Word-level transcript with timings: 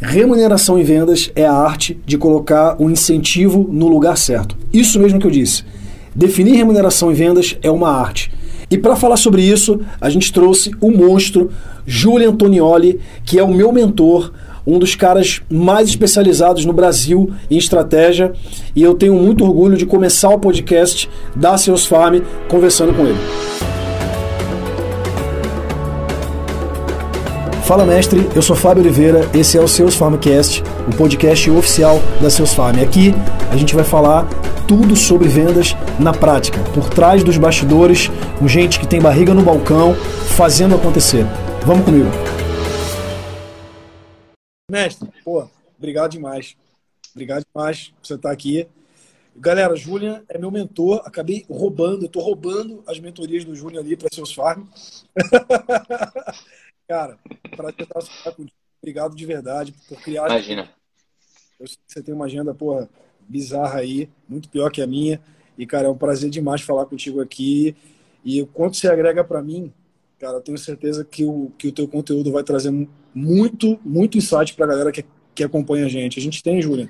Remuneração 0.00 0.78
em 0.78 0.82
vendas 0.82 1.30
é 1.36 1.44
a 1.44 1.52
arte 1.52 2.00
de 2.06 2.16
colocar 2.16 2.74
o 2.78 2.88
incentivo 2.88 3.68
no 3.70 3.86
lugar 3.86 4.16
certo. 4.16 4.56
Isso 4.72 4.98
mesmo 4.98 5.20
que 5.20 5.26
eu 5.26 5.30
disse. 5.30 5.62
Definir 6.14 6.56
remuneração 6.56 7.12
em 7.12 7.14
vendas 7.14 7.58
é 7.62 7.70
uma 7.70 7.90
arte. 7.90 8.32
E 8.70 8.78
para 8.78 8.96
falar 8.96 9.18
sobre 9.18 9.42
isso, 9.42 9.78
a 10.00 10.08
gente 10.08 10.32
trouxe 10.32 10.70
o 10.80 10.90
monstro 10.90 11.50
Júlio 11.84 12.30
Antonioli, 12.30 12.98
que 13.26 13.38
é 13.38 13.42
o 13.42 13.52
meu 13.52 13.72
mentor, 13.72 14.32
um 14.66 14.78
dos 14.78 14.94
caras 14.94 15.42
mais 15.50 15.90
especializados 15.90 16.64
no 16.64 16.72
Brasil 16.72 17.30
em 17.50 17.58
estratégia, 17.58 18.32
e 18.74 18.82
eu 18.82 18.94
tenho 18.94 19.14
muito 19.16 19.44
orgulho 19.44 19.76
de 19.76 19.84
começar 19.84 20.30
o 20.30 20.38
podcast 20.38 21.10
da 21.36 21.58
Seus 21.58 21.84
Farm 21.84 22.20
conversando 22.48 22.94
com 22.94 23.06
ele. 23.06 23.49
Fala 27.70 27.86
mestre, 27.86 28.18
eu 28.34 28.42
sou 28.42 28.56
Fábio 28.56 28.82
Oliveira, 28.82 29.20
esse 29.32 29.56
é 29.56 29.60
o 29.60 29.68
Seus 29.68 29.94
Farmcast, 29.94 30.60
o 30.92 30.96
podcast 30.96 31.48
oficial 31.52 32.00
da 32.20 32.28
Seus 32.28 32.52
Farm. 32.52 32.80
Aqui 32.82 33.12
a 33.48 33.56
gente 33.56 33.76
vai 33.76 33.84
falar 33.84 34.28
tudo 34.66 34.96
sobre 34.96 35.28
vendas 35.28 35.74
na 35.96 36.12
prática, 36.12 36.58
por 36.74 36.90
trás 36.90 37.22
dos 37.22 37.38
bastidores, 37.38 38.08
com 38.40 38.48
gente 38.48 38.80
que 38.80 38.88
tem 38.88 39.00
barriga 39.00 39.32
no 39.32 39.44
balcão, 39.44 39.94
fazendo 40.36 40.74
acontecer. 40.74 41.24
Vamos 41.64 41.84
comigo. 41.84 42.10
Mestre, 44.68 45.08
pô, 45.24 45.48
obrigado 45.78 46.10
demais. 46.10 46.56
Obrigado 47.14 47.44
demais 47.54 47.90
por 47.90 48.04
você 48.04 48.14
estar 48.14 48.32
aqui. 48.32 48.66
Galera, 49.36 49.76
Julian 49.76 50.24
é 50.28 50.36
meu 50.38 50.50
mentor. 50.50 51.02
Acabei 51.04 51.46
roubando, 51.48 52.06
eu 52.06 52.08
tô 52.08 52.18
roubando 52.18 52.82
as 52.84 52.98
mentorias 52.98 53.44
do 53.44 53.54
Julian 53.54 53.78
ali 53.78 53.96
para 53.96 54.08
seus 54.12 54.34
farm. 54.34 54.64
Cara, 56.90 57.16
para 57.56 57.70
tentar 57.70 58.00
falar 58.00 58.34
contigo, 58.34 58.56
obrigado 58.82 59.14
de 59.14 59.24
verdade 59.24 59.72
por 59.88 59.96
criar. 60.02 60.26
Imagina. 60.26 60.68
Eu 61.60 61.68
sei 61.68 61.76
que 61.76 61.92
você 61.92 62.02
tem 62.02 62.12
uma 62.12 62.24
agenda, 62.24 62.52
porra, 62.52 62.90
bizarra 63.28 63.78
aí, 63.78 64.10
muito 64.28 64.48
pior 64.48 64.72
que 64.72 64.82
a 64.82 64.88
minha. 64.88 65.20
E, 65.56 65.64
cara, 65.64 65.86
é 65.86 65.88
um 65.88 65.96
prazer 65.96 66.28
demais 66.30 66.62
falar 66.62 66.86
contigo 66.86 67.20
aqui. 67.20 67.76
E 68.24 68.42
o 68.42 68.46
quanto 68.48 68.76
você 68.76 68.88
agrega 68.88 69.22
para 69.22 69.40
mim, 69.40 69.72
cara, 70.18 70.38
eu 70.38 70.40
tenho 70.40 70.58
certeza 70.58 71.04
que 71.04 71.24
o, 71.24 71.52
que 71.56 71.68
o 71.68 71.72
teu 71.72 71.86
conteúdo 71.86 72.32
vai 72.32 72.42
trazer 72.42 72.72
muito, 73.14 73.78
muito 73.84 74.18
insight 74.18 74.54
para 74.54 74.64
a 74.64 74.68
galera 74.70 74.90
que, 74.90 75.04
que 75.32 75.44
acompanha 75.44 75.86
a 75.86 75.88
gente. 75.88 76.18
A 76.18 76.22
gente 76.22 76.42
tem, 76.42 76.60
Júlia, 76.60 76.88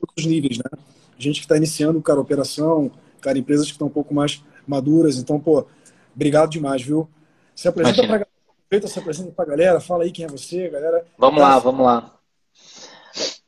todos 0.00 0.14
os 0.16 0.24
níveis, 0.24 0.56
né? 0.56 0.64
A 0.72 1.20
gente 1.20 1.40
que 1.40 1.44
está 1.44 1.54
iniciando, 1.58 2.00
cara, 2.00 2.18
operação, 2.18 2.90
cara, 3.20 3.38
empresas 3.38 3.66
que 3.66 3.72
estão 3.72 3.88
um 3.88 3.90
pouco 3.90 4.14
mais 4.14 4.42
maduras. 4.66 5.18
Então, 5.18 5.38
pô, 5.38 5.66
obrigado 6.14 6.48
demais, 6.48 6.80
viu? 6.80 7.06
Se 7.54 7.68
apresenta 7.68 8.06
para 8.06 8.26
Aproveita, 8.68 8.86
se 8.86 8.98
apresenta 8.98 9.32
pra 9.32 9.46
galera, 9.46 9.80
fala 9.80 10.04
aí 10.04 10.12
quem 10.12 10.26
é 10.26 10.28
você, 10.28 10.68
galera. 10.68 11.02
Vamos 11.16 11.40
lá, 11.40 11.58
vamos 11.58 11.86
lá. 11.86 12.14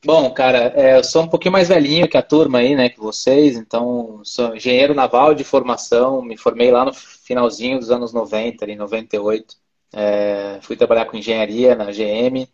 Bom, 0.03 0.33
cara, 0.33 0.73
é, 0.75 0.97
eu 0.97 1.05
sou 1.05 1.25
um 1.25 1.29
pouquinho 1.29 1.53
mais 1.53 1.69
velhinho 1.69 2.09
que 2.09 2.17
a 2.17 2.23
turma 2.23 2.61
aí, 2.61 2.75
né, 2.75 2.89
que 2.89 2.99
vocês, 2.99 3.55
então 3.55 4.23
sou 4.25 4.57
engenheiro 4.57 4.95
naval 4.95 5.35
de 5.35 5.45
formação, 5.45 6.23
me 6.23 6.39
formei 6.39 6.71
lá 6.71 6.87
no 6.87 6.95
finalzinho 6.95 7.79
dos 7.79 7.91
anos 7.91 8.15
90, 8.15 8.65
em 8.65 8.77
98. 8.77 9.57
É, 9.93 10.59
fui 10.63 10.75
trabalhar 10.75 11.05
com 11.05 11.19
engenharia 11.19 11.75
na 11.75 11.93
GM, 11.93 12.49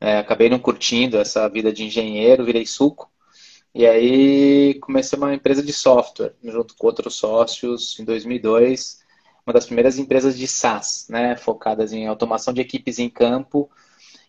é, 0.00 0.16
acabei 0.16 0.48
não 0.48 0.58
curtindo 0.58 1.18
essa 1.18 1.46
vida 1.46 1.70
de 1.70 1.84
engenheiro, 1.84 2.42
virei 2.42 2.64
suco. 2.64 3.10
E 3.74 3.86
aí 3.86 4.78
comecei 4.80 5.18
uma 5.18 5.34
empresa 5.34 5.62
de 5.62 5.74
software, 5.74 6.34
junto 6.42 6.74
com 6.74 6.86
outros 6.86 7.16
sócios, 7.16 8.00
em 8.00 8.04
2002 8.06 8.97
uma 9.48 9.54
das 9.54 9.64
primeiras 9.64 9.98
empresas 9.98 10.36
de 10.36 10.46
SaaS, 10.46 11.06
né, 11.08 11.34
focadas 11.34 11.92
em 11.92 12.06
automação 12.06 12.52
de 12.52 12.60
equipes 12.60 12.98
em 12.98 13.08
campo 13.08 13.70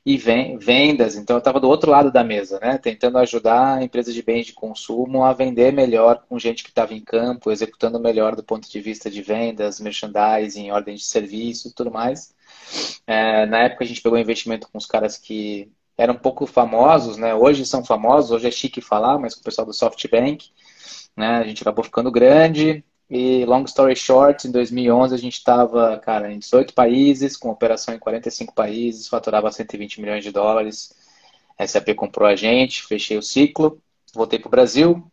e 0.06 0.18
vendas. 0.18 1.18
Então, 1.18 1.36
eu 1.36 1.40
estava 1.40 1.60
do 1.60 1.68
outro 1.68 1.92
lado 1.92 2.10
da 2.10 2.24
mesa, 2.24 2.58
né, 2.62 2.78
tentando 2.78 3.18
ajudar 3.18 3.84
empresas 3.84 4.14
de 4.14 4.24
bens 4.24 4.46
de 4.46 4.54
consumo 4.54 5.26
a 5.26 5.34
vender 5.34 5.74
melhor 5.74 6.24
com 6.28 6.40
gente 6.40 6.64
que 6.64 6.70
estava 6.70 6.94
em 6.94 7.02
campo, 7.02 7.52
executando 7.52 8.00
melhor 8.00 8.34
do 8.34 8.44
ponto 8.44 8.70
de 8.72 8.80
vista 8.80 9.10
de 9.10 9.22
vendas, 9.22 9.82
merchandising, 9.82 10.72
ordem 10.72 10.96
de 10.96 11.04
serviço 11.04 11.74
tudo 11.76 11.92
mais. 11.92 12.34
É, 13.06 13.46
na 13.46 13.64
época, 13.64 13.84
a 13.84 13.88
gente 13.88 14.02
pegou 14.02 14.18
investimento 14.18 14.70
com 14.72 14.78
os 14.78 14.86
caras 14.86 15.18
que 15.18 15.70
eram 15.98 16.14
um 16.14 16.18
pouco 16.18 16.46
famosos, 16.46 17.18
né? 17.18 17.36
Hoje 17.36 17.66
são 17.66 17.84
famosos, 17.84 18.32
hoje 18.32 18.48
é 18.48 18.52
chique 18.52 18.80
falar, 18.80 19.20
mas 19.20 19.36
com 19.36 19.42
o 19.42 19.44
pessoal 19.44 19.68
do 19.68 19.74
SoftBank, 19.74 20.50
né? 21.16 21.40
A 21.40 21.44
gente 21.44 21.62
acabou 21.62 21.84
ficando 21.84 22.10
grande, 22.10 22.86
e 23.10 23.44
long 23.46 23.64
story 23.64 23.96
short, 23.96 24.48
em 24.48 24.52
2011 24.52 25.16
a 25.16 25.18
gente 25.18 25.34
estava, 25.34 25.98
cara, 25.98 26.32
em 26.32 26.38
18 26.38 26.74
países, 26.76 27.36
com 27.36 27.50
operação 27.50 27.94
em 27.94 28.00
45 28.00 28.54
países, 28.54 29.08
faturava 29.08 29.52
120 29.52 30.00
milhões 30.00 30.24
de 30.24 30.32
dólares. 30.32 30.94
A 31.58 31.66
SAP 31.66 31.96
comprou 31.96 32.28
a 32.28 32.36
gente, 32.36 32.84
fechei 32.84 33.18
o 33.18 33.24
ciclo, 33.24 33.82
voltei 34.14 34.38
para 34.38 34.48
o 34.48 34.52
Brasil, 34.52 35.04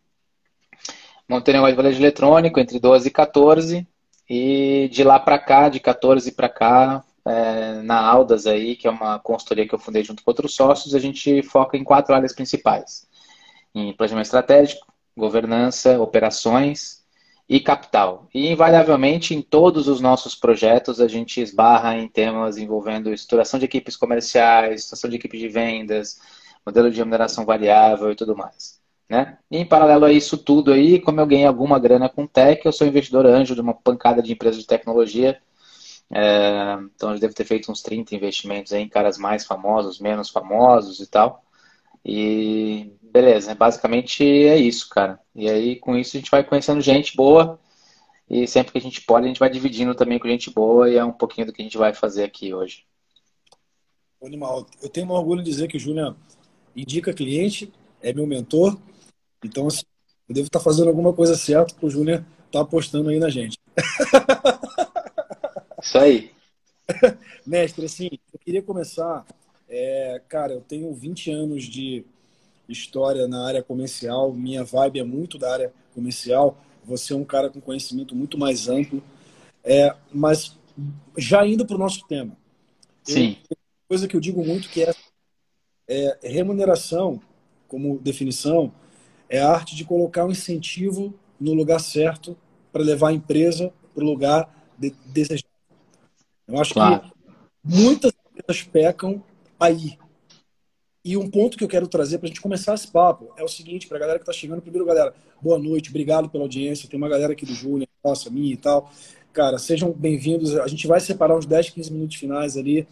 montei 1.27 1.53
negócio 1.53 1.75
de 1.75 1.81
varejo 1.81 1.99
eletrônico 1.99 2.59
entre 2.59 2.79
12 2.79 3.07
e 3.07 3.11
14, 3.11 3.87
e 4.29 4.89
de 4.91 5.03
lá 5.03 5.19
para 5.19 5.39
cá, 5.39 5.67
de 5.67 5.79
14 5.79 6.31
para 6.33 6.49
cá, 6.49 7.03
é, 7.25 7.81
na 7.81 7.99
Aldas 7.99 8.45
aí, 8.45 8.75
que 8.75 8.87
é 8.87 8.91
uma 8.91 9.17
consultoria 9.19 9.67
que 9.67 9.73
eu 9.73 9.79
fundei 9.79 10.03
junto 10.03 10.23
com 10.23 10.29
outros 10.29 10.53
sócios, 10.53 10.93
a 10.93 10.99
gente 10.99 11.41
foca 11.41 11.75
em 11.75 11.83
quatro 11.83 12.13
áreas 12.13 12.33
principais. 12.33 13.07
Em 13.73 13.91
planejamento 13.93 14.25
estratégico, 14.25 14.85
governança, 15.15 15.99
operações 15.99 16.96
e 17.49 17.59
capital. 17.59 18.27
E, 18.33 18.51
invariavelmente, 18.51 19.33
em 19.33 19.41
todos 19.41 19.87
os 19.87 20.01
nossos 20.01 20.35
projetos, 20.35 20.99
a 20.99 21.07
gente 21.07 21.39
esbarra 21.41 21.95
em 21.95 22.07
temas 22.07 22.57
envolvendo 22.57 23.13
estruturação 23.13 23.59
de 23.59 23.65
equipes 23.65 23.95
comerciais, 23.95 24.81
estruturação 24.81 25.09
de 25.09 25.15
equipes 25.15 25.39
de 25.39 25.47
vendas, 25.47 26.19
modelo 26.65 26.91
de 26.91 26.97
remuneração 26.97 27.45
variável 27.45 28.11
e 28.11 28.15
tudo 28.15 28.35
mais. 28.35 28.81
Né? 29.09 29.37
E, 29.49 29.57
em 29.57 29.65
paralelo 29.65 30.05
a 30.05 30.11
isso 30.11 30.37
tudo 30.37 30.73
aí, 30.73 30.99
como 30.99 31.21
eu 31.21 31.27
ganhei 31.27 31.45
alguma 31.45 31.79
grana 31.79 32.09
com 32.09 32.27
tech, 32.27 32.65
eu 32.65 32.73
sou 32.73 32.85
investidor 32.85 33.25
anjo 33.25 33.55
de 33.55 33.61
uma 33.61 33.73
pancada 33.73 34.21
de 34.21 34.33
empresas 34.33 34.59
de 34.61 34.67
tecnologia. 34.67 35.41
É, 36.11 36.77
então, 36.95 37.13
eu 37.13 37.19
devo 37.19 37.33
ter 37.33 37.45
feito 37.45 37.71
uns 37.71 37.81
30 37.81 38.15
investimentos 38.15 38.71
em 38.73 38.87
caras 38.89 39.17
mais 39.17 39.45
famosos, 39.45 39.99
menos 39.99 40.29
famosos 40.29 40.99
e 40.99 41.07
tal. 41.07 41.43
E 42.03 42.93
beleza, 43.21 43.55
basicamente 43.55 44.23
é 44.23 44.57
isso, 44.57 44.87
cara. 44.89 45.19
E 45.33 45.49
aí 45.49 45.75
com 45.77 45.97
isso 45.97 46.15
a 46.15 46.19
gente 46.19 46.29
vai 46.29 46.43
conhecendo 46.43 46.81
gente 46.81 47.15
boa 47.15 47.59
e 48.29 48.47
sempre 48.47 48.71
que 48.71 48.77
a 48.77 48.81
gente 48.81 49.01
pode 49.01 49.25
a 49.25 49.27
gente 49.27 49.39
vai 49.39 49.49
dividindo 49.49 49.95
também 49.95 50.19
com 50.19 50.27
gente 50.27 50.51
boa 50.51 50.87
e 50.87 50.97
é 50.97 51.03
um 51.03 51.11
pouquinho 51.11 51.47
do 51.47 51.53
que 51.53 51.61
a 51.61 51.65
gente 51.65 51.77
vai 51.77 51.95
fazer 51.95 52.23
aqui 52.23 52.53
hoje. 52.53 52.85
Animal. 54.23 54.67
Eu 54.81 54.89
tenho 54.89 55.07
um 55.07 55.11
orgulho 55.11 55.41
de 55.41 55.49
dizer 55.49 55.67
que 55.67 55.77
o 55.77 55.79
Júnior 55.79 56.15
indica 56.75 57.13
cliente, 57.13 57.73
é 58.01 58.13
meu 58.13 58.27
mentor. 58.27 58.77
Então, 59.43 59.67
assim, 59.67 59.83
eu 60.27 60.35
devo 60.35 60.47
estar 60.47 60.59
fazendo 60.59 60.89
alguma 60.89 61.13
coisa 61.13 61.35
certa 61.35 61.73
para 61.73 61.85
o 61.85 61.89
Júnior 61.89 62.19
estar 62.19 62.51
tá 62.51 62.61
apostando 62.61 63.09
aí 63.09 63.19
na 63.19 63.29
gente. 63.29 63.57
Isso 65.81 65.97
aí. 65.97 66.31
Mestre, 67.45 67.85
assim, 67.85 68.09
eu 68.33 68.39
queria 68.39 68.61
começar 68.61 69.25
é, 69.69 70.21
cara, 70.29 70.53
eu 70.53 70.61
tenho 70.61 70.93
20 70.93 71.31
anos 71.31 71.65
de 71.65 72.05
história 72.69 73.27
na 73.27 73.45
área 73.45 73.63
comercial, 73.63 74.33
minha 74.33 74.63
vibe 74.63 74.99
é 74.99 75.03
muito 75.03 75.37
da 75.37 75.51
área 75.51 75.73
comercial. 75.93 76.57
Você 76.85 77.13
é 77.13 77.15
um 77.15 77.25
cara 77.25 77.49
com 77.49 77.59
conhecimento 77.59 78.15
muito 78.15 78.37
mais 78.37 78.67
amplo. 78.67 79.03
É, 79.63 79.93
mas 80.13 80.57
já 81.17 81.45
indo 81.45 81.65
para 81.65 81.75
o 81.75 81.79
nosso 81.79 82.05
tema. 82.07 82.37
Sim. 83.03 83.37
Eu, 83.49 83.57
coisa 83.87 84.07
que 84.07 84.15
eu 84.15 84.19
digo 84.19 84.45
muito 84.45 84.69
que 84.69 84.83
é, 84.83 84.93
é 85.87 86.29
remuneração, 86.29 87.21
como 87.67 87.99
definição, 87.99 88.71
é 89.29 89.39
a 89.39 89.49
arte 89.49 89.75
de 89.75 89.83
colocar 89.83 90.25
um 90.25 90.31
incentivo 90.31 91.13
no 91.39 91.53
lugar 91.53 91.79
certo 91.79 92.37
para 92.71 92.83
levar 92.83 93.09
a 93.09 93.13
empresa 93.13 93.73
para 93.93 94.03
o 94.03 94.07
lugar 94.07 94.69
de, 94.77 94.91
desejado. 95.05 95.47
Eu 96.47 96.59
acho 96.61 96.73
claro. 96.73 97.01
que 97.01 97.11
muitas 97.63 98.13
empresas 98.31 98.63
pecam 98.63 99.23
aí. 99.59 99.97
E 101.03 101.15
um 101.15 101.29
ponto 101.29 101.57
que 101.57 101.63
eu 101.63 101.67
quero 101.67 101.87
trazer 101.87 102.17
para 102.17 102.25
a 102.25 102.29
gente 102.29 102.41
começar 102.41 102.73
esse 102.73 102.87
papo 102.87 103.33
é 103.37 103.43
o 103.43 103.47
seguinte, 103.47 103.87
para 103.87 103.97
a 103.97 103.99
galera 103.99 104.19
que 104.19 104.23
está 104.23 104.33
chegando. 104.33 104.61
Primeiro, 104.61 104.85
galera, 104.85 105.13
boa 105.41 105.57
noite, 105.57 105.89
obrigado 105.89 106.29
pela 106.29 106.43
audiência. 106.43 106.89
Tem 106.89 106.97
uma 106.97 107.09
galera 107.09 107.33
aqui 107.33 107.45
do 107.45 107.53
Júnior, 107.53 107.87
nossa, 108.03 108.29
minha 108.29 108.53
e 108.53 108.57
tal. 108.57 108.91
Cara, 109.31 109.57
sejam 109.57 109.91
bem-vindos. 109.91 110.55
A 110.57 110.67
gente 110.67 110.87
vai 110.87 110.99
separar 110.99 111.37
uns 111.37 111.45
10, 111.45 111.69
15 111.69 111.93
minutos 111.93 112.15
finais 112.17 112.57
ali 112.57 112.87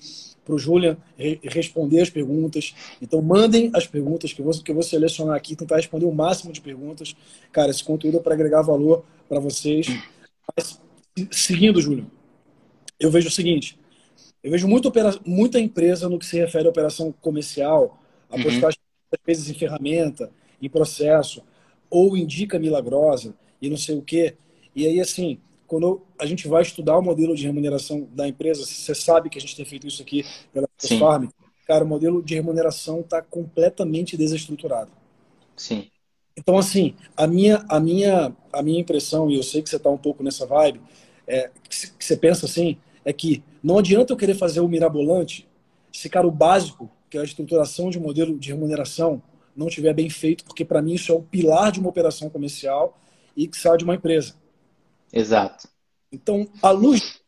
para 0.46 0.54
o 0.54 0.60
Julian 0.60 0.96
responder 1.44 2.02
as 2.02 2.10
perguntas. 2.10 2.76
Então, 3.02 3.22
mandem 3.22 3.72
as 3.74 3.88
perguntas 3.88 4.32
que 4.32 4.42
eu, 4.42 4.46
vou, 4.46 4.54
que 4.54 4.70
eu 4.72 4.76
vou 4.76 4.84
selecionar 4.84 5.36
aqui, 5.36 5.56
tentar 5.56 5.78
responder 5.78 6.06
o 6.06 6.14
máximo 6.14 6.54
de 6.54 6.62
perguntas. 6.62 7.16
Cara, 7.52 7.72
esse 7.72 7.84
conteúdo 7.84 8.18
é 8.18 8.22
para 8.22 8.36
agregar 8.36 8.62
valor 8.62 9.04
para 9.28 9.40
vocês. 9.40 9.88
Mas, 10.56 10.80
seguindo, 11.32 11.82
Júlio, 11.82 12.06
eu 13.00 13.10
vejo 13.10 13.28
o 13.28 13.32
seguinte: 13.32 13.78
eu 14.46 14.52
vejo 14.52 14.68
muita, 14.68 14.92
muita 15.26 15.60
empresa 15.60 16.08
no 16.08 16.20
que 16.20 16.26
se 16.26 16.38
refere 16.38 16.68
à 16.68 16.70
operação 16.70 17.12
comercial 17.20 18.00
apostar 18.30 18.70
uhum. 18.70 18.78
às 19.12 19.20
vezes 19.26 19.50
em 19.50 19.56
ferramenta, 19.56 20.32
em 20.62 20.70
processo, 20.70 21.42
ou 21.90 22.16
em 22.16 22.28
dica 22.28 22.60
milagrosa 22.60 23.34
e 23.60 23.72
não 23.72 23.78
sei 23.78 23.98
o 23.98 24.04
quê. 24.04 24.36
E 24.76 24.86
aí, 24.86 25.02
assim, 25.02 25.40
quando 25.66 26.04
a 26.20 26.28
gente 26.28 26.48
vai 26.48 26.62
estudar 26.62 26.96
o 26.96 27.02
modelo 27.02 27.36
de 27.36 27.44
remuneração 27.44 28.08
da 28.12 28.28
empresa, 28.28 28.64
você 28.64 28.94
sabe 28.94 29.32
que 29.32 29.40
a 29.40 29.42
gente 29.42 29.56
tem 29.56 29.66
feito 29.66 29.88
isso 29.88 30.04
aqui 30.04 30.24
pela 30.54 30.70
Farm, 31.00 31.26
cara, 31.66 31.84
o 31.84 31.88
modelo 31.88 32.22
de 32.22 32.36
remuneração 32.36 33.00
está 33.00 33.24
completamente 33.24 34.16
desestruturado. 34.16 34.92
Sim. 35.58 35.90
Então, 36.38 36.56
assim, 36.56 36.94
a 37.18 37.26
minha, 37.26 37.66
a 37.68 37.80
minha, 37.80 38.32
a 38.54 38.62
minha 38.62 38.80
impressão, 38.80 39.32
e 39.32 39.38
eu 39.38 39.44
sei 39.44 39.64
que 39.64 39.70
você 39.72 39.78
está 39.78 39.90
um 39.90 39.98
pouco 39.98 40.22
nessa 40.22 40.46
vibe, 40.46 40.82
é, 41.26 41.50
que 41.68 42.06
você 42.06 42.16
pensa 42.16 42.46
assim, 42.46 42.78
é 43.04 43.12
que 43.12 43.44
não 43.66 43.80
adianta 43.80 44.14
eu 44.14 44.18
querer 44.18 44.36
fazer 44.36 44.60
o 44.60 44.68
mirabolante 44.68 45.50
se, 45.92 46.08
cara, 46.08 46.28
o 46.28 46.32
básico, 46.32 46.88
que 47.10 47.18
é 47.18 47.22
a 47.22 47.24
estruturação 47.24 47.90
de 47.90 48.00
modelo 48.00 48.38
de 48.38 48.50
remuneração, 48.50 49.24
não 49.56 49.70
tiver 49.70 49.92
bem 49.92 50.08
feito, 50.08 50.46
porque 50.46 50.64
para 50.64 50.84
mim 50.84 50.94
isso 50.94 51.12
é 51.12 51.16
o 51.16 51.24
pilar 51.24 51.72
de 51.72 51.80
uma 51.80 51.90
operação 51.90 52.30
comercial 52.30 52.96
e 53.36 53.48
que 53.48 53.58
sai 53.58 53.76
de 53.78 53.84
uma 53.84 53.96
empresa. 53.96 54.36
Exato. 55.12 55.68
Então, 56.12 56.48
à 56.62 56.70
luz, 56.70 57.20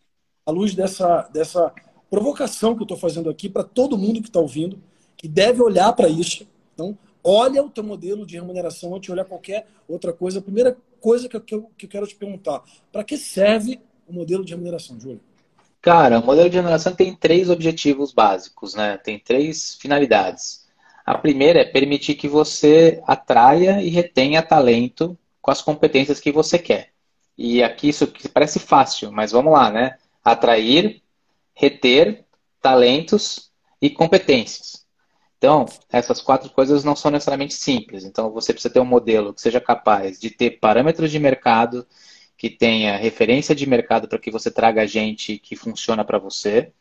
à 0.45 0.51
luz 0.51 0.75
dessa, 0.75 1.23
dessa 1.33 1.73
provocação 2.07 2.75
que 2.75 2.81
eu 2.81 2.85
estou 2.85 2.97
fazendo 2.97 3.31
aqui 3.31 3.49
para 3.49 3.63
todo 3.63 3.97
mundo 3.97 4.21
que 4.21 4.29
está 4.29 4.39
ouvindo, 4.39 4.77
que 5.15 5.27
deve 5.27 5.59
olhar 5.59 5.91
para 5.93 6.07
isso. 6.07 6.47
Então, 6.75 6.95
olha 7.23 7.63
o 7.63 7.69
teu 7.71 7.83
modelo 7.83 8.27
de 8.27 8.35
remuneração 8.35 8.93
antes 8.93 9.07
de 9.07 9.11
olhar 9.11 9.25
qualquer 9.25 9.65
outra 9.87 10.13
coisa. 10.13 10.37
A 10.37 10.43
primeira 10.43 10.77
coisa 11.01 11.27
que 11.27 11.35
eu, 11.35 11.41
que 11.75 11.85
eu 11.85 11.89
quero 11.89 12.05
te 12.05 12.15
perguntar, 12.15 12.63
para 12.91 13.03
que 13.03 13.17
serve 13.17 13.79
o 14.07 14.13
modelo 14.13 14.45
de 14.45 14.51
remuneração, 14.51 14.99
Júlio? 14.99 15.19
Cara, 15.81 16.19
o 16.19 16.25
modelo 16.25 16.49
de 16.49 16.55
remuneração 16.55 16.93
tem 16.93 17.15
três 17.15 17.49
objetivos 17.49 18.11
básicos, 18.11 18.73
né? 18.73 18.97
Tem 18.97 19.19
três 19.19 19.75
finalidades. 19.75 20.65
A 21.05 21.17
primeira 21.17 21.61
é 21.61 21.65
permitir 21.65 22.15
que 22.15 22.27
você 22.27 23.01
atraia 23.07 23.81
e 23.81 23.89
retenha 23.89 24.43
talento 24.43 25.17
com 25.41 25.51
as 25.51 25.61
competências 25.61 26.19
que 26.19 26.31
você 26.31 26.59
quer. 26.59 26.89
E 27.37 27.63
aqui 27.63 27.89
isso 27.89 28.11
parece 28.33 28.59
fácil, 28.59 29.11
mas 29.11 29.31
vamos 29.31 29.53
lá, 29.53 29.71
né? 29.71 29.97
Atrair, 30.23 31.01
reter 31.53 32.25
talentos 32.61 33.51
e 33.81 33.89
competências. 33.89 34.85
Então, 35.37 35.65
essas 35.89 36.19
quatro 36.19 36.49
coisas 36.49 36.83
não 36.83 36.95
são 36.95 37.11
necessariamente 37.11 37.53
simples. 37.53 38.03
Então, 38.03 38.31
você 38.31 38.51
precisa 38.51 38.73
ter 38.73 38.79
um 38.79 38.85
modelo 38.85 39.33
que 39.33 39.39
seja 39.39 39.61
capaz 39.61 40.19
de 40.19 40.31
ter 40.31 40.59
parâmetros 40.59 41.11
de 41.11 41.19
mercado, 41.19 41.87
que 42.37 42.49
tenha 42.49 42.95
referência 42.97 43.55
de 43.55 43.67
mercado 43.67 44.07
para 44.07 44.19
que 44.19 44.29
você 44.29 44.51
traga 44.51 44.87
gente 44.87 45.39
que 45.39 45.55
funciona 45.55 46.05
para 46.05 46.19
você, 46.19 46.71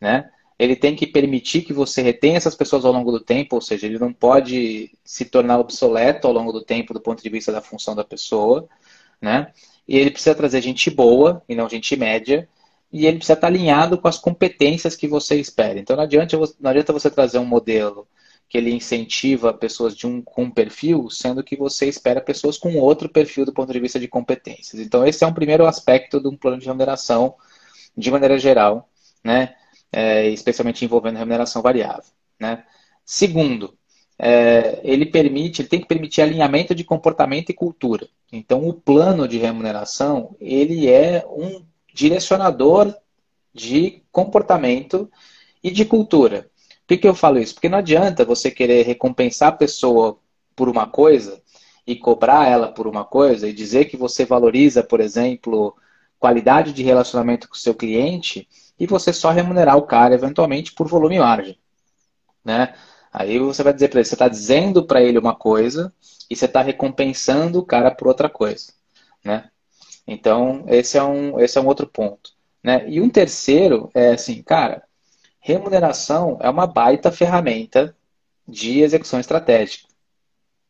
né? 0.00 0.30
Ele 0.58 0.76
tem 0.76 0.94
que 0.94 1.06
permitir 1.06 1.62
que 1.62 1.72
você 1.72 2.02
retenha 2.02 2.36
essas 2.36 2.54
pessoas 2.54 2.84
ao 2.84 2.92
longo 2.92 3.10
do 3.10 3.18
tempo, 3.18 3.56
ou 3.56 3.62
seja, 3.62 3.86
ele 3.86 3.98
não 3.98 4.12
pode 4.12 4.92
se 5.04 5.24
tornar 5.24 5.58
obsoleto 5.58 6.26
ao 6.26 6.34
longo 6.34 6.52
do 6.52 6.62
tempo 6.62 6.92
do 6.92 7.00
ponto 7.00 7.22
de 7.22 7.30
vista 7.30 7.50
da 7.50 7.62
função 7.62 7.94
da 7.96 8.04
pessoa, 8.04 8.68
né? 9.20 9.52
E 9.88 9.96
ele 9.96 10.10
precisa 10.10 10.34
trazer 10.34 10.60
gente 10.60 10.90
boa 10.90 11.42
e 11.48 11.54
não 11.54 11.68
gente 11.68 11.96
média, 11.96 12.48
e 12.92 13.06
ele 13.06 13.16
precisa 13.16 13.34
estar 13.34 13.46
alinhado 13.46 13.98
com 13.98 14.06
as 14.06 14.18
competências 14.18 14.94
que 14.94 15.08
você 15.08 15.36
espera. 15.40 15.78
Então 15.78 15.96
não 15.96 16.04
adianta, 16.04 16.36
não 16.60 16.70
adianta 16.70 16.92
você 16.92 17.10
trazer 17.10 17.38
um 17.38 17.46
modelo 17.46 18.06
que 18.50 18.58
ele 18.58 18.74
incentiva 18.74 19.54
pessoas 19.54 19.96
de 19.96 20.08
um, 20.08 20.20
com 20.20 20.42
um 20.42 20.50
perfil, 20.50 21.08
sendo 21.08 21.42
que 21.42 21.56
você 21.56 21.86
espera 21.86 22.20
pessoas 22.20 22.58
com 22.58 22.76
outro 22.78 23.08
perfil 23.08 23.44
do 23.44 23.52
ponto 23.52 23.72
de 23.72 23.78
vista 23.78 24.00
de 24.00 24.08
competências. 24.08 24.82
Então 24.82 25.06
esse 25.06 25.22
é 25.22 25.26
um 25.26 25.32
primeiro 25.32 25.66
aspecto 25.66 26.20
de 26.20 26.26
um 26.26 26.36
plano 26.36 26.58
de 26.58 26.66
remuneração 26.66 27.36
de 27.96 28.10
maneira 28.10 28.36
geral, 28.40 28.90
né? 29.22 29.54
É, 29.92 30.28
especialmente 30.28 30.84
envolvendo 30.84 31.16
remuneração 31.16 31.62
variável. 31.62 32.10
Né? 32.40 32.64
Segundo, 33.04 33.76
é, 34.18 34.80
ele 34.82 35.06
permite, 35.06 35.62
ele 35.62 35.68
tem 35.68 35.80
que 35.80 35.86
permitir 35.86 36.20
alinhamento 36.20 36.74
de 36.74 36.82
comportamento 36.82 37.50
e 37.50 37.54
cultura. 37.54 38.08
Então, 38.32 38.68
o 38.68 38.74
plano 38.74 39.28
de 39.28 39.38
remuneração 39.38 40.36
ele 40.40 40.88
é 40.88 41.24
um 41.28 41.64
direcionador 41.94 42.92
de 43.54 44.02
comportamento 44.10 45.08
e 45.62 45.70
de 45.70 45.84
cultura. 45.84 46.50
Por 46.90 46.98
que 46.98 47.06
eu 47.06 47.14
falo 47.14 47.38
isso? 47.38 47.54
Porque 47.54 47.68
não 47.68 47.78
adianta 47.78 48.24
você 48.24 48.50
querer 48.50 48.84
recompensar 48.84 49.50
a 49.50 49.56
pessoa 49.56 50.18
por 50.56 50.68
uma 50.68 50.88
coisa 50.88 51.40
e 51.86 51.94
cobrar 51.94 52.48
ela 52.48 52.66
por 52.66 52.88
uma 52.88 53.04
coisa 53.04 53.48
e 53.48 53.52
dizer 53.52 53.84
que 53.84 53.96
você 53.96 54.24
valoriza, 54.24 54.82
por 54.82 54.98
exemplo, 54.98 55.76
qualidade 56.18 56.72
de 56.72 56.82
relacionamento 56.82 57.48
com 57.48 57.54
o 57.54 57.58
seu 57.58 57.76
cliente 57.76 58.48
e 58.76 58.88
você 58.88 59.12
só 59.12 59.30
remunerar 59.30 59.76
o 59.76 59.86
cara 59.86 60.16
eventualmente 60.16 60.72
por 60.72 60.88
volume 60.88 61.14
e 61.14 61.18
margem, 61.20 61.58
né? 62.44 62.74
Aí 63.12 63.38
você 63.38 63.62
vai 63.62 63.72
dizer 63.72 63.86
para 63.86 64.00
ele, 64.00 64.08
você 64.08 64.16
está 64.16 64.26
dizendo 64.26 64.84
para 64.84 65.00
ele 65.00 65.16
uma 65.16 65.36
coisa 65.36 65.94
e 66.28 66.34
você 66.34 66.46
está 66.46 66.60
recompensando 66.60 67.60
o 67.60 67.64
cara 67.64 67.92
por 67.92 68.08
outra 68.08 68.28
coisa, 68.28 68.72
né? 69.24 69.48
Então, 70.08 70.64
esse 70.66 70.98
é 70.98 71.04
um, 71.04 71.38
esse 71.38 71.56
é 71.56 71.60
um 71.60 71.68
outro 71.68 71.86
ponto. 71.86 72.32
Né? 72.64 72.84
E 72.88 73.00
um 73.00 73.08
terceiro 73.08 73.88
é 73.94 74.14
assim, 74.14 74.42
cara, 74.42 74.82
remuneração 75.52 76.38
é 76.40 76.48
uma 76.48 76.66
baita 76.66 77.10
ferramenta 77.10 77.96
de 78.46 78.80
execução 78.80 79.20
estratégica. 79.20 79.88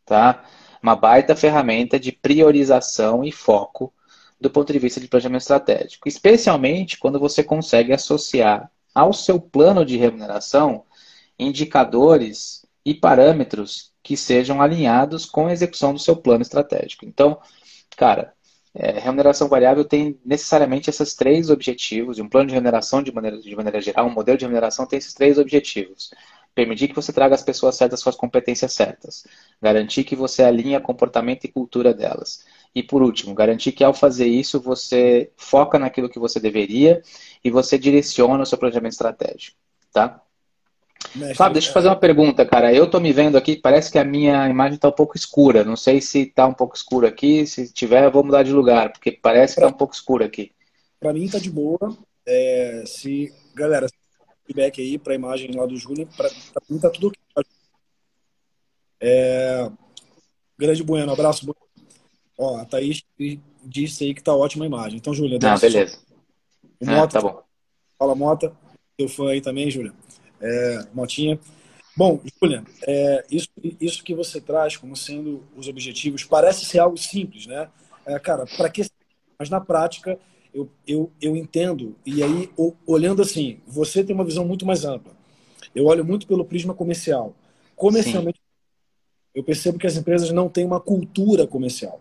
Tá? 0.05 0.44
Uma 0.82 0.97
baita 0.97 1.37
ferramenta 1.37 1.99
de 1.99 2.12
priorização 2.12 3.23
e 3.25 3.31
foco 3.31 3.93
do 4.41 4.50
ponto 4.50 4.73
de 4.73 4.79
vista 4.79 5.00
de 5.00 5.09
planejamento 5.09 5.43
estratégico. 5.43 6.09
Especialmente 6.09 6.99
quando 6.99 7.21
você 7.21 7.43
consegue 7.44 7.93
associar 7.93 8.71
ao 8.94 9.12
seu 9.12 9.38
plano 9.38 9.85
de 9.85 9.97
remuneração 9.97 10.85
indicadores 11.38 12.67
e 12.85 12.94
parâmetros 12.94 13.93
que 14.03 14.17
sejam 14.17 14.61
alinhados 14.61 15.26
com 15.26 15.47
a 15.47 15.53
execução 15.53 15.93
do 15.93 15.99
seu 15.99 16.17
plano 16.17 16.43
estratégico. 16.43 17.05
Então, 17.05 17.38
cara, 17.97 18.33
é, 18.75 18.99
remuneração 19.00 19.49
variável 19.49 19.84
tem 19.84 20.19
necessariamente 20.25 20.88
esses 20.90 21.14
três 21.14 21.50
objetivos, 21.50 22.19
e 22.19 22.22
um 22.22 22.28
plano 22.28 22.49
de 22.49 22.55
remuneração 22.55 23.02
de 23.02 23.12
maneira, 23.12 23.38
de 23.38 23.56
maneira 23.56 23.81
geral, 23.81 24.06
um 24.06 24.12
modelo 24.12 24.38
de 24.38 24.44
remuneração 24.44 24.87
tem 24.87 24.99
esses 24.99 25.14
três 25.14 25.38
objetivos. 25.38 26.12
Permitir 26.55 26.88
que 26.88 26.94
você 26.94 27.12
traga 27.12 27.34
as 27.34 27.43
pessoas 27.43 27.76
certas 27.76 28.02
com 28.02 28.11
as 28.11 28.17
competências 28.17 28.72
certas. 28.72 29.25
Garantir 29.62 30.05
que 30.05 30.17
você 30.17 30.43
alinha 30.43 30.81
comportamento 30.81 31.44
e 31.44 31.49
cultura 31.49 31.94
delas. 31.94 32.44
E 32.75 32.82
por 32.82 33.02
último, 33.02 33.34
garantir 33.34 33.72
que 33.72 33.84
ao 33.84 33.94
fazer 33.94 34.26
isso 34.26 34.61
você 34.61 35.31
foca 35.37 35.78
naquilo 35.78 36.08
que 36.08 36.19
você 36.19 36.38
deveria 36.40 37.02
e 37.43 37.50
você 37.50 37.78
direciona 37.78 38.43
o 38.43 38.46
seu 38.46 38.58
planejamento 38.58 38.93
estratégico. 38.93 39.56
Tá? 39.93 40.23
Mestre, 41.15 41.35
Fábio, 41.35 41.55
deixa 41.55 41.71
eu 41.71 41.75
fazer 41.75 41.89
uma 41.89 41.97
pergunta, 41.97 42.47
cara. 42.47 42.73
Eu 42.73 42.89
tô 42.89 43.01
me 43.01 43.12
vendo 43.12 43.37
aqui, 43.37 43.57
parece 43.57 43.91
que 43.91 43.99
a 43.99 44.05
minha 44.05 44.49
imagem 44.49 44.79
tá 44.79 44.89
um 44.89 44.93
pouco 44.93 45.17
escura. 45.17 45.65
Não 45.65 45.75
sei 45.75 46.01
se 46.01 46.27
tá 46.27 46.47
um 46.47 46.55
pouco 46.55 46.77
escuro 46.77 47.07
aqui. 47.07 47.47
Se 47.47 47.73
tiver, 47.73 48.05
eu 48.05 48.12
vou 48.12 48.23
mudar 48.23 48.45
de 48.45 48.53
lugar, 48.53 48.93
porque 48.93 49.11
parece 49.11 49.57
que 49.57 49.61
tá 49.61 49.67
um 49.67 49.73
pouco 49.73 49.93
escuro 49.93 50.25
aqui. 50.25 50.53
Para 51.01 51.12
mim 51.12 51.29
tá 51.29 51.39
de 51.39 51.51
boa. 51.51 51.97
É, 52.25 52.85
se, 52.87 53.33
galera, 53.55 53.89
feedback 54.47 54.81
aí 54.81 54.99
para 54.99 55.12
a 55.12 55.17
imagem 55.17 55.51
lá 55.53 55.67
do 55.67 55.77
Júnior, 55.77 56.07
para 56.17 56.31
mim 56.69 56.79
tá 56.79 56.91
tudo 56.91 57.12
ok. 57.35 57.45
É, 59.01 59.69
grande 60.57 60.83
Bueno, 60.85 61.11
abraço. 61.12 61.45
Bueno. 61.45 61.61
Ó, 62.38 62.57
a 62.57 62.64
Thaís 62.64 63.02
disse 63.64 64.05
aí 64.05 64.14
que 64.14 64.23
tá 64.23 64.35
ótima 64.35 64.64
a 64.64 64.69
imagem. 64.69 64.99
Então, 64.99 65.12
Júlia, 65.12 65.38
Ah, 65.43 65.59
beleza. 65.59 65.99
O 66.79 66.87
Mota, 66.87 67.19
ah, 67.19 67.21
tá 67.21 67.21
bom. 67.21 67.43
Fala, 67.99 68.14
Mota. 68.14 68.52
Teu 68.97 69.09
fã 69.09 69.31
aí 69.31 69.40
também, 69.40 69.71
Júlia 69.71 69.93
é, 70.40 70.87
Motinha. 70.92 71.38
Bom, 71.97 72.20
Julian, 72.40 72.64
é, 72.87 73.25
isso, 73.30 73.49
isso 73.80 74.04
que 74.04 74.14
você 74.14 74.40
traz 74.40 74.76
como 74.76 74.97
sendo 74.97 75.42
os 75.56 75.68
objetivos 75.68 76.25
parece 76.25 76.64
ser 76.64 76.78
algo 76.78 76.97
simples, 76.97 77.47
né? 77.47 77.68
É, 78.06 78.18
cara, 78.18 78.47
para 78.56 78.70
que. 78.70 78.82
Mas 79.38 79.50
na 79.50 79.61
prática, 79.61 80.18
eu, 80.52 80.68
eu, 80.87 81.11
eu 81.20 81.37
entendo, 81.37 81.97
e 82.04 82.23
aí, 82.23 82.50
olhando 82.87 83.23
assim, 83.23 83.59
você 83.66 84.04
tem 84.04 84.14
uma 84.14 84.25
visão 84.25 84.44
muito 84.44 84.66
mais 84.66 84.85
ampla. 84.85 85.12
Eu 85.75 85.87
olho 85.87 86.04
muito 86.04 86.26
pelo 86.26 86.44
prisma 86.44 86.75
comercial. 86.75 87.35
Comercialmente, 87.76 88.38
Sim. 88.38 89.30
eu 89.35 89.44
percebo 89.44 89.78
que 89.78 89.87
as 89.87 89.97
empresas 89.97 90.30
não 90.30 90.49
têm 90.49 90.66
uma 90.66 90.80
cultura 90.80 91.47
comercial. 91.47 92.00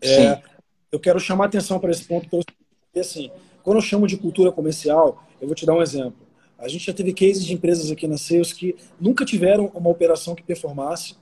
É, 0.00 0.42
eu 0.90 0.98
quero 0.98 1.20
chamar 1.20 1.46
atenção 1.46 1.78
para 1.78 1.90
esse 1.90 2.04
ponto, 2.04 2.28
porque 2.28 2.98
assim, 2.98 3.30
quando 3.62 3.78
eu 3.78 3.82
chamo 3.82 4.06
de 4.06 4.16
cultura 4.16 4.50
comercial, 4.50 5.24
eu 5.40 5.46
vou 5.46 5.54
te 5.54 5.64
dar 5.64 5.74
um 5.74 5.82
exemplo. 5.82 6.31
A 6.62 6.68
gente 6.68 6.86
já 6.86 6.92
teve 6.92 7.12
cases 7.12 7.44
de 7.44 7.52
empresas 7.52 7.90
aqui 7.90 8.06
na 8.06 8.16
Sales 8.16 8.52
que 8.52 8.76
nunca 9.00 9.24
tiveram 9.24 9.66
uma 9.74 9.90
operação 9.90 10.32
que 10.32 10.44
performasse. 10.44 11.16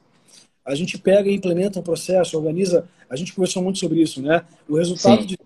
A 0.62 0.75
gente 0.75 0.99
pega 0.99 1.30
e 1.30 1.35
implementa 1.35 1.80
um 1.80 1.82
processo, 1.82 2.37
organiza. 2.37 2.87
A 3.09 3.16
gente 3.16 3.32
conversou 3.32 3.62
muito 3.62 3.78
sobre 3.78 4.02
isso, 4.02 4.20
né? 4.20 4.44
O 4.68 4.76
resultado 4.76 5.23
Sim. 5.23 5.28
de 5.28 5.38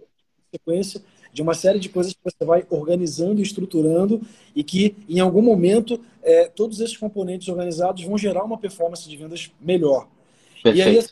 sequência 0.52 1.00
de 1.32 1.42
uma 1.42 1.54
série 1.54 1.78
de 1.78 1.88
coisas 1.88 2.12
que 2.12 2.18
você 2.24 2.44
vai 2.44 2.66
organizando 2.70 3.38
e 3.40 3.42
estruturando 3.42 4.20
e 4.54 4.64
que, 4.64 4.96
em 5.08 5.20
algum 5.20 5.42
momento, 5.42 6.00
é, 6.22 6.46
todos 6.46 6.80
esses 6.80 6.96
componentes 6.96 7.48
organizados 7.48 8.02
vão 8.04 8.18
gerar 8.18 8.44
uma 8.44 8.58
performance 8.58 9.08
de 9.08 9.16
vendas 9.16 9.50
melhor. 9.60 10.08
Perfeito. 10.62 10.76
E 10.76 10.98
aí, 10.98 11.04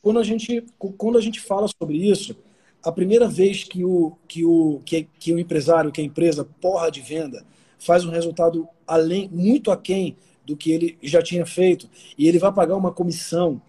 quando 0.00 0.20
a 0.20 0.24
gente, 0.24 0.64
quando 0.98 1.18
a 1.18 1.20
gente 1.20 1.40
fala 1.40 1.66
sobre 1.68 1.96
isso, 1.96 2.36
a 2.80 2.92
primeira 2.92 3.26
vez 3.26 3.64
que 3.64 3.84
o, 3.84 4.16
que 4.28 4.44
o, 4.44 4.80
que, 4.84 5.08
que 5.18 5.32
o 5.32 5.38
empresário, 5.38 5.90
que 5.90 6.00
a 6.00 6.04
empresa 6.04 6.46
porra 6.60 6.90
de 6.90 7.00
venda, 7.00 7.44
faz 7.84 8.04
um 8.04 8.10
resultado 8.10 8.68
além, 8.86 9.28
muito 9.32 9.70
aquém 9.70 10.16
do 10.44 10.56
que 10.56 10.72
ele 10.72 10.98
já 11.02 11.22
tinha 11.22 11.46
feito, 11.46 11.88
e 12.18 12.28
ele 12.28 12.38
vai 12.38 12.52
pagar 12.52 12.76
uma 12.76 12.92
comissão 12.92 13.60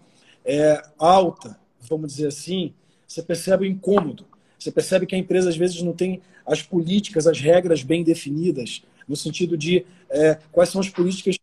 é, 0.44 0.82
alta, 0.98 1.58
vamos 1.88 2.12
dizer 2.12 2.28
assim, 2.28 2.74
você 3.06 3.22
percebe 3.22 3.64
o 3.64 3.70
incômodo. 3.70 4.26
Você 4.58 4.70
percebe 4.70 5.06
que 5.06 5.14
a 5.14 5.18
empresa 5.18 5.48
às 5.48 5.56
vezes 5.56 5.80
não 5.82 5.92
tem 5.92 6.20
as 6.44 6.62
políticas, 6.62 7.26
as 7.26 7.40
regras 7.40 7.82
bem 7.82 8.02
definidas, 8.02 8.82
no 9.06 9.16
sentido 9.16 9.56
de 9.56 9.84
é, 10.10 10.38
quais 10.50 10.70
são 10.70 10.80
as 10.80 10.88
políticas, 10.88 11.36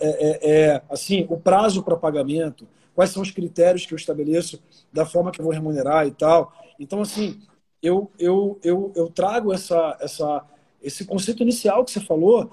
é, 0.00 0.08
é, 0.08 0.50
é 0.50 0.82
assim, 0.90 1.26
o 1.28 1.38
prazo 1.38 1.82
para 1.82 1.96
pagamento, 1.96 2.66
quais 2.94 3.10
são 3.10 3.22
os 3.22 3.30
critérios 3.30 3.86
que 3.86 3.94
eu 3.94 3.96
estabeleço 3.96 4.62
da 4.92 5.06
forma 5.06 5.30
que 5.30 5.40
eu 5.40 5.44
vou 5.44 5.52
remunerar 5.52 6.06
e 6.06 6.12
tal. 6.12 6.52
Então, 6.78 7.00
assim, 7.00 7.40
eu, 7.82 8.10
eu, 8.18 8.58
eu, 8.62 8.92
eu 8.94 9.08
trago 9.08 9.52
essa, 9.52 9.96
essa, 10.00 10.44
esse 10.82 11.04
conceito 11.04 11.42
inicial 11.42 11.84
que 11.84 11.90
você 11.90 12.00
falou 12.00 12.50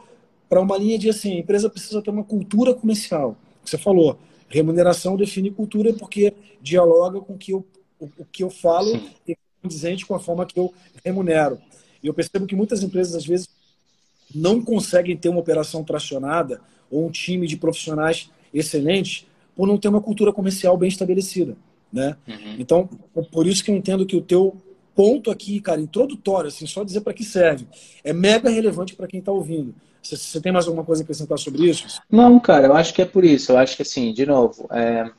para 0.48 0.62
uma 0.62 0.78
linha 0.78 0.98
de 0.98 1.10
assim, 1.10 1.34
a 1.34 1.40
empresa 1.40 1.70
precisa 1.70 2.02
ter 2.02 2.10
uma 2.10 2.24
cultura 2.24 2.74
comercial. 2.74 3.38
Você 3.64 3.78
falou, 3.78 4.20
remuneração 4.48 5.16
define 5.16 5.52
cultura 5.52 5.94
porque 5.94 6.34
dialoga 6.62 7.22
com 7.22 7.34
o 7.34 7.38
que 7.38 7.54
eu, 7.54 7.66
o, 8.00 8.06
o 8.18 8.26
que 8.26 8.44
eu 8.44 8.50
falo 8.50 8.92
Sim. 8.92 9.10
e 9.28 9.38
condizente 9.62 10.06
com 10.06 10.16
a 10.16 10.20
forma 10.20 10.46
que 10.46 10.60
eu 10.60 10.74
remunero. 11.04 11.60
E 12.02 12.08
eu 12.08 12.14
percebo 12.14 12.48
que 12.48 12.56
muitas 12.56 12.82
empresas, 12.82 13.16
às 13.16 13.26
vezes, 13.26 13.50
não 14.34 14.62
conseguem 14.62 15.18
ter 15.18 15.30
uma 15.30 15.40
operação 15.40 15.84
tracionada 15.84 16.62
ou 16.90 17.06
um 17.06 17.12
time 17.12 17.46
de 17.46 17.58
profissionais 17.58 18.30
excelentes 18.54 19.28
por 19.56 19.68
não 19.68 19.78
ter 19.78 19.88
uma 19.88 20.02
cultura 20.02 20.32
comercial 20.32 20.78
bem 20.78 20.90
estabelecida. 20.90 21.56
Né? 21.92 22.16
Uhum. 22.28 22.56
Então, 22.60 22.90
por 23.32 23.46
isso 23.46 23.64
que 23.64 23.72
eu 23.72 23.76
entendo 23.76 24.06
que 24.06 24.16
o 24.16 24.22
teu 24.22 24.56
ponto 25.00 25.32
aqui, 25.32 25.62
cara, 25.62 25.80
introdutório, 25.80 26.50
assim, 26.50 26.68
só 26.68 26.84
dizer 26.84 27.00
para 27.00 27.14
que 27.14 27.24
serve, 27.24 27.66
é 28.04 28.12
mega 28.12 28.50
relevante 28.50 28.98
para 28.98 29.08
quem 29.08 29.22
está 29.22 29.32
ouvindo. 29.32 29.74
Você, 30.04 30.42
tem 30.42 30.52
mais 30.52 30.68
alguma 30.68 30.84
coisa 30.84 31.02
a 31.02 31.06
acrescentar 31.06 31.40
sobre 31.40 31.70
isso? 31.70 32.02
Não, 32.12 32.38
cara, 32.38 32.68
eu 32.68 32.74
acho 32.74 32.94
que 32.94 33.02
é 33.02 33.06
por 33.06 33.24
isso. 33.24 33.54
Eu 33.54 33.58
acho 33.58 33.78
que, 33.78 33.82
assim, 33.82 34.12
de 34.12 34.26
novo, 34.26 34.68
é... 34.70 35.10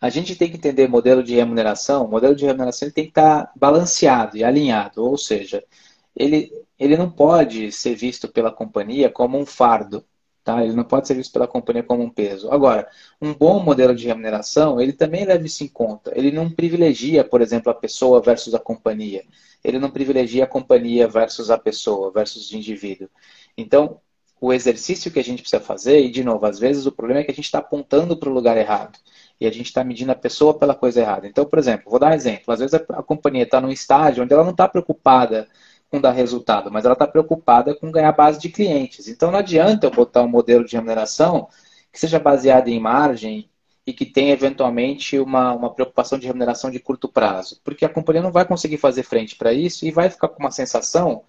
a 0.00 0.08
gente 0.08 0.36
tem 0.36 0.48
que 0.48 0.56
entender 0.56 0.86
modelo 0.86 1.20
de 1.20 1.34
remuneração. 1.34 2.04
O 2.04 2.08
modelo 2.08 2.36
de 2.36 2.46
remuneração 2.46 2.88
tem 2.92 3.06
que 3.06 3.10
estar 3.10 3.46
tá 3.46 3.52
balanceado 3.56 4.36
e 4.36 4.44
alinhado, 4.44 5.04
ou 5.04 5.18
seja, 5.18 5.64
ele, 6.14 6.52
ele 6.78 6.96
não 6.96 7.10
pode 7.10 7.72
ser 7.72 7.96
visto 7.96 8.28
pela 8.28 8.52
companhia 8.52 9.10
como 9.10 9.36
um 9.36 9.44
fardo. 9.44 10.04
Tá? 10.46 10.62
Ele 10.62 10.74
não 10.74 10.84
pode 10.84 11.08
ser 11.08 11.14
visto 11.14 11.32
pela 11.32 11.48
companhia 11.48 11.82
como 11.82 12.04
um 12.04 12.08
peso. 12.08 12.52
Agora, 12.52 12.88
um 13.20 13.34
bom 13.34 13.58
modelo 13.58 13.92
de 13.92 14.06
remuneração, 14.06 14.80
ele 14.80 14.92
também 14.92 15.24
leva 15.24 15.44
isso 15.44 15.64
em 15.64 15.66
conta. 15.66 16.12
Ele 16.14 16.30
não 16.30 16.48
privilegia, 16.48 17.24
por 17.24 17.40
exemplo, 17.40 17.68
a 17.68 17.74
pessoa 17.74 18.22
versus 18.22 18.54
a 18.54 18.60
companhia. 18.60 19.24
Ele 19.64 19.76
não 19.80 19.90
privilegia 19.90 20.44
a 20.44 20.46
companhia 20.46 21.08
versus 21.08 21.50
a 21.50 21.58
pessoa, 21.58 22.12
versus 22.12 22.52
o 22.52 22.56
indivíduo. 22.56 23.08
Então, 23.58 24.00
o 24.40 24.52
exercício 24.52 25.10
que 25.10 25.18
a 25.18 25.24
gente 25.24 25.42
precisa 25.42 25.60
fazer, 25.60 25.98
e 26.04 26.12
de 26.12 26.22
novo, 26.22 26.46
às 26.46 26.60
vezes 26.60 26.86
o 26.86 26.92
problema 26.92 27.22
é 27.22 27.24
que 27.24 27.32
a 27.32 27.34
gente 27.34 27.46
está 27.46 27.58
apontando 27.58 28.16
para 28.16 28.30
o 28.30 28.32
lugar 28.32 28.56
errado. 28.56 28.96
E 29.40 29.48
a 29.48 29.50
gente 29.50 29.66
está 29.66 29.82
medindo 29.82 30.12
a 30.12 30.14
pessoa 30.14 30.56
pela 30.56 30.76
coisa 30.76 31.00
errada. 31.00 31.26
Então, 31.26 31.44
por 31.44 31.58
exemplo, 31.58 31.90
vou 31.90 31.98
dar 31.98 32.12
um 32.12 32.14
exemplo. 32.14 32.54
Às 32.54 32.60
vezes 32.60 32.74
a, 32.74 33.02
companhia 33.02 33.42
está 33.42 33.60
num 33.60 33.72
estágio 33.72 34.22
onde 34.22 34.32
ela 34.32 34.44
não 34.44 34.52
está 34.52 34.68
preocupada 34.68 35.48
com 35.90 36.00
dar 36.00 36.12
resultado, 36.12 36.70
mas 36.70 36.84
ela 36.84 36.94
está 36.94 37.06
preocupada 37.06 37.74
com 37.74 37.90
ganhar 37.90 38.12
base 38.12 38.38
de 38.38 38.48
clientes. 38.48 39.08
Então 39.08 39.30
não 39.30 39.38
adianta 39.38 39.86
eu 39.86 39.90
botar 39.90 40.22
um 40.22 40.28
modelo 40.28 40.64
de 40.64 40.74
remuneração 40.76 41.48
que 41.92 42.00
seja 42.00 42.18
baseado 42.18 42.68
em 42.68 42.80
margem 42.80 43.48
e 43.86 43.92
que 43.92 44.04
tenha 44.04 44.32
eventualmente 44.32 45.18
uma, 45.18 45.52
uma 45.54 45.72
preocupação 45.72 46.18
de 46.18 46.26
remuneração 46.26 46.70
de 46.70 46.80
curto 46.80 47.08
prazo, 47.08 47.60
porque 47.64 47.84
a 47.84 47.88
companhia 47.88 48.22
não 48.22 48.32
vai 48.32 48.44
conseguir 48.44 48.78
fazer 48.78 49.04
frente 49.04 49.36
para 49.36 49.52
isso 49.52 49.86
e 49.86 49.92
vai 49.92 50.10
ficar 50.10 50.28
com 50.28 50.42
uma 50.42 50.50
sensação 50.50 51.22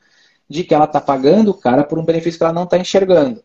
de 0.49 0.63
que 0.63 0.73
ela 0.73 0.85
está 0.85 0.99
pagando 0.99 1.51
o 1.51 1.53
cara 1.53 1.83
por 1.83 1.99
um 1.99 2.05
benefício 2.05 2.39
que 2.39 2.43
ela 2.43 2.53
não 2.53 2.63
está 2.63 2.77
enxergando. 2.77 3.43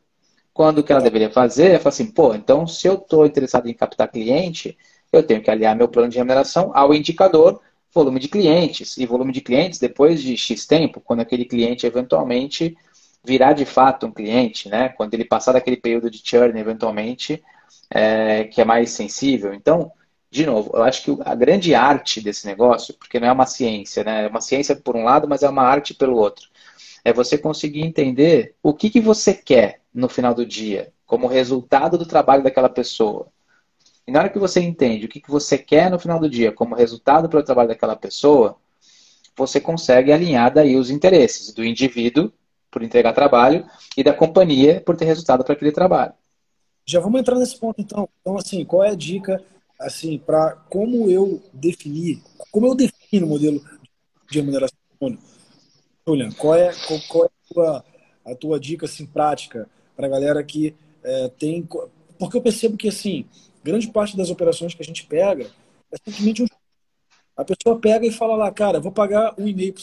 Quando 0.54 0.78
o 0.78 0.83
que 0.83 0.92
ela 0.92 1.02
deveria 1.02 1.31
fazer 1.31 1.73
é 1.73 1.78
falar 1.78 1.90
assim, 1.90 2.11
pô, 2.11 2.35
então 2.35 2.66
se 2.66 2.87
eu 2.87 2.95
estou 2.95 3.26
interessado 3.26 3.69
em 3.69 3.75
captar 3.75 4.09
cliente, 4.09 4.76
eu 5.12 5.23
tenho 5.23 5.42
que 5.42 5.50
aliar 5.50 5.76
meu 5.76 5.88
plano 5.88 6.09
de 6.09 6.16
remuneração 6.16 6.71
ao 6.75 6.95
indicador 6.95 7.61
volume 7.93 8.19
de 8.19 8.29
clientes. 8.29 8.97
E 8.97 9.07
volume 9.07 9.33
de 9.33 9.41
clientes, 9.41 9.79
depois 9.79 10.23
de 10.23 10.37
X 10.37 10.67
tempo, 10.67 11.01
quando 11.01 11.21
aquele 11.21 11.45
cliente 11.45 11.87
eventualmente 11.87 12.77
virar 13.25 13.53
de 13.53 13.65
fato 13.65 14.07
um 14.07 14.13
cliente, 14.13 14.69
né? 14.69 14.89
quando 14.89 15.15
ele 15.15 15.25
passar 15.25 15.53
daquele 15.53 15.77
período 15.77 16.11
de 16.11 16.21
churn, 16.25 16.59
eventualmente, 16.59 17.43
é, 17.91 18.45
que 18.45 18.61
é 18.61 18.65
mais 18.65 18.91
sensível. 18.91 19.55
Então, 19.55 19.93
de 20.31 20.47
novo, 20.47 20.71
eu 20.75 20.83
acho 20.83 21.05
que 21.05 21.23
a 21.25 21.35
grande 21.35 21.75
arte 21.75 22.21
desse 22.21 22.47
negócio, 22.47 22.95
porque 22.95 23.21
não 23.21 23.29
é 23.29 23.33
uma 23.33 23.47
ciência, 23.47 24.03
né? 24.03 24.25
é 24.25 24.29
uma 24.29 24.41
ciência 24.41 24.75
por 24.75 24.97
um 24.97 25.05
lado, 25.05 25.29
mas 25.29 25.43
é 25.43 25.49
uma 25.49 25.63
arte 25.63 25.95
pelo 25.95 26.17
outro, 26.17 26.49
é 27.05 27.13
você 27.13 27.37
conseguir 27.37 27.83
entender 27.83 28.55
o 28.63 28.73
que, 28.73 28.91
que 28.91 29.01
você 29.01 29.35
quer 29.35 29.81
no 29.95 30.09
final 30.09 30.35
do 30.35 30.47
dia, 30.47 30.91
como 31.07 31.27
resultado 31.27 31.99
do 31.99 32.07
trabalho 32.07 32.43
daquela 32.43 32.69
pessoa. 32.69 33.29
E 34.07 34.11
na 34.11 34.21
hora 34.21 34.29
que 34.29 34.39
você 34.39 34.61
entende 34.61 35.07
o 35.07 35.09
que, 35.09 35.21
que 35.21 35.31
você 35.31 35.57
quer 35.57 35.91
no 35.91 35.99
final 35.99 36.19
do 36.19 36.29
dia 36.29 36.53
como 36.53 36.75
resultado 36.75 37.29
pelo 37.29 37.43
trabalho 37.43 37.69
daquela 37.69 37.95
pessoa, 37.95 38.57
você 39.37 39.61
consegue 39.61 40.13
alinhar 40.13 40.53
daí 40.53 40.77
os 40.77 40.91
interesses 40.91 41.53
do 41.53 41.65
indivíduo 41.65 42.33
por 42.71 42.83
entregar 42.83 43.13
trabalho 43.13 43.67
e 43.97 44.03
da 44.03 44.13
companhia 44.13 44.81
por 44.81 44.97
ter 44.97 45.05
resultado 45.05 45.45
para 45.45 45.55
aquele 45.55 45.73
trabalho. 45.73 46.15
Já 46.85 46.99
vamos 47.01 47.21
entrar 47.21 47.39
nesse 47.39 47.59
ponto 47.59 47.81
então. 47.81 48.09
Então 48.21 48.37
assim, 48.37 48.65
qual 48.65 48.83
é 48.83 48.91
a 48.91 48.95
dica 48.95 49.43
assim 49.79 50.19
para 50.19 50.57
como 50.69 51.09
eu 51.11 51.43
definir, 51.53 52.23
como 52.51 52.67
eu 52.67 52.75
defino 52.75 53.27
o 53.27 53.31
modelo 53.31 53.63
de 54.31 54.39
remuneração? 54.41 54.77
Julian, 56.07 56.33
qual 56.33 56.55
é 56.55 56.73
qual, 56.87 57.01
qual 57.09 57.25
é 57.25 57.29
a 57.29 57.55
tua, 57.55 57.85
a 58.27 58.35
tua 58.35 58.61
dica 58.61 58.87
assim 58.87 59.07
prática 59.07 59.69
para 59.97 60.07
a 60.07 60.11
galera 60.11 60.43
que 60.43 60.75
é, 61.05 61.29
tem 61.39 61.69
porque 62.19 62.37
eu 62.37 62.43
percebo 62.43 62.77
que 62.77 62.89
assim 62.89 63.27
grande 63.62 63.90
parte 63.90 64.16
das 64.16 64.31
operações 64.31 64.75
que 64.75 64.83
a 64.83 64.85
gente 64.85 65.07
pega 65.07 65.50
é 65.90 65.97
simplesmente 66.04 66.42
um. 66.42 66.47
A 67.37 67.45
pessoa 67.45 67.78
pega 67.78 68.07
e 68.07 68.12
fala 68.12 68.37
lá, 68.37 68.50
cara, 68.50 68.81
vou 68.81 68.92
pagar 68.92 69.35
um 69.38 69.47
e-mail, 69.49 69.75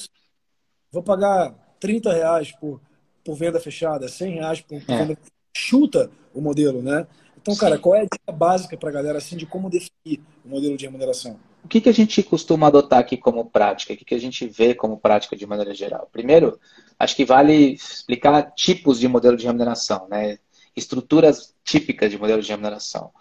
vou 0.92 1.02
pagar 1.02 1.54
30 1.80 2.14
reais 2.14 2.52
por, 2.52 2.80
por 3.24 3.36
venda 3.36 3.60
fechada, 3.60 4.08
100 4.08 4.34
reais 4.34 4.62
por, 4.62 4.84
por 4.84 4.94
é. 4.94 4.98
venda. 4.98 5.18
Chuta 5.56 6.12
o 6.34 6.42
modelo, 6.42 6.82
né? 6.82 7.08
Então, 7.42 7.56
cara, 7.56 7.76
Sim. 7.76 7.82
qual 7.82 7.96
é 7.96 8.02
a 8.02 8.04
dica 8.04 8.32
básica 8.32 8.78
para 8.78 8.90
a 8.90 8.94
galera 8.94 9.18
assim, 9.18 9.36
de 9.36 9.46
como 9.46 9.70
definir 9.70 10.22
o 10.46 10.50
modelo 10.50 10.78
de 10.78 10.86
remuneração? 10.86 11.40
O 11.64 11.68
que, 11.68 11.82
que 11.82 11.90
a 11.90 11.94
gente 11.94 12.22
costuma 12.22 12.68
adotar 12.68 13.00
aqui 13.00 13.18
como 13.18 13.46
prática? 13.46 13.94
O 13.94 13.98
que, 13.98 14.06
que 14.06 14.16
a 14.16 14.20
gente 14.20 14.48
vê 14.48 14.74
como 14.74 14.98
prática 14.98 15.36
de 15.36 15.46
maneira 15.46 15.74
geral? 15.74 16.08
Primeiro, 16.12 16.60
acho 16.98 17.16
que 17.16 17.26
vale 17.26 17.74
explicar 17.74 18.52
tipos 18.52 19.00
de 19.00 19.08
modelo 19.08 19.36
de 19.36 19.46
remuneração, 19.46 20.08
né? 20.08 20.38
estruturas 20.76 21.54
típicas 21.64 22.10
de 22.10 22.18
modelo 22.18 22.42
de 22.42 22.50
remuneração. 22.50 23.12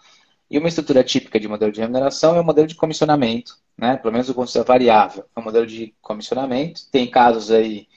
E 0.49 0.57
uma 0.57 0.67
estrutura 0.67 1.03
típica 1.03 1.39
de 1.39 1.47
modelo 1.47 1.71
de 1.71 1.79
remuneração 1.79 2.35
é 2.35 2.41
o 2.41 2.43
modelo 2.43 2.67
de 2.67 2.75
comissionamento, 2.75 3.57
né? 3.77 3.97
pelo 3.97 4.11
menos 4.11 4.29
o 4.29 4.33
custo 4.33 4.63
variável. 4.63 5.23
É 5.35 5.39
um 5.39 5.43
modelo 5.43 5.67
de 5.67 5.93
comissionamento. 6.01 6.89
Tem 6.91 7.09
casos 7.09 7.51
aí 7.51 7.87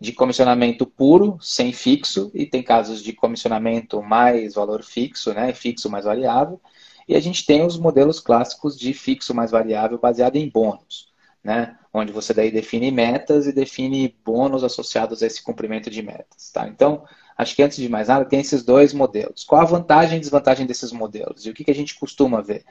de 0.00 0.12
comissionamento 0.12 0.86
puro, 0.86 1.38
sem 1.40 1.72
fixo, 1.72 2.30
e 2.32 2.46
tem 2.46 2.62
casos 2.62 3.02
de 3.02 3.12
comissionamento 3.12 4.02
mais 4.02 4.54
valor 4.54 4.82
fixo, 4.82 5.34
né? 5.34 5.52
fixo 5.52 5.90
mais 5.90 6.06
variável. 6.06 6.60
E 7.06 7.14
a 7.14 7.20
gente 7.20 7.44
tem 7.44 7.64
os 7.64 7.78
modelos 7.78 8.20
clássicos 8.20 8.78
de 8.78 8.94
fixo 8.94 9.34
mais 9.34 9.50
variável 9.50 9.98
baseado 9.98 10.36
em 10.36 10.48
bônus, 10.48 11.12
né? 11.44 11.76
onde 11.92 12.12
você 12.12 12.32
daí 12.32 12.50
define 12.50 12.90
metas 12.90 13.46
e 13.46 13.52
define 13.52 14.16
bônus 14.24 14.64
associados 14.64 15.22
a 15.22 15.26
esse 15.26 15.42
cumprimento 15.42 15.90
de 15.90 16.02
metas. 16.02 16.50
Tá? 16.52 16.68
Então, 16.68 17.04
Acho 17.38 17.54
que 17.54 17.62
antes 17.62 17.76
de 17.78 17.88
mais 17.88 18.08
nada, 18.08 18.24
tem 18.24 18.40
esses 18.40 18.64
dois 18.64 18.92
modelos. 18.92 19.44
Qual 19.44 19.60
a 19.60 19.64
vantagem 19.64 20.18
e 20.18 20.20
desvantagem 20.20 20.66
desses 20.66 20.90
modelos? 20.90 21.46
E 21.46 21.50
o 21.50 21.54
que, 21.54 21.62
que 21.62 21.70
a 21.70 21.74
gente 21.74 21.96
costuma 21.96 22.42
ver? 22.42 22.64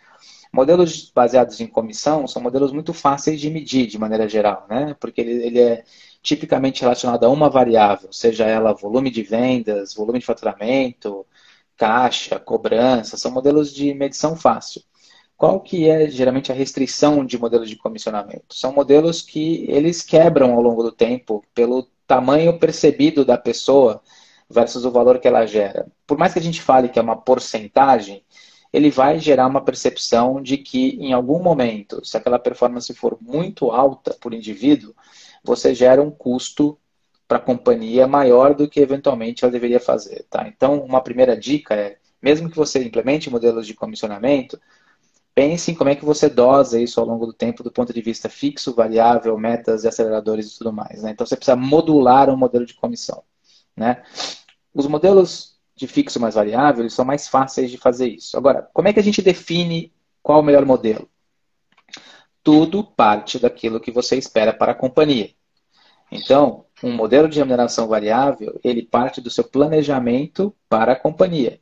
Modelos 0.52 1.10
baseados 1.10 1.62
em 1.62 1.68
comissão 1.68 2.28
são 2.28 2.42
modelos 2.42 2.74
muito 2.74 2.94
fáceis 2.94 3.40
de 3.40 3.50
medir, 3.50 3.88
de 3.88 3.98
maneira 3.98 4.28
geral, 4.28 4.66
né? 4.70 4.94
Porque 5.00 5.22
ele, 5.22 5.46
ele 5.46 5.60
é 5.60 5.84
tipicamente 6.22 6.82
relacionado 6.82 7.24
a 7.26 7.30
uma 7.30 7.50
variável, 7.50 8.12
seja 8.12 8.46
ela 8.46 8.74
volume 8.74 9.10
de 9.10 9.24
vendas, 9.24 9.94
volume 9.94 10.20
de 10.20 10.26
faturamento, 10.26 11.26
caixa, 11.78 12.40
cobrança, 12.40 13.16
são 13.18 13.32
modelos 13.32 13.74
de 13.74 13.94
medição 13.94 14.36
fácil. 14.36 14.82
Qual 15.38 15.62
que 15.62 15.88
é 15.88 16.10
geralmente 16.10 16.52
a 16.52 16.56
restrição 16.56 17.24
de 17.26 17.38
modelos 17.38 17.70
de 17.70 17.78
comissionamento? 17.78 18.56
São 18.56 18.74
modelos 18.74 19.22
que 19.22 19.66
eles 19.70 20.02
quebram 20.02 20.54
ao 20.54 20.62
longo 20.62 20.84
do 20.84 20.92
tempo 20.92 21.44
pelo 21.54 21.88
tamanho 22.08 22.58
percebido 22.60 23.24
da 23.24 23.38
pessoa 23.38 24.02
versus 24.50 24.86
o 24.86 24.92
valor 24.92 25.20
que 25.20 25.28
ela 25.28 25.46
gera. 25.46 25.88
Por 26.06 26.18
mais 26.18 26.34
que 26.34 26.40
a 26.40 26.42
gente 26.42 26.62
fale 26.62 26.90
que 26.90 27.00
é 27.00 27.02
uma 27.02 27.18
porcentagem, 27.18 28.24
ele 28.72 28.90
vai 28.90 29.20
gerar 29.20 29.48
uma 29.48 29.62
percepção 29.62 30.42
de 30.42 30.58
que 30.58 30.98
em 31.00 31.14
algum 31.14 31.42
momento, 31.42 32.04
se 32.06 32.18
aquela 32.18 32.40
performance 32.40 32.94
for 32.94 33.18
muito 33.22 33.72
alta 33.72 34.16
por 34.20 34.34
indivíduo, 34.34 34.94
você 35.44 35.74
gera 35.74 36.02
um 36.02 36.12
custo 36.12 36.78
para 37.28 37.38
a 37.38 37.42
companhia 37.42 38.08
maior 38.08 38.54
do 38.56 38.70
que 38.70 38.80
eventualmente 38.80 39.44
ela 39.44 39.52
deveria 39.52 39.80
fazer. 39.80 40.26
Tá? 40.30 40.48
Então, 40.48 40.80
uma 40.80 41.02
primeira 41.02 41.36
dica 41.36 41.76
é, 41.76 41.98
mesmo 42.22 42.50
que 42.50 42.56
você 42.56 42.84
implemente 42.84 43.30
modelos 43.30 43.68
de 43.68 43.74
comissionamento, 43.74 44.60
pense 45.36 45.72
em 45.72 45.76
como 45.76 45.90
é 45.90 45.96
que 45.96 46.06
você 46.06 46.30
dosa 46.30 46.80
isso 46.80 47.00
ao 47.00 47.06
longo 47.06 47.26
do 47.26 47.34
tempo 47.34 47.64
do 47.64 47.72
ponto 47.72 47.94
de 47.94 48.02
vista 48.02 48.30
fixo, 48.30 48.74
variável, 48.74 49.38
metas 49.38 49.84
e 49.84 49.88
aceleradores 49.88 50.48
e 50.48 50.58
tudo 50.58 50.74
mais. 50.74 51.04
Né? 51.04 51.12
Então, 51.12 51.26
você 51.26 51.36
precisa 51.36 51.56
modular 51.56 52.30
um 52.30 52.38
modelo 52.38 52.66
de 52.66 52.74
comissão. 52.74 53.24
Né? 53.76 54.02
Os 54.78 54.86
modelos 54.86 55.58
de 55.76 55.88
fixo 55.88 56.20
mais 56.20 56.36
variável 56.36 56.88
são 56.88 57.04
mais 57.04 57.28
fáceis 57.28 57.72
de 57.72 57.80
fazer 57.80 58.10
isso. 58.10 58.38
Agora, 58.38 58.70
como 58.72 58.88
é 58.88 58.94
que 58.94 59.00
a 59.00 59.04
gente 59.04 59.24
define 59.24 59.92
qual 60.22 60.40
o 60.40 60.44
melhor 60.44 60.68
modelo? 60.68 61.10
Tudo 62.44 62.84
parte 62.84 63.40
daquilo 63.40 63.80
que 63.80 63.90
você 63.90 64.18
espera 64.18 64.54
para 64.54 64.74
a 64.74 64.76
companhia. 64.76 65.32
Então, 66.12 66.66
um 66.84 66.92
modelo 66.92 67.28
de 67.28 67.40
remuneração 67.40 67.88
variável, 67.88 68.60
ele 68.64 68.84
parte 68.84 69.20
do 69.20 69.32
seu 69.32 69.44
planejamento 69.44 70.56
para 70.70 70.92
a 70.92 70.96
companhia. 70.96 71.60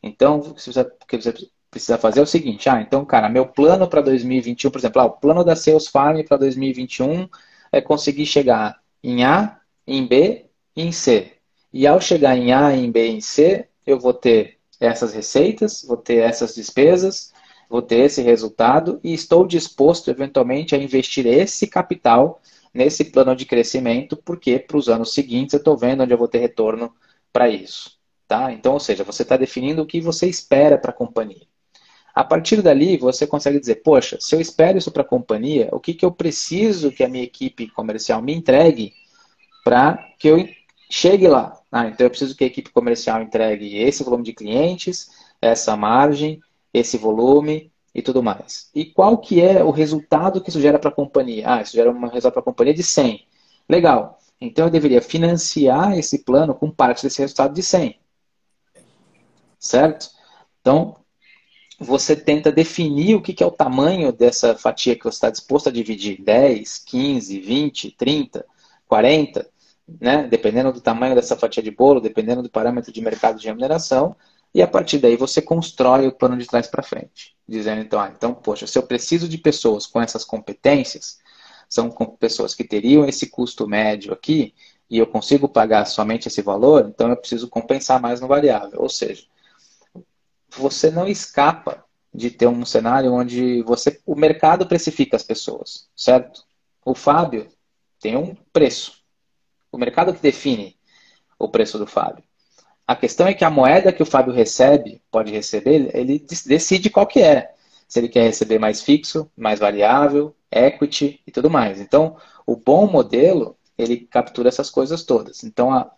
Então, 0.00 0.38
o 0.38 0.54
que 0.54 1.16
você 1.16 1.34
precisa 1.68 1.98
fazer 1.98 2.20
é 2.20 2.22
o 2.22 2.26
seguinte, 2.26 2.68
ah, 2.68 2.80
então, 2.80 3.04
cara, 3.04 3.28
meu 3.28 3.46
plano 3.46 3.88
para 3.88 4.00
2021, 4.00 4.70
por 4.70 4.78
exemplo, 4.78 5.02
ah, 5.02 5.06
o 5.06 5.18
plano 5.18 5.42
da 5.42 5.56
Sales 5.56 5.88
Farm 5.88 6.22
para 6.22 6.36
2021 6.36 7.28
é 7.72 7.80
conseguir 7.80 8.26
chegar 8.26 8.80
em 9.02 9.24
A, 9.24 9.60
em 9.84 10.06
B 10.06 10.48
e 10.76 10.82
em 10.82 10.92
C. 10.92 11.34
E 11.76 11.88
ao 11.88 12.00
chegar 12.00 12.38
em 12.38 12.52
A, 12.52 12.72
em 12.72 12.88
B 12.88 13.08
em 13.08 13.20
C, 13.20 13.66
eu 13.84 13.98
vou 13.98 14.14
ter 14.14 14.58
essas 14.78 15.12
receitas, 15.12 15.84
vou 15.84 15.96
ter 15.96 16.18
essas 16.18 16.54
despesas, 16.54 17.32
vou 17.68 17.82
ter 17.82 18.04
esse 18.04 18.22
resultado 18.22 19.00
e 19.02 19.12
estou 19.12 19.44
disposto, 19.44 20.08
eventualmente, 20.08 20.76
a 20.76 20.78
investir 20.78 21.26
esse 21.26 21.66
capital 21.66 22.40
nesse 22.72 23.06
plano 23.06 23.34
de 23.34 23.44
crescimento, 23.44 24.16
porque 24.16 24.56
para 24.56 24.76
os 24.76 24.88
anos 24.88 25.12
seguintes 25.12 25.52
eu 25.52 25.58
estou 25.58 25.76
vendo 25.76 26.04
onde 26.04 26.14
eu 26.14 26.18
vou 26.18 26.28
ter 26.28 26.38
retorno 26.38 26.94
para 27.32 27.48
isso. 27.48 27.98
Tá? 28.28 28.52
Então, 28.52 28.74
ou 28.74 28.80
seja, 28.80 29.02
você 29.02 29.22
está 29.22 29.36
definindo 29.36 29.82
o 29.82 29.86
que 29.86 30.00
você 30.00 30.28
espera 30.28 30.78
para 30.78 30.92
a 30.92 30.94
companhia. 30.94 31.42
A 32.14 32.22
partir 32.22 32.62
dali, 32.62 32.96
você 32.96 33.26
consegue 33.26 33.58
dizer, 33.58 33.82
poxa, 33.82 34.16
se 34.20 34.32
eu 34.32 34.40
espero 34.40 34.78
isso 34.78 34.92
para 34.92 35.02
a 35.02 35.04
companhia, 35.04 35.70
o 35.72 35.80
que, 35.80 35.92
que 35.92 36.04
eu 36.04 36.12
preciso 36.12 36.92
que 36.92 37.02
a 37.02 37.08
minha 37.08 37.24
equipe 37.24 37.66
comercial 37.66 38.22
me 38.22 38.32
entregue 38.32 38.92
para 39.64 39.98
que 40.20 40.28
eu 40.28 40.38
chegue 40.94 41.28
lá? 41.28 41.60
Ah, 41.72 41.88
então 41.88 42.06
eu 42.06 42.10
preciso 42.10 42.36
que 42.36 42.44
a 42.44 42.46
equipe 42.46 42.70
comercial 42.70 43.20
entregue 43.22 43.76
esse 43.76 44.04
volume 44.04 44.24
de 44.24 44.32
clientes, 44.32 45.10
essa 45.40 45.76
margem, 45.76 46.40
esse 46.72 46.96
volume, 46.96 47.72
e 47.94 48.02
tudo 48.02 48.22
mais. 48.22 48.68
E 48.74 48.84
qual 48.84 49.18
que 49.18 49.40
é 49.40 49.62
o 49.62 49.70
resultado 49.70 50.40
que 50.40 50.50
isso 50.50 50.60
gera 50.60 50.78
para 50.78 50.90
a 50.90 50.94
companhia? 50.94 51.44
Ah, 51.46 51.62
isso 51.62 51.72
gera 51.72 51.90
um 51.90 52.00
resultado 52.00 52.32
para 52.32 52.40
a 52.40 52.44
companhia 52.44 52.74
de 52.74 52.82
100. 52.82 53.24
Legal. 53.68 54.18
Então 54.40 54.66
eu 54.66 54.70
deveria 54.70 55.00
financiar 55.00 55.96
esse 55.96 56.24
plano 56.24 56.54
com 56.54 56.70
parte 56.70 57.04
desse 57.04 57.20
resultado 57.20 57.54
de 57.54 57.62
100. 57.62 57.98
Certo? 59.58 60.10
Então, 60.60 60.96
você 61.78 62.16
tenta 62.16 62.50
definir 62.50 63.14
o 63.14 63.22
que 63.22 63.42
é 63.42 63.46
o 63.46 63.50
tamanho 63.50 64.12
dessa 64.12 64.56
fatia 64.56 64.96
que 64.96 65.04
você 65.04 65.16
está 65.16 65.30
disposto 65.30 65.68
a 65.68 65.72
dividir. 65.72 66.20
10, 66.20 66.78
15, 66.78 67.40
20, 67.40 67.90
30, 67.92 68.44
40, 68.88 69.48
né? 69.86 70.26
dependendo 70.26 70.72
do 70.72 70.80
tamanho 70.80 71.14
dessa 71.14 71.36
fatia 71.36 71.62
de 71.62 71.70
bolo, 71.70 72.00
dependendo 72.00 72.42
do 72.42 72.50
parâmetro 72.50 72.92
de 72.92 73.00
mercado 73.00 73.38
de 73.38 73.46
remuneração, 73.46 74.16
e 74.54 74.62
a 74.62 74.68
partir 74.68 74.98
daí 74.98 75.16
você 75.16 75.42
constrói 75.42 76.06
o 76.06 76.12
plano 76.12 76.36
de 76.36 76.46
trás 76.46 76.66
para 76.66 76.82
frente. 76.82 77.34
Dizendo 77.46 77.82
então, 77.82 78.00
ah, 78.00 78.12
então, 78.14 78.32
poxa, 78.32 78.66
se 78.66 78.78
eu 78.78 78.82
preciso 78.84 79.28
de 79.28 79.36
pessoas 79.36 79.86
com 79.86 80.00
essas 80.00 80.24
competências, 80.24 81.18
são 81.68 81.90
pessoas 82.18 82.54
que 82.54 82.62
teriam 82.62 83.04
esse 83.04 83.28
custo 83.28 83.66
médio 83.66 84.12
aqui, 84.12 84.54
e 84.88 84.98
eu 84.98 85.06
consigo 85.06 85.48
pagar 85.48 85.84
somente 85.86 86.28
esse 86.28 86.42
valor, 86.42 86.86
então 86.88 87.08
eu 87.08 87.16
preciso 87.16 87.48
compensar 87.48 88.00
mais 88.00 88.20
no 88.20 88.28
variável. 88.28 88.80
Ou 88.80 88.88
seja, 88.88 89.24
você 90.50 90.90
não 90.90 91.08
escapa 91.08 91.84
de 92.12 92.30
ter 92.30 92.46
um 92.46 92.64
cenário 92.64 93.12
onde 93.12 93.62
você, 93.62 94.00
o 94.06 94.14
mercado 94.14 94.66
precifica 94.66 95.16
as 95.16 95.22
pessoas, 95.22 95.88
certo? 95.96 96.44
O 96.84 96.94
Fábio 96.94 97.48
tem 97.98 98.16
um 98.16 98.36
preço. 98.52 99.03
O 99.74 99.78
mercado 99.78 100.14
que 100.14 100.22
define 100.22 100.76
o 101.38 101.48
preço 101.48 101.78
do 101.78 101.86
Fábio. 101.86 102.22
A 102.86 102.94
questão 102.94 103.26
é 103.26 103.34
que 103.34 103.44
a 103.44 103.50
moeda 103.50 103.92
que 103.92 104.02
o 104.02 104.06
Fábio 104.06 104.32
recebe, 104.32 105.02
pode 105.10 105.32
receber, 105.32 105.90
ele 105.96 106.24
decide 106.46 106.90
qual 106.90 107.06
que 107.06 107.20
é. 107.20 107.52
Se 107.88 107.98
ele 107.98 108.08
quer 108.08 108.22
receber 108.22 108.60
mais 108.60 108.82
fixo, 108.82 109.28
mais 109.36 109.58
variável, 109.58 110.34
equity 110.50 111.20
e 111.26 111.32
tudo 111.32 111.50
mais. 111.50 111.80
Então, 111.80 112.16
o 112.46 112.54
bom 112.54 112.86
modelo, 112.86 113.56
ele 113.76 113.96
captura 113.96 114.48
essas 114.48 114.70
coisas 114.70 115.02
todas. 115.02 115.42
Então, 115.42 115.72
a, 115.72 115.90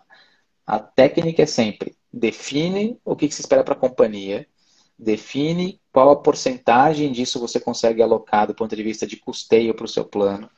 a 0.66 0.78
técnica 0.78 1.42
é 1.42 1.46
sempre 1.46 1.94
define 2.10 2.98
o 3.04 3.14
que, 3.14 3.28
que 3.28 3.34
se 3.34 3.42
espera 3.42 3.62
para 3.62 3.74
a 3.74 3.78
companhia, 3.78 4.48
define 4.98 5.78
qual 5.92 6.10
a 6.10 6.16
porcentagem 6.16 7.12
disso 7.12 7.38
você 7.38 7.60
consegue 7.60 8.00
alocar 8.00 8.46
do 8.46 8.54
ponto 8.54 8.74
de 8.74 8.82
vista 8.82 9.06
de 9.06 9.16
custeio 9.16 9.74
para 9.74 9.84
o 9.84 9.88
seu 9.88 10.04
plano, 10.04 10.48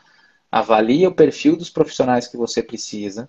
avalia 0.50 1.08
o 1.08 1.14
perfil 1.14 1.56
dos 1.56 1.70
profissionais 1.70 2.26
que 2.26 2.36
você 2.36 2.62
precisa 2.62 3.28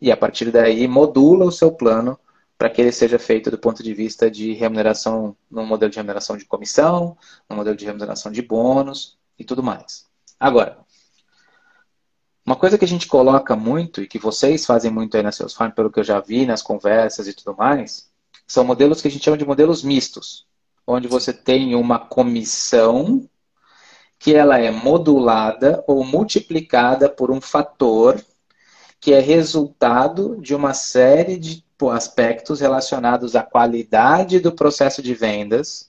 e 0.00 0.12
a 0.12 0.16
partir 0.16 0.50
daí 0.50 0.86
modula 0.86 1.44
o 1.44 1.52
seu 1.52 1.72
plano 1.72 2.18
para 2.56 2.68
que 2.68 2.80
ele 2.80 2.92
seja 2.92 3.18
feito 3.18 3.50
do 3.50 3.58
ponto 3.58 3.82
de 3.82 3.94
vista 3.94 4.30
de 4.30 4.52
remuneração, 4.52 5.36
no 5.50 5.64
modelo 5.64 5.90
de 5.90 5.96
remuneração 5.96 6.36
de 6.36 6.44
comissão, 6.44 7.16
no 7.48 7.56
modelo 7.56 7.76
de 7.76 7.84
remuneração 7.84 8.32
de 8.32 8.42
bônus 8.42 9.16
e 9.38 9.44
tudo 9.44 9.62
mais. 9.62 10.06
Agora, 10.38 10.78
uma 12.44 12.56
coisa 12.56 12.76
que 12.76 12.84
a 12.84 12.88
gente 12.88 13.06
coloca 13.06 13.54
muito 13.54 14.02
e 14.02 14.08
que 14.08 14.18
vocês 14.18 14.66
fazem 14.66 14.90
muito 14.90 15.16
aí 15.16 15.22
na 15.22 15.30
Salesforce, 15.30 15.74
pelo 15.74 15.90
que 15.90 16.00
eu 16.00 16.04
já 16.04 16.18
vi 16.18 16.46
nas 16.46 16.62
conversas 16.62 17.28
e 17.28 17.34
tudo 17.34 17.56
mais, 17.56 18.10
são 18.46 18.64
modelos 18.64 19.00
que 19.00 19.08
a 19.08 19.10
gente 19.10 19.24
chama 19.24 19.36
de 19.36 19.44
modelos 19.44 19.82
mistos, 19.84 20.46
onde 20.86 21.06
você 21.06 21.32
tem 21.32 21.74
uma 21.74 21.98
comissão 21.98 23.28
que 24.18 24.34
ela 24.34 24.58
é 24.58 24.70
modulada 24.70 25.84
ou 25.86 26.04
multiplicada 26.04 27.08
por 27.08 27.30
um 27.30 27.40
fator 27.40 28.22
que 29.00 29.12
é 29.12 29.20
resultado 29.20 30.36
de 30.40 30.54
uma 30.54 30.74
série 30.74 31.38
de 31.38 31.64
aspectos 31.92 32.60
relacionados 32.60 33.36
à 33.36 33.42
qualidade 33.42 34.40
do 34.40 34.52
processo 34.52 35.00
de 35.00 35.14
vendas, 35.14 35.88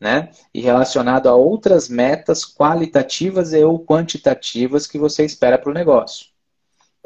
né? 0.00 0.30
E 0.54 0.60
relacionado 0.60 1.28
a 1.28 1.34
outras 1.34 1.88
metas 1.88 2.44
qualitativas 2.44 3.52
e 3.52 3.62
ou 3.62 3.84
quantitativas 3.84 4.86
que 4.86 4.98
você 4.98 5.24
espera 5.24 5.58
para 5.58 5.70
o 5.70 5.74
negócio, 5.74 6.28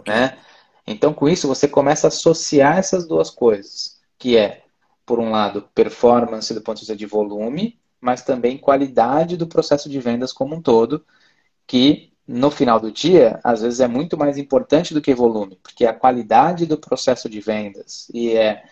né? 0.06 0.38
Então, 0.87 1.12
com 1.12 1.28
isso, 1.28 1.48
você 1.48 1.68
começa 1.68 2.06
a 2.06 2.09
associar 2.09 2.78
essas 2.78 3.06
duas 3.06 3.30
coisas, 3.30 3.98
que 4.18 4.37
é, 4.37 4.62
por 5.04 5.18
um 5.18 5.30
lado, 5.30 5.68
performance 5.74 6.52
do 6.54 6.61
ponto 6.61 6.76
de 6.76 6.83
vista 6.83 6.96
de 6.96 7.06
volume, 7.06 7.80
mas 8.01 8.23
também 8.23 8.59
qualidade 8.59 9.37
do 9.37 9.47
processo 9.47 9.89
de 9.89 10.01
vendas 10.01 10.33
como 10.33 10.57
um 10.57 10.63
todo, 10.63 11.05
que 11.67 12.13
no 12.27 12.51
final 12.51 12.79
do 12.81 12.93
dia, 12.93 13.41
às 13.43 13.63
vezes 13.63 13.81
é 13.81 13.89
muito 13.89 14.17
mais 14.17 14.39
importante 14.39 14.95
do 14.95 15.01
que 15.03 15.15
volume, 15.15 15.59
porque 15.63 15.85
a 15.85 15.93
qualidade 15.93 16.65
do 16.67 16.79
processo 16.79 17.29
de 17.29 17.41
vendas 17.41 18.09
e 18.15 18.37
é 18.37 18.63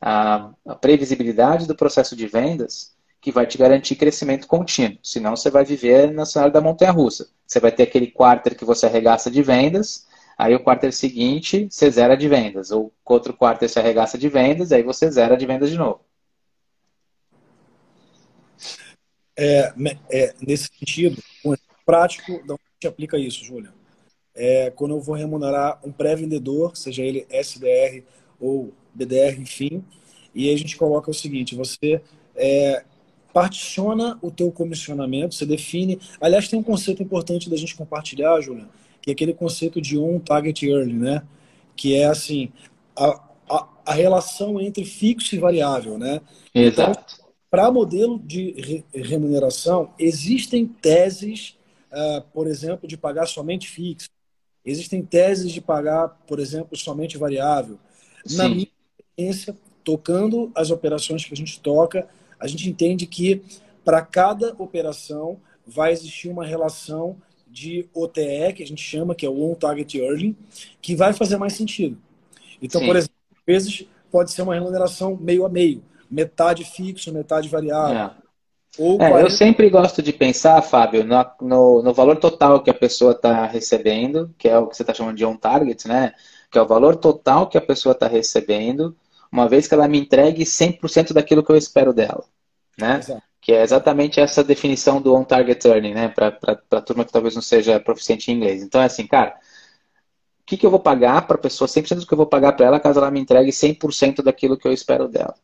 a, 0.00 0.50
a 0.66 0.74
previsibilidade 0.74 1.66
do 1.66 1.76
processo 1.76 2.16
de 2.16 2.26
vendas 2.26 2.96
que 3.20 3.32
vai 3.32 3.46
te 3.46 3.58
garantir 3.58 3.96
crescimento 3.96 4.46
contínuo. 4.46 4.98
Senão 5.02 5.36
você 5.36 5.50
vai 5.50 5.64
viver 5.64 6.12
na 6.12 6.24
cenário 6.24 6.52
da 6.52 6.60
montanha 6.60 6.92
russa. 6.92 7.28
Você 7.46 7.58
vai 7.60 7.72
ter 7.72 7.84
aquele 7.84 8.08
quarter 8.08 8.56
que 8.56 8.64
você 8.64 8.86
arregaça 8.86 9.30
de 9.30 9.42
vendas, 9.42 10.06
aí 10.38 10.54
o 10.54 10.62
quarter 10.62 10.92
seguinte 10.92 11.68
você 11.70 11.90
zera 11.90 12.16
de 12.16 12.28
vendas. 12.28 12.70
Ou 12.70 12.92
outro 13.04 13.34
quarter 13.34 13.68
você 13.68 13.80
arregaça 13.80 14.16
de 14.18 14.28
vendas, 14.28 14.72
aí 14.72 14.82
você 14.82 15.10
zera 15.10 15.36
de 15.36 15.46
vendas 15.46 15.70
de 15.70 15.76
novo. 15.76 16.05
É, 19.38 19.72
é, 20.10 20.34
nesse 20.40 20.70
sentido, 20.78 21.22
prático, 21.84 22.44
da 22.46 22.56
gente 22.74 22.86
aplica 22.86 23.18
isso, 23.18 23.44
Júlia? 23.44 23.72
É, 24.34 24.70
quando 24.70 24.94
eu 24.94 25.00
vou 25.00 25.14
remunerar 25.14 25.78
um 25.84 25.92
pré-vendedor, 25.92 26.76
seja 26.76 27.02
ele 27.02 27.26
SDR 27.30 28.02
ou 28.40 28.72
BDR, 28.94 29.40
enfim, 29.40 29.82
e 30.34 30.52
a 30.52 30.56
gente 30.58 30.76
coloca 30.76 31.10
o 31.10 31.14
seguinte, 31.14 31.54
você 31.54 32.02
é, 32.34 32.84
particiona 33.32 34.18
o 34.20 34.30
teu 34.30 34.50
comissionamento, 34.50 35.34
você 35.34 35.46
define... 35.46 35.98
Aliás, 36.20 36.48
tem 36.48 36.58
um 36.58 36.62
conceito 36.62 37.02
importante 37.02 37.48
da 37.48 37.56
gente 37.56 37.74
compartilhar, 37.74 38.40
Júlia, 38.40 38.68
que 39.00 39.10
é 39.10 39.12
aquele 39.12 39.32
conceito 39.32 39.80
de 39.80 39.96
on 39.96 40.18
target 40.18 40.68
early, 40.68 40.92
né? 40.92 41.22
Que 41.74 41.94
é 41.94 42.06
assim, 42.06 42.50
a, 42.94 43.22
a, 43.48 43.68
a 43.86 43.92
relação 43.94 44.60
entre 44.60 44.84
fixo 44.84 45.34
e 45.34 45.38
variável, 45.38 45.96
né? 45.96 46.20
Exato. 46.54 47.14
Então, 47.14 47.25
para 47.50 47.70
modelo 47.70 48.18
de 48.18 48.84
remuneração, 48.92 49.92
existem 49.98 50.66
teses 50.66 51.56
uh, 51.96 52.22
por 52.32 52.46
exemplo, 52.46 52.86
de 52.86 52.96
pagar 52.96 53.26
somente 53.26 53.68
fixo. 53.68 54.08
Existem 54.64 55.02
teses 55.02 55.52
de 55.52 55.60
pagar, 55.60 56.08
por 56.26 56.38
exemplo, 56.38 56.76
somente 56.76 57.16
variável. 57.16 57.78
Sim. 58.24 58.36
Na 58.36 58.48
minha 58.48 58.68
experiência, 58.98 59.56
tocando 59.84 60.50
as 60.54 60.70
operações 60.70 61.24
que 61.24 61.32
a 61.32 61.36
gente 61.36 61.60
toca, 61.60 62.08
a 62.38 62.46
gente 62.46 62.68
entende 62.68 63.06
que 63.06 63.42
para 63.84 64.02
cada 64.02 64.54
operação 64.58 65.40
vai 65.66 65.92
existir 65.92 66.28
uma 66.28 66.44
relação 66.44 67.16
de 67.46 67.88
OTE, 67.94 68.52
que 68.54 68.62
a 68.62 68.66
gente 68.66 68.82
chama, 68.82 69.14
que 69.14 69.24
é 69.24 69.28
o 69.28 69.50
On 69.50 69.54
Target 69.54 69.98
Earning, 69.98 70.36
que 70.82 70.94
vai 70.96 71.12
fazer 71.12 71.36
mais 71.36 71.54
sentido. 71.54 71.96
Então, 72.60 72.80
Sim. 72.80 72.86
por 72.88 72.96
exemplo, 72.96 73.14
às 73.32 73.42
vezes 73.46 73.86
pode 74.10 74.32
ser 74.32 74.42
uma 74.42 74.54
remuneração 74.54 75.16
meio 75.16 75.46
a 75.46 75.48
meio, 75.48 75.82
metade 76.10 76.64
fixo, 76.64 77.12
metade 77.12 77.48
variável. 77.48 77.96
É. 77.96 78.26
Ou 78.78 78.94
é, 78.96 79.10
40... 79.10 79.20
Eu 79.20 79.30
sempre 79.30 79.70
gosto 79.70 80.02
de 80.02 80.12
pensar, 80.12 80.60
Fábio, 80.62 81.04
no, 81.04 81.24
no, 81.40 81.82
no 81.82 81.94
valor 81.94 82.16
total 82.16 82.62
que 82.62 82.70
a 82.70 82.74
pessoa 82.74 83.12
está 83.12 83.46
recebendo, 83.46 84.34
que 84.38 84.48
é 84.48 84.58
o 84.58 84.66
que 84.66 84.76
você 84.76 84.82
está 84.82 84.92
chamando 84.92 85.16
de 85.16 85.24
on-target, 85.24 85.88
né? 85.88 86.12
Que 86.50 86.58
é 86.58 86.62
o 86.62 86.66
valor 86.66 86.96
total 86.96 87.48
que 87.48 87.56
a 87.56 87.62
pessoa 87.62 87.92
está 87.92 88.06
recebendo, 88.06 88.94
uma 89.32 89.48
vez 89.48 89.66
que 89.66 89.74
ela 89.74 89.88
me 89.88 89.98
entregue 89.98 90.44
100% 90.44 91.12
daquilo 91.12 91.42
que 91.42 91.50
eu 91.50 91.56
espero 91.56 91.92
dela, 91.92 92.24
né? 92.78 92.98
Exato. 92.98 93.22
Que 93.40 93.52
é 93.52 93.62
exatamente 93.62 94.20
essa 94.20 94.42
definição 94.42 95.00
do 95.00 95.14
on-target 95.14 95.66
earning, 95.66 95.94
né? 95.94 96.08
Para 96.08 96.36
a 96.72 96.80
turma 96.80 97.04
que 97.04 97.12
talvez 97.12 97.34
não 97.34 97.42
seja 97.42 97.80
proficiente 97.80 98.30
em 98.30 98.34
inglês. 98.34 98.62
Então, 98.62 98.80
é 98.80 98.86
assim, 98.86 99.06
cara, 99.06 99.36
que, 100.46 100.56
que 100.56 100.66
eu 100.66 100.70
vou 100.70 100.80
pagar 100.80 101.26
para 101.26 101.36
a 101.36 101.40
pessoa, 101.40 101.66
100% 101.66 102.00
do 102.00 102.06
que 102.06 102.12
eu 102.12 102.16
vou 102.16 102.26
pagar 102.26 102.52
para 102.52 102.66
ela, 102.66 102.80
caso 102.80 103.00
ela 103.00 103.10
me 103.10 103.20
entregue 103.20 103.50
100% 103.50 104.22
daquilo 104.22 104.56
que 104.56 104.66
eu 104.66 104.72
espero 104.72 105.08
dela. 105.08 105.34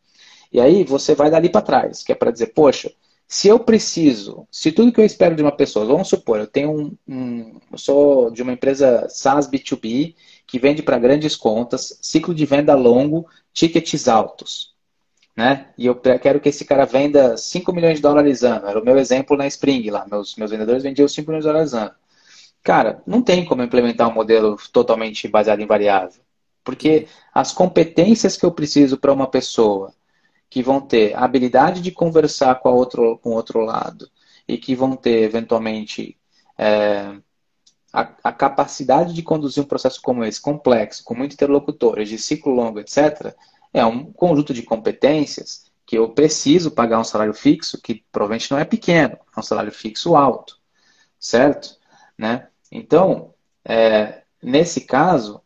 E 0.52 0.60
aí 0.60 0.84
você 0.84 1.14
vai 1.14 1.30
dali 1.30 1.48
para 1.48 1.62
trás, 1.62 2.02
que 2.02 2.12
é 2.12 2.14
para 2.14 2.30
dizer, 2.30 2.48
poxa, 2.48 2.92
se 3.26 3.48
eu 3.48 3.58
preciso, 3.58 4.46
se 4.50 4.70
tudo 4.70 4.92
que 4.92 5.00
eu 5.00 5.04
espero 5.04 5.34
de 5.34 5.42
uma 5.42 5.56
pessoa, 5.56 5.86
vamos 5.86 6.08
supor, 6.08 6.38
eu 6.38 6.46
tenho 6.46 6.70
um, 6.70 6.96
um 7.08 7.60
eu 7.72 7.78
sou 7.78 8.30
de 8.30 8.42
uma 8.42 8.52
empresa 8.52 9.08
SaaS 9.08 9.48
B2B 9.48 10.14
que 10.46 10.58
vende 10.58 10.82
para 10.82 10.98
grandes 10.98 11.34
contas, 11.34 11.98
ciclo 12.02 12.34
de 12.34 12.44
venda 12.44 12.74
longo, 12.74 13.26
tickets 13.54 14.06
altos, 14.06 14.74
né? 15.34 15.68
E 15.78 15.86
eu 15.86 15.94
quero 15.94 16.40
que 16.40 16.50
esse 16.50 16.64
cara 16.64 16.84
venda 16.84 17.36
5 17.38 17.72
milhões 17.72 17.96
de 17.96 18.02
dólares 18.02 18.42
ano. 18.42 18.68
Era 18.68 18.78
o 18.78 18.84
meu 18.84 18.98
exemplo 18.98 19.36
na 19.36 19.46
Spring 19.46 19.88
lá, 19.90 20.06
meus, 20.10 20.36
meus 20.36 20.50
vendedores 20.50 20.82
vendiam 20.82 21.08
5 21.08 21.30
milhões 21.30 21.44
de 21.44 21.50
dólares 21.50 21.72
ano. 21.72 21.92
Cara, 22.62 23.02
não 23.06 23.22
tem 23.22 23.44
como 23.44 23.62
implementar 23.62 24.08
um 24.08 24.14
modelo 24.14 24.56
totalmente 24.72 25.26
baseado 25.28 25.60
em 25.60 25.66
variável. 25.66 26.20
Porque 26.62 27.08
as 27.34 27.50
competências 27.52 28.36
que 28.36 28.44
eu 28.44 28.52
preciso 28.52 28.98
para 28.98 29.12
uma 29.12 29.26
pessoa 29.26 29.92
que 30.52 30.62
vão 30.62 30.82
ter 30.82 31.14
a 31.14 31.24
habilidade 31.24 31.80
de 31.80 31.90
conversar 31.90 32.56
com, 32.56 32.68
a 32.68 32.72
outro, 32.72 33.16
com 33.22 33.30
o 33.30 33.32
outro 33.32 33.60
lado 33.60 34.06
e 34.46 34.58
que 34.58 34.74
vão 34.74 34.94
ter, 34.94 35.22
eventualmente, 35.22 36.18
é, 36.58 37.16
a, 37.90 38.12
a, 38.22 38.32
capacidade 38.32 39.14
de 39.14 39.22
conduzir 39.22 39.62
um 39.62 39.66
processo 39.66 40.02
como 40.02 40.22
esse, 40.22 40.38
complexo, 40.38 41.02
com 41.04 41.14
muitos 41.14 41.36
interlocutores, 41.36 42.06
de 42.10 42.18
ciclo 42.18 42.52
longo, 42.52 42.80
etc., 42.80 43.34
é 43.72 43.82
um 43.86 44.12
conjunto 44.12 44.52
de 44.52 44.62
competências 44.62 45.72
que 45.86 45.96
eu 45.96 46.10
preciso 46.10 46.70
pagar 46.70 47.00
um 47.00 47.04
salário 47.04 47.32
fixo, 47.32 47.80
que 47.80 48.04
provavelmente 48.12 48.50
não 48.50 48.58
é 48.58 48.66
pequeno, 48.66 49.16
é 49.34 49.40
um 49.40 49.42
salário 49.42 49.72
fixo 49.72 50.14
alto, 50.14 50.58
certo? 51.18 51.78
Né? 52.18 52.46
Então, 52.70 53.32
é, 53.64 54.20
nesse 54.42 54.82
caso, 54.82 55.41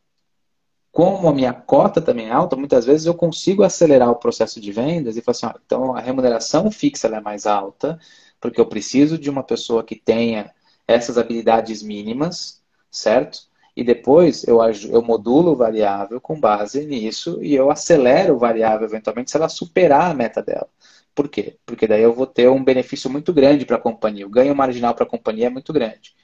como 0.96 1.28
a 1.28 1.34
minha 1.34 1.52
cota 1.52 2.00
também 2.00 2.28
é 2.28 2.32
alta, 2.32 2.56
muitas 2.56 2.86
vezes 2.86 3.04
eu 3.06 3.12
consigo 3.14 3.62
acelerar 3.62 4.10
o 4.10 4.16
processo 4.16 4.58
de 4.58 4.72
vendas 4.72 5.14
e 5.14 5.20
falar 5.20 5.32
assim, 5.36 5.46
ó, 5.46 5.52
então 5.62 5.94
a 5.94 6.00
remuneração 6.00 6.70
fixa 6.70 7.06
é 7.08 7.20
mais 7.20 7.46
alta, 7.46 8.00
porque 8.40 8.58
eu 8.58 8.64
preciso 8.64 9.18
de 9.18 9.28
uma 9.28 9.42
pessoa 9.42 9.84
que 9.84 9.94
tenha 9.94 10.50
essas 10.88 11.18
habilidades 11.18 11.82
mínimas, 11.82 12.62
certo? 12.90 13.40
E 13.76 13.84
depois 13.84 14.42
eu, 14.48 14.58
eu 14.90 15.02
modulo 15.02 15.52
o 15.52 15.56
variável 15.56 16.18
com 16.18 16.40
base 16.40 16.86
nisso 16.86 17.42
e 17.42 17.54
eu 17.54 17.70
acelero 17.70 18.34
o 18.34 18.38
variável 18.38 18.86
eventualmente 18.86 19.30
se 19.30 19.36
ela 19.36 19.50
superar 19.50 20.10
a 20.10 20.14
meta 20.14 20.42
dela. 20.42 20.68
Por 21.14 21.28
quê? 21.28 21.58
Porque 21.66 21.86
daí 21.86 22.02
eu 22.02 22.14
vou 22.14 22.26
ter 22.26 22.48
um 22.48 22.64
benefício 22.64 23.10
muito 23.10 23.34
grande 23.34 23.66
para 23.66 23.76
a 23.76 23.80
companhia. 23.80 24.26
O 24.26 24.30
ganho 24.30 24.56
marginal 24.56 24.94
para 24.94 25.04
a 25.04 25.08
companhia 25.08 25.48
é 25.48 25.50
muito 25.50 25.74
grande. 25.74 26.14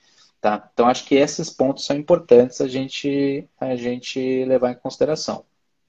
Tá? 0.42 0.68
Então, 0.74 0.88
acho 0.88 1.05
que 1.05 1.14
esses 1.14 1.48
pontos 1.50 1.87
são 1.87 1.96
importantes 1.96 2.61
a 2.61 2.66
gente, 2.66 3.48
a 3.61 3.76
gente 3.76 4.44
levar 4.44 4.72
em 4.72 4.74
consideração. 4.74 5.44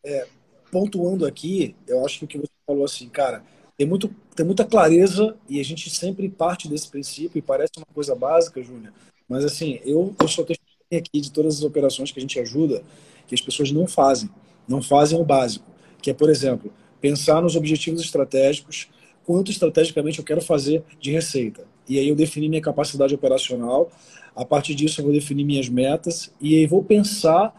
É, 0.05 0.27
pontuando 0.71 1.25
aqui, 1.25 1.75
eu 1.87 2.05
acho 2.05 2.19
que 2.19 2.25
o 2.25 2.27
que 2.27 2.37
você 2.37 2.53
falou 2.63 2.85
assim, 2.85 3.09
cara, 3.09 3.43
tem, 3.75 3.87
muito, 3.87 4.13
tem 4.35 4.45
muita 4.45 4.63
clareza 4.63 5.35
e 5.49 5.59
a 5.59 5.63
gente 5.63 5.89
sempre 5.89 6.29
parte 6.29 6.69
desse 6.69 6.87
princípio 6.87 7.39
e 7.39 7.41
parece 7.41 7.71
uma 7.77 7.87
coisa 7.95 8.13
básica, 8.13 8.61
Júnior, 8.61 8.93
mas 9.27 9.43
assim, 9.43 9.79
eu, 9.83 10.15
eu 10.21 10.27
sou 10.27 10.45
testemunha 10.45 10.99
aqui 10.99 11.19
de 11.19 11.31
todas 11.31 11.57
as 11.57 11.63
operações 11.63 12.11
que 12.11 12.19
a 12.19 12.21
gente 12.21 12.39
ajuda, 12.39 12.83
que 13.25 13.33
as 13.33 13.41
pessoas 13.41 13.71
não 13.71 13.87
fazem, 13.87 14.29
não 14.67 14.83
fazem 14.83 15.19
o 15.19 15.25
básico, 15.25 15.65
que 15.99 16.11
é, 16.11 16.13
por 16.13 16.29
exemplo, 16.29 16.71
pensar 17.01 17.41
nos 17.41 17.55
objetivos 17.55 18.01
estratégicos, 18.01 18.87
quanto 19.25 19.49
estrategicamente 19.49 20.19
eu 20.19 20.25
quero 20.25 20.41
fazer 20.41 20.83
de 20.99 21.11
receita. 21.11 21.65
E 21.89 21.97
aí 21.97 22.07
eu 22.07 22.15
definir 22.15 22.49
minha 22.49 22.61
capacidade 22.61 23.13
operacional, 23.15 23.91
a 24.35 24.43
partir 24.43 24.73
disso, 24.75 24.99
eu 24.99 25.05
vou 25.05 25.13
definir 25.13 25.43
minhas 25.43 25.69
metas 25.69 26.33
e 26.41 26.55
aí 26.55 26.65
vou 26.65 26.83
pensar, 26.83 27.53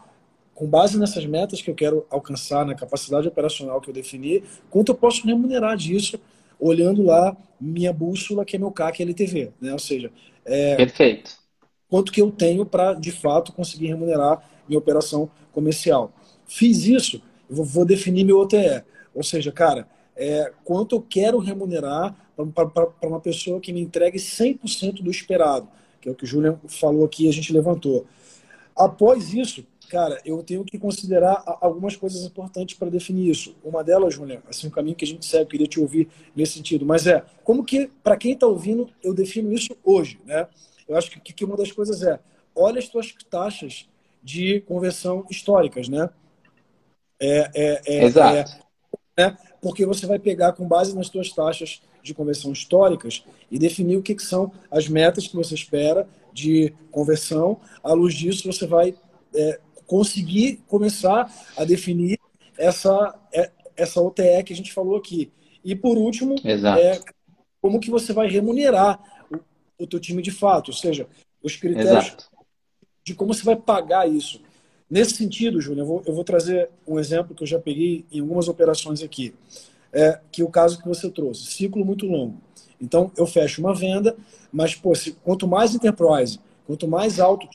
com 0.53 0.67
base 0.67 0.97
nessas 0.97 1.25
metas 1.25 1.61
que 1.61 1.69
eu 1.69 1.75
quero 1.75 2.05
alcançar, 2.09 2.65
na 2.65 2.75
capacidade 2.75 3.27
operacional 3.27 3.79
que 3.79 3.89
eu 3.89 3.93
defini, 3.93 4.43
quanto 4.69 4.91
eu 4.91 4.95
posso 4.95 5.25
remunerar 5.25 5.77
disso, 5.77 6.19
olhando 6.59 7.03
lá 7.03 7.35
minha 7.59 7.93
bússola, 7.93 8.45
que 8.45 8.55
é 8.55 8.59
meu 8.59 8.71
CAC 8.71 9.01
LTV. 9.01 9.51
Né? 9.59 9.71
Ou 9.71 9.79
seja, 9.79 10.11
é, 10.43 10.75
Perfeito. 10.75 11.31
quanto 11.89 12.11
que 12.11 12.21
eu 12.21 12.31
tenho 12.31 12.65
para, 12.65 12.93
de 12.93 13.11
fato, 13.11 13.53
conseguir 13.53 13.87
remunerar 13.87 14.49
minha 14.67 14.79
operação 14.79 15.29
comercial. 15.51 16.13
Fiz 16.45 16.85
isso, 16.85 17.21
eu 17.49 17.63
vou 17.63 17.85
definir 17.85 18.25
meu 18.25 18.39
OTE. 18.39 18.83
Ou 19.13 19.23
seja, 19.23 19.51
cara, 19.51 19.87
é, 20.15 20.51
quanto 20.63 20.95
eu 20.95 21.01
quero 21.01 21.39
remunerar 21.39 22.15
para 22.53 23.07
uma 23.07 23.19
pessoa 23.21 23.61
que 23.61 23.71
me 23.71 23.81
entregue 23.81 24.17
100% 24.17 25.01
do 25.01 25.09
esperado 25.09 25.69
que 26.05 26.09
é 26.09 26.11
o 26.11 26.15
que 26.15 26.23
o 26.23 26.27
Julian 26.27 26.59
falou 26.67 27.03
aqui 27.03 27.25
e 27.25 27.29
a 27.29 27.33
gente 27.33 27.51
levantou. 27.51 28.05
Após 28.75 29.33
isso, 29.33 29.65
cara, 29.89 30.21
eu 30.23 30.43
tenho 30.43 30.63
que 30.63 30.77
considerar 30.77 31.41
algumas 31.59 31.95
coisas 31.95 32.23
importantes 32.23 32.77
para 32.77 32.89
definir 32.91 33.29
isso. 33.29 33.55
Uma 33.63 33.83
delas, 33.83 34.13
Julian, 34.13 34.41
assim, 34.47 34.67
um 34.67 34.69
caminho 34.69 34.95
que 34.95 35.03
a 35.03 35.07
gente 35.07 35.25
segue, 35.25 35.43
eu 35.43 35.47
queria 35.47 35.67
te 35.67 35.79
ouvir 35.79 36.07
nesse 36.35 36.53
sentido, 36.53 36.85
mas 36.85 37.07
é, 37.07 37.23
como 37.43 37.63
que, 37.63 37.89
para 38.03 38.17
quem 38.17 38.33
está 38.33 38.45
ouvindo, 38.45 38.87
eu 39.01 39.15
defino 39.15 39.51
isso 39.51 39.75
hoje, 39.83 40.19
né? 40.25 40.47
Eu 40.87 40.95
acho 40.95 41.09
que, 41.09 41.33
que 41.33 41.43
uma 41.43 41.57
das 41.57 41.71
coisas 41.71 42.03
é, 42.03 42.19
olha 42.53 42.77
as 42.77 42.87
tuas 42.87 43.11
taxas 43.27 43.89
de 44.21 44.61
conversão 44.61 45.25
históricas, 45.29 45.89
né? 45.89 46.07
É, 47.19 47.49
é, 47.55 47.81
é, 47.87 48.03
Exato. 48.05 48.61
É, 49.17 49.23
né? 49.23 49.37
Porque 49.65 49.83
você 49.83 50.05
vai 50.05 50.19
pegar 50.19 50.53
com 50.53 50.67
base 50.67 50.95
nas 50.95 51.09
tuas 51.09 51.31
taxas 51.31 51.81
de 52.03 52.13
conversão 52.13 52.51
históricas 52.51 53.25
e 53.49 53.57
definir 53.57 53.97
o 53.97 54.03
que, 54.03 54.13
que 54.13 54.21
são 54.21 54.51
as 54.69 54.87
metas 54.87 55.25
que 55.25 55.35
você 55.35 55.55
espera 55.55 56.07
de 56.31 56.71
conversão. 56.91 57.59
À 57.83 57.91
luz 57.91 58.13
disso, 58.13 58.45
você 58.45 58.67
vai 58.67 58.93
é, 59.33 59.59
conseguir 59.87 60.57
começar 60.67 61.33
a 61.57 61.65
definir 61.65 62.19
essa, 62.55 63.19
é, 63.33 63.49
essa 63.75 63.99
OTE 63.99 64.43
que 64.45 64.53
a 64.53 64.55
gente 64.55 64.71
falou 64.71 64.97
aqui. 64.97 65.31
E 65.63 65.75
por 65.75 65.97
último, 65.97 66.35
é, 66.45 66.99
como 67.59 67.79
que 67.79 67.89
você 67.89 68.13
vai 68.13 68.27
remunerar 68.27 68.99
o, 69.31 69.83
o 69.83 69.87
teu 69.87 69.99
time 69.99 70.21
de 70.21 70.29
fato, 70.29 70.67
ou 70.67 70.75
seja, 70.75 71.07
os 71.41 71.55
critérios 71.55 72.05
Exato. 72.05 72.25
de 73.03 73.15
como 73.15 73.33
você 73.33 73.43
vai 73.43 73.55
pagar 73.55 74.07
isso. 74.07 74.43
Nesse 74.89 75.15
sentido, 75.15 75.59
Júnior, 75.59 75.83
eu 75.83 75.87
vou, 75.87 76.03
eu 76.05 76.13
vou 76.13 76.23
trazer 76.23 76.69
um 76.87 76.99
exemplo 76.99 77.35
que 77.35 77.43
eu 77.43 77.47
já 77.47 77.59
peguei 77.59 78.05
em 78.11 78.19
algumas 78.19 78.47
operações 78.47 79.01
aqui 79.01 79.33
é, 79.91 80.19
que 80.31 80.43
o 80.43 80.49
caso 80.49 80.77
que 80.77 80.87
você 80.87 81.09
trouxe, 81.09 81.45
ciclo 81.45 81.85
muito 81.85 82.05
longo. 82.05 82.41
Então, 82.79 83.09
eu 83.17 83.25
fecho 83.25 83.61
uma 83.61 83.73
venda, 83.73 84.15
mas 84.51 84.75
pô, 84.75 84.93
se, 84.93 85.13
quanto 85.23 85.47
mais 85.47 85.73
enterprise, 85.73 86.39
quanto 86.67 86.87
mais 86.87 87.19
alto, 87.19 87.47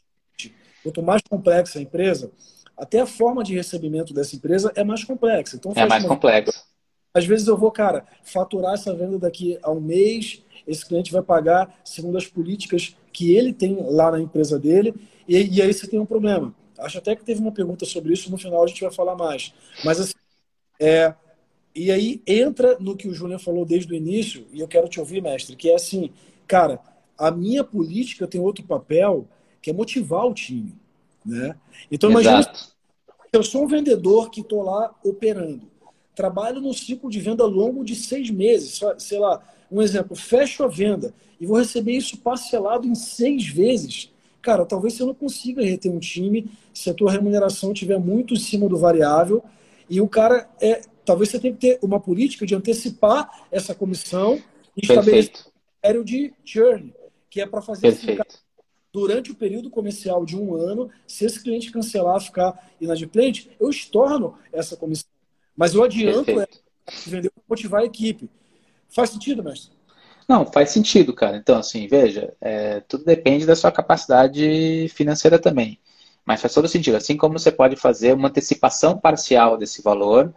quanto 0.83 1.03
mais 1.03 1.21
complexa 1.29 1.79
a 1.79 1.83
empresa, 1.83 2.33
até 2.77 3.01
a 3.01 3.07
forma 3.07 3.45
de 3.45 3.55
recebimento 3.55 4.15
dessa 4.15 4.35
empresa 4.35 4.73
é 4.75 4.83
mais 4.83 5.05
complexa. 5.05 5.57
Então, 5.57 5.73
é 5.77 5.87
mais 5.87 6.03
uma... 6.03 6.15
complexa. 6.15 6.65
Às 7.13 7.27
vezes 7.27 7.47
eu 7.47 7.59
vou, 7.59 7.71
cara, 7.71 8.07
faturar 8.23 8.75
essa 8.75 8.95
venda 8.95 9.19
daqui 9.19 9.59
a 9.63 9.71
um 9.71 9.81
mês, 9.81 10.43
esse 10.67 10.87
cliente 10.87 11.13
vai 11.13 11.23
pagar 11.23 11.79
segundo 11.85 12.17
as 12.17 12.27
políticas 12.27 12.97
que 13.13 13.35
ele 13.35 13.53
tem 13.53 13.77
lá 13.91 14.11
na 14.11 14.21
empresa 14.21 14.59
dele, 14.59 14.95
e, 15.29 15.57
e 15.57 15.61
aí 15.61 15.73
você 15.73 15.87
tem 15.87 15.99
um 15.99 16.07
problema. 16.07 16.55
Acho 16.81 16.99
até 16.99 17.15
que 17.15 17.25
teve 17.25 17.41
uma 17.41 17.53
pergunta 17.53 17.85
sobre 17.85 18.13
isso, 18.13 18.31
no 18.31 18.39
final 18.39 18.63
a 18.63 18.67
gente 18.67 18.81
vai 18.81 18.93
falar 18.93 19.17
mais. 19.17 19.53
Mas 19.85 20.01
assim, 20.01 20.15
é, 20.79 21.15
e 21.75 21.91
aí 21.91 22.23
entra 22.27 22.77
no 22.81 22.97
que 22.97 23.09
o 23.09 23.15
Júnior 23.15 23.41
falou 23.41 23.65
desde 23.65 23.93
o 23.93 23.97
início, 23.97 24.47
e 24.53 24.61
eu 24.61 24.69
quero 24.69 24.89
te 24.89 24.99
ouvir, 24.99 25.23
mestre, 25.23 25.57
que 25.57 25.71
é 25.71 25.75
assim, 25.75 26.11
cara, 26.47 26.81
a 27.17 27.31
minha 27.31 27.63
política 27.63 28.27
tem 28.27 28.41
outro 28.41 28.65
papel, 28.65 29.29
que 29.61 29.71
é 29.71 29.73
motivar 29.73 30.27
o 30.27 30.35
time. 30.35 30.75
Né? 31.25 31.55
Então, 31.91 32.11
imagina, 32.11 32.51
eu 33.33 33.43
sou 33.43 33.65
um 33.65 33.69
vendedor 33.69 34.31
que 34.31 34.41
estou 34.41 34.63
lá 34.63 34.95
operando. 35.05 35.71
Trabalho 36.15 36.61
no 36.61 36.75
ciclo 36.75 37.11
de 37.11 37.21
venda 37.21 37.45
longo 37.45 37.85
de 37.85 37.95
seis 37.95 38.31
meses. 38.31 38.81
Sei 38.99 39.19
lá, 39.19 39.43
um 39.71 39.81
exemplo, 39.81 40.17
fecho 40.17 40.65
a 40.65 40.69
venda 40.69 41.15
e 41.39 41.47
vou 41.47 41.59
receber 41.59 41.93
isso 41.93 42.19
parcelado 42.19 42.87
em 42.87 42.95
seis 42.95 43.47
vezes. 43.47 44.10
Cara, 44.43 44.65
talvez 44.65 44.95
você 44.95 45.05
não 45.05 45.15
consiga 45.15 45.63
reter 45.63 45.93
um 45.93 45.99
time 45.99 46.51
se 46.73 46.89
a 46.89 46.95
tua 46.95 47.13
remuneração 47.13 47.73
estiver 47.73 47.99
muito 47.99 48.35
em 48.35 48.39
cima 48.39 48.69
do 48.69 48.79
variável 48.79 49.43
e 49.89 50.01
o 50.01 50.09
cara 50.09 50.49
é, 50.61 50.83
talvez 51.05 51.31
você 51.31 51.39
tenha 51.39 51.55
que 51.55 51.61
ter 51.61 51.79
uma 51.83 52.01
política 52.01 52.47
de 52.47 52.55
antecipar 52.55 53.47
essa 53.51 53.75
comissão 53.75 54.41
e 54.77 54.83
estabelecer 54.83 55.33
um 55.35 55.51
critério 55.73 56.05
de 56.05 56.33
churn, 56.45 56.95
que 57.29 57.41
é 57.41 57.47
para 57.47 57.61
fazer 57.61 57.89
assim, 57.89 58.17
durante 58.93 59.31
o 59.31 59.35
período 59.35 59.71
comercial 59.71 60.25
de 60.25 60.37
um 60.37 60.55
ano, 60.55 60.91
se 61.07 61.25
esse 61.25 61.43
cliente 61.43 61.71
cancelar, 61.71 62.21
ficar 62.21 62.71
inadimplente, 62.81 63.51
eu 63.59 63.69
estorno 63.69 64.39
essa 64.53 64.77
comissão. 64.77 65.09
Mas 65.57 65.75
eu 65.75 65.83
adianto 65.83 66.41
é, 66.41 66.47
vender 67.07 67.31
para 67.31 67.43
motivar 67.49 67.83
a 67.83 67.85
equipe. 67.85 68.31
Faz 68.89 69.11
sentido, 69.11 69.43
mestre? 69.43 69.73
Não, 70.31 70.47
faz 70.47 70.71
sentido, 70.71 71.13
cara. 71.13 71.37
Então, 71.37 71.59
assim, 71.59 71.89
veja, 71.89 72.33
é, 72.41 72.79
tudo 72.83 73.05
depende 73.05 73.45
da 73.45 73.57
sua 73.57 73.73
capacidade 73.73 74.87
financeira 74.91 75.41
também. 75.41 75.77
Mas 76.25 76.41
faz 76.41 76.55
todo 76.55 76.69
sentido. 76.69 76.95
Assim 76.97 77.17
como 77.17 77.37
você 77.37 77.51
pode 77.51 77.75
fazer 77.75 78.13
uma 78.15 78.29
antecipação 78.29 78.97
parcial 78.97 79.57
desse 79.59 79.83
valor 79.83 80.33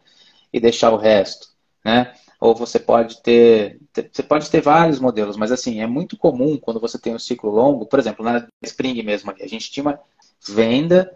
e 0.51 0.60
deixar 0.60 0.89
o 0.91 0.97
resto, 0.97 1.49
né? 1.86 2.12
Ou 2.39 2.56
você 2.56 2.79
pode 2.79 3.21
ter, 3.21 3.79
você 4.12 4.23
pode 4.23 4.49
ter 4.49 4.62
vários 4.62 4.99
modelos, 4.99 5.38
mas 5.38 5.51
assim, 5.51 5.79
é 5.79 5.86
muito 5.86 6.17
comum 6.17 6.58
quando 6.58 6.79
você 6.79 6.97
tem 6.97 7.13
um 7.13 7.19
ciclo 7.19 7.51
longo, 7.51 7.86
por 7.86 7.99
exemplo, 7.99 8.25
na 8.25 8.47
Spring 8.63 9.03
mesmo 9.03 9.29
ali, 9.29 9.43
a 9.43 9.47
gente 9.47 9.71
tinha 9.71 9.84
uma 9.84 9.99
venda 10.47 11.15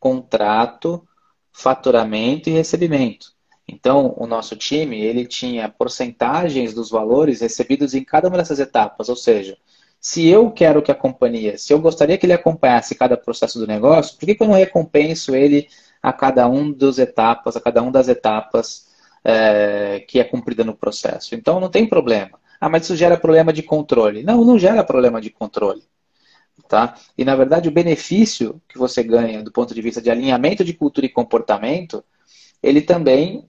contrato, 0.00 1.06
faturamento 1.52 2.48
e 2.48 2.52
recebimento. 2.52 3.34
Então, 3.72 4.14
o 4.16 4.26
nosso 4.26 4.56
time, 4.56 5.00
ele 5.00 5.24
tinha 5.26 5.68
porcentagens 5.68 6.74
dos 6.74 6.90
valores 6.90 7.40
recebidos 7.40 7.94
em 7.94 8.02
cada 8.02 8.28
uma 8.28 8.36
dessas 8.36 8.58
etapas, 8.58 9.08
ou 9.08 9.16
seja, 9.16 9.56
se 10.00 10.26
eu 10.26 10.50
quero 10.50 10.82
que 10.82 10.90
a 10.90 10.94
companhia, 10.94 11.58
se 11.58 11.72
eu 11.72 11.78
gostaria 11.78 12.16
que 12.16 12.26
ele 12.26 12.32
acompanhasse 12.32 12.94
cada 12.94 13.16
processo 13.16 13.58
do 13.58 13.66
negócio, 13.66 14.18
por 14.18 14.26
que, 14.26 14.34
que 14.34 14.42
eu 14.42 14.48
não 14.48 14.54
recompenso 14.54 15.36
ele 15.36 15.68
a 16.02 16.12
cada 16.12 16.48
um 16.48 16.72
das 16.72 16.98
etapas, 16.98 17.56
a 17.56 17.60
cada 17.60 17.82
uma 17.82 17.92
das 17.92 18.08
etapas 18.08 18.88
é, 19.22 20.02
que 20.08 20.18
é 20.18 20.24
cumprida 20.24 20.64
no 20.64 20.74
processo? 20.74 21.34
Então, 21.34 21.60
não 21.60 21.68
tem 21.68 21.86
problema. 21.86 22.40
Ah, 22.58 22.68
mas 22.68 22.84
isso 22.84 22.96
gera 22.96 23.16
problema 23.16 23.52
de 23.52 23.62
controle. 23.62 24.22
Não, 24.22 24.44
não 24.44 24.58
gera 24.58 24.82
problema 24.82 25.20
de 25.20 25.30
controle. 25.30 25.82
Tá? 26.68 26.94
E, 27.16 27.24
na 27.24 27.36
verdade, 27.36 27.68
o 27.68 27.72
benefício 27.72 28.60
que 28.68 28.78
você 28.78 29.02
ganha 29.02 29.42
do 29.42 29.52
ponto 29.52 29.74
de 29.74 29.82
vista 29.82 30.00
de 30.00 30.10
alinhamento 30.10 30.64
de 30.64 30.72
cultura 30.72 31.06
e 31.06 31.10
comportamento, 31.10 32.02
ele 32.62 32.80
também 32.80 33.48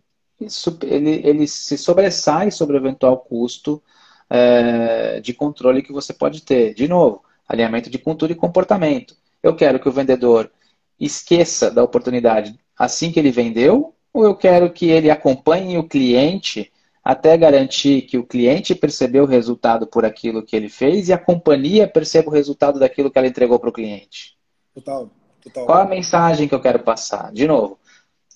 ele, 0.83 1.21
ele 1.23 1.47
se 1.47 1.77
sobressai 1.77 2.51
sobre 2.51 2.75
o 2.75 2.79
eventual 2.79 3.17
custo 3.17 3.81
é, 4.29 5.19
de 5.19 5.33
controle 5.33 5.81
que 5.81 5.91
você 5.91 6.13
pode 6.13 6.41
ter. 6.41 6.73
De 6.73 6.87
novo, 6.87 7.23
alinhamento 7.47 7.89
de 7.89 7.97
cultura 7.97 8.31
e 8.31 8.35
comportamento. 8.35 9.15
Eu 9.43 9.55
quero 9.55 9.79
que 9.79 9.89
o 9.89 9.91
vendedor 9.91 10.51
esqueça 10.99 11.69
da 11.69 11.83
oportunidade 11.83 12.57
assim 12.77 13.11
que 13.11 13.19
ele 13.19 13.31
vendeu, 13.31 13.93
ou 14.13 14.23
eu 14.23 14.35
quero 14.35 14.71
que 14.71 14.89
ele 14.89 15.09
acompanhe 15.09 15.77
o 15.77 15.87
cliente 15.87 16.71
até 17.03 17.35
garantir 17.35 18.03
que 18.03 18.17
o 18.17 18.23
cliente 18.23 18.75
percebeu 18.75 19.23
o 19.23 19.27
resultado 19.27 19.87
por 19.87 20.05
aquilo 20.05 20.43
que 20.43 20.55
ele 20.55 20.69
fez 20.69 21.09
e 21.09 21.13
a 21.13 21.17
companhia 21.17 21.87
perceba 21.87 22.29
o 22.29 22.33
resultado 22.33 22.79
daquilo 22.79 23.09
que 23.09 23.17
ela 23.17 23.27
entregou 23.27 23.59
para 23.59 23.69
o 23.69 23.73
cliente. 23.73 24.37
Total, 24.73 25.09
total. 25.43 25.65
Qual 25.65 25.79
a 25.79 25.85
mensagem 25.85 26.47
que 26.47 26.53
eu 26.53 26.61
quero 26.61 26.79
passar? 26.79 27.31
De 27.31 27.47
novo, 27.47 27.79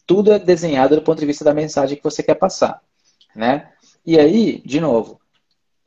tudo 0.05 0.31
é 0.31 0.39
desenhado 0.39 0.95
do 0.95 1.01
ponto 1.01 1.19
de 1.19 1.25
vista 1.25 1.43
da 1.43 1.53
mensagem 1.53 1.97
que 1.97 2.03
você 2.03 2.21
quer 2.23 2.35
passar, 2.35 2.81
né? 3.35 3.71
E 4.05 4.19
aí, 4.19 4.61
de 4.65 4.79
novo, 4.79 5.19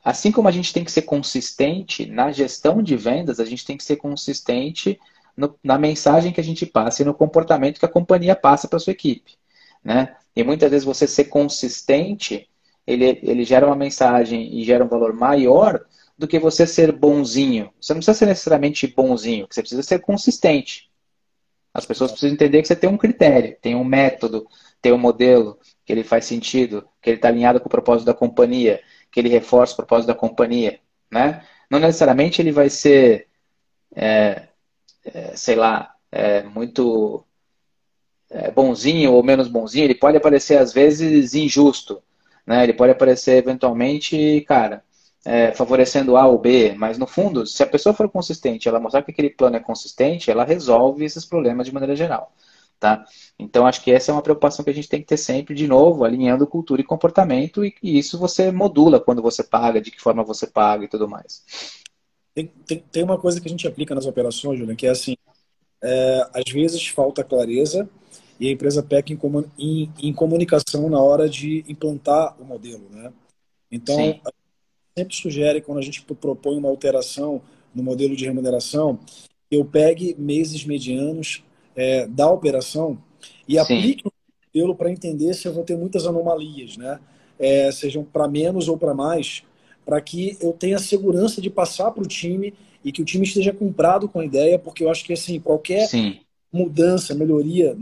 assim 0.05 0.33
como 0.33 0.49
a 0.49 0.53
gente 0.53 0.73
tem 0.73 0.85
que 0.85 0.93
ser 0.93 1.03
consistente 1.03 2.07
na 2.07 2.33
gestão 2.33 2.83
de 2.83 2.97
vendas, 2.97 3.41
a 3.41 3.45
gente 3.45 3.65
tem 3.65 3.77
que 3.77 3.85
ser 3.85 3.97
consistente 3.97 4.99
no, 5.37 5.57
na 5.63 5.79
mensagem 5.79 6.33
que 6.33 6.41
a 6.41 6.45
gente 6.45 6.67
passa 6.67 7.03
e 7.03 7.05
no 7.05 7.15
comportamento 7.15 7.79
que 7.79 7.87
a 7.87 7.91
companhia 7.91 8.35
passa 8.35 8.67
para 8.67 8.79
sua 8.79 8.93
equipe, 8.93 9.37
né? 9.83 10.17
E 10.35 10.43
muitas 10.43 10.71
vezes 10.71 10.85
você 10.85 11.07
ser 11.07 11.25
consistente 11.25 12.49
ele, 12.89 13.21
ele 13.23 13.45
gera 13.45 13.67
uma 13.67 13.77
mensagem 13.77 14.59
e 14.59 14.65
gera 14.65 14.83
um 14.83 14.89
valor 14.89 15.13
maior 15.13 15.85
do 16.17 16.27
que 16.27 16.39
você 16.39 16.67
ser 16.67 16.91
bonzinho. 16.91 17.71
Você 17.79 17.93
não 17.93 17.99
precisa 17.99 18.17
ser 18.17 18.27
necessariamente 18.27 18.87
bonzinho, 18.87 19.47
você 19.49 19.61
precisa 19.61 19.83
ser 19.83 19.99
consistente. 19.99 20.88
As 21.79 21.87
pessoas 21.87 22.11
precisam 22.11 22.35
entender 22.35 22.61
que 22.61 22.67
você 22.67 22.75
tem 22.75 22.91
um 22.91 22.97
critério, 22.97 23.57
tem 23.63 23.77
um 23.77 23.85
método, 23.85 24.45
tem 24.83 24.93
um 24.93 24.99
modelo, 24.99 25.57
que 25.85 25.93
ele 25.93 26.03
faz 26.03 26.25
sentido, 26.25 26.89
que 27.01 27.09
ele 27.09 27.19
está 27.19 27.29
alinhado 27.29 27.61
com 27.61 27.67
o 27.67 27.71
propósito 27.71 28.05
da 28.05 28.13
companhia, 28.13 28.81
que 29.13 29.21
ele 29.21 29.29
reforça 29.29 29.75
o 29.75 29.77
propósito 29.77 30.09
da 30.09 30.15
companhia. 30.15 30.81
Né? 31.09 31.41
Não 31.71 31.79
necessariamente 31.79 32.43
ele 32.43 32.51
vai 32.51 32.69
ser, 32.69 33.29
é, 33.95 34.49
é, 35.05 35.37
sei 35.37 35.55
lá, 35.55 35.95
é, 36.11 36.43
muito 36.43 37.25
é, 38.29 38.51
bonzinho 38.51 39.13
ou 39.13 39.23
menos 39.23 39.47
bonzinho, 39.47 39.85
ele 39.85 39.95
pode 39.95 40.17
aparecer 40.17 40.59
às 40.59 40.73
vezes 40.73 41.33
injusto. 41.35 42.03
Né? 42.45 42.65
Ele 42.65 42.73
pode 42.73 42.91
aparecer 42.91 43.37
eventualmente, 43.37 44.45
cara, 44.49 44.83
é, 45.29 45.53
favorecendo 45.53 46.17
A 46.17 46.27
ou 46.27 46.39
B, 46.39 46.73
mas 46.73 46.97
no 46.97 47.07
fundo, 47.07 47.47
se 47.47 47.63
a 47.63 47.67
pessoa 47.67 47.95
for 47.95 48.09
consistente, 48.09 48.67
ela 48.67 48.81
mostrar 48.81 49.03
que 49.03 49.11
aquele 49.11 49.29
plano 49.29 49.57
é 49.57 49.61
consistente, 49.61 50.31
ela 50.31 50.43
resolve 50.43 51.05
esses 51.05 51.27
problemas 51.27 51.67
de 51.67 51.75
maneira 51.75 51.95
geral. 51.95 52.33
Tá? 52.81 53.05
Então, 53.39 53.67
acho 53.67 53.83
que 53.83 53.91
essa 53.91 54.11
é 54.11 54.15
uma 54.15 54.23
preocupação 54.23 54.65
que 54.65 54.71
a 54.71 54.75
gente 54.75 54.89
tem 54.89 55.03
que 55.03 55.07
ter 55.07 55.19
sempre, 55.19 55.55
de 55.55 55.67
novo, 55.69 56.03
alinhando 56.03 56.47
cultura 56.47 56.81
e 56.81 56.85
comportamento, 56.85 57.63
e, 57.63 57.75
e 57.83 57.99
isso 57.99 58.19
você 58.19 58.51
modula 58.51 58.99
quando 58.99 59.21
você 59.21 59.45
paga, 59.45 59.83
de 59.83 59.91
que 59.91 60.01
forma 60.01 60.25
você 60.25 60.47
paga 60.47 60.87
e 60.87 60.89
tudo 60.89 61.07
mais. 61.07 61.45
Tem, 62.35 62.47
tem, 62.67 62.79
tem 62.91 63.05
uma 63.05 63.19
coisa 63.19 63.39
que 63.39 63.49
a 63.49 63.51
gente 63.51 63.69
aplica 63.69 63.95
nas 63.95 64.07
operações, 64.07 64.59
Julian, 64.59 64.77
que 64.77 64.87
é 64.87 64.91
assim: 64.91 65.15
é, 65.83 66.27
às 66.33 66.51
vezes 66.51 66.89
falta 66.89 67.23
clareza 67.23 67.87
e 68.41 68.49
a 68.49 68.53
empresa 68.53 68.83
peca 68.83 69.13
em, 69.13 69.19
em, 69.59 69.93
em 70.05 70.13
comunicação 70.15 70.89
na 70.89 71.03
hora 71.03 71.29
de 71.29 71.67
implantar 71.69 72.35
o 72.41 72.45
modelo. 72.47 72.89
Né? 72.91 73.13
Então, 73.71 73.97
Sim. 73.97 74.21
Sempre 74.99 75.15
sugere, 75.15 75.61
quando 75.61 75.79
a 75.79 75.83
gente 75.83 76.03
propõe 76.03 76.57
uma 76.57 76.69
alteração 76.69 77.41
no 77.75 77.83
modelo 77.83 78.17
de 78.17 78.25
remuneração, 78.25 78.99
eu 79.51 79.65
pegue 79.65 80.15
meses 80.19 80.65
medianos 80.65 81.45
é, 81.77 82.07
da 82.07 82.31
operação 82.31 82.99
e 83.47 83.53
Sim. 83.53 83.59
aplique 83.59 84.07
o 84.07 84.13
modelo 84.47 84.75
para 84.75 84.91
entender 84.91 85.35
se 85.35 85.47
eu 85.47 85.53
vou 85.53 85.65
ter 85.65 85.77
muitas 85.77 86.07
anomalias, 86.07 86.77
né? 86.77 86.99
É, 87.39 87.71
sejam 87.71 88.03
para 88.03 88.27
menos 88.27 88.69
ou 88.69 88.77
para 88.77 88.93
mais, 88.93 89.45
para 89.87 90.01
que 90.01 90.37
eu 90.41 90.53
tenha 90.53 90.79
segurança 90.79 91.41
de 91.41 91.49
passar 91.49 91.93
para 91.93 92.03
o 92.03 92.07
time 92.07 92.53
e 92.85 92.91
que 92.91 93.01
o 93.01 93.05
time 93.05 93.25
esteja 93.25 93.53
comprado 93.53 94.09
com 94.09 94.19
a 94.19 94.25
ideia, 94.25 94.59
porque 94.59 94.83
eu 94.83 94.91
acho 94.91 95.05
que 95.05 95.13
assim 95.13 95.39
qualquer 95.39 95.87
Sim 95.87 96.19
mudança, 96.53 97.15
melhoria 97.15 97.77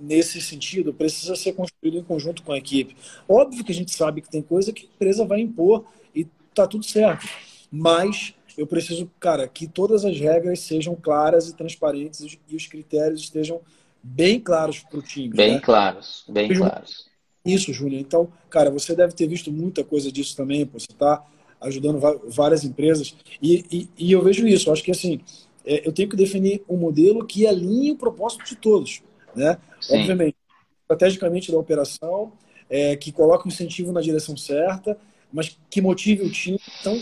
nesse 0.00 0.40
sentido 0.40 0.94
precisa 0.94 1.34
ser 1.34 1.52
construído 1.52 1.98
em 1.98 2.04
conjunto 2.04 2.42
com 2.42 2.52
a 2.52 2.58
equipe. 2.58 2.96
Óbvio 3.28 3.64
que 3.64 3.72
a 3.72 3.74
gente 3.74 3.92
sabe 3.92 4.20
que 4.20 4.30
tem 4.30 4.40
coisa 4.40 4.72
que 4.72 4.86
a 4.86 4.94
empresa 4.94 5.24
vai 5.24 5.40
impor 5.40 5.84
tá 6.62 6.68
tudo 6.68 6.84
certo, 6.84 7.28
mas 7.70 8.34
eu 8.56 8.66
preciso, 8.66 9.10
cara, 9.20 9.46
que 9.46 9.66
todas 9.66 10.04
as 10.04 10.18
regras 10.18 10.60
sejam 10.60 10.94
claras 10.94 11.48
e 11.48 11.54
transparentes 11.54 12.38
e 12.48 12.56
os 12.56 12.66
critérios 12.66 13.20
estejam 13.20 13.60
bem 14.02 14.40
claros 14.40 14.80
para 14.80 14.98
o 14.98 15.02
time. 15.02 15.34
Bem 15.34 15.54
né? 15.54 15.60
claros, 15.60 16.24
bem 16.28 16.52
claros. 16.52 17.06
Isso, 17.44 17.72
Júnior. 17.72 18.00
Então, 18.00 18.28
cara, 18.50 18.70
você 18.70 18.94
deve 18.94 19.14
ter 19.14 19.26
visto 19.26 19.50
muita 19.52 19.84
coisa 19.84 20.10
disso 20.10 20.36
também, 20.36 20.66
pô, 20.66 20.78
você 20.78 20.86
está 20.90 21.24
ajudando 21.60 22.00
várias 22.28 22.64
empresas 22.64 23.16
e, 23.42 23.64
e, 23.70 23.88
e 23.96 24.12
eu 24.12 24.22
vejo 24.22 24.46
isso. 24.46 24.68
Eu 24.68 24.72
acho 24.72 24.82
que 24.82 24.90
assim 24.90 25.20
é, 25.68 25.86
eu 25.86 25.92
tenho 25.92 26.08
que 26.08 26.16
definir 26.16 26.62
um 26.66 26.78
modelo 26.78 27.26
que 27.26 27.46
alinhe 27.46 27.92
o 27.92 27.96
propósito 27.96 28.44
de 28.44 28.56
todos. 28.56 29.02
Né? 29.36 29.58
Obviamente, 29.90 30.36
estrategicamente 30.80 31.52
da 31.52 31.58
operação, 31.58 32.32
é, 32.70 32.96
que 32.96 33.12
coloque 33.12 33.46
o 33.46 33.48
incentivo 33.48 33.92
na 33.92 34.00
direção 34.00 34.34
certa, 34.34 34.98
mas 35.32 35.56
que 35.70 35.80
motive 35.80 36.22
o 36.22 36.30
time. 36.30 36.60
Então, 36.80 37.00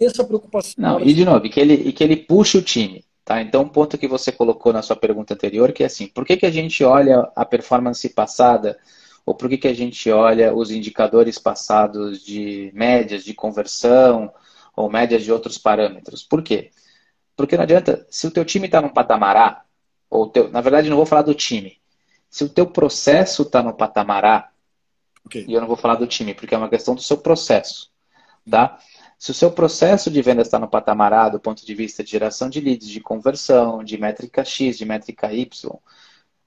essa 0.00 0.24
preocupação. 0.24 0.74
Não, 0.78 1.00
e 1.00 1.12
de 1.12 1.24
novo, 1.24 1.46
e 1.46 1.50
que 1.50 1.60
ele, 1.60 1.74
e 1.74 1.92
que 1.92 2.02
ele 2.02 2.16
puxe 2.16 2.56
o 2.56 2.62
time. 2.62 3.04
Tá? 3.24 3.40
Então, 3.40 3.62
um 3.62 3.68
ponto 3.68 3.98
que 3.98 4.08
você 4.08 4.32
colocou 4.32 4.72
na 4.72 4.82
sua 4.82 4.96
pergunta 4.96 5.34
anterior, 5.34 5.72
que 5.72 5.82
é 5.82 5.86
assim, 5.86 6.08
por 6.08 6.24
que, 6.24 6.36
que 6.36 6.46
a 6.46 6.50
gente 6.50 6.82
olha 6.82 7.30
a 7.36 7.44
performance 7.44 8.08
passada, 8.08 8.78
ou 9.24 9.34
por 9.34 9.48
que, 9.48 9.58
que 9.58 9.68
a 9.68 9.74
gente 9.74 10.10
olha 10.10 10.54
os 10.54 10.70
indicadores 10.70 11.38
passados 11.38 12.24
de 12.24 12.72
médias 12.74 13.22
de 13.22 13.34
conversão, 13.34 14.32
ou 14.74 14.90
médias 14.90 15.22
de 15.22 15.30
outros 15.30 15.58
parâmetros? 15.58 16.22
Por 16.22 16.42
quê? 16.42 16.70
Porque 17.36 17.56
não 17.56 17.62
adianta, 17.62 18.06
se 18.10 18.26
o 18.26 18.30
teu 18.30 18.44
time 18.44 18.66
está 18.66 18.80
num 18.80 18.88
patamar 18.88 19.36
A, 19.36 19.62
ou 20.10 20.26
teu, 20.26 20.50
na 20.50 20.60
verdade 20.60 20.90
não 20.90 20.96
vou 20.96 21.06
falar 21.06 21.22
do 21.22 21.34
time, 21.34 21.78
se 22.28 22.42
o 22.42 22.48
teu 22.48 22.66
processo 22.66 23.42
está 23.42 23.62
no 23.62 23.72
patamar 23.72 24.24
A, 24.24 24.49
okay. 25.30 25.44
e 25.48 25.54
eu 25.54 25.60
não 25.60 25.68
vou 25.68 25.76
falar 25.76 25.94
do 25.94 26.06
time, 26.06 26.34
porque 26.34 26.54
é 26.54 26.58
uma 26.58 26.68
questão 26.68 26.94
do 26.94 27.00
seu 27.00 27.18
processo, 27.18 27.90
tá? 28.48 28.78
Se 29.18 29.30
o 29.30 29.34
seu 29.34 29.50
processo 29.50 30.10
de 30.10 30.22
venda 30.22 30.42
está 30.42 30.58
no 30.58 30.68
patamar 30.68 31.12
A, 31.12 31.28
do 31.28 31.38
ponto 31.38 31.64
de 31.64 31.74
vista 31.74 32.02
de 32.02 32.10
geração 32.10 32.48
de 32.48 32.60
leads, 32.60 32.88
de 32.88 33.00
conversão, 33.00 33.84
de 33.84 33.98
métrica 33.98 34.44
X, 34.44 34.78
de 34.78 34.86
métrica 34.86 35.32
Y, 35.32 35.78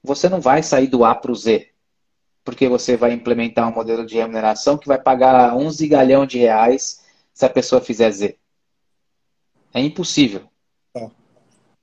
você 0.02 0.28
não 0.28 0.40
vai 0.40 0.62
sair 0.62 0.88
do 0.88 1.04
A 1.04 1.14
para 1.14 1.30
o 1.30 1.34
Z, 1.34 1.70
porque 2.44 2.68
você 2.68 2.96
vai 2.96 3.12
implementar 3.12 3.68
um 3.68 3.74
modelo 3.74 4.04
de 4.04 4.16
remuneração 4.16 4.76
que 4.76 4.88
vai 4.88 5.00
pagar 5.00 5.56
um 5.56 5.70
zigalhão 5.70 6.26
de 6.26 6.38
reais 6.38 7.04
se 7.32 7.46
a 7.46 7.50
pessoa 7.50 7.80
fizer 7.80 8.10
Z. 8.10 8.36
É 9.72 9.80
impossível. 9.80 10.48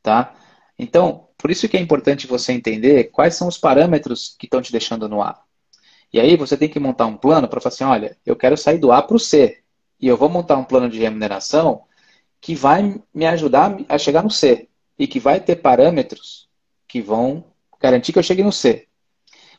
Tá? 0.03 0.35
Então, 0.77 1.29
por 1.37 1.51
isso 1.51 1.67
que 1.69 1.77
é 1.77 1.79
importante 1.79 2.27
você 2.27 2.51
entender 2.51 3.05
quais 3.05 3.35
são 3.35 3.47
os 3.47 3.57
parâmetros 3.57 4.35
que 4.37 4.45
estão 4.45 4.61
te 4.61 4.71
deixando 4.71 5.07
no 5.07 5.21
A. 5.21 5.41
E 6.13 6.19
aí 6.19 6.35
você 6.35 6.57
tem 6.57 6.69
que 6.69 6.79
montar 6.79 7.05
um 7.05 7.15
plano 7.15 7.47
para 7.47 7.61
falar 7.61 7.73
assim, 7.73 7.83
olha, 7.83 8.17
eu 8.25 8.35
quero 8.35 8.57
sair 8.57 8.77
do 8.77 8.91
A 8.91 9.01
para 9.01 9.15
o 9.15 9.19
C. 9.19 9.59
E 9.99 10.07
eu 10.07 10.17
vou 10.17 10.29
montar 10.29 10.57
um 10.57 10.63
plano 10.63 10.89
de 10.89 10.99
remuneração 10.99 11.83
que 12.39 12.55
vai 12.55 13.01
me 13.13 13.25
ajudar 13.25 13.77
a 13.87 13.97
chegar 13.97 14.23
no 14.23 14.29
C. 14.29 14.67
E 14.97 15.07
que 15.07 15.19
vai 15.19 15.39
ter 15.39 15.57
parâmetros 15.57 16.49
que 16.87 17.01
vão 17.01 17.43
garantir 17.79 18.11
que 18.11 18.19
eu 18.19 18.23
chegue 18.23 18.43
no 18.43 18.51
C. 18.51 18.87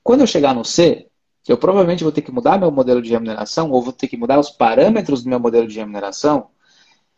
Quando 0.02 0.20
eu 0.20 0.26
chegar 0.26 0.54
no 0.54 0.64
C, 0.64 1.08
eu 1.48 1.56
provavelmente 1.56 2.04
vou 2.04 2.12
ter 2.12 2.22
que 2.22 2.30
mudar 2.30 2.58
meu 2.58 2.70
modelo 2.70 3.02
de 3.02 3.10
remuneração 3.10 3.70
ou 3.70 3.82
vou 3.82 3.92
ter 3.92 4.08
que 4.08 4.16
mudar 4.16 4.38
os 4.38 4.50
parâmetros 4.50 5.22
do 5.22 5.30
meu 5.30 5.40
modelo 5.40 5.66
de 5.66 5.78
remuneração 5.78 6.50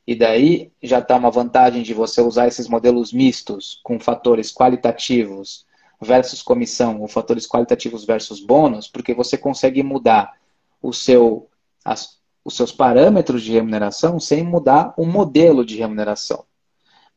e 0.06 0.14
daí 0.14 0.70
já 0.82 0.98
está 0.98 1.16
uma 1.16 1.30
vantagem 1.30 1.82
de 1.82 1.94
você 1.94 2.20
usar 2.20 2.46
esses 2.46 2.68
modelos 2.68 3.12
mistos 3.12 3.80
com 3.82 3.98
fatores 3.98 4.52
qualitativos 4.52 5.66
versus 6.04 6.42
comissão, 6.42 7.00
ou 7.00 7.08
fatores 7.08 7.46
qualitativos 7.46 8.04
versus 8.04 8.40
bônus, 8.40 8.86
porque 8.86 9.14
você 9.14 9.36
consegue 9.36 9.82
mudar 9.82 10.34
o 10.80 10.92
seu, 10.92 11.48
as, 11.84 12.18
os 12.44 12.56
seus 12.56 12.70
parâmetros 12.70 13.42
de 13.42 13.52
remuneração 13.52 14.20
sem 14.20 14.44
mudar 14.44 14.94
o 14.96 15.06
modelo 15.06 15.64
de 15.64 15.76
remuneração. 15.76 16.44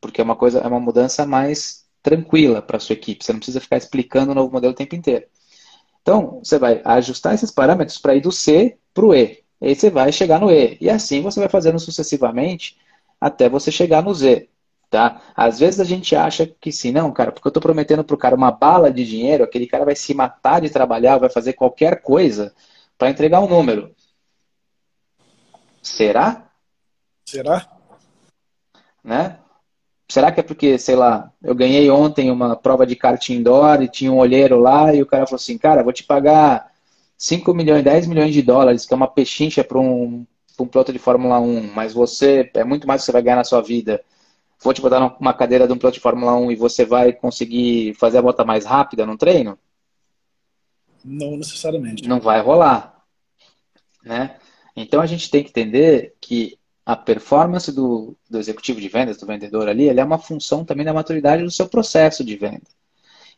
Porque 0.00 0.20
é 0.20 0.24
uma 0.24 0.36
coisa, 0.36 0.60
é 0.60 0.66
uma 0.66 0.80
mudança 0.80 1.26
mais 1.26 1.86
tranquila 2.02 2.62
para 2.62 2.78
a 2.78 2.80
sua 2.80 2.94
equipe. 2.94 3.24
Você 3.24 3.32
não 3.32 3.40
precisa 3.40 3.60
ficar 3.60 3.76
explicando 3.76 4.32
o 4.32 4.34
novo 4.34 4.52
modelo 4.52 4.72
o 4.72 4.76
tempo 4.76 4.94
inteiro. 4.94 5.26
Então, 6.02 6.40
você 6.42 6.58
vai 6.58 6.80
ajustar 6.84 7.34
esses 7.34 7.50
parâmetros 7.50 7.98
para 7.98 8.14
ir 8.14 8.20
do 8.20 8.32
C 8.32 8.78
para 8.94 9.04
o 9.04 9.14
E. 9.14 9.44
E 9.60 9.68
aí 9.68 9.74
você 9.74 9.90
vai 9.90 10.10
chegar 10.12 10.40
no 10.40 10.50
E. 10.50 10.78
E 10.80 10.88
assim 10.88 11.20
você 11.20 11.40
vai 11.40 11.48
fazendo 11.48 11.78
sucessivamente 11.78 12.78
até 13.20 13.48
você 13.48 13.70
chegar 13.70 14.02
no 14.02 14.14
Z. 14.14 14.48
Tá? 14.90 15.20
Às 15.36 15.58
vezes 15.58 15.80
a 15.80 15.84
gente 15.84 16.16
acha 16.16 16.46
que 16.46 16.72
sim, 16.72 16.90
não, 16.90 17.12
cara, 17.12 17.30
porque 17.30 17.46
eu 17.46 17.50
estou 17.50 17.62
prometendo 17.62 18.02
para 18.02 18.14
o 18.14 18.18
cara 18.18 18.34
uma 18.34 18.50
bala 18.50 18.90
de 18.90 19.04
dinheiro, 19.04 19.44
aquele 19.44 19.66
cara 19.66 19.84
vai 19.84 19.94
se 19.94 20.14
matar 20.14 20.62
de 20.62 20.70
trabalhar, 20.70 21.18
vai 21.18 21.28
fazer 21.28 21.52
qualquer 21.52 22.00
coisa 22.00 22.54
para 22.96 23.10
entregar 23.10 23.40
um 23.40 23.48
número. 23.48 23.94
Será? 25.82 26.50
Será? 27.26 27.68
Né? 29.04 29.38
Será 30.10 30.32
que 30.32 30.40
é 30.40 30.42
porque, 30.42 30.78
sei 30.78 30.96
lá, 30.96 31.30
eu 31.42 31.54
ganhei 31.54 31.90
ontem 31.90 32.30
uma 32.30 32.56
prova 32.56 32.86
de 32.86 32.96
kart 32.96 33.28
indoor 33.28 33.82
e 33.82 33.88
tinha 33.88 34.10
um 34.10 34.18
olheiro 34.18 34.58
lá 34.58 34.94
e 34.94 35.02
o 35.02 35.06
cara 35.06 35.26
falou 35.26 35.36
assim, 35.36 35.58
cara, 35.58 35.82
vou 35.82 35.92
te 35.92 36.02
pagar 36.02 36.72
5 37.16 37.52
milhões, 37.52 37.84
10 37.84 38.06
milhões 38.06 38.32
de 38.32 38.40
dólares, 38.40 38.86
que 38.86 38.94
é 38.94 38.96
uma 38.96 39.06
pechincha 39.06 39.62
para 39.62 39.78
um, 39.78 40.26
um 40.58 40.66
piloto 40.66 40.94
de 40.94 40.98
Fórmula 40.98 41.38
1, 41.38 41.74
mas 41.74 41.92
você, 41.92 42.50
é 42.54 42.64
muito 42.64 42.86
mais 42.86 43.02
que 43.02 43.06
você 43.06 43.12
vai 43.12 43.22
ganhar 43.22 43.36
na 43.36 43.44
sua 43.44 43.60
vida. 43.60 44.02
Vou 44.60 44.74
te 44.74 44.80
botar 44.80 45.00
numa 45.00 45.32
cadeira 45.32 45.66
de 45.66 45.72
um 45.72 45.78
piloto 45.78 45.94
de 45.94 46.00
Fórmula 46.00 46.34
1 46.34 46.52
e 46.52 46.56
você 46.56 46.84
vai 46.84 47.12
conseguir 47.12 47.94
fazer 47.94 48.18
a 48.18 48.22
volta 48.22 48.44
mais 48.44 48.64
rápida 48.64 49.06
no 49.06 49.16
treino? 49.16 49.58
Não 51.04 51.36
necessariamente. 51.36 52.08
Não 52.08 52.20
vai 52.20 52.40
rolar. 52.40 53.04
Né? 54.02 54.36
Então 54.74 55.00
a 55.00 55.06
gente 55.06 55.30
tem 55.30 55.44
que 55.44 55.50
entender 55.50 56.16
que 56.20 56.58
a 56.84 56.96
performance 56.96 57.70
do, 57.70 58.16
do 58.28 58.38
executivo 58.38 58.80
de 58.80 58.88
vendas, 58.88 59.18
do 59.18 59.26
vendedor 59.26 59.68
ali, 59.68 59.88
ele 59.88 60.00
é 60.00 60.04
uma 60.04 60.18
função 60.18 60.64
também 60.64 60.86
da 60.86 60.92
maturidade 60.92 61.42
do 61.42 61.50
seu 61.50 61.68
processo 61.68 62.24
de 62.24 62.34
venda. 62.34 62.66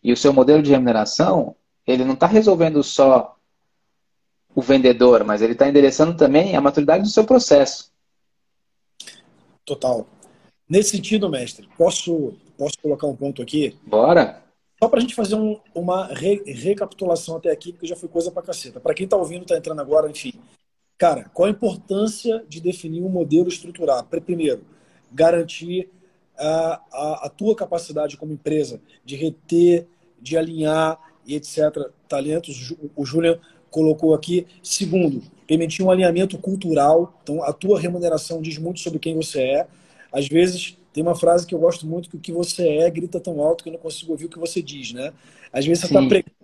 E 0.03 0.13
o 0.13 0.17
seu 0.17 0.33
modelo 0.33 0.63
de 0.63 0.71
remuneração, 0.71 1.55
ele 1.87 2.05
não 2.05 2.15
está 2.15 2.27
resolvendo 2.27 2.83
só 2.83 3.37
o 4.55 4.63
vendedor, 4.63 5.25
mas 5.25 5.43
ele 5.43 5.53
está 5.53 5.69
endereçando 5.69 6.17
também 6.17 6.57
a 6.57 6.61
maturidade 6.61 7.03
do 7.03 7.09
seu 7.09 7.25
processo. 7.25 7.91
Total. 9.65 10.07
Nesse 10.71 10.91
sentido, 10.91 11.29
mestre, 11.29 11.69
posso, 11.77 12.35
posso 12.57 12.79
colocar 12.81 13.09
um 13.09 13.17
ponto 13.17 13.43
aqui? 13.43 13.77
Bora. 13.85 14.43
Só 14.83 14.89
para 14.89 14.99
a 14.99 15.03
gente 15.03 15.15
fazer 15.15 15.35
um, 15.35 15.59
uma 15.75 16.07
re, 16.07 16.43
recapitulação 16.47 17.37
até 17.37 17.51
aqui, 17.51 17.73
porque 17.73 17.87
já 17.87 17.97
foi 17.97 18.09
coisa 18.09 18.31
para 18.31 18.45
caceta. 18.45 18.81
Para 18.81 18.95
quem 18.95 19.05
está 19.05 19.17
ouvindo, 19.17 19.43
está 19.43 19.57
entrando 19.57 19.81
agora, 19.81 20.09
enfim, 20.09 20.33
Cara, 21.01 21.31
qual 21.33 21.47
a 21.47 21.51
importância 21.51 22.45
de 22.47 22.61
definir 22.61 23.03
um 23.03 23.09
modelo 23.09 23.49
estruturado? 23.49 24.07
Primeiro, 24.21 24.61
garantir 25.11 25.89
a, 26.37 26.79
a, 26.93 27.27
a 27.27 27.29
tua 27.31 27.57
capacidade 27.57 28.19
como 28.19 28.35
empresa 28.35 28.83
de 29.03 29.17
reter, 29.17 29.87
de 30.21 30.37
alinhar 30.37 31.01
e 31.27 31.35
etc. 31.35 31.89
talentos. 32.07 32.75
O 32.95 33.07
Julian 33.07 33.39
colocou 33.71 34.13
aqui. 34.13 34.47
Segundo, 34.63 35.23
permitir 35.47 35.83
um 35.83 35.91
alinhamento 35.91 36.37
cultural. 36.37 37.19
Então, 37.23 37.43
a 37.45 37.53
tua 37.55 37.81
remuneração 37.81 38.43
diz 38.43 38.59
muito 38.59 38.81
sobre 38.81 38.99
quem 38.99 39.17
você 39.17 39.41
é. 39.41 39.67
Às 40.13 40.29
vezes, 40.29 40.77
tem 40.93 41.03
uma 41.03 41.15
frase 41.15 41.47
que 41.47 41.55
eu 41.55 41.59
gosto 41.59 41.87
muito, 41.87 42.11
que 42.11 42.17
o 42.17 42.21
que 42.21 42.33
você 42.33 42.69
é 42.69 42.91
grita 42.91 43.21
tão 43.21 43.41
alto 43.41 43.63
que 43.63 43.71
eu 43.71 43.75
não 43.75 43.81
consigo 43.81 44.13
ouvir 44.13 44.27
o 44.27 44.29
que 44.29 44.39
você 44.39 44.61
diz, 44.61 44.93
né? 44.93 45.13
Às 45.53 45.65
vezes 45.67 45.85
você 45.85 45.87
está 45.87 46.07
pregando 46.07 46.41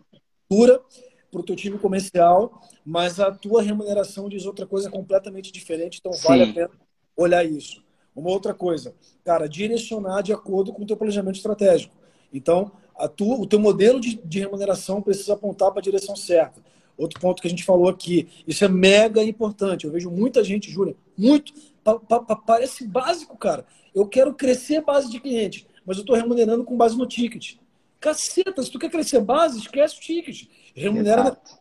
para 1.30 1.40
o 1.40 1.42
teu 1.42 1.56
time 1.56 1.78
comercial, 1.78 2.62
mas 2.84 3.18
a 3.18 3.30
tua 3.30 3.62
remuneração 3.62 4.28
diz 4.28 4.46
outra 4.46 4.66
coisa 4.66 4.88
completamente 4.90 5.52
diferente, 5.52 5.98
então 5.98 6.12
vale 6.12 6.44
Sim. 6.44 6.50
a 6.50 6.54
pena 6.54 6.70
olhar 7.16 7.44
isso. 7.44 7.84
Uma 8.14 8.30
outra 8.30 8.54
coisa, 8.54 8.94
cara, 9.24 9.48
direcionar 9.48 10.22
de 10.22 10.32
acordo 10.32 10.72
com 10.72 10.82
o 10.82 10.86
teu 10.86 10.96
planejamento 10.96 11.36
estratégico. 11.36 11.94
Então, 12.32 12.72
a 12.96 13.08
tua, 13.08 13.36
o 13.36 13.46
teu 13.46 13.58
modelo 13.58 14.00
de, 14.00 14.16
de 14.24 14.40
remuneração 14.40 15.02
precisa 15.02 15.34
apontar 15.34 15.70
para 15.70 15.80
a 15.80 15.82
direção 15.82 16.16
certa. 16.16 16.62
Outro 16.96 17.20
ponto 17.20 17.42
que 17.42 17.46
a 17.46 17.50
gente 17.50 17.64
falou 17.64 17.88
aqui, 17.88 18.28
isso 18.46 18.64
é 18.64 18.68
mega 18.68 19.22
importante. 19.22 19.84
Eu 19.84 19.92
vejo 19.92 20.10
muita 20.10 20.42
gente, 20.42 20.70
Júlia, 20.70 20.96
muito, 21.16 21.52
pa, 21.86 22.00
pa, 22.00 22.20
pa, 22.20 22.36
parece 22.36 22.84
básico, 22.84 23.36
cara. 23.38 23.64
Eu 23.94 24.08
quero 24.08 24.34
crescer 24.34 24.82
base 24.82 25.08
de 25.08 25.20
cliente, 25.20 25.66
mas 25.84 25.96
eu 25.96 26.00
estou 26.00 26.16
remunerando 26.16 26.64
com 26.64 26.76
base 26.76 26.98
no 26.98 27.06
ticket. 27.06 27.54
Caceta, 28.00 28.62
se 28.62 28.70
tu 28.70 28.78
quer 28.78 28.90
crescer 28.90 29.20
base, 29.20 29.58
esquece 29.58 29.96
o 29.96 30.00
ticket. 30.00 30.48
Remunera 30.74 31.22
Exato. 31.22 31.58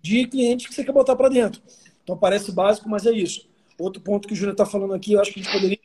de 0.00 0.26
cliente 0.28 0.68
que 0.68 0.74
você 0.74 0.84
quer 0.84 0.92
botar 0.92 1.16
para 1.16 1.28
dentro. 1.28 1.60
Então 2.04 2.16
parece 2.16 2.52
básico, 2.52 2.88
mas 2.88 3.04
é 3.04 3.10
isso. 3.10 3.48
Outro 3.78 4.00
ponto 4.00 4.28
que 4.28 4.34
o 4.34 4.36
Júnior 4.36 4.52
está 4.52 4.64
falando 4.64 4.94
aqui, 4.94 5.12
eu 5.12 5.20
acho 5.20 5.32
que 5.32 5.40
a 5.40 5.42
gente 5.42 5.52
poderia 5.52 5.78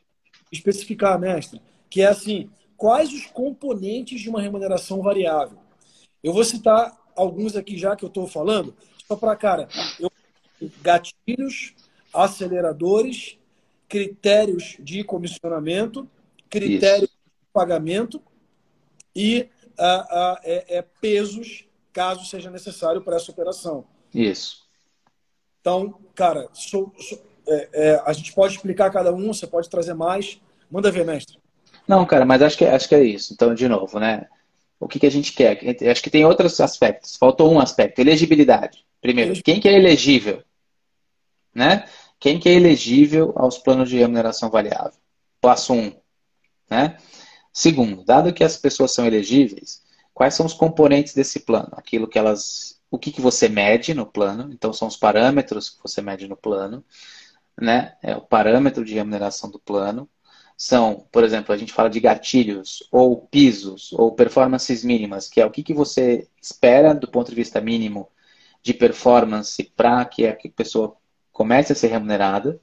especificar, 0.51 1.19
mestre, 1.19 1.59
que 1.89 2.01
é 2.01 2.05
assim, 2.05 2.49
quais 2.77 3.11
os 3.11 3.25
componentes 3.25 4.21
de 4.21 4.29
uma 4.29 4.41
remuneração 4.41 5.01
variável? 5.01 5.57
Eu 6.23 6.31
vou 6.31 6.43
citar 6.43 6.95
alguns 7.15 7.55
aqui 7.55 7.77
já 7.77 7.95
que 7.95 8.05
eu 8.05 8.07
estou 8.07 8.27
falando, 8.27 8.75
só 9.07 9.15
para 9.15 9.35
cara, 9.35 9.67
eu, 9.99 10.11
gatilhos, 10.81 11.73
aceleradores, 12.13 13.37
critérios 13.93 14.75
de 14.79 15.03
comissionamento, 15.03 16.09
critérios 16.49 17.11
Isso. 17.11 17.19
de 17.43 17.53
pagamento 17.53 18.19
e 19.15 19.47
uh, 19.77 19.83
uh, 19.83 20.37
é, 20.43 20.77
é 20.79 20.81
pesos 20.99 21.65
caso 21.93 22.25
seja 22.25 22.49
necessário 22.49 23.03
para 23.03 23.17
essa 23.17 23.29
operação. 23.29 23.85
Isso. 24.11 24.63
Então, 25.61 25.99
cara, 26.15 26.49
sou, 26.53 26.91
sou, 26.97 27.23
é, 27.47 27.69
é, 27.71 28.01
a 28.03 28.11
gente 28.13 28.33
pode 28.33 28.55
explicar 28.55 28.89
cada 28.89 29.13
um, 29.13 29.31
você 29.31 29.45
pode 29.45 29.69
trazer 29.69 29.93
mais. 29.93 30.41
Manda 30.71 30.89
ver, 30.89 31.05
mestre. 31.05 31.37
Não, 31.87 32.03
cara, 32.03 32.25
mas 32.25 32.41
acho 32.41 32.57
que, 32.57 32.65
acho 32.65 32.89
que 32.89 32.95
é 32.95 33.03
isso. 33.03 33.31
Então, 33.31 33.53
de 33.53 33.67
novo, 33.67 33.99
né? 33.99 34.27
O 34.79 34.87
que, 34.87 34.99
que 34.99 35.05
a 35.05 35.11
gente 35.11 35.33
quer? 35.33 35.59
Acho 35.87 36.01
que 36.01 36.09
tem 36.09 36.25
outros 36.25 36.59
aspectos. 36.59 37.15
Faltou 37.15 37.53
um 37.53 37.59
aspecto, 37.59 37.99
elegibilidade. 37.99 38.83
Primeiro, 38.99 39.39
quem 39.43 39.59
que 39.59 39.69
é 39.69 39.77
elegível? 39.77 40.41
Né? 41.53 41.85
Quem 42.23 42.39
que 42.39 42.47
é 42.47 42.53
elegível 42.53 43.33
aos 43.35 43.57
planos 43.57 43.89
de 43.89 43.97
remuneração 43.97 44.49
variável? 44.49 44.97
Passo 45.41 45.73
um. 45.73 45.93
Né? 46.69 46.95
Segundo, 47.51 48.05
dado 48.05 48.33
que 48.33 48.45
as 48.45 48.55
pessoas 48.55 48.93
são 48.93 49.05
elegíveis, 49.05 49.83
Quais 50.13 50.35
são 50.35 50.45
os 50.45 50.53
componentes 50.53 51.13
desse 51.13 51.39
plano? 51.39 51.71
Aquilo 51.73 52.07
que 52.07 52.19
elas. 52.19 52.79
O 52.89 52.99
que, 52.99 53.11
que 53.11 53.19
você 53.19 53.49
mede 53.49 53.93
no 53.93 54.05
plano? 54.05 54.53
Então, 54.53 54.71
são 54.71 54.87
os 54.87 54.95
parâmetros 54.95 55.71
que 55.71 55.81
você 55.81 56.01
mede 56.01 56.27
no 56.27 56.37
plano, 56.37 56.85
né? 57.59 57.97
É 58.01 58.15
o 58.15 58.21
parâmetro 58.21 58.85
de 58.85 58.93
remuneração 58.93 59.49
do 59.49 59.59
plano. 59.59 60.07
São, 60.55 61.07
por 61.11 61.25
exemplo, 61.25 61.53
a 61.53 61.57
gente 61.57 61.73
fala 61.73 61.89
de 61.89 61.99
gatilhos, 61.99 62.87
ou 62.89 63.27
pisos, 63.27 63.91
ou 63.91 64.13
performances 64.13 64.83
mínimas, 64.83 65.27
que 65.27 65.41
é 65.41 65.45
o 65.45 65.51
que, 65.51 65.63
que 65.63 65.73
você 65.73 66.29
espera 66.41 66.93
do 66.93 67.09
ponto 67.09 67.29
de 67.29 67.35
vista 67.35 67.59
mínimo 67.59 68.07
de 68.61 68.73
performance 68.73 69.63
para 69.75 70.05
que 70.05 70.25
a 70.25 70.37
pessoa 70.55 70.95
comece 71.33 71.73
a 71.73 71.75
ser 71.75 71.87
remunerada, 71.87 72.59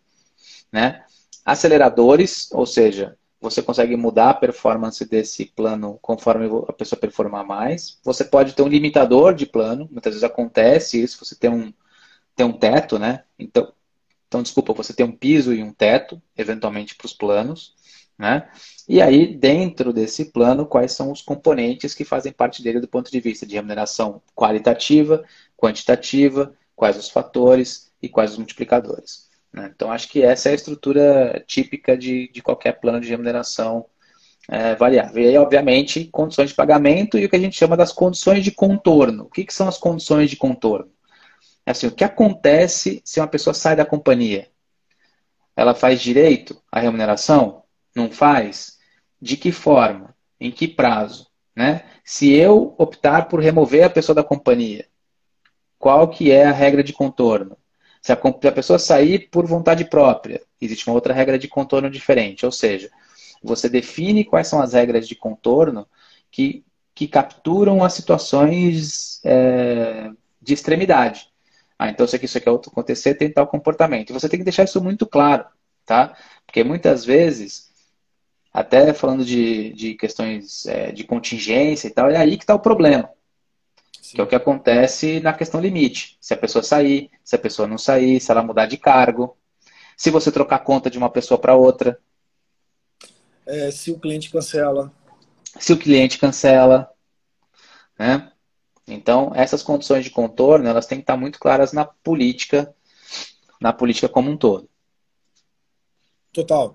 né? 0.72 1.04
Aceleradores, 1.44 2.50
ou 2.52 2.64
seja, 2.64 3.18
você 3.40 3.62
consegue 3.62 3.96
mudar 3.96 4.30
a 4.30 4.34
performance 4.34 5.04
desse 5.04 5.46
plano 5.46 5.98
conforme 6.00 6.46
a 6.68 6.72
pessoa 6.72 6.98
performar 7.00 7.44
mais. 7.44 7.98
Você 8.04 8.24
pode 8.24 8.54
ter 8.54 8.62
um 8.62 8.68
limitador 8.68 9.34
de 9.34 9.46
plano, 9.46 9.88
muitas 9.90 10.14
vezes 10.14 10.24
acontece 10.24 11.02
isso, 11.02 11.22
você 11.24 11.34
tem 11.34 11.50
um, 11.50 11.72
tem 12.36 12.46
um 12.46 12.52
teto, 12.52 12.98
né? 12.98 13.24
Então, 13.38 13.72
então, 14.28 14.42
desculpa, 14.44 14.72
você 14.72 14.92
tem 14.92 15.04
um 15.04 15.10
piso 15.10 15.52
e 15.52 15.60
um 15.60 15.72
teto, 15.72 16.22
eventualmente, 16.36 16.94
para 16.94 17.06
os 17.06 17.12
planos, 17.12 17.74
né? 18.16 18.48
E 18.88 19.02
aí, 19.02 19.26
dentro 19.34 19.92
desse 19.92 20.26
plano, 20.26 20.64
quais 20.66 20.92
são 20.92 21.10
os 21.10 21.20
componentes 21.20 21.94
que 21.94 22.04
fazem 22.04 22.32
parte 22.32 22.62
dele 22.62 22.78
do 22.78 22.86
ponto 22.86 23.10
de 23.10 23.18
vista 23.18 23.44
de 23.44 23.56
remuneração 23.56 24.22
qualitativa, 24.36 25.24
quantitativa, 25.56 26.54
quais 26.76 26.96
os 26.96 27.10
fatores 27.10 27.89
e 28.02 28.08
quais 28.08 28.32
os 28.32 28.38
multiplicadores. 28.38 29.28
Né? 29.52 29.70
Então, 29.74 29.90
acho 29.90 30.08
que 30.08 30.22
essa 30.22 30.48
é 30.48 30.52
a 30.52 30.54
estrutura 30.54 31.44
típica 31.46 31.96
de, 31.96 32.30
de 32.32 32.42
qualquer 32.42 32.80
plano 32.80 33.00
de 33.00 33.08
remuneração 33.08 33.86
é, 34.48 34.74
variável. 34.74 35.22
E 35.22 35.28
aí, 35.28 35.38
obviamente, 35.38 36.06
condições 36.06 36.50
de 36.50 36.56
pagamento 36.56 37.18
e 37.18 37.24
o 37.24 37.28
que 37.28 37.36
a 37.36 37.40
gente 37.40 37.56
chama 37.56 37.76
das 37.76 37.92
condições 37.92 38.44
de 38.44 38.50
contorno. 38.50 39.24
O 39.24 39.30
que, 39.30 39.44
que 39.44 39.54
são 39.54 39.68
as 39.68 39.78
condições 39.78 40.30
de 40.30 40.36
contorno? 40.36 40.90
É 41.66 41.72
assim, 41.72 41.86
o 41.86 41.92
que 41.92 42.04
acontece 42.04 43.00
se 43.04 43.20
uma 43.20 43.28
pessoa 43.28 43.54
sai 43.54 43.76
da 43.76 43.84
companhia? 43.84 44.48
Ela 45.54 45.74
faz 45.74 46.00
direito 46.00 46.60
à 46.70 46.80
remuneração? 46.80 47.62
Não 47.94 48.10
faz? 48.10 48.78
De 49.20 49.36
que 49.36 49.52
forma? 49.52 50.14
Em 50.40 50.50
que 50.50 50.66
prazo? 50.66 51.28
Né? 51.54 51.84
Se 52.04 52.32
eu 52.32 52.74
optar 52.78 53.28
por 53.28 53.40
remover 53.40 53.84
a 53.84 53.90
pessoa 53.90 54.14
da 54.14 54.24
companhia, 54.24 54.86
qual 55.78 56.08
que 56.08 56.30
é 56.30 56.46
a 56.46 56.52
regra 56.52 56.82
de 56.82 56.92
contorno? 56.92 57.56
Se 58.00 58.12
a, 58.12 58.16
pessoa 58.16 58.78
sair 58.78 59.28
por 59.30 59.46
vontade 59.46 59.84
própria, 59.84 60.40
existe 60.60 60.86
uma 60.86 60.94
outra 60.94 61.12
regra 61.12 61.38
de 61.38 61.48
contorno 61.48 61.90
diferente. 61.90 62.46
Ou 62.46 62.52
seja, 62.52 62.90
você 63.42 63.68
define 63.68 64.24
quais 64.24 64.48
são 64.48 64.60
as 64.60 64.72
regras 64.72 65.06
de 65.06 65.14
contorno 65.14 65.86
que, 66.30 66.64
que 66.94 67.06
capturam 67.06 67.84
as 67.84 67.92
situações 67.92 69.20
é, 69.24 70.10
de 70.40 70.54
extremidade. 70.54 71.28
Ah, 71.78 71.88
então, 71.88 72.06
se 72.06 72.22
isso 72.22 72.38
aqui 72.38 72.48
acontecer, 72.48 73.14
tem 73.14 73.30
tal 73.30 73.46
comportamento. 73.46 74.12
Você 74.12 74.28
tem 74.28 74.38
que 74.38 74.44
deixar 74.44 74.64
isso 74.64 74.82
muito 74.82 75.06
claro, 75.06 75.44
tá? 75.84 76.16
Porque 76.46 76.62
muitas 76.64 77.04
vezes 77.04 77.70
até 78.52 78.92
falando 78.92 79.24
de, 79.24 79.72
de 79.72 79.94
questões 79.94 80.66
é, 80.66 80.90
de 80.92 81.04
contingência 81.04 81.88
e 81.88 81.90
tal, 81.90 82.10
é 82.10 82.16
aí 82.16 82.36
que 82.36 82.42
está 82.42 82.54
o 82.54 82.60
problema. 82.60 83.08
Sim. 84.10 84.16
Que 84.16 84.20
é 84.20 84.24
o 84.24 84.26
que 84.26 84.34
acontece 84.34 85.20
na 85.20 85.32
questão 85.32 85.60
limite. 85.60 86.18
Se 86.20 86.34
a 86.34 86.36
pessoa 86.36 86.64
sair, 86.64 87.12
se 87.22 87.36
a 87.36 87.38
pessoa 87.38 87.68
não 87.68 87.78
sair, 87.78 88.20
se 88.20 88.28
ela 88.28 88.42
mudar 88.42 88.66
de 88.66 88.76
cargo, 88.76 89.36
se 89.96 90.10
você 90.10 90.32
trocar 90.32 90.58
conta 90.60 90.90
de 90.90 90.98
uma 90.98 91.08
pessoa 91.08 91.38
para 91.38 91.54
outra. 91.54 91.96
É, 93.46 93.70
se 93.70 93.92
o 93.92 94.00
cliente 94.00 94.28
cancela. 94.28 94.92
Se 95.60 95.72
o 95.72 95.78
cliente 95.78 96.18
cancela. 96.18 96.90
Né? 97.96 98.32
Então, 98.88 99.30
essas 99.32 99.62
condições 99.62 100.04
de 100.04 100.10
contorno, 100.10 100.68
elas 100.68 100.86
têm 100.86 100.98
que 100.98 101.04
estar 101.04 101.16
muito 101.16 101.38
claras 101.38 101.72
na 101.72 101.84
política, 101.84 102.74
na 103.60 103.72
política 103.72 104.08
como 104.08 104.28
um 104.28 104.36
todo. 104.36 104.68
Total. 106.32 106.74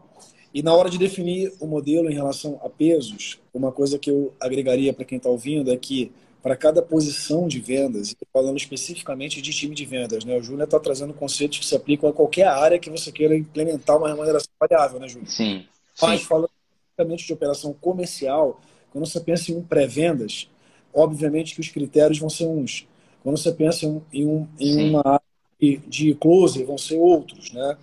E 0.54 0.64
na 0.64 0.74
hora 0.74 0.90
de 0.90 0.98
definir 0.98 1.54
o 1.60 1.68
modelo 1.68 2.10
em 2.10 2.14
relação 2.14 2.62
a 2.64 2.70
pesos, 2.70 3.42
uma 3.54 3.74
coisa 3.74 4.00
que 4.00 4.10
eu 4.10 4.34
agregaria 4.40 4.94
para 4.94 5.04
quem 5.04 5.18
está 5.18 5.28
ouvindo 5.28 5.70
é 5.70 5.76
que 5.76 6.14
para 6.46 6.56
cada 6.56 6.80
posição 6.80 7.48
de 7.48 7.60
vendas, 7.60 8.16
falando 8.32 8.56
especificamente 8.56 9.42
de 9.42 9.52
time 9.52 9.74
de 9.74 9.84
vendas, 9.84 10.24
né? 10.24 10.38
O 10.38 10.44
Júnior 10.44 10.66
está 10.66 10.80
trazendo 10.80 11.12
conceitos 11.12 11.58
que 11.58 11.66
se 11.66 11.76
aplicam 11.76 12.08
a 12.08 12.14
qualquer 12.14 12.46
área 12.46 12.78
que 12.78 12.88
você 12.88 13.12
queira 13.12 13.36
implementar 13.36 13.98
uma 13.98 14.10
remuneração 14.10 14.52
variável, 14.60 15.00
né, 15.00 15.08
Júnior? 15.08 15.28
Sim. 15.28 15.66
Mas 16.00 16.22
falando 16.22 16.52
especificamente 16.70 17.26
de 17.26 17.34
operação 17.34 17.74
comercial, 17.74 18.62
quando 18.92 19.08
você 19.08 19.20
pensa 19.20 19.52
em 19.52 19.56
um 19.56 19.64
pré-vendas, 19.64 20.48
obviamente 20.94 21.56
que 21.56 21.62
os 21.62 21.70
critérios 21.70 22.20
vão 22.20 22.30
ser 22.30 22.46
uns. 22.46 22.88
Quando 23.24 23.40
você 23.40 23.52
pensa 23.52 23.88
em, 24.14 24.28
um, 24.28 24.48
em 24.60 24.88
uma 24.92 25.02
área 25.04 25.82
de 25.88 26.14
close, 26.14 26.64
vão 26.64 26.78
ser 26.78 26.98
outros, 27.00 27.54
né? 27.54 27.76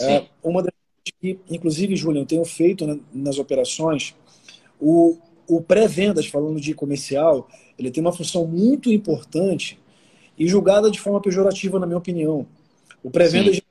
É, 0.00 0.26
uma 0.42 0.60
das 0.60 0.72
que, 1.20 1.38
inclusive, 1.48 1.94
Júlio, 1.94 2.22
eu 2.22 2.26
tenho 2.26 2.44
feito 2.44 3.00
nas 3.14 3.38
operações, 3.38 4.16
o, 4.80 5.16
o 5.46 5.62
pré-vendas, 5.62 6.26
falando 6.26 6.60
de 6.60 6.74
comercial, 6.74 7.48
ele 7.78 7.90
tem 7.90 8.02
uma 8.02 8.12
função 8.12 8.46
muito 8.46 8.90
importante 8.90 9.78
e 10.38 10.46
julgada 10.46 10.90
de 10.90 11.00
forma 11.00 11.20
pejorativa, 11.20 11.78
na 11.78 11.86
minha 11.86 11.98
opinião. 11.98 12.46
O 13.02 13.10
pré-vendas 13.10 13.56
de 13.56 13.62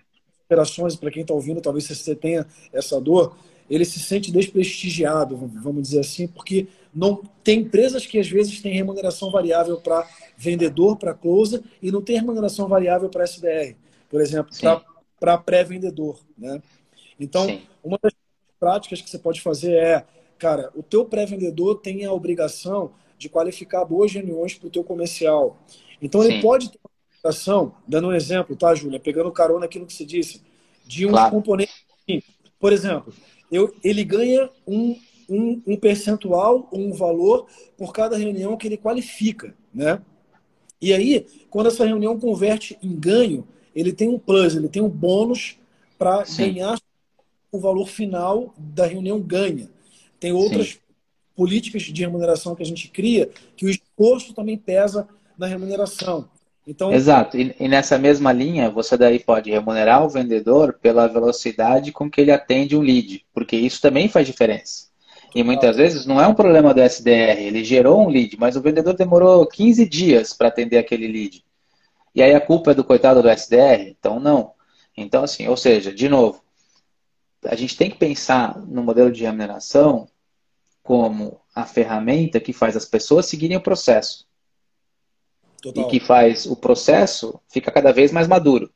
operações, 0.45 0.95
para 0.95 1.11
quem 1.11 1.21
está 1.21 1.33
ouvindo, 1.33 1.61
talvez 1.61 1.85
você 1.85 2.15
tenha 2.15 2.45
essa 2.71 2.99
dor, 2.99 3.35
ele 3.69 3.83
se 3.83 3.99
sente 3.99 4.31
desprestigiado, 4.31 5.35
vamos 5.35 5.83
dizer 5.83 5.99
assim, 5.99 6.27
porque 6.27 6.67
não 6.93 7.21
tem 7.43 7.59
empresas 7.59 8.05
que 8.05 8.17
às 8.17 8.29
vezes 8.29 8.61
têm 8.61 8.73
remuneração 8.73 9.29
variável 9.29 9.77
para 9.77 10.07
vendedor, 10.37 10.97
para 10.97 11.13
closer, 11.13 11.61
e 11.81 11.91
não 11.91 12.01
tem 12.01 12.15
remuneração 12.15 12.67
variável 12.67 13.09
para 13.09 13.25
SDR, 13.25 13.75
por 14.09 14.21
exemplo, 14.21 14.55
para 15.19 15.37
pré-vendedor. 15.37 16.19
Né? 16.37 16.61
Então, 17.19 17.45
Sim. 17.45 17.61
uma 17.83 17.99
das 18.01 18.13
práticas 18.59 19.01
que 19.01 19.09
você 19.09 19.19
pode 19.19 19.41
fazer 19.41 19.73
é, 19.73 20.05
cara, 20.37 20.71
o 20.73 20.81
teu 20.81 21.03
pré-vendedor 21.03 21.79
tem 21.79 22.05
a 22.05 22.13
obrigação 22.13 22.91
de 23.17 23.29
qualificar 23.29 23.83
boas 23.85 24.11
reuniões 24.11 24.53
para 24.53 24.67
o 24.67 24.69
teu 24.69 24.83
comercial. 24.83 25.57
Então, 26.01 26.21
Sim. 26.21 26.31
ele 26.31 26.41
pode 26.41 26.69
ter 26.69 26.79
uma 26.83 26.91
obrigação, 27.17 27.73
dando 27.87 28.09
um 28.09 28.13
exemplo, 28.13 28.55
tá, 28.55 28.73
Júlia? 28.75 28.99
Pegando 28.99 29.31
carona 29.31 29.65
aquilo 29.65 29.85
que 29.85 29.93
você 29.93 30.05
disse, 30.05 30.41
de 30.85 31.05
um 31.05 31.11
claro. 31.11 31.31
componente. 31.31 31.73
Por 32.59 32.73
exemplo, 32.73 33.13
eu, 33.51 33.73
ele 33.83 34.03
ganha 34.03 34.49
um, 34.65 34.97
um, 35.29 35.61
um 35.67 35.75
percentual, 35.75 36.69
um 36.71 36.93
valor 36.93 37.47
por 37.77 37.93
cada 37.93 38.17
reunião 38.17 38.57
que 38.57 38.67
ele 38.67 38.77
qualifica, 38.77 39.55
né? 39.73 40.01
E 40.79 40.93
aí, 40.93 41.25
quando 41.49 41.67
essa 41.67 41.85
reunião 41.85 42.19
converte 42.19 42.77
em 42.81 42.95
ganho, 42.95 43.47
ele 43.75 43.91
tem 43.91 44.07
um 44.09 44.19
plus, 44.19 44.55
ele 44.55 44.69
tem 44.69 44.81
um 44.81 44.89
bônus 44.89 45.57
para 45.97 46.23
ganhar 46.23 46.79
o 47.51 47.59
valor 47.59 47.87
final 47.87 48.53
da 48.57 48.85
reunião 48.85 49.19
ganha. 49.19 49.69
Tem 50.19 50.31
outras 50.31 50.67
Sim. 50.69 50.79
Políticas 51.37 51.83
de 51.83 52.01
remuneração 52.01 52.55
que 52.55 52.63
a 52.63 52.65
gente 52.65 52.87
cria 52.87 53.29
que 53.55 53.67
o 53.67 53.69
esforço 53.69 54.33
também 54.33 54.57
pesa 54.57 55.07
na 55.37 55.45
remuneração. 55.45 56.27
Então, 56.65 56.91
Exato. 56.91 57.37
E, 57.37 57.55
e, 57.59 57.67
nessa 57.67 57.97
mesma 57.97 58.33
linha, 58.33 58.69
você 58.69 58.97
daí 58.97 59.19
pode 59.19 59.51
remunerar 59.51 60.03
o 60.03 60.09
vendedor 60.09 60.73
pela 60.81 61.07
velocidade 61.07 61.91
com 61.93 62.09
que 62.09 62.19
ele 62.19 62.31
atende 62.31 62.75
um 62.75 62.81
lead, 62.81 63.23
porque 63.33 63.55
isso 63.55 63.79
também 63.79 64.09
faz 64.09 64.25
diferença. 64.25 64.87
E 65.33 65.43
muitas 65.43 65.77
vezes 65.77 66.05
não 66.05 66.19
é 66.19 66.27
um 66.27 66.33
problema 66.33 66.73
do 66.73 66.81
SDR, 66.81 67.39
ele 67.39 67.63
gerou 67.63 68.01
um 68.01 68.09
lead, 68.09 68.35
mas 68.37 68.55
o 68.55 68.61
vendedor 68.61 68.95
demorou 68.95 69.45
15 69.45 69.87
dias 69.87 70.33
para 70.33 70.47
atender 70.47 70.77
aquele 70.79 71.07
lead. 71.07 71.45
E 72.15 72.23
aí 72.23 72.33
a 72.33 72.41
culpa 72.41 72.71
é 72.71 72.73
do 72.73 72.83
coitado 72.83 73.21
do 73.21 73.29
SDR? 73.29 73.87
Então 73.87 74.19
não. 74.19 74.53
Então 74.97 75.23
assim, 75.23 75.47
ou 75.47 75.55
seja, 75.55 75.93
de 75.93 76.09
novo, 76.09 76.41
a 77.45 77.55
gente 77.55 77.77
tem 77.77 77.91
que 77.91 77.97
pensar 77.97 78.59
no 78.67 78.81
modelo 78.81 79.11
de 79.11 79.23
remuneração 79.23 80.07
como 80.87 81.41
a 81.53 81.65
ferramenta 81.65 82.39
que 82.39 82.53
faz 82.53 82.77
as 82.77 82.85
pessoas 82.85 83.25
seguirem 83.25 83.57
o 83.57 83.61
processo. 83.61 84.25
Total. 85.61 85.83
E 85.83 85.89
que 85.89 85.99
faz 85.99 86.45
o 86.45 86.55
processo 86.55 87.41
ficar 87.49 87.73
cada 87.73 87.91
vez 87.91 88.09
mais 88.09 88.25
maduro. 88.25 88.71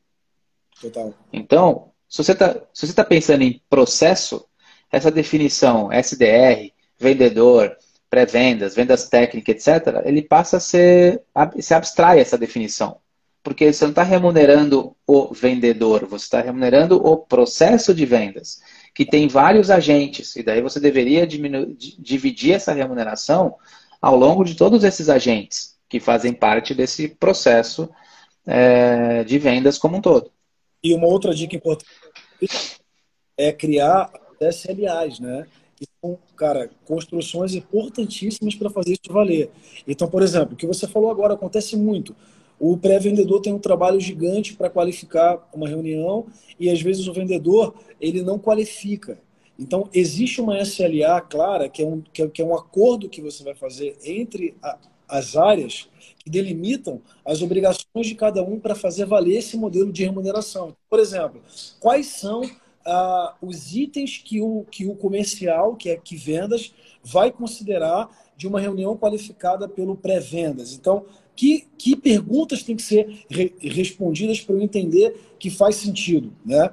Total. 0.82 1.14
Então, 1.32 1.94
se 2.10 2.22
você 2.22 2.34
está 2.34 2.54
tá 2.96 3.06
pensando 3.06 3.44
em 3.44 3.62
processo, 3.70 4.46
essa 4.92 5.10
definição 5.10 5.90
SDR, 5.90 6.74
vendedor, 7.00 7.78
pré-vendas, 8.10 8.76
vendas 8.76 9.08
técnicas, 9.08 9.56
etc., 9.66 10.02
ele 10.04 10.22
passa 10.22 10.58
a 10.58 10.60
ser. 10.60 11.24
se 11.62 11.74
abstrai 11.74 12.20
essa 12.20 12.38
definição 12.38 13.00
porque 13.44 13.72
você 13.72 13.84
não 13.86 13.92
está 13.92 14.04
remunerando 14.04 14.96
o 15.06 15.34
vendedor, 15.34 16.06
você 16.06 16.26
está 16.26 16.42
remunerando 16.42 16.96
o 16.98 17.18
processo 17.18 17.94
de 17.94 18.06
vendas, 18.06 18.62
que 19.02 19.06
tem 19.10 19.28
vários 19.28 19.72
agentes, 19.72 20.36
e 20.36 20.44
daí 20.44 20.62
você 20.62 20.80
deveria 20.80 21.26
dividir 21.26 22.54
essa 22.54 22.72
remuneração 22.72 23.56
ao 24.00 24.16
longo 24.16 24.44
de 24.44 24.54
todos 24.54 24.84
esses 24.84 25.10
agentes 25.10 25.76
que 25.90 26.00
fazem 26.00 26.32
parte 26.32 26.76
desse 26.76 27.08
processo 27.08 27.90
é, 28.46 29.24
de 29.24 29.40
vendas 29.40 29.80
como 29.80 29.98
um 29.98 30.02
todo. 30.02 30.30
E 30.84 30.94
uma 30.94 31.08
outra 31.08 31.34
dica 31.34 31.56
importante 31.56 31.90
é 33.36 33.52
criar 33.52 34.14
SLAs, 34.40 35.20
né? 35.20 35.48
Cara, 36.36 36.70
construções 36.86 37.56
importantíssimas 37.56 38.54
para 38.54 38.70
fazer 38.70 38.92
isso 38.92 39.12
valer. 39.12 39.50
Então, 39.88 40.08
por 40.08 40.22
exemplo, 40.22 40.54
o 40.54 40.56
que 40.56 40.68
você 40.68 40.88
falou 40.88 41.10
agora 41.10 41.34
acontece 41.34 41.76
muito. 41.76 42.16
O 42.64 42.78
pré-vendedor 42.78 43.42
tem 43.42 43.52
um 43.52 43.58
trabalho 43.58 44.00
gigante 44.00 44.54
para 44.54 44.70
qualificar 44.70 45.50
uma 45.52 45.68
reunião 45.68 46.28
e 46.60 46.70
às 46.70 46.80
vezes 46.80 47.08
o 47.08 47.14
vendedor 47.14 47.74
ele 48.00 48.22
não 48.22 48.38
qualifica. 48.38 49.18
Então 49.58 49.90
existe 49.92 50.40
uma 50.40 50.62
SLA 50.62 51.20
clara 51.22 51.68
que 51.68 51.82
é 51.82 51.86
um, 51.88 52.04
que 52.14 52.22
é, 52.22 52.28
que 52.28 52.40
é 52.40 52.46
um 52.46 52.54
acordo 52.54 53.10
que 53.10 53.20
você 53.20 53.44
vai 53.44 53.56
fazer 53.56 53.98
entre 54.06 54.56
a, 54.62 54.78
as 55.10 55.36
áreas 55.36 55.90
que 56.20 56.30
delimitam 56.30 57.02
as 57.26 57.42
obrigações 57.42 58.06
de 58.06 58.14
cada 58.14 58.44
um 58.44 58.60
para 58.60 58.76
fazer 58.76 59.06
valer 59.06 59.40
esse 59.40 59.58
modelo 59.58 59.92
de 59.92 60.04
remuneração. 60.04 60.76
Por 60.88 61.00
exemplo, 61.00 61.42
quais 61.80 62.06
são 62.06 62.44
ah, 62.86 63.34
os 63.42 63.76
itens 63.76 64.22
que 64.24 64.40
o, 64.40 64.66
que 64.70 64.86
o 64.86 64.96
comercial, 64.96 65.76
que 65.76 65.90
é 65.90 65.98
que 65.98 66.16
vendas, 66.16 66.72
vai 67.04 67.32
considerar 67.32 68.08
de 68.38 68.48
uma 68.48 68.60
reunião 68.60 68.98
qualificada 68.98 69.68
pelo 69.68 69.96
pré-vendas. 69.96 70.74
Então, 70.74 71.06
que, 71.42 71.68
que 71.76 71.96
perguntas 71.96 72.62
têm 72.62 72.76
que 72.76 72.84
ser 72.84 73.26
re, 73.28 73.52
respondidas 73.60 74.40
para 74.40 74.54
eu 74.54 74.62
entender 74.62 75.20
que 75.40 75.50
faz 75.50 75.78
sentido, 75.78 76.32
né? 76.46 76.72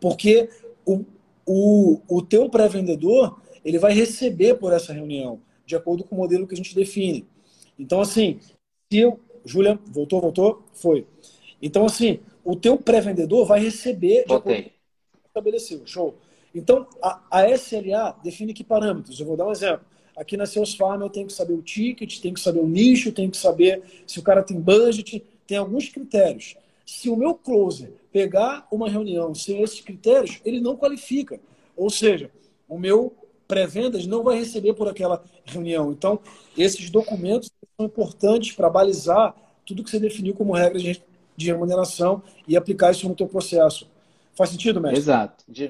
Porque 0.00 0.48
o, 0.84 1.04
o, 1.46 2.00
o 2.08 2.20
teu 2.20 2.50
pré-vendedor 2.50 3.40
ele 3.64 3.78
vai 3.78 3.92
receber 3.92 4.54
por 4.54 4.72
essa 4.72 4.92
reunião, 4.92 5.40
de 5.64 5.76
acordo 5.76 6.02
com 6.02 6.16
o 6.16 6.18
modelo 6.18 6.48
que 6.48 6.54
a 6.54 6.56
gente 6.56 6.74
define. 6.74 7.28
Então, 7.78 8.00
assim, 8.00 8.40
se 8.92 8.98
eu... 8.98 9.20
Júlia, 9.44 9.78
voltou, 9.86 10.20
voltou? 10.20 10.64
Foi. 10.72 11.06
Então, 11.62 11.86
assim, 11.86 12.18
o 12.44 12.56
teu 12.56 12.76
pré-vendedor 12.76 13.46
vai 13.46 13.60
receber 13.60 14.24
de 14.26 14.34
acordo 14.34 14.64
com 14.64 15.28
estabeleceu. 15.28 15.82
Show. 15.86 16.16
Então, 16.52 16.88
a, 17.00 17.22
a 17.30 17.50
SLA 17.50 18.18
define 18.24 18.52
que 18.52 18.64
parâmetros. 18.64 19.20
Eu 19.20 19.26
vou 19.26 19.36
dar 19.36 19.46
um 19.46 19.52
exemplo. 19.52 19.86
Aqui 20.18 20.36
na 20.36 20.46
Sales 20.46 20.74
Farm 20.74 21.00
eu 21.00 21.08
tenho 21.08 21.28
que 21.28 21.32
saber 21.32 21.52
o 21.52 21.62
ticket, 21.62 22.18
tenho 22.18 22.34
que 22.34 22.40
saber 22.40 22.58
o 22.58 22.66
nicho, 22.66 23.12
tenho 23.12 23.30
que 23.30 23.36
saber 23.36 23.82
se 24.04 24.18
o 24.18 24.22
cara 24.22 24.42
tem 24.42 24.60
budget, 24.60 25.22
tem 25.46 25.56
alguns 25.56 25.88
critérios. 25.88 26.56
Se 26.84 27.08
o 27.08 27.14
meu 27.14 27.34
closer 27.34 27.92
pegar 28.12 28.66
uma 28.72 28.88
reunião 28.88 29.32
sem 29.32 29.62
esses 29.62 29.80
critérios, 29.80 30.40
ele 30.44 30.60
não 30.60 30.76
qualifica. 30.76 31.38
Ou 31.76 31.88
seja, 31.88 32.32
o 32.68 32.76
meu 32.76 33.14
pré-vendas 33.46 34.06
não 34.06 34.24
vai 34.24 34.36
receber 34.38 34.74
por 34.74 34.88
aquela 34.88 35.24
reunião. 35.44 35.92
Então, 35.92 36.18
esses 36.56 36.90
documentos 36.90 37.50
são 37.76 37.86
importantes 37.86 38.56
para 38.56 38.68
balizar 38.68 39.36
tudo 39.64 39.84
que 39.84 39.90
você 39.90 40.00
definiu 40.00 40.34
como 40.34 40.52
regra 40.52 40.80
de 40.80 41.46
remuneração 41.46 42.20
e 42.48 42.56
aplicar 42.56 42.90
isso 42.90 43.08
no 43.08 43.14
teu 43.14 43.28
processo. 43.28 43.86
Faz 44.38 44.50
sentido, 44.50 44.80
mestre? 44.80 45.00
Exato. 45.00 45.44
De... 45.48 45.66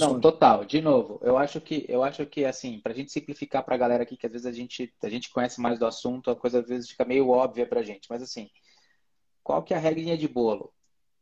Não, 0.00 0.20
total. 0.20 0.64
De 0.64 0.80
novo, 0.80 1.20
eu 1.22 1.38
acho 1.38 1.60
que, 1.60 1.86
eu 1.88 2.02
acho 2.02 2.26
que 2.26 2.44
assim, 2.44 2.80
para 2.80 2.92
a 2.92 2.94
gente 2.94 3.12
simplificar 3.12 3.64
para 3.64 3.76
a 3.76 3.78
galera 3.78 4.02
aqui, 4.02 4.16
que 4.16 4.26
às 4.26 4.32
vezes 4.32 4.46
a 4.48 4.50
gente, 4.50 4.92
a 5.00 5.08
gente 5.08 5.30
conhece 5.30 5.60
mais 5.60 5.78
do 5.78 5.86
assunto, 5.86 6.28
a 6.28 6.34
coisa 6.34 6.58
às 6.58 6.66
vezes 6.66 6.90
fica 6.90 7.04
meio 7.04 7.28
óbvia 7.28 7.64
para 7.64 7.78
a 7.78 7.82
gente. 7.84 8.08
Mas 8.10 8.20
assim, 8.20 8.50
qual 9.44 9.62
que 9.62 9.72
é 9.72 9.76
a 9.76 9.80
regrinha 9.80 10.18
de 10.18 10.26
bolo? 10.26 10.74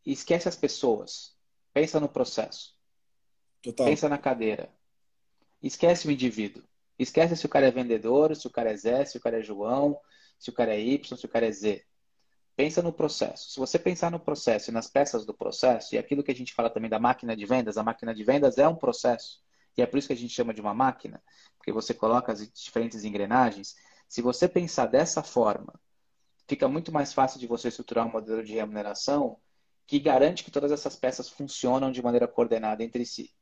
Esquece 0.07 0.49
as 0.49 0.57
pessoas. 0.57 1.37
Pensa 1.75 2.01
no 2.01 2.09
processo. 2.09 2.75
Total. 3.63 3.87
Pensa 3.87 4.09
na 4.09 4.17
cadeira. 4.17 4.71
esquece 5.63 6.09
o 6.09 6.11
indivíduo. 6.11 6.63
Esquece 6.99 7.37
se 7.37 7.45
o 7.45 7.51
cara 7.51 7.67
é 7.67 7.71
vendedor, 7.71 8.35
se 8.35 8.47
o 8.47 8.51
cara 8.51 8.73
é 8.73 8.77
Zé, 8.79 9.05
se 9.05 9.19
o 9.19 9.21
cara 9.21 9.41
é 9.41 9.43
João, 9.43 10.01
se 10.39 10.49
o 10.49 10.53
cara 10.55 10.75
é 10.75 10.81
Y, 10.81 11.19
se 11.19 11.27
o 11.27 11.29
cara 11.29 11.47
é 11.47 11.53
Z. 11.53 11.85
Pensa 12.55 12.83
no 12.83 12.93
processo. 12.93 13.51
Se 13.51 13.59
você 13.59 13.79
pensar 13.79 14.11
no 14.11 14.21
processo 14.21 14.71
e 14.71 14.73
nas 14.73 14.89
peças 14.89 15.25
do 15.25 15.33
processo, 15.33 15.95
e 15.95 15.99
aquilo 15.99 16.23
que 16.23 16.31
a 16.31 16.35
gente 16.35 16.53
fala 16.53 16.69
também 16.69 16.91
da 16.91 16.99
máquina 16.99 17.37
de 17.37 17.47
vendas, 17.47 17.77
a 17.77 17.83
máquina 17.83 18.15
de 18.15 18.23
vendas 18.23 18.59
é 18.59 18.69
um 18.69 18.77
processo. 18.77 19.41
E 19.77 19.83
é 19.83 19.87
por 19.87 19.99
isso 19.99 20.07
que 20.07 20.13
a 20.13 20.17
gente 20.17 20.35
chama 20.35 20.53
de 20.53 20.61
uma 20.61 20.75
máquina, 20.75 21.23
porque 21.57 21.73
você 21.73 21.95
coloca 21.95 22.31
as 22.31 22.47
diferentes 22.53 23.05
engrenagens. 23.05 23.75
Se 24.07 24.21
você 24.21 24.47
pensar 24.47 24.87
dessa 24.87 25.23
forma, 25.23 25.73
fica 26.47 26.69
muito 26.69 26.93
mais 26.93 27.13
fácil 27.13 27.41
de 27.41 27.47
você 27.47 27.69
estruturar 27.69 28.07
um 28.07 28.13
modelo 28.13 28.45
de 28.45 28.53
remuneração 28.53 29.39
que 29.87 29.99
garante 29.99 30.45
que 30.45 30.51
todas 30.51 30.71
essas 30.71 30.95
peças 30.97 31.29
funcionam 31.29 31.91
de 31.91 32.03
maneira 32.03 32.29
coordenada 32.29 32.85
entre 32.85 33.07
si. 33.07 33.35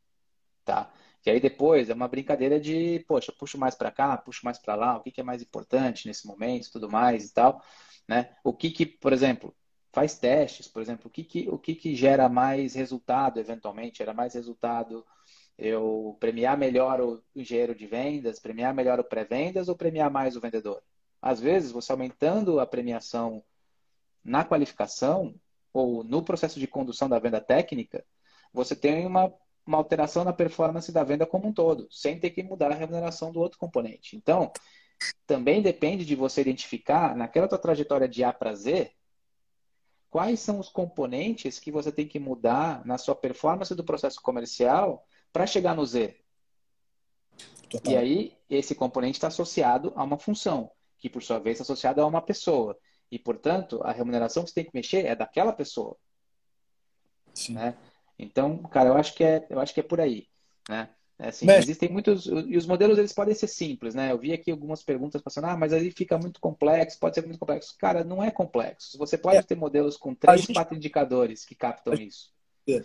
Tá? 0.64 0.92
E 1.24 1.30
aí 1.30 1.40
depois 1.40 1.90
é 1.90 1.94
uma 1.94 2.08
brincadeira 2.08 2.58
de, 2.58 3.04
poxa, 3.06 3.32
puxo 3.32 3.58
mais 3.58 3.74
para 3.74 3.90
cá, 3.90 4.16
puxo 4.16 4.40
mais 4.44 4.58
para 4.58 4.74
lá, 4.74 4.96
o 4.96 5.02
que, 5.02 5.10
que 5.10 5.20
é 5.20 5.24
mais 5.24 5.42
importante 5.42 6.06
nesse 6.06 6.26
momento, 6.26 6.70
tudo 6.72 6.90
mais 6.90 7.28
e 7.28 7.32
tal. 7.34 7.62
Né? 8.08 8.34
O 8.42 8.52
que, 8.54 8.70
que 8.70 8.86
por 8.86 9.12
exemplo, 9.12 9.54
faz 9.92 10.18
testes, 10.18 10.68
por 10.68 10.80
exemplo, 10.82 11.08
o 11.08 11.10
que, 11.10 11.24
que, 11.24 11.48
o 11.48 11.58
que, 11.58 11.74
que 11.74 11.94
gera 11.94 12.28
mais 12.28 12.74
resultado, 12.74 13.38
eventualmente, 13.38 13.98
gera 13.98 14.14
mais 14.14 14.34
resultado 14.34 15.04
eu 15.58 16.16
premiar 16.18 16.56
melhor 16.56 17.00
o 17.02 17.22
engenheiro 17.36 17.74
de 17.74 17.86
vendas, 17.86 18.40
premiar 18.40 18.72
melhor 18.72 18.98
o 18.98 19.04
pré-vendas 19.04 19.68
ou 19.68 19.76
premiar 19.76 20.10
mais 20.10 20.36
o 20.36 20.40
vendedor? 20.40 20.82
Às 21.20 21.38
vezes, 21.38 21.70
você 21.70 21.92
aumentando 21.92 22.60
a 22.60 22.66
premiação 22.66 23.44
na 24.24 24.44
qualificação 24.44 25.34
ou 25.72 26.02
no 26.02 26.22
processo 26.22 26.58
de 26.58 26.66
condução 26.66 27.08
da 27.08 27.18
venda 27.18 27.40
técnica, 27.40 28.04
você 28.52 28.74
tem 28.74 29.06
uma, 29.06 29.32
uma 29.70 29.78
alteração 29.78 30.24
na 30.24 30.32
performance 30.32 30.90
da 30.90 31.04
venda 31.04 31.24
como 31.24 31.46
um 31.46 31.52
todo, 31.52 31.86
sem 31.92 32.18
ter 32.18 32.30
que 32.30 32.42
mudar 32.42 32.72
a 32.72 32.74
remuneração 32.74 33.30
do 33.30 33.38
outro 33.40 33.56
componente. 33.56 34.16
Então, 34.16 34.52
também 35.26 35.62
depende 35.62 36.04
de 36.04 36.16
você 36.16 36.40
identificar, 36.40 37.16
naquela 37.16 37.46
tua 37.46 37.56
trajetória 37.56 38.08
de 38.08 38.24
A 38.24 38.32
para 38.32 38.52
Z, 38.52 38.90
quais 40.10 40.40
são 40.40 40.58
os 40.58 40.68
componentes 40.68 41.60
que 41.60 41.70
você 41.70 41.92
tem 41.92 42.06
que 42.06 42.18
mudar 42.18 42.84
na 42.84 42.98
sua 42.98 43.14
performance 43.14 43.72
do 43.76 43.84
processo 43.84 44.20
comercial 44.20 45.06
para 45.32 45.46
chegar 45.46 45.76
no 45.76 45.86
Z. 45.86 46.16
Total. 47.70 47.92
E 47.92 47.96
aí, 47.96 48.36
esse 48.50 48.74
componente 48.74 49.18
está 49.18 49.28
associado 49.28 49.92
a 49.94 50.02
uma 50.02 50.18
função, 50.18 50.68
que 50.98 51.08
por 51.08 51.22
sua 51.22 51.38
vez 51.38 51.60
está 51.60 51.62
associado 51.62 52.02
a 52.02 52.06
uma 52.06 52.20
pessoa. 52.20 52.76
E, 53.08 53.20
portanto, 53.20 53.80
a 53.84 53.92
remuneração 53.92 54.42
que 54.42 54.50
você 54.50 54.54
tem 54.56 54.64
que 54.64 54.74
mexer 54.74 55.06
é 55.06 55.14
daquela 55.14 55.52
pessoa. 55.52 55.96
Sim. 57.32 57.54
Né? 57.54 57.76
Então, 58.20 58.58
cara, 58.58 58.90
eu 58.90 58.96
acho 58.96 59.14
que 59.14 59.24
é, 59.24 59.46
eu 59.48 59.58
acho 59.58 59.72
que 59.72 59.80
é 59.80 59.82
por 59.82 60.00
aí. 60.00 60.26
Né? 60.68 60.88
É 61.18 61.28
assim, 61.28 61.50
existem 61.50 61.88
muitos. 61.88 62.26
E 62.26 62.56
os 62.56 62.66
modelos 62.66 62.98
eles 62.98 63.12
podem 63.12 63.34
ser 63.34 63.46
simples, 63.46 63.94
né? 63.94 64.10
Eu 64.10 64.18
vi 64.18 64.32
aqui 64.32 64.50
algumas 64.50 64.82
perguntas 64.82 65.20
passando, 65.20 65.46
ah, 65.46 65.56
mas 65.56 65.72
aí 65.72 65.90
fica 65.90 66.16
muito 66.16 66.40
complexo, 66.40 66.98
pode 66.98 67.14
ser 67.14 67.26
muito 67.26 67.38
complexo. 67.38 67.76
Cara, 67.78 68.02
não 68.02 68.22
é 68.22 68.30
complexo. 68.30 68.96
Você 68.98 69.18
pode 69.18 69.36
é. 69.36 69.42
ter 69.42 69.54
modelos 69.54 69.96
com 69.96 70.14
três, 70.14 70.40
gente... 70.40 70.54
quatro 70.54 70.74
indicadores 70.76 71.44
que 71.44 71.54
captam 71.54 71.92
isso. 71.94 72.30
É. 72.68 72.82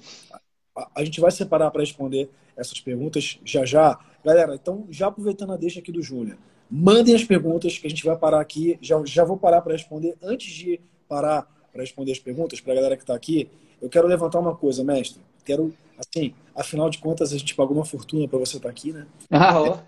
A 0.93 1.03
gente 1.05 1.21
vai 1.21 1.31
separar 1.31 1.71
para 1.71 1.81
responder 1.81 2.29
essas 2.57 2.79
perguntas 2.81 3.39
já 3.45 3.65
já. 3.65 3.97
Galera, 4.23 4.55
então, 4.55 4.85
já 4.89 5.07
aproveitando 5.07 5.53
a 5.53 5.57
deixa 5.57 5.79
aqui 5.79 5.91
do 5.91 6.01
Júnior, 6.01 6.37
mandem 6.69 7.15
as 7.15 7.23
perguntas 7.23 7.77
que 7.77 7.87
a 7.87 7.89
gente 7.89 8.03
vai 8.03 8.17
parar 8.17 8.41
aqui. 8.41 8.77
Já, 8.81 9.01
já 9.05 9.23
vou 9.23 9.37
parar 9.37 9.61
para 9.61 9.73
responder. 9.73 10.17
Antes 10.21 10.53
de 10.53 10.81
parar 11.07 11.43
para 11.71 11.81
responder 11.81 12.11
as 12.11 12.19
perguntas, 12.19 12.59
para 12.59 12.73
a 12.73 12.75
galera 12.75 12.97
que 12.97 13.03
está 13.03 13.15
aqui, 13.15 13.49
eu 13.85 13.89
quero 13.89 14.07
levantar 14.07 14.39
uma 14.39 14.55
coisa, 14.55 14.83
mestre. 14.83 15.21
Quero 15.43 15.73
Assim, 15.97 16.33
afinal 16.53 16.89
de 16.89 16.97
contas, 16.97 17.31
a 17.31 17.37
gente 17.37 17.55
pagou 17.55 17.75
uma 17.75 17.85
fortuna 17.85 18.27
para 18.27 18.39
você 18.39 18.57
estar 18.57 18.67
tá 18.67 18.71
aqui, 18.71 18.91
né? 18.91 19.07
Ah, 19.31 19.61
ó. 19.61 19.79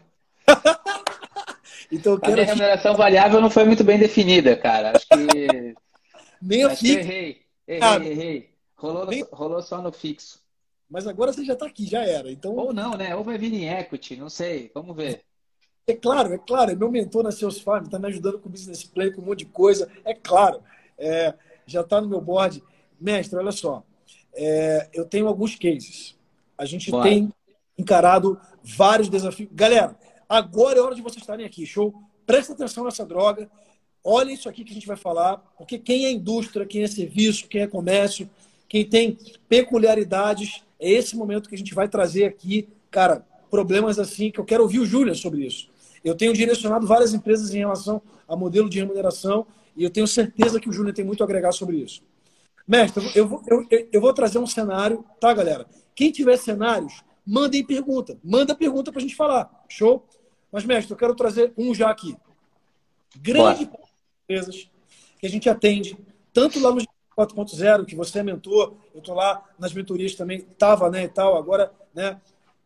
então, 1.91 2.13
eu 2.13 2.19
quero... 2.19 2.33
A 2.33 2.35
minha 2.35 2.45
remuneração 2.45 2.95
variável 2.95 3.41
não 3.41 3.49
foi 3.49 3.65
muito 3.65 3.83
bem 3.83 3.99
definida, 3.99 4.55
cara. 4.55 4.93
Acho 4.95 5.07
que. 5.07 5.75
Nem 6.41 6.61
eu 6.61 6.69
fico. 6.69 6.99
Errei, 6.99 7.41
errei, 7.67 7.81
ah, 7.81 7.95
errei. 7.95 8.49
Rolou, 8.75 9.07
nem... 9.07 9.25
rolou 9.31 9.61
só 9.61 9.81
no 9.81 9.91
fixo. 9.91 10.39
Mas 10.87 11.07
agora 11.07 11.33
você 11.33 11.43
já 11.43 11.53
está 11.53 11.65
aqui, 11.65 11.87
já 11.87 12.05
era. 12.05 12.31
Então... 12.31 12.55
Ou 12.55 12.71
não, 12.71 12.91
né? 12.91 13.15
Ou 13.15 13.23
vai 13.23 13.39
vir 13.39 13.51
em 13.51 13.67
equity, 13.67 14.15
não 14.15 14.29
sei. 14.29 14.71
Vamos 14.73 14.95
ver. 14.95 15.23
É 15.87 15.93
claro, 15.93 16.31
é 16.33 16.37
claro. 16.37 16.71
É 16.71 16.75
meu 16.75 16.91
mentor 16.91 17.23
na 17.23 17.31
Seus 17.31 17.59
Farm, 17.59 17.85
está 17.85 17.97
me 17.97 18.07
ajudando 18.07 18.39
com 18.39 18.47
o 18.47 18.51
business 18.51 18.83
plan, 18.83 19.11
com 19.11 19.21
um 19.21 19.25
monte 19.25 19.39
de 19.39 19.45
coisa. 19.47 19.89
É 20.05 20.13
claro. 20.13 20.61
É, 20.97 21.33
já 21.65 21.81
está 21.81 21.99
no 21.99 22.07
meu 22.07 22.21
board. 22.21 22.61
Mestre, 22.99 23.37
olha 23.37 23.51
só 23.51 23.83
é, 24.37 24.87
eu 24.93 25.03
tenho 25.03 25.27
alguns 25.27 25.55
cases. 25.55 26.15
A 26.57 26.65
gente 26.65 26.91
tem 27.01 27.33
encarado 27.77 28.39
vários 28.63 29.09
desafios. 29.09 29.49
Galera, 29.51 29.97
agora 30.29 30.77
é 30.77 30.81
hora 30.81 30.95
de 30.95 31.01
vocês 31.01 31.21
estarem 31.21 31.45
aqui, 31.45 31.65
show? 31.65 31.93
Presta 32.25 32.53
atenção 32.53 32.85
nessa 32.85 33.05
droga. 33.05 33.49
Olha 34.03 34.31
isso 34.31 34.47
aqui 34.47 34.63
que 34.63 34.71
a 34.71 34.73
gente 34.73 34.87
vai 34.87 34.95
falar, 34.95 35.37
porque 35.57 35.77
quem 35.77 36.05
é 36.05 36.11
indústria, 36.11 36.65
quem 36.65 36.83
é 36.83 36.87
serviço, 36.87 37.47
quem 37.47 37.61
é 37.61 37.67
comércio, 37.67 38.29
quem 38.69 38.85
tem 38.85 39.17
peculiaridades, 39.49 40.63
é 40.79 40.91
esse 40.91 41.15
momento 41.15 41.49
que 41.49 41.55
a 41.55 41.57
gente 41.57 41.73
vai 41.73 41.89
trazer 41.89 42.25
aqui, 42.25 42.69
cara, 42.91 43.25
problemas 43.49 43.97
assim 43.97 44.29
que 44.31 44.39
eu 44.39 44.45
quero 44.45 44.63
ouvir 44.63 44.79
o 44.79 44.85
Júlia 44.85 45.15
sobre 45.15 45.45
isso. 45.45 45.69
Eu 46.03 46.15
tenho 46.15 46.31
direcionado 46.31 46.85
várias 46.85 47.13
empresas 47.13 47.53
em 47.53 47.59
relação 47.59 48.01
a 48.27 48.35
modelo 48.35 48.69
de 48.69 48.79
remuneração 48.79 49.45
e 49.75 49.83
eu 49.83 49.89
tenho 49.89 50.07
certeza 50.07 50.59
que 50.59 50.69
o 50.69 50.73
Júlia 50.73 50.93
tem 50.93 51.03
muito 51.03 51.21
a 51.21 51.25
agregar 51.25 51.51
sobre 51.51 51.77
isso. 51.77 52.01
Mestre, 52.67 53.11
eu 53.15 53.27
vou, 53.27 53.41
eu, 53.47 53.65
eu 53.91 54.01
vou 54.01 54.13
trazer 54.13 54.39
um 54.39 54.47
cenário, 54.47 55.05
tá, 55.19 55.33
galera? 55.33 55.65
Quem 55.95 56.11
tiver 56.11 56.37
cenários, 56.37 57.01
mandem 57.25 57.65
pergunta. 57.65 58.19
Manda 58.23 58.53
pergunta 58.53 58.91
para 58.91 58.99
a 58.99 59.01
gente 59.01 59.15
falar. 59.15 59.65
Show? 59.69 60.05
Mas, 60.51 60.65
mestre, 60.65 60.93
eu 60.93 60.97
quero 60.97 61.15
trazer 61.15 61.53
um 61.57 61.73
já 61.73 61.89
aqui. 61.89 62.17
Grande 63.15 63.69
empresas 64.23 64.69
que 65.19 65.25
a 65.25 65.29
gente 65.29 65.49
atende, 65.49 65.97
tanto 66.33 66.59
lá 66.59 66.71
no 66.71 66.81
4.0, 67.17 67.85
que 67.85 67.95
você 67.95 68.19
é 68.19 68.23
mentor, 68.23 68.75
eu 68.93 68.99
estou 68.99 69.15
lá 69.15 69.43
nas 69.57 69.73
mentorias 69.73 70.13
também, 70.13 70.39
estava, 70.39 70.89
né, 70.89 71.05
e 71.05 71.07
tal, 71.07 71.35
agora, 71.35 71.71
né, 71.95 72.19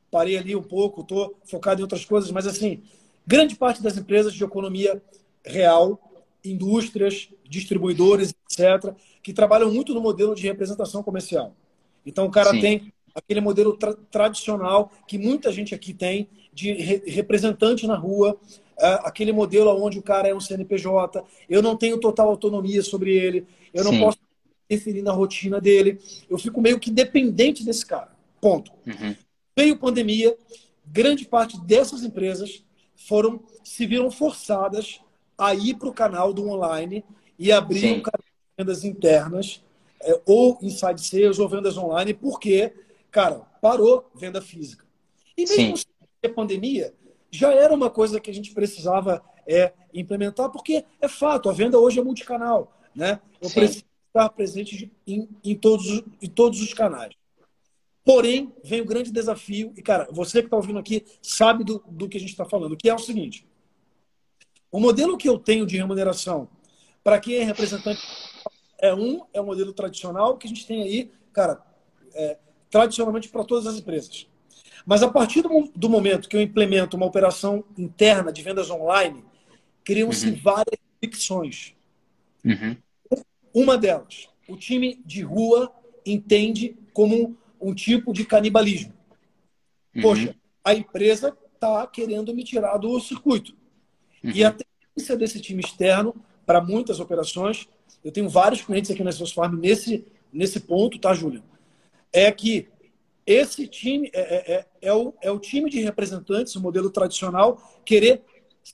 parei 0.09 0.37
ali 0.37 0.55
um 0.55 0.63
pouco, 0.63 1.01
estou 1.01 1.37
focado 1.45 1.79
em 1.79 1.83
outras 1.83 2.03
coisas, 2.03 2.31
mas 2.31 2.45
assim, 2.45 2.83
grande 3.25 3.55
parte 3.55 3.81
das 3.81 3.95
empresas 3.95 4.33
de 4.33 4.43
economia 4.43 5.01
real, 5.45 5.99
indústrias, 6.43 7.29
distribuidores, 7.47 8.33
etc., 8.49 8.93
que 9.21 9.33
trabalham 9.33 9.71
muito 9.71 9.93
no 9.93 10.01
modelo 10.01 10.35
de 10.35 10.43
representação 10.43 11.03
comercial. 11.03 11.53
Então, 12.05 12.25
o 12.25 12.31
cara 12.31 12.51
Sim. 12.51 12.59
tem 12.59 12.93
aquele 13.13 13.41
modelo 13.41 13.75
tra 13.77 13.93
tradicional 14.09 14.91
que 15.07 15.17
muita 15.17 15.51
gente 15.51 15.75
aqui 15.75 15.93
tem, 15.93 16.27
de 16.53 16.73
re 16.73 17.03
representante 17.05 17.85
na 17.87 17.95
rua, 17.95 18.33
uh, 18.33 19.05
aquele 19.05 19.31
modelo 19.31 19.69
onde 19.83 19.99
o 19.99 20.03
cara 20.03 20.27
é 20.27 20.35
um 20.35 20.39
CNPJ, 20.39 21.23
eu 21.49 21.61
não 21.61 21.75
tenho 21.75 21.99
total 21.99 22.29
autonomia 22.29 22.81
sobre 22.81 23.15
ele, 23.15 23.45
eu 23.73 23.83
não 23.83 23.91
Sim. 23.91 23.99
posso 23.99 24.17
interferir 24.65 25.01
na 25.01 25.11
rotina 25.11 25.61
dele, 25.61 25.99
eu 26.29 26.37
fico 26.37 26.61
meio 26.61 26.79
que 26.79 26.89
dependente 26.89 27.63
desse 27.63 27.85
cara. 27.85 28.11
Ponto. 28.39 28.71
Uhum. 28.87 29.15
Veio 29.57 29.77
pandemia, 29.77 30.35
grande 30.85 31.25
parte 31.25 31.59
dessas 31.61 32.03
empresas 32.03 32.63
foram 32.95 33.41
se 33.63 33.85
viram 33.85 34.09
forçadas 34.09 34.99
a 35.37 35.53
ir 35.53 35.75
para 35.75 35.89
o 35.89 35.93
canal 35.93 36.33
do 36.33 36.47
online 36.47 37.03
e 37.37 37.51
abrir 37.51 37.79
Sim. 37.79 37.93
um 37.93 38.01
canal 38.01 38.30
vendas 38.61 38.83
internas, 38.83 39.61
é, 40.01 40.19
ou 40.25 40.57
inside 40.61 41.01
sales, 41.01 41.39
ou 41.39 41.49
vendas 41.49 41.77
online, 41.77 42.13
porque, 42.13 42.73
cara, 43.09 43.39
parou 43.61 44.09
venda 44.15 44.41
física. 44.41 44.85
E 45.35 45.43
mesmo 45.43 45.77
Sim. 45.77 45.83
a 46.23 46.29
pandemia, 46.29 46.93
já 47.31 47.51
era 47.53 47.73
uma 47.73 47.89
coisa 47.89 48.19
que 48.19 48.29
a 48.29 48.33
gente 48.33 48.53
precisava 48.53 49.23
é, 49.47 49.73
implementar, 49.93 50.49
porque 50.49 50.85
é 50.99 51.07
fato, 51.07 51.49
a 51.49 51.53
venda 51.53 51.79
hoje 51.79 51.99
é 51.99 52.03
multicanal. 52.03 52.77
Né? 52.95 53.19
Eu 53.41 53.49
Sim. 53.49 53.55
preciso 53.55 53.85
estar 54.07 54.29
presente 54.29 54.91
em, 55.07 55.27
em, 55.43 55.55
todos, 55.55 56.03
em 56.21 56.29
todos 56.29 56.61
os 56.61 56.73
canais. 56.73 57.13
Porém, 58.03 58.51
vem 58.63 58.81
o 58.81 58.85
grande 58.85 59.11
desafio, 59.11 59.73
e, 59.77 59.81
cara, 59.81 60.07
você 60.11 60.39
que 60.39 60.47
está 60.47 60.57
ouvindo 60.57 60.79
aqui 60.79 61.05
sabe 61.21 61.63
do, 61.63 61.83
do 61.87 62.09
que 62.09 62.17
a 62.17 62.19
gente 62.19 62.31
está 62.31 62.45
falando, 62.45 62.75
que 62.75 62.89
é 62.89 62.93
o 62.93 62.99
seguinte: 62.99 63.47
o 64.71 64.79
modelo 64.79 65.17
que 65.17 65.29
eu 65.29 65.37
tenho 65.37 65.67
de 65.67 65.77
remuneração 65.77 66.49
para 67.03 67.19
quem 67.19 67.35
é 67.35 67.43
representante 67.43 68.01
é 68.81 68.93
um, 68.93 69.21
é 69.33 69.39
o 69.39 69.45
modelo 69.45 69.71
tradicional 69.71 70.37
que 70.37 70.47
a 70.47 70.49
gente 70.49 70.65
tem 70.65 70.81
aí, 70.81 71.11
cara, 71.31 71.61
é, 72.13 72.37
tradicionalmente 72.69 73.29
para 73.29 73.43
todas 73.43 73.67
as 73.67 73.77
empresas. 73.77 74.27
Mas 74.85 75.03
a 75.03 75.09
partir 75.09 75.43
do, 75.43 75.71
do, 75.75 75.89
momento 75.89 76.27
que 76.27 76.35
eu 76.35 76.41
implemento 76.41 76.97
uma 76.97 77.05
operação 77.05 77.63
interna 77.77 78.31
de 78.31 78.41
vendas 78.41 78.69
online, 78.69 79.23
criam-se 79.83 80.29
uhum. 80.29 80.39
várias 80.41 80.79
fricções. 80.99 81.73
Uhum. 82.43 82.75
Uma 83.53 83.77
delas, 83.77 84.27
o 84.47 84.57
time 84.57 84.99
de 85.05 85.21
rua 85.21 85.71
entende 86.05 86.75
como 86.93 87.15
um, 87.61 87.69
um 87.69 87.75
tipo 87.75 88.11
de 88.11 88.25
canibalismo. 88.25 88.93
Uhum. 89.95 90.01
Poxa, 90.01 90.35
a 90.63 90.73
empresa 90.73 91.37
está 91.53 91.85
querendo 91.85 92.33
me 92.33 92.43
tirar 92.43 92.77
do 92.77 92.99
circuito. 92.99 93.53
Uhum. 94.23 94.31
E 94.31 94.43
a 94.43 94.51
tendência 94.51 95.15
desse 95.15 95.39
time 95.39 95.61
externo 95.61 96.15
para 96.45 96.61
muitas 96.61 96.99
operações, 96.99 97.67
eu 98.03 98.11
tenho 98.11 98.29
vários 98.29 98.61
clientes 98.61 98.89
aqui 98.91 99.03
na 99.03 99.11
Salesforce 99.11 99.55
nesse, 99.55 100.05
nesse 100.31 100.59
ponto, 100.59 100.99
tá, 100.99 101.13
Júlio? 101.13 101.43
É 102.11 102.31
que 102.31 102.67
esse 103.25 103.67
time 103.67 104.09
é, 104.13 104.19
é, 104.19 104.53
é, 104.53 104.65
é, 104.81 104.93
o, 104.93 105.13
é 105.21 105.31
o 105.31 105.39
time 105.39 105.69
de 105.69 105.79
representantes, 105.81 106.55
o 106.55 106.61
modelo 106.61 106.89
tradicional, 106.89 107.81
querer 107.85 108.23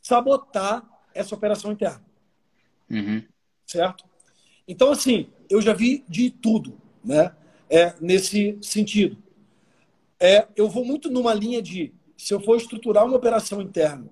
sabotar 0.02 0.88
essa 1.14 1.36
operação 1.36 1.72
interna. 1.72 2.04
Uhum. 2.90 3.24
Certo? 3.66 4.06
Então, 4.68 4.92
assim, 4.92 5.30
eu 5.50 5.62
já 5.62 5.74
vi 5.74 6.04
de 6.08 6.30
tudo, 6.30 6.80
né? 7.04 7.36
É, 7.70 7.94
nesse 8.00 8.58
sentido. 8.62 9.18
É, 10.20 10.48
eu 10.56 10.70
vou 10.70 10.86
muito 10.86 11.12
numa 11.12 11.34
linha 11.34 11.62
de, 11.62 11.94
se 12.18 12.34
eu 12.34 12.40
for 12.40 12.56
estruturar 12.56 13.06
uma 13.06 13.18
operação 13.18 13.62
interna 13.62 14.10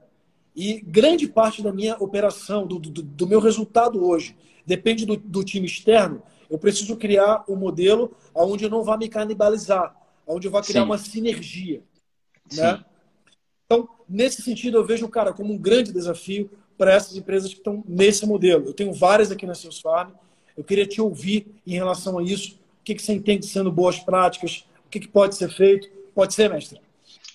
e 0.55 0.81
grande 0.81 1.27
parte 1.27 1.61
da 1.61 1.73
minha 1.73 1.95
operação, 1.97 2.65
do, 2.65 2.79
do, 2.79 3.01
do 3.01 3.27
meu 3.27 3.39
resultado 3.39 4.05
hoje, 4.05 4.35
depende 4.65 5.05
do, 5.05 5.17
do, 5.17 5.43
time 5.43 5.65
externo, 5.65 6.23
eu 6.49 6.57
preciso 6.57 6.95
criar 6.95 7.43
um 7.47 7.55
modelo 7.55 8.15
onde 8.33 8.63
eu 8.63 8.69
não 8.69 8.83
vá 8.83 8.97
me 8.97 9.09
canibalizar, 9.09 9.95
onde 10.25 10.47
eu 10.47 10.51
vá 10.51 10.61
criar 10.61 10.81
Sim. 10.81 10.85
uma 10.85 10.97
sinergia. 10.97 11.83
Né? 12.53 12.83
Então, 13.65 13.89
nesse 14.07 14.41
sentido, 14.41 14.77
eu 14.77 14.85
vejo 14.85 15.05
o 15.05 15.09
cara 15.09 15.33
como 15.33 15.53
um 15.53 15.57
grande 15.57 15.91
desafio 15.91 16.49
para 16.77 16.93
essas 16.93 17.15
empresas 17.15 17.51
que 17.51 17.57
estão 17.57 17.83
nesse 17.87 18.25
modelo. 18.25 18.67
Eu 18.67 18.73
tenho 18.73 18.93
várias 18.93 19.31
aqui 19.31 19.45
na 19.45 19.55
Seus 19.55 19.79
Farm. 19.79 20.11
Eu 20.55 20.63
queria 20.63 20.85
te 20.85 21.01
ouvir 21.01 21.47
em 21.65 21.73
relação 21.73 22.17
a 22.17 22.23
isso. 22.23 22.59
O 22.81 22.83
que, 22.83 22.95
que 22.95 23.01
você 23.01 23.13
entende 23.13 23.45
sendo 23.45 23.71
boas 23.71 23.99
práticas? 23.99 24.65
O 24.85 24.89
que, 24.89 24.99
que 24.99 25.07
pode 25.07 25.35
ser 25.35 25.49
feito? 25.49 25.89
Pode 26.13 26.33
ser, 26.33 26.49
mestre? 26.49 26.79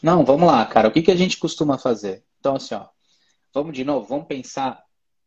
Não, 0.03 0.25
vamos 0.25 0.47
lá, 0.47 0.64
cara. 0.64 0.89
O 0.89 0.93
que, 0.93 1.03
que 1.03 1.11
a 1.11 1.16
gente 1.16 1.37
costuma 1.37 1.77
fazer? 1.77 2.23
Então, 2.39 2.57
assim, 2.57 2.75
ó, 2.75 2.87
Vamos 3.53 3.74
de 3.74 3.84
novo, 3.84 4.07
vamos 4.07 4.26
pensar, 4.26 4.84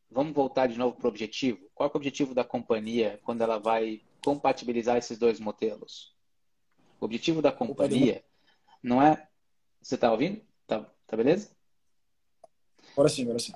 vamos 0.09 0.33
voltar 0.33 0.67
de 0.67 0.77
novo 0.77 0.95
para 0.95 1.05
o 1.05 1.09
objetivo. 1.09 1.69
Qual 1.75 1.89
é 1.89 1.91
o 1.93 1.97
objetivo 1.97 2.33
da 2.33 2.43
companhia 2.43 3.19
quando 3.23 3.41
ela 3.41 3.57
vai 3.57 4.01
compatibilizar 4.23 4.97
esses 4.97 5.17
dois 5.17 5.39
modelos? 5.39 6.15
O 7.01 7.05
objetivo 7.05 7.41
da 7.41 7.51
companhia 7.51 8.23
não 8.81 9.01
é. 9.01 9.27
Você 9.81 9.95
está 9.95 10.09
ouvindo? 10.09 10.41
Tá, 10.65 10.89
tá 11.05 11.17
beleza? 11.17 11.51
Agora 12.93 13.09
sim, 13.09 13.23
agora 13.23 13.39
sim. 13.39 13.53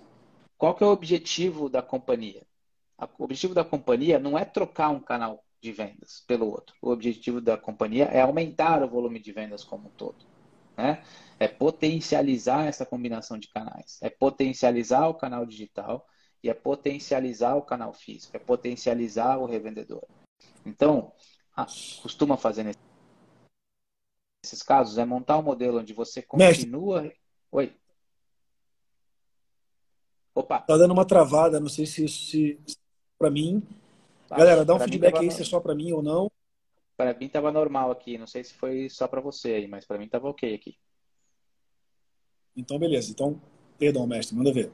Qual 0.58 0.76
que 0.76 0.84
é 0.84 0.88
o 0.88 0.92
objetivo 0.92 1.70
da 1.70 1.82
companhia? 1.82 2.46
O 3.18 3.24
objetivo 3.24 3.54
da 3.54 3.64
companhia 3.64 4.20
não 4.20 4.38
é 4.38 4.44
trocar 4.44 4.90
um 4.90 5.00
canal 5.00 5.44
de 5.62 5.72
vendas 5.72 6.24
pelo 6.28 6.48
outro. 6.48 6.76
O 6.82 6.90
objetivo 6.90 7.40
da 7.40 7.58
companhia 7.58 8.06
é 8.06 8.22
aumentar 8.22 8.84
o 8.84 8.90
volume 8.90 9.20
de 9.20 9.32
vendas 9.32 9.64
como 9.64 9.88
um 9.88 9.92
todo. 9.92 10.26
Né? 10.76 11.04
É 11.40 11.48
potencializar 11.48 12.66
essa 12.66 12.86
combinação 12.86 13.38
de 13.38 13.48
canais. 13.50 14.00
É 14.02 14.10
potencializar 14.10 15.08
o 15.08 15.14
canal 15.14 15.46
digital 15.46 16.08
e 16.44 16.50
é 16.50 16.54
potencializar 16.54 17.56
o 17.56 17.62
canal 17.62 17.94
físico. 17.94 18.36
É 18.36 18.40
potencializar 18.40 19.38
o 19.38 19.46
revendedor. 19.46 20.04
Então, 20.66 21.12
ah, 21.56 21.66
costuma 22.02 22.38
fazer 22.38 22.64
nesses 22.64 24.64
casos 24.64 24.98
é 24.98 25.06
montar 25.06 25.38
um 25.38 25.44
modelo 25.44 25.80
onde 25.80 25.94
você 25.94 26.22
continua. 26.22 27.02
Mestre. 27.02 27.20
Oi. 27.52 27.76
Opa. 30.36 30.60
Tá 30.60 30.78
dando 30.78 30.92
uma 30.92 31.06
travada, 31.06 31.60
não 31.60 31.70
sei 31.70 31.86
se 31.86 32.06
isso 32.06 32.28
se, 32.28 32.60
para 33.18 33.32
mim. 33.32 33.64
Galera, 34.30 34.64
dá 34.64 34.76
um 34.76 34.80
feedback 34.80 35.18
aí 35.18 35.32
se 35.32 35.42
é 35.42 35.46
só 35.46 35.60
para 35.60 35.74
mim 35.74 35.92
ou 35.92 36.04
não. 36.04 36.32
Para 36.96 37.14
mim 37.14 37.26
estava 37.26 37.52
normal 37.52 37.92
aqui, 37.92 38.18
não 38.18 38.28
sei 38.28 38.44
se 38.44 38.54
foi 38.54 38.90
só 38.90 39.08
para 39.08 39.22
você 39.22 39.54
aí, 39.54 39.68
mas 39.68 39.86
para 39.86 39.98
mim 39.98 40.06
estava 40.06 40.30
ok 40.30 40.54
aqui. 40.54 40.78
Então, 42.58 42.80
beleza. 42.80 43.12
Então, 43.12 43.40
perdão, 43.78 44.08
mestre, 44.08 44.36
manda 44.36 44.52
ver. 44.52 44.72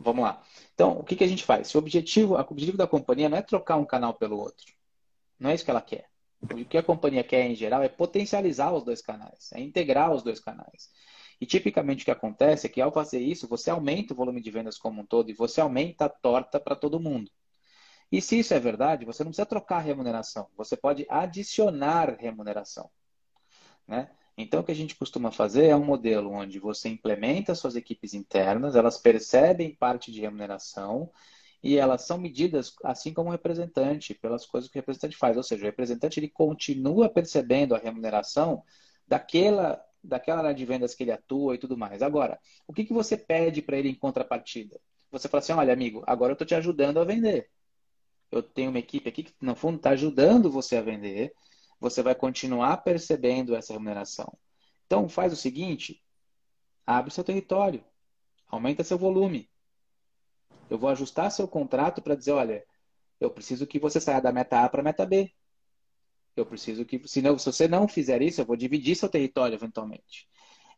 Vamos 0.00 0.24
lá. 0.24 0.42
Então, 0.74 0.98
o 0.98 1.04
que, 1.04 1.14
que 1.14 1.24
a 1.24 1.28
gente 1.28 1.44
faz? 1.44 1.74
O 1.74 1.78
objetivo, 1.78 2.34
o 2.34 2.40
objetivo 2.40 2.76
da 2.76 2.86
companhia 2.86 3.28
não 3.28 3.38
é 3.38 3.42
trocar 3.42 3.76
um 3.76 3.84
canal 3.84 4.14
pelo 4.14 4.36
outro. 4.38 4.74
Não 5.38 5.50
é 5.50 5.54
isso 5.54 5.64
que 5.64 5.70
ela 5.70 5.80
quer. 5.80 6.10
O 6.42 6.64
que 6.64 6.78
a 6.78 6.82
companhia 6.82 7.22
quer, 7.22 7.46
em 7.46 7.54
geral, 7.54 7.82
é 7.82 7.88
potencializar 7.88 8.72
os 8.72 8.82
dois 8.82 9.02
canais, 9.02 9.50
é 9.52 9.60
integrar 9.60 10.10
os 10.10 10.22
dois 10.22 10.40
canais. 10.40 10.90
E 11.38 11.46
tipicamente 11.46 12.02
o 12.02 12.04
que 12.04 12.10
acontece 12.10 12.66
é 12.66 12.70
que 12.70 12.80
ao 12.80 12.92
fazer 12.92 13.20
isso, 13.20 13.46
você 13.46 13.70
aumenta 13.70 14.12
o 14.12 14.16
volume 14.16 14.40
de 14.40 14.50
vendas 14.50 14.78
como 14.78 15.02
um 15.02 15.06
todo 15.06 15.30
e 15.30 15.34
você 15.34 15.60
aumenta 15.60 16.06
a 16.06 16.08
torta 16.08 16.58
para 16.58 16.74
todo 16.74 17.00
mundo. 17.00 17.30
E 18.10 18.20
se 18.20 18.38
isso 18.38 18.52
é 18.52 18.58
verdade, 18.58 19.04
você 19.04 19.22
não 19.22 19.30
precisa 19.30 19.46
trocar 19.46 19.78
remuneração, 19.78 20.48
você 20.56 20.76
pode 20.76 21.06
adicionar 21.08 22.16
remuneração. 22.18 22.90
Né? 23.86 24.10
Então, 24.42 24.60
o 24.60 24.64
que 24.64 24.72
a 24.72 24.74
gente 24.74 24.96
costuma 24.96 25.30
fazer 25.30 25.66
é 25.66 25.76
um 25.76 25.84
modelo 25.84 26.30
onde 26.30 26.58
você 26.58 26.88
implementa 26.88 27.54
suas 27.54 27.76
equipes 27.76 28.14
internas, 28.14 28.74
elas 28.74 28.96
percebem 28.98 29.74
parte 29.74 30.10
de 30.10 30.20
remuneração 30.20 31.10
e 31.62 31.76
elas 31.76 32.02
são 32.02 32.18
medidas, 32.18 32.74
assim 32.82 33.12
como 33.12 33.28
o 33.28 33.32
representante, 33.32 34.14
pelas 34.14 34.46
coisas 34.46 34.70
que 34.70 34.78
o 34.78 34.80
representante 34.80 35.16
faz. 35.16 35.36
Ou 35.36 35.42
seja, 35.42 35.62
o 35.62 35.66
representante 35.66 36.18
ele 36.18 36.28
continua 36.28 37.08
percebendo 37.08 37.74
a 37.74 37.78
remuneração 37.78 38.62
daquela, 39.06 39.84
daquela 40.02 40.40
área 40.40 40.54
de 40.54 40.64
vendas 40.64 40.94
que 40.94 41.02
ele 41.02 41.12
atua 41.12 41.54
e 41.54 41.58
tudo 41.58 41.76
mais. 41.76 42.00
Agora, 42.02 42.38
o 42.66 42.72
que, 42.72 42.84
que 42.84 42.92
você 42.94 43.16
pede 43.16 43.60
para 43.60 43.76
ele 43.76 43.90
em 43.90 43.94
contrapartida? 43.94 44.80
Você 45.10 45.28
fala 45.28 45.40
assim: 45.40 45.52
olha, 45.52 45.72
amigo, 45.72 46.02
agora 46.06 46.32
eu 46.32 46.34
estou 46.34 46.46
te 46.46 46.54
ajudando 46.54 46.98
a 46.98 47.04
vender. 47.04 47.50
Eu 48.30 48.42
tenho 48.42 48.70
uma 48.70 48.78
equipe 48.78 49.08
aqui 49.08 49.24
que, 49.24 49.34
no 49.40 49.54
fundo, 49.54 49.76
está 49.76 49.90
ajudando 49.90 50.50
você 50.50 50.76
a 50.76 50.82
vender 50.82 51.32
você 51.80 52.02
vai 52.02 52.14
continuar 52.14 52.78
percebendo 52.78 53.56
essa 53.56 53.72
remuneração. 53.72 54.36
Então, 54.86 55.08
faz 55.08 55.32
o 55.32 55.36
seguinte: 55.36 56.02
abre 56.86 57.10
seu 57.10 57.24
território, 57.24 57.84
aumenta 58.46 58.84
seu 58.84 58.98
volume. 58.98 59.50
Eu 60.68 60.78
vou 60.78 60.90
ajustar 60.90 61.30
seu 61.32 61.48
contrato 61.48 62.00
para 62.02 62.14
dizer, 62.14 62.32
olha, 62.32 62.64
eu 63.18 63.30
preciso 63.30 63.66
que 63.66 63.78
você 63.78 64.00
saia 64.00 64.20
da 64.20 64.32
meta 64.32 64.64
A 64.64 64.68
para 64.68 64.80
a 64.80 64.84
meta 64.84 65.04
B. 65.04 65.32
Eu 66.36 66.46
preciso 66.46 66.84
que, 66.84 67.00
se, 67.08 67.20
não, 67.20 67.36
se 67.38 67.46
você 67.46 67.66
não 67.66 67.88
fizer 67.88 68.22
isso, 68.22 68.40
eu 68.40 68.44
vou 68.44 68.56
dividir 68.56 68.94
seu 68.94 69.08
território 69.08 69.54
eventualmente. 69.54 70.28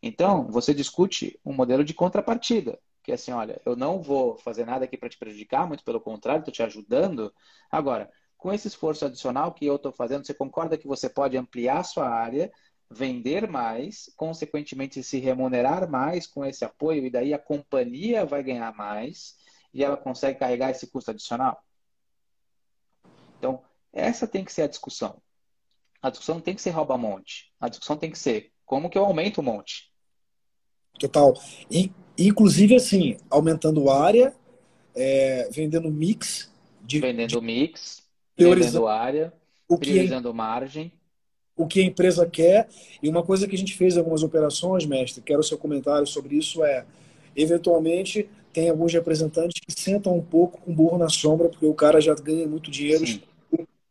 Então, 0.03 0.51
você 0.51 0.75
discute 0.75 1.39
um 1.45 1.53
modelo 1.53 1.85
de 1.85 1.95
contrapartida, 1.95 2.81
que 3.03 3.13
é 3.13 3.15
assim, 3.15 3.33
olha, 3.33 3.61
eu 3.65 3.77
não 3.77 4.03
vou 4.03 4.37
fazer 4.39 4.65
nada 4.65 4.85
aqui 4.85 4.97
para 4.97 5.09
te 5.09 5.19
prejudicar, 5.19 5.67
muito 5.67 5.85
pelo 5.85 6.01
contrário, 6.01 6.41
estou 6.41 6.53
te 6.53 6.63
ajudando. 6.63 7.33
Agora, 7.71 8.11
com 8.43 8.53
esse 8.53 8.67
esforço 8.67 9.05
adicional 9.05 9.53
que 9.53 9.65
eu 9.65 9.77
estou 9.77 9.93
fazendo, 9.93 10.27
você 10.27 10.35
concorda 10.35 10.77
que 10.77 10.89
você 10.89 11.09
pode 11.09 11.37
ampliar 11.37 11.85
sua 11.85 12.09
área, 12.09 12.51
vender 12.91 13.49
mais, 13.49 14.13
consequentemente 14.17 15.01
se 15.01 15.21
remunerar 15.21 15.89
mais 15.89 16.27
com 16.27 16.45
esse 16.45 16.65
apoio, 16.65 17.07
e 17.07 17.11
daí 17.11 17.33
a 17.33 17.39
companhia 17.39 18.27
vai 18.27 18.43
ganhar 18.43 18.75
mais 18.75 19.37
e 19.73 19.85
ela 19.85 19.97
consegue 19.97 20.41
carregar 20.41 20.71
esse 20.71 20.89
custo 20.89 21.13
adicional? 21.13 21.63
Então, 23.39 23.63
essa 23.93 24.27
tem 24.27 24.45
que 24.45 24.53
ser 24.53 24.63
a 24.63 24.69
discussão. 24.69 25.23
A 26.03 26.11
discussão 26.11 26.35
não 26.35 26.43
tem 26.43 26.57
que 26.57 26.63
ser 26.63 26.71
rouba-monte. 26.71 27.53
A 27.61 27.69
discussão 27.69 27.97
tem 27.97 28.11
que 28.11 28.19
ser 28.19 28.51
como 28.67 28.91
que 28.91 28.99
eu 28.99 29.05
aumento 29.05 29.39
o 29.39 29.45
monte. 29.45 29.89
Total. 30.99 31.33
E, 31.71 31.93
inclusive, 32.19 32.75
assim, 32.75 33.17
aumentando 33.31 33.89
área, 33.89 34.35
é, 34.97 35.49
vendendo 35.53 35.93
mix. 35.93 36.53
De, 36.83 36.99
vendendo 36.99 37.29
de... 37.29 37.41
mix 37.41 38.02
priorizando 38.43 38.87
área, 38.87 39.33
o 39.69 39.79
priorizando 39.79 40.31
que, 40.31 40.37
margem. 40.37 40.93
O 41.57 41.67
que 41.67 41.81
a 41.81 41.85
empresa 41.85 42.27
quer. 42.27 42.69
E 43.03 43.09
uma 43.09 43.23
coisa 43.23 43.47
que 43.47 43.55
a 43.55 43.59
gente 43.59 43.75
fez 43.75 43.97
em 43.97 43.99
algumas 43.99 44.23
operações, 44.23 44.85
mestre, 44.85 45.23
quero 45.23 45.41
o 45.41 45.45
seu 45.45 45.59
comentário 45.59 46.07
sobre 46.07 46.37
isso, 46.37 46.65
é 46.65 46.85
eventualmente 47.35 48.29
tem 48.53 48.69
alguns 48.69 48.93
representantes 48.93 49.61
que 49.61 49.81
sentam 49.81 50.17
um 50.17 50.23
pouco 50.23 50.61
com 50.61 50.75
burro 50.75 50.99
na 50.99 51.09
sombra, 51.09 51.49
porque 51.49 51.65
o 51.65 51.75
cara 51.75 52.01
já 52.01 52.15
ganha 52.15 52.47
muito 52.47 52.71
dinheiro, 52.71 53.07
Sim. 53.07 53.23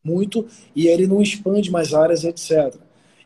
muito, 0.04 0.47
e 0.76 0.88
ele 0.88 1.08
não 1.08 1.22
expande 1.22 1.72
mais 1.72 1.93
áreas, 1.93 2.24
etc. 2.24 2.76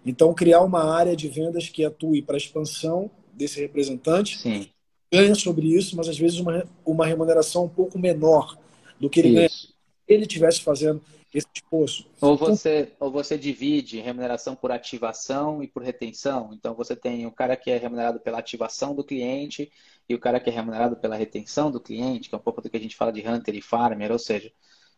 Então, 0.05 0.33
criar 0.33 0.61
uma 0.61 0.95
área 0.95 1.15
de 1.15 1.27
vendas 1.27 1.67
que 1.67 1.83
atue 1.83 2.21
para 2.21 2.35
a 2.35 2.37
expansão 2.37 3.11
desse 3.33 3.59
representante 3.59 4.37
Sim. 4.39 4.69
ganha 5.11 5.35
sobre 5.35 5.67
isso, 5.67 5.97
mas 5.97 6.07
às 6.07 6.17
vezes 6.17 6.39
uma, 6.39 6.65
uma 6.85 7.05
remuneração 7.05 7.65
um 7.65 7.69
pouco 7.69 7.99
menor 7.99 8.57
do 8.97 9.09
que 9.09 9.19
ele 9.19 9.29
isso. 9.29 9.67
ganha 9.67 9.74
ele 10.07 10.25
tivesse 10.25 10.61
fazendo 10.61 11.01
esse 11.33 11.47
esforço. 11.53 12.07
Ou 12.21 12.37
você, 12.37 12.93
ou 12.99 13.11
você 13.11 13.37
divide 13.37 13.99
remuneração 13.99 14.55
por 14.55 14.71
ativação 14.71 15.61
e 15.61 15.67
por 15.67 15.83
retenção. 15.83 16.51
Então 16.53 16.73
você 16.73 16.95
tem 16.95 17.25
o 17.25 17.31
cara 17.31 17.57
que 17.57 17.69
é 17.69 17.77
remunerado 17.77 18.19
pela 18.19 18.39
ativação 18.39 18.95
do 18.95 19.03
cliente 19.03 19.71
e 20.07 20.15
o 20.15 20.19
cara 20.19 20.39
que 20.39 20.49
é 20.49 20.53
remunerado 20.53 20.95
pela 20.95 21.15
retenção 21.15 21.69
do 21.69 21.81
cliente, 21.81 22.29
que 22.29 22.35
é 22.35 22.37
um 22.37 22.41
pouco 22.41 22.61
do 22.61 22.69
que 22.69 22.77
a 22.77 22.79
gente 22.79 22.95
fala 22.95 23.11
de 23.11 23.27
hunter 23.27 23.55
e 23.55 23.61
farmer, 23.61 24.11
ou 24.11 24.19
seja, 24.19 24.51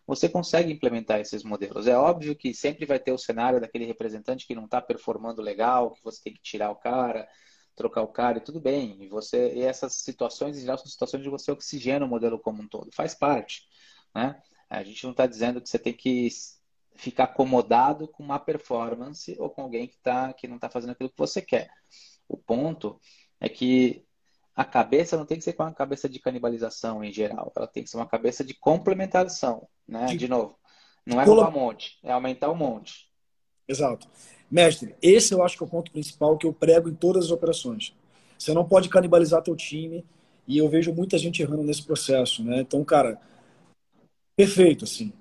você 0.06 0.30
consegue 0.30 0.72
implementar 0.72 1.20
esses 1.20 1.44
modelos. 1.44 1.88
É 1.88 1.98
óbvio 1.98 2.36
que 2.36 2.54
sempre 2.54 2.86
vai 2.86 3.00
ter 3.00 3.12
o 3.12 3.18
cenário 3.18 3.60
daquele 3.60 3.86
representante 3.86 4.46
que 4.46 4.56
não 4.56 4.66
está 4.66 4.82
performando 4.82 5.42
legal, 5.42 5.92
que 5.92 6.04
você 6.04 6.22
tem 6.24 6.34
que 6.34 6.42
tirar 6.42 6.70
o 6.72 6.76
cara, 6.76 7.28
trocar 7.76 8.02
o 8.04 8.08
cara 8.08 8.38
e 8.38 8.42
tudo 8.42 8.60
bem. 8.60 8.98
E 9.02 9.08
você 9.08 9.54
e 9.54 9.62
essas 9.62 9.96
situações 9.96 10.58
em 10.58 10.62
geral 10.62 10.78
são 10.78 10.88
situações 10.88 11.24
de 11.24 11.30
você 11.30 11.52
oxigena 11.52 12.06
o 12.06 12.10
modelo 12.10 12.40
como 12.40 12.62
um 12.62 12.68
todo. 12.68 12.90
Faz 12.94 13.14
parte, 13.16 13.68
né? 14.16 14.42
A 14.70 14.84
gente 14.84 15.04
não 15.04 15.12
está 15.12 15.26
dizendo 15.26 15.62
que 15.62 15.70
você 15.70 15.80
tem 15.80 15.94
que 15.94 16.30
ficar 16.96 17.26
acomodado 17.26 18.08
com 18.08 18.24
uma 18.24 18.40
performance 18.40 19.36
ou 19.40 19.50
com 19.50 19.62
alguém 19.62 19.88
que, 19.88 19.98
tá, 19.98 20.34
que 20.34 20.48
não 20.48 20.56
está 20.56 20.70
fazendo 20.70 20.92
aquilo 20.92 21.10
que 21.10 21.18
você 21.18 21.42
quer. 21.42 21.70
O 22.28 22.36
ponto 22.36 23.00
é 23.40 23.48
que 23.48 24.04
a 24.56 24.66
cabeça 24.66 25.16
não 25.16 25.26
tem 25.26 25.38
que 25.38 25.44
ser 25.44 25.54
com 25.54 25.64
uma 25.64 25.74
cabeça 25.74 26.10
de 26.10 26.20
canibalização 26.20 27.04
em 27.04 27.14
geral, 27.14 27.54
ela 27.56 27.68
tem 27.68 27.84
que 27.84 27.90
ser 27.90 27.98
uma 27.98 28.08
cabeça 28.08 28.44
de 28.44 28.56
complementação, 28.56 29.68
né? 29.88 30.08
De, 30.08 30.18
de 30.18 30.28
novo, 30.28 30.58
não 31.06 31.22
é 31.22 31.24
roubar 31.24 31.52
monte, 31.52 32.00
é 32.04 32.12
aumentar 32.12 32.50
o 32.50 32.56
monte. 32.56 33.08
Exato. 33.68 34.10
Mestre, 34.50 34.96
esse 35.02 35.34
eu 35.34 35.44
acho 35.44 35.56
que 35.58 35.64
é 35.64 35.68
o 35.68 35.70
ponto 35.70 35.92
principal 35.92 36.38
que 36.38 36.48
eu 36.48 36.54
prego 36.54 36.90
em 36.90 36.96
todas 36.96 37.26
as 37.26 37.32
operações. 37.32 37.96
Você 38.38 38.54
não 38.54 38.68
pode 38.68 38.90
canibalizar 38.90 39.44
teu 39.44 39.56
time 39.56 40.04
e 40.48 40.58
eu 40.58 40.68
vejo 40.70 40.94
muita 40.94 41.18
gente 41.18 41.42
errando 41.42 41.64
nesse 41.64 41.84
processo, 41.84 42.44
né? 42.44 42.62
Então, 42.62 42.84
cara, 42.84 43.20
perfeito, 44.38 44.86
assim. 44.86 45.12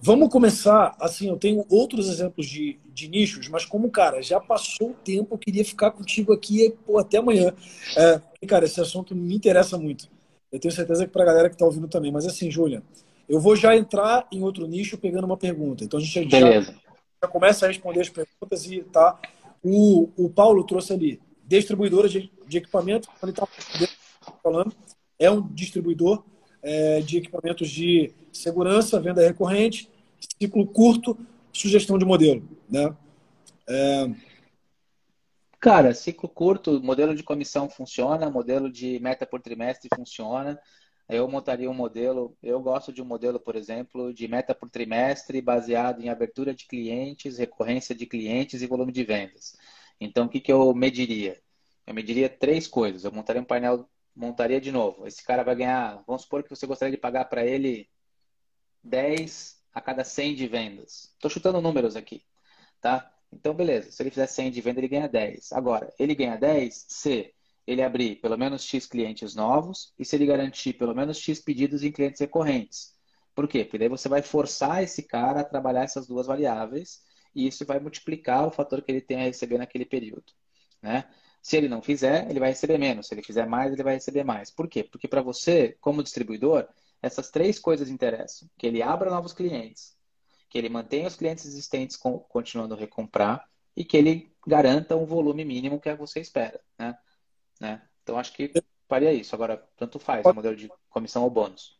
Vamos 0.00 0.30
começar, 0.30 0.96
assim, 1.00 1.28
eu 1.28 1.36
tenho 1.36 1.64
outros 1.68 2.08
exemplos 2.08 2.46
de, 2.46 2.78
de 2.92 3.08
nichos, 3.08 3.48
mas 3.48 3.64
como, 3.64 3.90
cara, 3.90 4.22
já 4.22 4.40
passou 4.40 4.90
o 4.90 4.94
tempo, 4.94 5.34
eu 5.34 5.38
queria 5.38 5.64
ficar 5.64 5.90
contigo 5.90 6.32
aqui 6.32 6.74
pô, 6.84 6.98
até 6.98 7.18
amanhã. 7.18 7.52
É, 7.96 8.46
cara, 8.46 8.64
esse 8.64 8.80
assunto 8.80 9.14
me 9.14 9.34
interessa 9.34 9.78
muito. 9.78 10.08
Eu 10.50 10.58
tenho 10.58 10.74
certeza 10.74 11.06
que 11.06 11.12
para 11.12 11.22
a 11.22 11.26
galera 11.26 11.48
que 11.48 11.54
está 11.54 11.64
ouvindo 11.64 11.86
também. 11.86 12.10
Mas 12.10 12.26
assim, 12.26 12.50
Júlia, 12.50 12.82
eu 13.28 13.38
vou 13.38 13.54
já 13.54 13.76
entrar 13.76 14.26
em 14.32 14.42
outro 14.42 14.66
nicho 14.66 14.98
pegando 14.98 15.24
uma 15.24 15.36
pergunta. 15.36 15.84
Então 15.84 16.00
a 16.00 16.02
gente 16.02 16.28
Beleza. 16.28 16.72
Já, 16.72 16.92
já 17.22 17.28
começa 17.28 17.64
a 17.64 17.68
responder 17.68 18.00
as 18.00 18.08
perguntas 18.08 18.66
e 18.66 18.82
tá. 18.82 19.20
O, 19.62 20.08
o 20.16 20.28
Paulo 20.28 20.64
trouxe 20.64 20.92
ali 20.92 21.20
distribuidora 21.46 22.08
de, 22.08 22.30
de 22.46 22.58
equipamento, 22.58 23.08
ele 23.22 23.30
está 23.30 23.46
falando, 24.42 24.74
é 25.18 25.30
um 25.30 25.46
distribuidor 25.48 26.24
é, 26.62 27.00
de 27.00 27.18
equipamentos 27.18 27.68
de 27.68 28.12
segurança, 28.32 29.00
venda 29.00 29.26
recorrente, 29.26 29.90
ciclo 30.40 30.66
curto, 30.66 31.18
sugestão 31.52 31.98
de 31.98 32.04
modelo, 32.04 32.48
né? 32.68 32.96
É... 33.68 34.10
Cara, 35.60 35.94
ciclo 35.94 36.28
curto, 36.28 36.82
modelo 36.82 37.14
de 37.14 37.22
comissão 37.22 37.68
funciona, 37.68 38.28
modelo 38.30 38.70
de 38.70 38.98
meta 38.98 39.24
por 39.26 39.40
trimestre 39.40 39.88
funciona. 39.94 40.58
Eu 41.08 41.28
montaria 41.28 41.70
um 41.70 41.74
modelo, 41.74 42.36
eu 42.42 42.60
gosto 42.60 42.92
de 42.92 43.02
um 43.02 43.04
modelo, 43.04 43.38
por 43.38 43.54
exemplo, 43.54 44.12
de 44.12 44.26
meta 44.26 44.54
por 44.54 44.70
trimestre 44.70 45.40
baseado 45.40 46.00
em 46.02 46.08
abertura 46.08 46.54
de 46.54 46.66
clientes, 46.66 47.38
recorrência 47.38 47.94
de 47.94 48.06
clientes 48.06 48.62
e 48.62 48.66
volume 48.66 48.92
de 48.92 49.04
vendas. 49.04 49.56
Então, 50.00 50.26
o 50.26 50.28
que, 50.28 50.40
que 50.40 50.52
eu 50.52 50.74
mediria? 50.74 51.40
Eu 51.86 51.94
mediria 51.94 52.28
três 52.28 52.66
coisas. 52.66 53.04
Eu 53.04 53.12
montaria 53.12 53.42
um 53.42 53.44
painel, 53.44 53.88
montaria 54.14 54.60
de 54.60 54.70
novo. 54.72 55.06
Esse 55.06 55.24
cara 55.24 55.42
vai 55.42 55.54
ganhar, 55.56 56.02
vamos 56.06 56.22
supor 56.22 56.42
que 56.42 56.50
você 56.50 56.66
gostaria 56.66 56.94
de 56.94 57.00
pagar 57.00 57.26
para 57.26 57.44
ele 57.44 57.88
10 58.82 59.62
a 59.74 59.80
cada 59.80 60.04
100 60.04 60.34
de 60.34 60.46
vendas. 60.48 61.12
Estou 61.14 61.30
chutando 61.30 61.60
números 61.60 61.96
aqui, 61.96 62.24
tá? 62.80 63.10
Então, 63.32 63.54
beleza. 63.54 63.90
Se 63.90 64.02
ele 64.02 64.10
fizer 64.10 64.26
100 64.26 64.50
de 64.50 64.60
venda, 64.60 64.80
ele 64.80 64.88
ganha 64.88 65.08
10. 65.08 65.52
Agora, 65.52 65.92
ele 65.98 66.14
ganha 66.14 66.36
10 66.36 66.86
se 66.88 67.34
ele 67.66 67.82
abrir 67.82 68.16
pelo 68.16 68.36
menos 68.36 68.64
X 68.64 68.86
clientes 68.86 69.34
novos 69.34 69.92
e 69.98 70.04
se 70.04 70.16
ele 70.16 70.26
garantir 70.26 70.74
pelo 70.74 70.94
menos 70.94 71.18
X 71.18 71.40
pedidos 71.40 71.82
em 71.82 71.92
clientes 71.92 72.20
recorrentes. 72.20 72.92
Por 73.34 73.48
quê? 73.48 73.64
Porque 73.64 73.78
daí 73.78 73.88
você 73.88 74.08
vai 74.08 74.20
forçar 74.22 74.82
esse 74.82 75.02
cara 75.02 75.40
a 75.40 75.44
trabalhar 75.44 75.84
essas 75.84 76.06
duas 76.06 76.26
variáveis 76.26 77.00
e 77.34 77.46
isso 77.46 77.64
vai 77.64 77.78
multiplicar 77.78 78.46
o 78.46 78.50
fator 78.50 78.82
que 78.82 78.90
ele 78.92 79.00
tem 79.00 79.20
a 79.20 79.24
receber 79.24 79.58
naquele 79.58 79.86
período, 79.86 80.32
né? 80.82 81.08
Se 81.42 81.56
ele 81.56 81.68
não 81.68 81.82
fizer, 81.82 82.30
ele 82.30 82.38
vai 82.38 82.50
receber 82.50 82.78
menos. 82.78 83.08
Se 83.08 83.14
ele 83.14 83.22
fizer 83.22 83.46
mais, 83.46 83.72
ele 83.72 83.82
vai 83.82 83.94
receber 83.94 84.22
mais. 84.22 84.48
Por 84.48 84.68
quê? 84.68 84.84
Porque 84.84 85.08
para 85.08 85.20
você, 85.20 85.76
como 85.80 86.02
distribuidor, 86.02 86.68
essas 87.02 87.30
três 87.30 87.58
coisas 87.58 87.90
interessam. 87.90 88.48
Que 88.56 88.68
ele 88.68 88.80
abra 88.80 89.10
novos 89.10 89.32
clientes, 89.32 89.96
que 90.48 90.56
ele 90.56 90.68
mantenha 90.68 91.08
os 91.08 91.16
clientes 91.16 91.44
existentes 91.44 91.96
continuando 91.96 92.74
a 92.74 92.78
recomprar 92.78 93.44
e 93.76 93.84
que 93.84 93.96
ele 93.96 94.32
garanta 94.46 94.96
um 94.96 95.04
volume 95.04 95.44
mínimo 95.44 95.80
que 95.80 95.92
você 95.94 96.20
espera, 96.20 96.60
né? 96.78 96.96
né? 97.60 97.82
Então, 98.02 98.18
acho 98.18 98.32
que 98.32 98.52
faria 98.88 99.12
isso. 99.12 99.34
Agora, 99.34 99.56
tanto 99.76 99.98
faz 99.98 100.24
o 100.24 100.34
modelo 100.34 100.54
de 100.54 100.70
comissão 100.90 101.24
ou 101.24 101.30
bônus. 101.30 101.76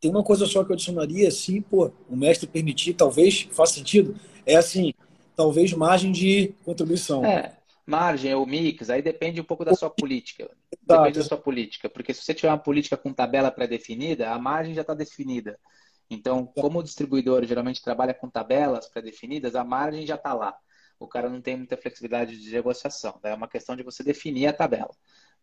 Tem 0.00 0.10
uma 0.10 0.22
coisa 0.22 0.46
só 0.46 0.62
que 0.62 0.70
eu 0.70 0.74
adicionaria, 0.74 1.30
se 1.30 1.60
pô, 1.60 1.90
o 2.08 2.16
mestre 2.16 2.46
permitir, 2.46 2.94
talvez 2.94 3.48
faça 3.52 3.74
sentido, 3.74 4.14
é 4.46 4.56
assim, 4.56 4.92
talvez 5.34 5.72
margem 5.72 6.12
de 6.12 6.54
contribuição. 6.64 7.24
É, 7.24 7.57
margem 7.88 8.34
ou 8.34 8.44
mix, 8.44 8.90
aí 8.90 9.00
depende 9.00 9.40
um 9.40 9.44
pouco 9.44 9.64
da 9.64 9.74
sua 9.74 9.88
política. 9.88 10.50
Depende 10.82 11.20
da 11.20 11.24
sua 11.24 11.38
política, 11.38 11.88
porque 11.88 12.12
se 12.12 12.22
você 12.22 12.34
tiver 12.34 12.50
uma 12.50 12.58
política 12.58 12.98
com 12.98 13.14
tabela 13.14 13.50
pré-definida, 13.50 14.30
a 14.30 14.38
margem 14.38 14.74
já 14.74 14.82
está 14.82 14.92
definida. 14.92 15.58
Então, 16.10 16.44
como 16.44 16.80
o 16.80 16.82
distribuidor 16.82 17.46
geralmente 17.46 17.82
trabalha 17.82 18.12
com 18.12 18.28
tabelas 18.28 18.86
pré-definidas, 18.88 19.54
a 19.54 19.64
margem 19.64 20.06
já 20.06 20.16
está 20.16 20.34
lá. 20.34 20.54
O 21.00 21.08
cara 21.08 21.30
não 21.30 21.40
tem 21.40 21.56
muita 21.56 21.78
flexibilidade 21.78 22.38
de 22.38 22.50
negociação. 22.50 23.18
É 23.22 23.32
uma 23.32 23.48
questão 23.48 23.74
de 23.74 23.82
você 23.82 24.02
definir 24.02 24.48
a 24.48 24.52
tabela, 24.52 24.90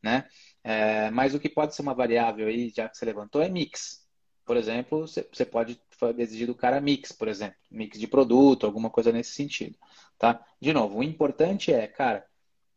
né? 0.02 0.28
É, 0.64 1.10
mas 1.10 1.34
o 1.34 1.40
que 1.40 1.50
pode 1.50 1.74
ser 1.74 1.82
uma 1.82 1.96
variável 1.96 2.48
aí, 2.48 2.70
já 2.70 2.88
que 2.88 2.96
você 2.96 3.06
levantou, 3.06 3.42
é 3.42 3.50
mix. 3.50 4.06
Por 4.46 4.56
exemplo, 4.56 5.08
você 5.08 5.46
pode 5.46 5.82
exigir 6.20 6.46
do 6.46 6.54
cara 6.54 6.80
mix, 6.80 7.12
por 7.12 7.28
exemplo, 7.28 7.58
mix 7.72 7.98
de 7.98 8.06
produto, 8.06 8.68
alguma 8.68 8.92
coisa 8.92 9.12
nesse 9.12 9.32
sentido, 9.32 9.76
tá? 10.20 10.46
De 10.62 10.72
novo, 10.72 11.00
o 11.00 11.04
importante 11.04 11.74
é, 11.74 11.88
cara, 11.88 12.24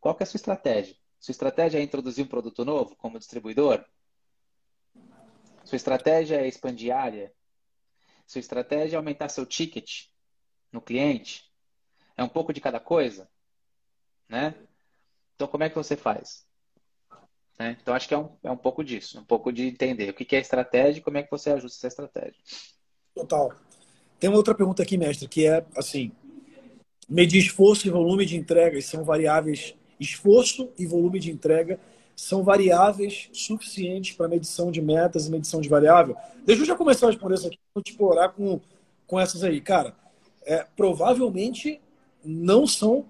qual 0.09 0.17
que 0.17 0.23
é 0.23 0.25
a 0.25 0.27
sua 0.27 0.39
estratégia? 0.39 0.97
Sua 1.21 1.33
estratégia 1.33 1.79
é 1.79 1.83
introduzir 1.83 2.25
um 2.25 2.29
produto 2.29 2.65
novo 2.65 2.97
como 2.97 3.19
distribuidor? 3.19 3.85
Sua 5.65 5.77
estratégia 5.77 6.37
é 6.37 6.49
expandir 6.49 6.97
área? 6.97 7.31
Sua 8.27 8.39
estratégia 8.39 8.97
é 8.97 8.99
aumentar 8.99 9.29
seu 9.29 9.45
ticket 9.45 10.07
no 10.73 10.81
cliente? 10.81 11.45
É 12.17 12.25
um 12.25 12.29
pouco 12.29 12.55
de 12.55 12.61
cada 12.61 12.81
coisa? 12.81 13.29
Né? 14.27 14.55
Então, 15.35 15.47
como 15.47 15.65
é 15.65 15.69
que 15.69 15.77
você 15.77 15.95
faz? 15.95 16.47
Né? 17.59 17.77
Então, 17.79 17.93
acho 17.93 18.09
que 18.09 18.15
é 18.15 18.19
um, 18.19 18.35
é 18.43 18.51
um 18.51 18.57
pouco 18.57 18.83
disso, 18.83 19.21
um 19.21 19.25
pouco 19.25 19.53
de 19.53 19.67
entender 19.67 20.09
o 20.09 20.15
que 20.15 20.35
é 20.35 20.41
estratégia 20.41 21.01
e 21.01 21.03
como 21.03 21.19
é 21.19 21.23
que 21.23 21.31
você 21.31 21.51
ajusta 21.51 21.87
essa 21.87 22.03
estratégia. 22.03 22.43
Total. 23.15 23.55
Tem 24.19 24.31
uma 24.31 24.39
outra 24.39 24.55
pergunta 24.55 24.83
aqui, 24.83 24.97
mestre, 24.97 25.29
que 25.29 25.47
é 25.47 25.67
assim: 25.77 26.11
medir 27.07 27.41
esforço 27.41 27.87
e 27.87 27.91
volume 27.91 28.25
de 28.25 28.39
entregas 28.39 28.87
são 28.87 29.05
variáveis. 29.05 29.77
Esforço 29.99 30.71
e 30.79 30.87
volume 30.87 31.19
de 31.19 31.31
entrega 31.31 31.79
são 32.15 32.43
variáveis 32.43 33.29
suficientes 33.33 34.17
para 34.17 34.27
medição 34.29 34.71
de 34.71 34.83
metas 34.83 35.27
e 35.27 35.31
medição 35.31 35.61
de 35.61 35.69
variável? 35.69 36.17
Deixa 36.45 36.63
eu 36.63 36.67
já 36.67 36.75
começar 36.75 37.07
a 37.07 37.11
responder 37.11 37.35
isso 37.35 37.47
aqui, 37.47 37.59
vou 37.75 37.83
te 37.83 37.93
explorar 37.93 38.31
com, 38.31 38.61
com 39.07 39.21
essas 39.21 39.45
aí. 39.45 39.61
Cara, 39.61 39.95
é, 40.45 40.67
provavelmente 40.77 41.81
não 42.25 42.67
são, 42.67 43.07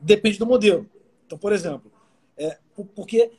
depende 0.00 0.38
do 0.38 0.46
modelo. 0.46 0.88
Então, 1.26 1.36
por 1.36 1.52
exemplo, 1.52 1.90
é, 2.36 2.58
porque 2.94 3.32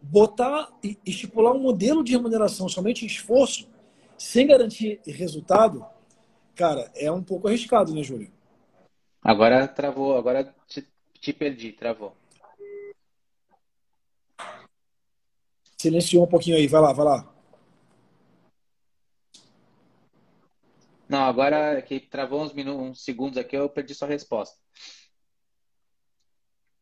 botar 0.00 0.68
e 0.82 0.96
estipular 1.04 1.52
um 1.52 1.60
modelo 1.60 2.04
de 2.04 2.12
remuneração 2.12 2.68
somente 2.68 3.04
em 3.04 3.06
esforço, 3.06 3.68
sem 4.16 4.46
garantir 4.46 5.00
resultado, 5.06 5.84
cara, 6.54 6.90
é 6.94 7.10
um 7.10 7.22
pouco 7.22 7.48
arriscado, 7.48 7.94
né, 7.94 8.02
Júlio? 8.02 8.30
Agora 9.22 9.66
travou, 9.66 10.16
agora 10.16 10.54
te, 10.66 10.86
te 11.20 11.32
perdi, 11.32 11.72
travou. 11.72 12.14
Silenciou 15.80 16.24
um 16.24 16.28
pouquinho 16.28 16.56
aí, 16.56 16.66
vai 16.66 16.80
lá, 16.80 16.92
vai 16.92 17.04
lá. 17.04 17.34
Não, 21.08 21.22
agora 21.22 21.80
que 21.82 22.00
travou 22.00 22.42
uns 22.42 22.52
minutos, 22.52 22.82
uns 22.82 23.04
segundos 23.04 23.38
aqui, 23.38 23.56
eu 23.56 23.68
perdi 23.68 23.94
sua 23.94 24.08
resposta. 24.08 24.58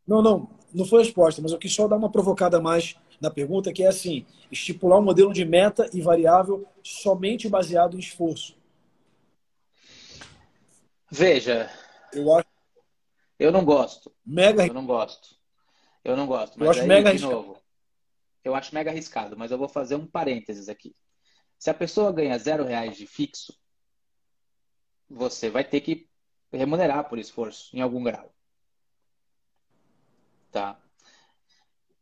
Não, 0.06 0.22
não, 0.22 0.48
não 0.72 0.84
foi 0.84 1.00
a 1.00 1.04
resposta, 1.04 1.42
mas 1.42 1.52
eu 1.52 1.58
quis 1.58 1.74
só 1.74 1.86
dar 1.86 1.96
uma 1.96 2.10
provocada 2.10 2.60
mais 2.60 2.96
na 3.20 3.30
pergunta, 3.30 3.72
que 3.72 3.82
é 3.82 3.88
assim: 3.88 4.24
estipular 4.50 4.98
um 4.98 5.04
modelo 5.04 5.32
de 5.32 5.44
meta 5.44 5.88
e 5.92 6.00
variável 6.00 6.66
somente 6.82 7.48
baseado 7.48 7.96
em 7.96 8.00
esforço. 8.00 8.56
Veja, 11.10 11.70
eu 12.12 12.32
acho. 12.34 12.48
Eu 13.38 13.52
não 13.52 13.64
gosto. 13.64 14.10
Mega. 14.24 14.66
Eu 14.66 14.74
não 14.74 14.86
gosto. 14.86 15.36
Eu 16.02 16.16
não 16.16 16.26
gosto. 16.26 16.58
Mas 16.58 16.66
eu 16.66 16.70
acho 16.70 16.80
aí, 16.80 16.86
mega 16.86 17.14
de 17.14 17.22
novo, 17.22 17.58
eu 18.46 18.54
acho 18.54 18.74
mega 18.74 18.90
arriscado, 18.90 19.36
mas 19.36 19.50
eu 19.50 19.58
vou 19.58 19.68
fazer 19.68 19.96
um 19.96 20.06
parênteses 20.06 20.68
aqui. 20.68 20.94
Se 21.58 21.68
a 21.70 21.74
pessoa 21.74 22.12
ganha 22.12 22.38
zero 22.38 22.64
reais 22.64 22.96
de 22.96 23.06
fixo, 23.06 23.58
você 25.08 25.50
vai 25.50 25.64
ter 25.64 25.80
que 25.80 26.08
remunerar 26.52 27.08
por 27.08 27.18
esforço 27.18 27.76
em 27.76 27.80
algum 27.80 28.02
grau. 28.02 28.32
Tá? 30.52 30.80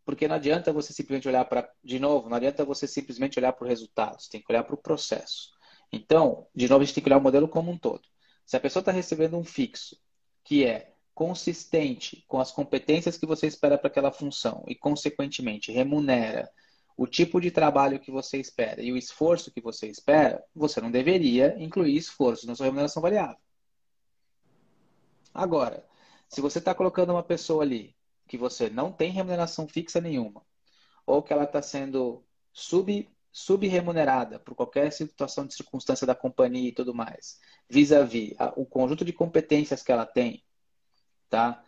Porque 0.05 0.29
não 0.29 0.37
adianta 0.37 0.73
você 0.73 0.93
simplesmente 0.93 1.29
olhar 1.29 1.45
para. 1.47 1.73
De 1.83 1.99
novo, 1.99 2.29
não 2.29 2.37
adianta 2.37 2.65
você 2.65 2.87
simplesmente 2.87 3.39
olhar 3.39 3.53
para 3.53 3.65
o 3.65 3.69
resultado, 3.69 4.21
você 4.21 4.31
tem 4.31 4.43
que 4.43 4.53
olhar 4.53 4.65
para 4.65 4.75
o 4.75 4.79
processo. 4.79 5.51
Então, 5.91 6.47
de 6.55 6.69
novo, 6.69 6.83
a 6.83 6.85
gente 6.85 6.95
tem 6.95 7.03
que 7.03 7.09
olhar 7.09 7.19
o 7.19 7.23
modelo 7.23 7.49
como 7.49 7.71
um 7.71 7.79
todo. 7.79 8.03
Se 8.45 8.57
a 8.57 8.61
pessoa 8.61 8.83
está 8.83 8.93
recebendo 8.93 9.39
um 9.39 9.45
fixo 9.45 9.97
que 10.45 10.67
é 10.67 10.94
consistente 11.15 12.25
com 12.27 12.41
as 12.41 12.51
competências 12.51 13.17
que 13.17 13.27
você 13.27 13.47
espera 13.47 13.79
para 13.79 13.89
aquela 13.89 14.11
função 14.11 14.65
e, 14.67 14.75
consequentemente, 14.75 15.71
remunera 15.71 16.51
o 16.97 17.07
tipo 17.07 17.41
de 17.41 17.51
trabalho 17.51 18.01
que 18.01 18.11
você 18.11 18.39
espera 18.39 18.83
e 18.83 18.93
o 18.93 18.97
esforço 18.97 19.51
que 19.51 19.61
você 19.61 19.89
espera, 19.89 20.45
você 20.55 20.81
não 20.81 20.91
deveria 20.91 21.57
incluir 21.59 21.97
esforço 21.97 22.47
na 22.47 22.55
sua 22.55 22.67
remuneração 22.67 23.03
variável. 23.03 23.39
Agora, 25.33 25.85
se 26.29 26.41
você 26.41 26.59
está 26.59 26.75
colocando 26.75 27.11
uma 27.11 27.23
pessoa 27.23 27.65
ali 27.65 27.95
que 28.27 28.39
você 28.39 28.71
não 28.71 28.93
tem 28.93 29.11
remuneração 29.11 29.69
fixa 29.69 30.01
nenhuma, 30.01 30.43
ou 31.07 31.23
que 31.23 31.33
ela 31.33 31.45
está 31.45 31.61
sendo 31.61 32.25
sub 32.53 33.09
subremunerada 33.33 34.39
por 34.39 34.55
qualquer 34.55 34.93
situação 34.93 35.45
de 35.45 35.55
circunstância 35.55 36.07
da 36.07 36.15
companhia 36.15 36.69
e 36.69 36.73
tudo 36.73 36.95
mais, 36.95 37.41
vis-à-vis 37.69 38.33
-vis 38.33 38.53
o 38.57 38.65
conjunto 38.65 39.05
de 39.05 39.13
competências 39.13 39.83
que 39.83 39.91
ela 39.91 40.07
tem, 40.07 40.45
tá? 41.29 41.63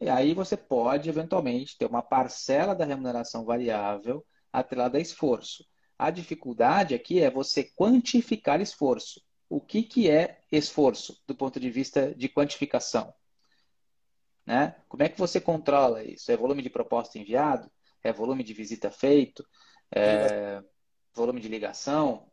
E 0.00 0.08
aí 0.08 0.34
você 0.34 0.56
pode, 0.56 1.08
eventualmente, 1.08 1.76
ter 1.78 1.86
uma 1.86 2.02
parcela 2.02 2.74
da 2.74 2.84
remuneração 2.84 3.44
variável 3.44 4.24
atrelada 4.52 4.98
a 4.98 5.00
esforço. 5.00 5.64
A 5.98 6.10
dificuldade 6.10 6.94
aqui 6.94 7.20
é 7.20 7.30
você 7.30 7.64
quantificar 7.64 8.60
esforço. 8.60 9.22
O 9.48 9.60
que, 9.60 9.82
que 9.82 10.10
é 10.10 10.40
esforço 10.52 11.22
do 11.26 11.34
ponto 11.34 11.58
de 11.58 11.70
vista 11.70 12.14
de 12.14 12.28
quantificação? 12.28 13.14
Né? 14.44 14.76
Como 14.88 15.02
é 15.02 15.08
que 15.08 15.18
você 15.18 15.40
controla 15.40 16.04
isso? 16.04 16.30
É 16.30 16.36
volume 16.36 16.62
de 16.62 16.70
proposta 16.70 17.18
enviado? 17.18 17.70
É 18.02 18.12
volume 18.12 18.44
de 18.44 18.52
visita 18.52 18.90
feito? 18.90 19.46
É 19.90 20.62
volume 21.14 21.40
de 21.40 21.48
ligação? 21.48 22.30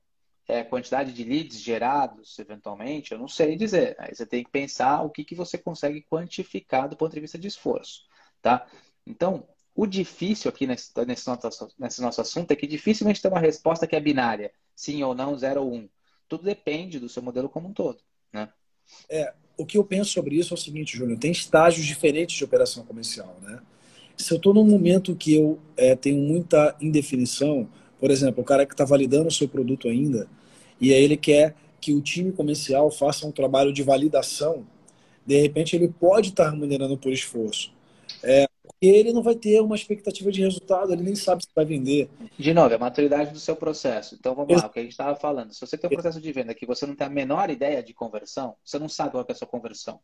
É 0.47 0.63
quantidade 0.63 1.13
de 1.13 1.23
leads 1.23 1.59
gerados, 1.59 2.37
eventualmente? 2.37 3.11
Eu 3.11 3.17
não 3.17 3.27
sei 3.27 3.55
dizer. 3.55 3.95
Aí 3.97 4.13
você 4.13 4.25
tem 4.25 4.43
que 4.43 4.51
pensar 4.51 5.01
o 5.01 5.09
que, 5.09 5.23
que 5.23 5.35
você 5.35 5.57
consegue 5.57 6.05
quantificar 6.09 6.89
do 6.89 6.97
ponto 6.97 7.13
de 7.13 7.21
vista 7.21 7.37
de 7.37 7.47
esforço. 7.47 8.01
Tá? 8.41 8.67
Então, 9.07 9.47
o 9.75 9.87
difícil 9.87 10.49
aqui 10.49 10.67
nesse, 10.67 10.91
nesse, 11.05 11.27
nosso, 11.27 11.67
nesse 11.79 12.01
nosso 12.01 12.21
assunto 12.21 12.51
é 12.51 12.55
que 12.55 12.67
dificilmente 12.67 13.21
tem 13.21 13.31
uma 13.31 13.39
resposta 13.39 13.87
que 13.87 13.95
é 13.95 13.99
binária, 13.99 14.51
sim 14.75 15.01
ou 15.01 15.15
não, 15.15 15.37
zero 15.37 15.61
ou 15.61 15.73
um. 15.73 15.89
Tudo 16.27 16.43
depende 16.43 16.99
do 16.99 17.09
seu 17.09 17.23
modelo 17.23 17.49
como 17.49 17.69
um 17.69 17.73
todo. 17.73 17.99
Né? 18.31 18.49
É, 19.09 19.33
o 19.57 19.65
que 19.65 19.77
eu 19.77 19.83
penso 19.83 20.11
sobre 20.11 20.35
isso 20.35 20.53
é 20.53 20.55
o 20.55 20.59
seguinte, 20.59 20.97
Júnior, 20.97 21.19
tem 21.19 21.31
estágios 21.31 21.85
diferentes 21.85 22.35
de 22.35 22.43
operação 22.43 22.85
comercial. 22.85 23.37
Né? 23.41 23.61
Se 24.17 24.31
eu 24.31 24.37
estou 24.37 24.53
num 24.53 24.65
momento 24.65 25.15
que 25.15 25.33
eu 25.35 25.59
é, 25.75 25.95
tenho 25.95 26.21
muita 26.21 26.75
indefinição, 26.79 27.69
por 28.03 28.11
exemplo, 28.11 28.41
o 28.41 28.45
cara 28.45 28.65
que 28.65 28.73
está 28.73 28.83
validando 28.83 29.29
o 29.29 29.31
seu 29.31 29.47
produto 29.47 29.87
ainda, 29.87 30.27
e 30.77 30.93
aí 30.93 31.01
ele 31.01 31.15
quer 31.15 31.55
que 31.79 31.93
o 31.93 32.01
time 32.01 32.33
comercial 32.33 32.91
faça 32.91 33.25
um 33.25 33.31
trabalho 33.31 33.71
de 33.71 33.81
validação, 33.81 34.67
de 35.25 35.39
repente 35.39 35.73
ele 35.73 35.87
pode 35.87 36.31
estar 36.31 36.43
tá 36.43 36.49
remunerando 36.49 36.97
por 36.97 37.13
esforço. 37.13 37.71
É, 38.21 38.45
ele 38.81 39.13
não 39.13 39.23
vai 39.23 39.35
ter 39.35 39.61
uma 39.61 39.77
expectativa 39.77 40.29
de 40.33 40.41
resultado, 40.41 40.91
ele 40.91 41.01
nem 41.01 41.15
sabe 41.15 41.43
se 41.43 41.49
vai 41.55 41.63
vender. 41.63 42.09
De 42.37 42.53
novo, 42.53 42.73
é 42.73 42.75
a 42.75 42.79
maturidade 42.79 43.31
do 43.31 43.39
seu 43.39 43.55
processo. 43.55 44.15
Então 44.15 44.35
vamos 44.35 44.61
lá, 44.61 44.67
o 44.67 44.69
que 44.69 44.79
a 44.79 44.83
gente 44.83 44.91
estava 44.91 45.15
falando. 45.15 45.53
Se 45.53 45.61
você 45.61 45.77
tem 45.77 45.89
um 45.89 45.93
processo 45.93 46.19
de 46.19 46.31
venda 46.33 46.53
que 46.53 46.65
você 46.65 46.85
não 46.85 46.97
tem 46.97 47.07
a 47.07 47.09
menor 47.09 47.49
ideia 47.49 47.81
de 47.81 47.93
conversão, 47.93 48.57
você 48.65 48.77
não 48.77 48.89
sabe 48.89 49.11
qual 49.11 49.25
é 49.25 49.31
a 49.31 49.35
sua 49.35 49.47
conversão. 49.47 49.97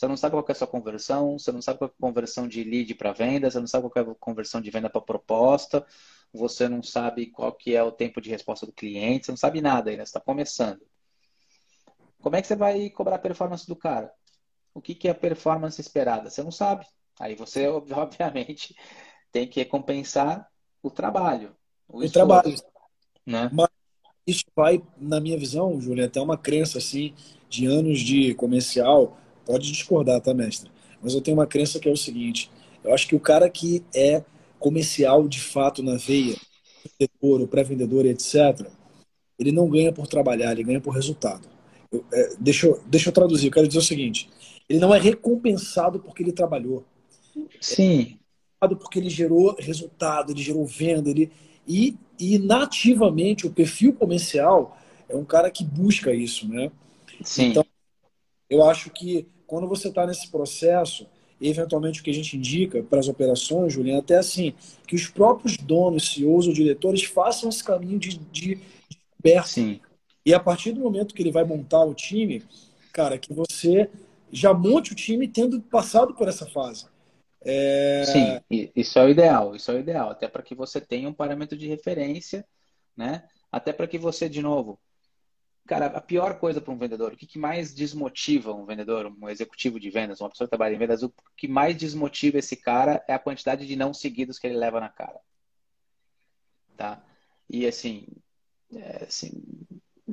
Você 0.00 0.08
não 0.08 0.16
sabe 0.16 0.32
qual 0.32 0.46
é 0.48 0.52
a 0.52 0.54
sua 0.54 0.66
conversão, 0.66 1.38
você 1.38 1.52
não 1.52 1.60
sabe 1.60 1.78
qual 1.78 1.90
é 1.90 1.92
a 1.92 2.00
conversão 2.00 2.48
de 2.48 2.64
lead 2.64 2.94
para 2.94 3.12
venda, 3.12 3.50
você 3.50 3.60
não 3.60 3.66
sabe 3.66 3.86
qual 3.90 4.06
é 4.06 4.10
a 4.10 4.14
conversão 4.14 4.58
de 4.58 4.70
venda 4.70 4.88
para 4.88 5.02
proposta, 5.02 5.86
você 6.32 6.70
não 6.70 6.82
sabe 6.82 7.26
qual 7.26 7.52
que 7.52 7.76
é 7.76 7.82
o 7.82 7.92
tempo 7.92 8.18
de 8.18 8.30
resposta 8.30 8.64
do 8.64 8.72
cliente, 8.72 9.26
você 9.26 9.32
não 9.32 9.36
sabe 9.36 9.60
nada 9.60 9.90
ainda, 9.90 10.02
você 10.02 10.08
está 10.08 10.18
começando. 10.18 10.80
Como 12.18 12.34
é 12.34 12.40
que 12.40 12.48
você 12.48 12.56
vai 12.56 12.88
cobrar 12.88 13.16
a 13.16 13.18
performance 13.18 13.66
do 13.66 13.76
cara? 13.76 14.10
O 14.72 14.80
que, 14.80 14.94
que 14.94 15.06
é 15.06 15.10
a 15.10 15.14
performance 15.14 15.78
esperada? 15.78 16.30
Você 16.30 16.42
não 16.42 16.50
sabe. 16.50 16.86
Aí 17.18 17.34
você, 17.34 17.68
obviamente, 17.92 18.74
tem 19.30 19.46
que 19.46 19.60
recompensar 19.60 20.50
o 20.82 20.90
trabalho. 20.90 21.54
O, 21.86 22.02
o 22.02 22.10
trabalho. 22.10 22.54
Né? 23.26 23.50
Mas 23.52 23.68
isso 24.26 24.46
vai, 24.56 24.82
na 24.96 25.20
minha 25.20 25.36
visão, 25.36 25.78
Júlia, 25.78 26.06
até 26.06 26.22
uma 26.22 26.38
crença 26.38 26.78
assim, 26.78 27.14
de 27.50 27.66
anos 27.66 28.00
de 28.00 28.34
comercial. 28.34 29.19
Pode 29.44 29.70
discordar, 29.70 30.20
tá, 30.20 30.32
mestre? 30.34 30.70
Mas 31.02 31.14
eu 31.14 31.20
tenho 31.20 31.36
uma 31.36 31.46
crença 31.46 31.78
que 31.78 31.88
é 31.88 31.92
o 31.92 31.96
seguinte: 31.96 32.50
eu 32.84 32.92
acho 32.92 33.06
que 33.06 33.14
o 33.14 33.20
cara 33.20 33.48
que 33.48 33.82
é 33.94 34.22
comercial 34.58 35.26
de 35.28 35.40
fato 35.40 35.82
na 35.82 35.96
veia, 35.96 36.36
vendedor, 36.98 37.48
pré-vendedor, 37.48 38.06
etc., 38.06 38.66
ele 39.38 39.52
não 39.52 39.68
ganha 39.68 39.92
por 39.92 40.06
trabalhar, 40.06 40.52
ele 40.52 40.64
ganha 40.64 40.80
por 40.80 40.94
resultado. 40.94 41.48
Eu, 41.90 42.04
é, 42.12 42.34
deixa, 42.38 42.66
eu, 42.66 42.80
deixa 42.86 43.08
eu 43.08 43.12
traduzir, 43.12 43.46
eu 43.46 43.52
quero 43.52 43.66
dizer 43.66 43.78
o 43.78 43.82
seguinte: 43.82 44.28
ele 44.68 44.78
não 44.78 44.94
é 44.94 44.98
recompensado 44.98 45.98
porque 45.98 46.22
ele 46.22 46.32
trabalhou. 46.32 46.84
Sim. 47.60 48.18
Porque 48.60 48.98
ele 48.98 49.08
gerou 49.08 49.56
resultado, 49.58 50.32
ele 50.32 50.42
gerou 50.42 50.66
venda, 50.66 51.08
ele 51.08 51.32
e, 51.66 51.96
e 52.18 52.38
nativamente 52.38 53.46
o 53.46 53.50
perfil 53.50 53.92
comercial 53.92 54.76
é 55.08 55.16
um 55.16 55.24
cara 55.24 55.50
que 55.50 55.64
busca 55.64 56.12
isso, 56.12 56.48
né? 56.48 56.70
Sim. 57.22 57.46
Então, 57.46 57.64
eu 58.50 58.68
acho 58.68 58.90
que 58.90 59.26
quando 59.46 59.68
você 59.68 59.88
está 59.88 60.06
nesse 60.06 60.28
processo, 60.28 61.06
eventualmente 61.40 62.00
o 62.00 62.04
que 62.04 62.10
a 62.10 62.14
gente 62.14 62.36
indica 62.36 62.82
para 62.82 62.98
as 62.98 63.08
operações, 63.08 63.72
Juliana, 63.72 64.00
até 64.00 64.18
assim, 64.18 64.52
que 64.86 64.94
os 64.94 65.08
próprios 65.08 65.56
donos, 65.56 66.12
CEOs 66.12 66.48
ou 66.48 66.52
diretores 66.52 67.04
façam 67.04 67.48
esse 67.48 67.62
caminho 67.64 67.98
de, 67.98 68.18
de, 68.18 68.56
de 69.22 69.42
Sim. 69.44 69.80
E 70.24 70.34
a 70.34 70.40
partir 70.40 70.72
do 70.72 70.80
momento 70.80 71.14
que 71.14 71.22
ele 71.22 71.32
vai 71.32 71.44
montar 71.44 71.84
o 71.84 71.94
time, 71.94 72.42
cara, 72.92 73.18
que 73.18 73.32
você 73.32 73.88
já 74.30 74.52
monte 74.52 74.92
o 74.92 74.94
time 74.94 75.26
tendo 75.26 75.60
passado 75.60 76.14
por 76.14 76.28
essa 76.28 76.46
fase. 76.46 76.86
É... 77.42 78.04
Sim, 78.04 78.70
isso 78.76 78.98
é 78.98 79.04
o 79.04 79.08
ideal, 79.08 79.56
isso 79.56 79.70
é 79.70 79.74
o 79.74 79.78
ideal, 79.78 80.10
até 80.10 80.28
para 80.28 80.42
que 80.42 80.54
você 80.54 80.80
tenha 80.80 81.08
um 81.08 81.12
parâmetro 81.12 81.56
de 81.56 81.66
referência, 81.66 82.44
né? 82.96 83.24
Até 83.50 83.72
para 83.72 83.86
que 83.86 83.98
você, 83.98 84.28
de 84.28 84.42
novo, 84.42 84.78
cara, 85.70 85.86
a 85.86 86.00
pior 86.00 86.36
coisa 86.40 86.60
para 86.60 86.74
um 86.74 86.76
vendedor, 86.76 87.12
o 87.12 87.16
que, 87.16 87.38
mais 87.38 87.72
desmotiva 87.72 88.52
um 88.52 88.66
vendedor, 88.66 89.06
um 89.06 89.28
executivo 89.28 89.78
de 89.78 89.88
vendas, 89.88 90.20
uma 90.20 90.28
pessoa 90.28 90.48
que 90.48 90.50
trabalha 90.50 90.74
em 90.74 90.78
vendas, 90.78 91.04
o 91.04 91.14
que 91.36 91.46
mais 91.46 91.76
desmotiva 91.76 92.38
esse 92.38 92.56
cara 92.56 93.04
é 93.06 93.14
a 93.14 93.20
quantidade 93.20 93.64
de 93.64 93.76
não 93.76 93.94
seguidos 93.94 94.36
que 94.36 94.48
ele 94.48 94.56
leva 94.56 94.80
na 94.80 94.88
cara, 94.88 95.20
tá? 96.76 97.00
E 97.48 97.64
assim, 97.68 98.08
é, 98.74 99.04
assim, 99.04 99.30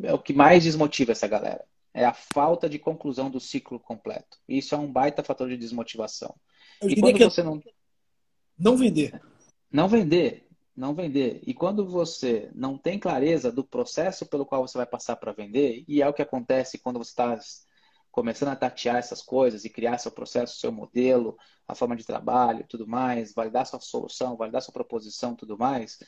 é 0.03 0.13
o 0.13 0.19
que 0.19 0.31
mais 0.31 0.63
desmotiva 0.63 1.11
essa 1.11 1.27
galera 1.27 1.65
é 1.91 2.05
a 2.05 2.13
falta 2.13 2.69
de 2.69 2.77
conclusão 2.77 3.27
do 3.27 3.39
ciclo 3.39 3.79
completo. 3.79 4.37
Isso 4.47 4.75
é 4.75 4.77
um 4.77 4.91
baita 4.91 5.23
fator 5.23 5.49
de 5.49 5.57
desmotivação. 5.57 6.35
Eu 6.79 6.91
e 6.91 7.01
quando 7.01 7.17
você 7.17 7.41
não. 7.41 7.59
Não 8.55 8.77
vender. 8.77 9.19
Não 9.71 9.87
vender. 9.87 10.46
Não 10.77 10.93
vender. 10.93 11.41
E 11.47 11.55
quando 11.55 11.87
você 11.89 12.51
não 12.53 12.77
tem 12.77 12.99
clareza 12.99 13.51
do 13.51 13.63
processo 13.63 14.27
pelo 14.27 14.45
qual 14.45 14.67
você 14.67 14.77
vai 14.77 14.85
passar 14.85 15.15
para 15.15 15.33
vender, 15.33 15.83
e 15.87 16.03
é 16.03 16.07
o 16.07 16.13
que 16.13 16.21
acontece 16.21 16.77
quando 16.77 16.99
você 16.99 17.09
está 17.09 17.39
começando 18.11 18.49
a 18.49 18.55
tatear 18.55 18.97
essas 18.97 19.21
coisas 19.21 19.65
e 19.65 19.69
criar 19.69 19.97
seu 19.97 20.11
processo, 20.11 20.59
seu 20.59 20.71
modelo, 20.71 21.35
a 21.67 21.73
forma 21.73 21.95
de 21.95 22.05
trabalho, 22.05 22.65
tudo 22.69 22.87
mais, 22.87 23.33
validar 23.33 23.65
sua 23.65 23.79
solução, 23.79 24.37
validar 24.37 24.61
sua 24.61 24.73
proposição, 24.73 25.35
tudo 25.35 25.57
mais, 25.57 25.99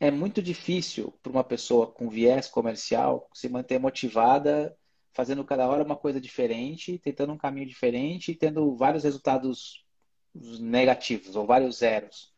é 0.00 0.10
muito 0.10 0.42
difícil 0.42 1.12
para 1.22 1.30
uma 1.30 1.44
pessoa 1.44 1.86
com 1.92 2.08
viés 2.08 2.48
comercial 2.48 3.28
se 3.32 3.48
manter 3.48 3.78
motivada 3.78 4.76
fazendo 5.12 5.44
cada 5.44 5.68
hora 5.68 5.84
uma 5.84 5.96
coisa 5.96 6.20
diferente, 6.20 6.98
tentando 6.98 7.32
um 7.32 7.38
caminho 7.38 7.68
diferente 7.68 8.32
e 8.32 8.34
tendo 8.34 8.74
vários 8.76 9.04
resultados 9.04 9.84
negativos 10.34 11.36
ou 11.36 11.46
vários 11.46 11.76
zeros, 11.78 12.32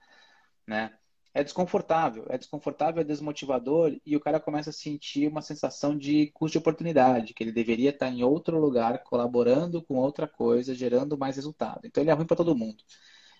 né? 0.66 0.98
É 1.34 1.42
desconfortável, 1.42 2.26
é 2.28 2.38
desconfortável, 2.38 3.00
é 3.00 3.04
desmotivador 3.04 3.98
e 4.06 4.16
o 4.16 4.20
cara 4.20 4.38
começa 4.38 4.70
a 4.70 4.72
sentir 4.72 5.26
uma 5.26 5.42
sensação 5.42 5.98
de 5.98 6.28
custo 6.28 6.52
de 6.52 6.58
oportunidade, 6.58 7.34
que 7.34 7.42
ele 7.42 7.50
deveria 7.50 7.90
estar 7.90 8.08
em 8.08 8.22
outro 8.22 8.56
lugar, 8.58 9.02
colaborando 9.02 9.82
com 9.82 9.96
outra 9.96 10.28
coisa, 10.28 10.74
gerando 10.76 11.18
mais 11.18 11.34
resultado. 11.34 11.80
Então 11.84 12.02
ele 12.02 12.10
é 12.10 12.14
ruim 12.14 12.26
para 12.26 12.36
todo 12.36 12.54
mundo. 12.54 12.84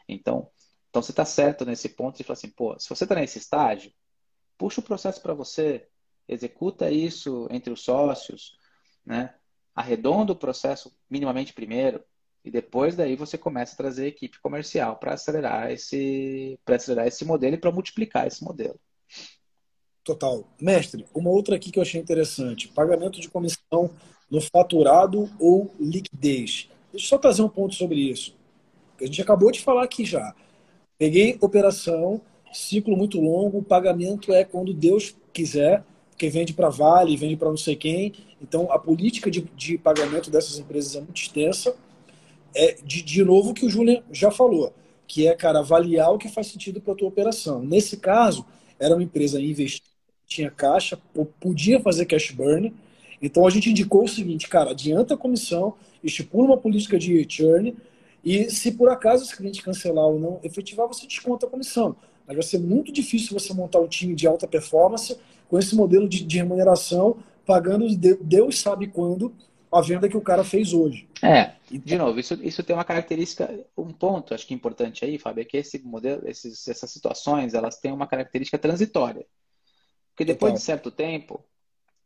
Então, 0.08 0.50
então 0.90 1.00
você 1.00 1.12
está 1.12 1.24
certo 1.24 1.64
nesse 1.64 1.88
ponto 1.88 2.16
de 2.16 2.24
falar 2.24 2.34
assim, 2.34 2.50
pô, 2.50 2.76
se 2.80 2.88
você 2.88 3.04
está 3.04 3.14
nesse 3.14 3.38
estágio, 3.38 3.92
puxa 4.58 4.80
o 4.80 4.84
processo 4.84 5.22
para 5.22 5.32
você, 5.32 5.88
executa 6.26 6.90
isso 6.90 7.46
entre 7.50 7.72
os 7.72 7.82
sócios, 7.82 8.58
né? 9.06 9.34
Arredonda 9.74 10.32
o 10.32 10.36
processo 10.36 10.92
minimamente 11.08 11.52
primeiro 11.52 12.02
e 12.44 12.50
depois 12.50 12.94
daí 12.94 13.16
você 13.16 13.38
começa 13.38 13.72
a 13.72 13.76
trazer 13.76 14.06
equipe 14.06 14.40
comercial 14.40 14.96
para 14.96 15.14
acelerar 15.14 15.70
esse 15.70 16.58
para 16.64 16.76
acelerar 16.76 17.06
esse 17.06 17.24
modelo 17.24 17.54
e 17.54 17.58
para 17.58 17.72
multiplicar 17.72 18.26
esse 18.26 18.44
modelo. 18.44 18.78
Total. 20.04 20.46
Mestre, 20.60 21.06
uma 21.14 21.30
outra 21.30 21.56
aqui 21.56 21.70
que 21.70 21.78
eu 21.78 21.82
achei 21.82 21.98
interessante, 21.98 22.68
pagamento 22.68 23.20
de 23.20 23.30
comissão 23.30 23.90
no 24.30 24.40
faturado 24.40 25.30
ou 25.40 25.74
liquidez. 25.80 26.68
Deixa 26.92 27.06
eu 27.06 27.08
só 27.08 27.18
trazer 27.18 27.42
um 27.42 27.48
ponto 27.48 27.74
sobre 27.74 27.96
isso. 27.96 28.36
A 29.00 29.06
gente 29.06 29.22
acabou 29.22 29.50
de 29.50 29.62
falar 29.62 29.84
aqui 29.84 30.04
já. 30.04 30.34
Peguei 30.98 31.38
operação, 31.40 32.20
ciclo 32.52 32.96
muito 32.96 33.20
longo, 33.20 33.62
pagamento 33.62 34.32
é 34.32 34.44
quando 34.44 34.72
Deus 34.72 35.16
quiser, 35.32 35.84
porque 36.10 36.28
vende 36.28 36.52
para 36.52 36.68
Vale, 36.68 37.16
vende 37.16 37.36
para 37.36 37.48
não 37.48 37.56
sei 37.56 37.74
quem. 37.74 38.12
Então, 38.40 38.70
a 38.70 38.78
política 38.78 39.30
de, 39.30 39.40
de 39.56 39.78
pagamento 39.78 40.30
dessas 40.30 40.58
empresas 40.58 40.94
é 40.94 41.00
muito 41.00 41.20
extensa. 41.20 41.74
É, 42.54 42.76
de, 42.84 43.02
de 43.02 43.24
novo, 43.24 43.50
o 43.50 43.54
que 43.54 43.66
o 43.66 43.70
Julian 43.70 44.02
já 44.12 44.30
falou, 44.30 44.72
que 45.06 45.26
é, 45.26 45.34
cara, 45.34 45.58
avaliar 45.58 46.12
o 46.12 46.18
que 46.18 46.28
faz 46.28 46.46
sentido 46.46 46.80
para 46.80 46.92
a 46.92 46.96
tua 46.96 47.08
operação. 47.08 47.62
Nesse 47.62 47.96
caso, 47.96 48.46
era 48.78 48.94
uma 48.94 49.02
empresa 49.02 49.40
investida, 49.40 49.88
tinha 50.26 50.50
caixa, 50.50 50.98
podia 51.40 51.80
fazer 51.80 52.06
cash 52.06 52.30
burn. 52.30 52.72
Então, 53.20 53.46
a 53.46 53.50
gente 53.50 53.70
indicou 53.70 54.04
o 54.04 54.08
seguinte, 54.08 54.48
cara, 54.48 54.70
adianta 54.70 55.14
a 55.14 55.16
comissão, 55.16 55.74
estipula 56.02 56.48
uma 56.48 56.56
política 56.56 56.98
de 56.98 57.26
churn, 57.28 57.74
e 58.24 58.50
se 58.50 58.72
por 58.72 58.88
acaso 58.88 59.24
esse 59.24 59.36
cliente 59.36 59.62
cancelar 59.62 60.06
ou 60.06 60.18
não 60.18 60.40
efetivar, 60.42 60.88
você 60.88 61.06
desconta 61.06 61.46
a 61.46 61.50
comissão. 61.50 61.94
Mas 62.26 62.36
vai 62.36 62.42
ser 62.42 62.58
muito 62.58 62.90
difícil 62.90 63.38
você 63.38 63.52
montar 63.52 63.80
um 63.80 63.88
time 63.88 64.14
de 64.14 64.26
alta 64.26 64.46
performance 64.46 65.16
com 65.48 65.58
esse 65.58 65.74
modelo 65.74 66.08
de, 66.08 66.24
de 66.24 66.38
remuneração, 66.38 67.18
pagando 67.44 67.86
Deus 67.96 68.58
sabe 68.58 68.86
quando 68.86 69.32
a 69.76 69.80
venda 69.80 70.08
que 70.08 70.16
o 70.16 70.20
cara 70.20 70.44
fez 70.44 70.72
hoje. 70.72 71.08
É, 71.22 71.54
de 71.70 71.96
novo, 71.96 72.18
isso, 72.20 72.34
isso 72.42 72.62
tem 72.62 72.74
uma 72.74 72.84
característica, 72.84 73.48
um 73.76 73.92
ponto, 73.92 74.34
acho 74.34 74.46
que 74.46 74.54
importante 74.54 75.04
aí, 75.04 75.18
Fábio, 75.18 75.42
é 75.42 75.44
que 75.44 75.56
esse 75.56 75.78
modelo, 75.80 76.28
esses, 76.28 76.66
essas 76.68 76.90
situações, 76.90 77.54
elas 77.54 77.78
têm 77.78 77.92
uma 77.92 78.06
característica 78.06 78.58
transitória. 78.58 79.26
Porque 80.10 80.24
depois 80.24 80.52
Total. 80.52 80.58
de 80.58 80.64
certo 80.64 80.90
tempo, 80.90 81.44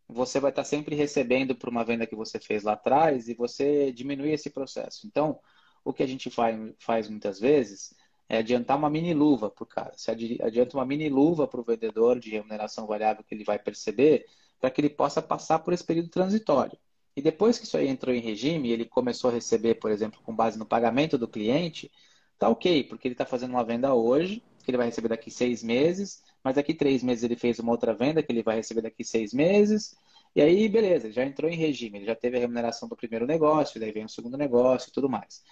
você 0.09 0.41
vai 0.41 0.51
estar 0.51 0.65
sempre 0.65 0.95
recebendo 0.95 1.55
por 1.55 1.69
uma 1.69 1.85
venda 1.85 2.07
que 2.07 2.17
você 2.17 2.39
fez 2.39 2.63
lá 2.63 2.73
atrás 2.73 3.29
e 3.29 3.35
você 3.35 3.93
diminui 3.93 4.33
esse 4.33 4.49
processo. 4.49 5.07
Então, 5.07 5.39
o 5.85 5.93
que 5.93 6.03
a 6.03 6.07
gente 6.07 6.31
faz, 6.31 6.59
faz 6.79 7.09
muitas 7.09 7.39
vezes 7.39 7.95
é 8.29 8.39
adiantar 8.39 8.77
uma 8.77 8.91
mini 8.91 9.15
luva 9.15 9.51
para 9.51 9.65
o 9.65 9.67
cara. 9.67 9.93
Se 9.97 10.11
adianta 10.11 10.77
uma 10.77 10.85
mini 10.85 11.09
luva 11.09 11.47
para 11.47 11.61
o 11.61 11.65
vendedor 11.65 12.19
de 12.19 12.31
remuneração 12.31 12.87
variável 12.87 13.25
que 13.25 13.35
ele 13.35 13.45
vai 13.45 13.59
perceber, 13.59 14.27
para 14.61 14.71
que 14.71 14.81
ele 14.81 14.91
possa 14.91 15.23
passar 15.23 15.61
por 15.61 15.73
esse 15.73 15.85
período 15.85 16.09
transitório. 16.11 16.79
E 17.19 17.21
depois 17.21 17.59
que 17.59 17.65
isso 17.65 17.77
aí 17.77 17.89
entrou 17.89 18.15
em 18.15 18.21
regime, 18.21 18.71
ele 18.71 18.85
começou 18.85 19.29
a 19.29 19.33
receber, 19.33 19.75
por 19.75 19.91
exemplo, 19.91 20.21
com 20.23 20.33
base 20.33 20.57
no 20.57 20.65
pagamento 20.65 21.19
do 21.19 21.27
cliente, 21.27 21.91
tá 22.39 22.49
ok, 22.49 22.85
porque 22.85 23.09
ele 23.09 23.15
está 23.15 23.27
fazendo 23.27 23.51
uma 23.51 23.65
venda 23.65 23.93
hoje, 23.93 24.41
que 24.63 24.71
ele 24.71 24.77
vai 24.77 24.87
receber 24.87 25.09
daqui 25.09 25.29
seis 25.29 25.61
meses, 25.61 26.23
mas 26.45 26.55
daqui 26.55 26.73
três 26.73 27.03
meses 27.03 27.25
ele 27.25 27.35
fez 27.35 27.59
uma 27.59 27.73
outra 27.73 27.93
venda 27.93 28.23
que 28.23 28.31
ele 28.31 28.41
vai 28.41 28.55
receber 28.55 28.83
daqui 28.83 29.03
seis 29.03 29.35
meses, 29.35 29.97
e 30.33 30.41
aí, 30.41 30.69
beleza, 30.69 31.11
já 31.11 31.25
entrou 31.25 31.51
em 31.51 31.57
regime, 31.57 31.99
ele 31.99 32.07
já 32.07 32.15
teve 32.15 32.37
a 32.37 32.41
remuneração 32.41 32.89
do 32.89 32.95
primeiro 32.95 33.27
negócio, 33.27 33.81
daí 33.81 33.91
vem 33.91 34.05
o 34.05 34.09
segundo 34.09 34.39
negócio 34.39 34.89
e 34.89 34.93
tudo 34.93 35.09
mais. 35.09 35.43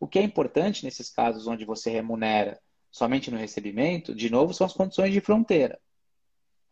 O 0.00 0.08
que 0.08 0.18
é 0.18 0.22
importante 0.22 0.86
nesses 0.86 1.10
casos 1.10 1.46
onde 1.46 1.66
você 1.66 1.90
remunera 1.90 2.58
somente 2.90 3.30
no 3.30 3.36
recebimento, 3.36 4.14
de 4.14 4.30
novo, 4.30 4.54
são 4.54 4.66
as 4.66 4.72
condições 4.72 5.12
de 5.12 5.20
fronteira. 5.20 5.78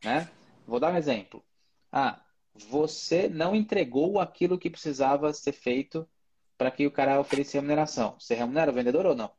Né? 0.03 0.27
Vou 0.67 0.81
dar 0.81 0.95
um 0.95 0.97
exemplo. 0.97 1.45
Ah, 1.93 2.19
você 2.65 3.29
não 3.29 3.55
entregou 3.55 4.21
aquilo 4.21 4.59
que 4.59 4.71
precisava 4.71 5.33
ser 5.33 5.53
feito 5.53 6.09
para 6.57 6.71
que 6.71 6.87
o 6.87 6.91
cara 6.91 7.21
oferecesse 7.21 7.57
remuneração. 7.57 8.19
Você 8.19 8.35
remunera 8.35 8.71
o 8.71 8.75
vendedor 8.75 9.07
ou 9.07 9.15
não? 9.15 9.31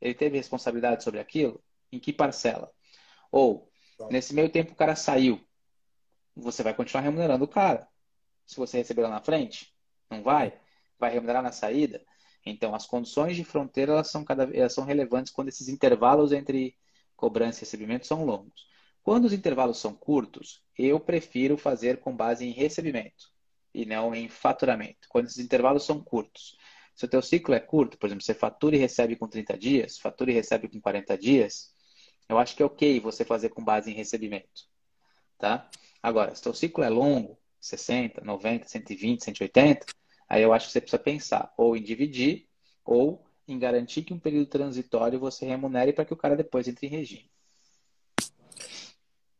Ele 0.00 0.14
teve 0.14 0.36
responsabilidade 0.36 1.04
sobre 1.04 1.20
aquilo? 1.20 1.62
Em 1.92 1.98
que 2.00 2.12
parcela? 2.12 2.72
Ou, 3.30 3.70
nesse 4.10 4.34
meio 4.34 4.50
tempo, 4.50 4.72
o 4.72 4.76
cara 4.76 4.96
saiu. 4.96 5.40
Você 6.36 6.62
vai 6.62 6.74
continuar 6.74 7.02
remunerando 7.02 7.44
o 7.44 7.48
cara. 7.48 7.88
Se 8.44 8.56
você 8.56 8.78
receber 8.78 9.02
lá 9.02 9.08
na 9.08 9.20
frente, 9.20 9.72
não 10.10 10.22
vai? 10.22 10.58
Vai 10.98 11.12
remunerar 11.12 11.42
na 11.42 11.52
saída? 11.52 12.04
Então, 12.44 12.74
as 12.74 12.84
condições 12.84 13.36
de 13.36 13.44
fronteira 13.44 13.92
elas 13.92 14.10
são, 14.10 14.24
cada, 14.24 14.44
elas 14.54 14.74
são 14.74 14.84
relevantes 14.84 15.32
quando 15.32 15.48
esses 15.48 15.68
intervalos 15.68 16.32
entre 16.32 16.76
cobrança 17.16 17.60
e 17.60 17.62
recebimento 17.62 18.06
são 18.06 18.24
longos. 18.24 18.68
Quando 19.04 19.26
os 19.26 19.34
intervalos 19.34 19.76
são 19.76 19.94
curtos, 19.94 20.62
eu 20.78 20.98
prefiro 20.98 21.58
fazer 21.58 22.00
com 22.00 22.16
base 22.16 22.46
em 22.46 22.52
recebimento 22.52 23.30
e 23.74 23.84
não 23.84 24.14
em 24.14 24.30
faturamento. 24.30 25.06
Quando 25.10 25.26
esses 25.26 25.44
intervalos 25.44 25.84
são 25.84 26.02
curtos. 26.02 26.56
Se 26.94 27.04
o 27.04 27.08
teu 27.08 27.20
ciclo 27.20 27.54
é 27.54 27.60
curto, 27.60 27.98
por 27.98 28.06
exemplo, 28.06 28.24
você 28.24 28.32
fatura 28.32 28.76
e 28.76 28.78
recebe 28.78 29.14
com 29.14 29.28
30 29.28 29.58
dias, 29.58 29.98
fatura 29.98 30.30
e 30.30 30.34
recebe 30.34 30.68
com 30.68 30.80
40 30.80 31.18
dias, 31.18 31.74
eu 32.30 32.38
acho 32.38 32.56
que 32.56 32.62
é 32.62 32.66
ok 32.66 32.98
você 32.98 33.26
fazer 33.26 33.50
com 33.50 33.62
base 33.62 33.90
em 33.90 33.94
recebimento. 33.94 34.62
Tá? 35.38 35.68
Agora, 36.02 36.34
se 36.34 36.40
o 36.40 36.44
teu 36.44 36.54
ciclo 36.54 36.82
é 36.82 36.88
longo, 36.88 37.38
60, 37.60 38.22
90, 38.24 38.66
120, 38.66 39.22
180, 39.22 39.86
aí 40.26 40.42
eu 40.42 40.54
acho 40.54 40.68
que 40.68 40.72
você 40.72 40.80
precisa 40.80 41.02
pensar 41.02 41.52
ou 41.58 41.76
em 41.76 41.82
dividir 41.82 42.48
ou 42.82 43.22
em 43.46 43.58
garantir 43.58 44.02
que 44.02 44.14
um 44.14 44.18
período 44.18 44.46
transitório 44.46 45.20
você 45.20 45.44
remunere 45.44 45.92
para 45.92 46.06
que 46.06 46.14
o 46.14 46.16
cara 46.16 46.34
depois 46.34 46.66
entre 46.66 46.86
em 46.86 46.90
regime. 46.90 47.33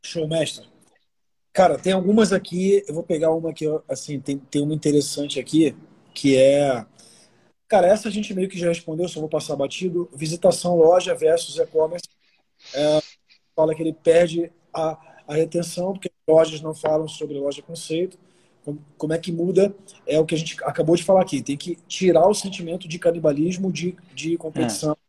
Show, 0.05 0.29
mestre. 0.29 0.67
Cara, 1.53 1.79
tem 1.79 1.93
algumas 1.93 2.33
aqui, 2.33 2.85
eu 2.87 2.95
vou 2.95 3.03
pegar 3.03 3.33
uma 3.33 3.55
que, 3.55 3.65
assim, 3.89 4.21
tem, 4.21 4.39
tem 4.39 4.63
uma 4.63 4.75
interessante 4.75 5.41
aqui, 5.41 5.75
que 6.13 6.37
é... 6.37 6.85
Cara, 7.67 7.87
essa 7.87 8.09
a 8.09 8.11
gente 8.11 8.35
meio 8.35 8.49
que 8.49 8.59
já 8.59 8.69
respondeu, 8.69 9.09
só 9.09 9.19
vou 9.19 9.29
passar 9.29 9.57
batido. 9.57 10.09
Visitação 10.15 10.77
loja 10.77 11.15
versus 11.15 11.59
e-commerce. 11.59 12.07
É, 12.75 13.01
fala 13.57 13.75
que 13.75 13.83
ele 13.83 13.95
perde 13.95 14.53
a, 14.73 14.99
a 15.27 15.35
retenção, 15.35 15.95
porque 15.95 16.11
lojas 16.29 16.61
não 16.61 16.75
falam 16.75 17.09
sobre 17.09 17.39
loja 17.39 17.63
conceito. 17.63 18.19
Como, 18.99 19.13
é 19.13 19.19
que 19.19 19.33
muda? 19.33 19.75
É 20.07 20.19
o 20.21 20.27
que 20.27 20.35
a 20.35 20.39
gente 20.39 20.63
acabou 20.65 20.97
de 20.97 21.03
falar 21.03 21.23
aqui. 21.23 21.43
Tem 21.43 21.57
que 21.57 21.77
tirar 21.89 22.29
o 22.29 22.35
sentimento 22.35 22.87
de 22.87 22.99
canibalismo, 22.99 23.73
de, 23.73 23.97
de 24.15 24.37
competição. 24.37 24.93
É 24.93 25.04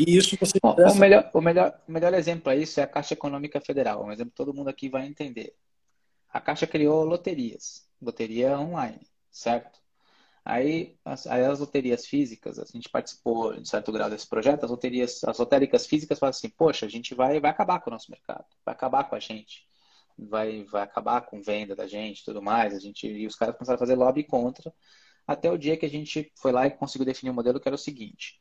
e 0.00 0.16
isso 0.16 0.36
você. 0.38 0.58
Bom, 0.62 0.74
o, 0.74 0.94
melhor, 0.94 1.30
o, 1.34 1.40
melhor, 1.40 1.78
o 1.86 1.92
melhor 1.92 2.14
exemplo 2.14 2.44
para 2.44 2.56
isso 2.56 2.80
é 2.80 2.82
a 2.82 2.86
Caixa 2.86 3.14
Econômica 3.14 3.60
Federal. 3.60 4.04
Um 4.04 4.10
exemplo 4.12 4.30
que 4.30 4.36
todo 4.36 4.54
mundo 4.54 4.68
aqui 4.68 4.88
vai 4.88 5.06
entender. 5.06 5.54
A 6.32 6.40
Caixa 6.40 6.66
criou 6.66 7.04
loterias, 7.04 7.86
loteria 8.00 8.58
online, 8.58 9.06
certo? 9.30 9.78
Aí 10.42 10.96
as, 11.04 11.26
aí 11.26 11.44
as 11.44 11.60
loterias 11.60 12.06
físicas, 12.06 12.58
a 12.58 12.64
gente 12.64 12.88
participou 12.88 13.54
de 13.60 13.68
certo 13.68 13.92
grau 13.92 14.08
desse 14.08 14.26
projeto, 14.26 14.64
as 14.64 14.70
loterias, 14.70 15.22
as 15.24 15.38
lotéricas 15.38 15.86
físicas 15.86 16.18
falam 16.18 16.30
assim, 16.30 16.48
poxa, 16.48 16.86
a 16.86 16.88
gente 16.88 17.14
vai, 17.14 17.38
vai 17.38 17.50
acabar 17.50 17.80
com 17.80 17.90
o 17.90 17.92
nosso 17.92 18.10
mercado, 18.10 18.46
vai 18.64 18.74
acabar 18.74 19.04
com 19.04 19.16
a 19.16 19.20
gente, 19.20 19.66
vai, 20.18 20.64
vai 20.64 20.82
acabar 20.82 21.20
com 21.22 21.42
venda 21.42 21.76
da 21.76 21.86
gente 21.86 22.24
tudo 22.24 22.40
mais. 22.40 22.74
A 22.74 22.78
gente, 22.80 23.06
e 23.06 23.26
os 23.26 23.36
caras 23.36 23.54
começaram 23.54 23.76
a 23.76 23.78
fazer 23.78 23.96
lobby 23.96 24.24
contra, 24.24 24.72
até 25.26 25.50
o 25.50 25.58
dia 25.58 25.76
que 25.76 25.86
a 25.86 25.90
gente 25.90 26.32
foi 26.36 26.52
lá 26.52 26.66
e 26.66 26.70
conseguiu 26.70 27.04
definir 27.04 27.30
um 27.30 27.34
modelo 27.34 27.60
que 27.60 27.68
era 27.68 27.74
o 27.74 27.78
seguinte 27.78 28.40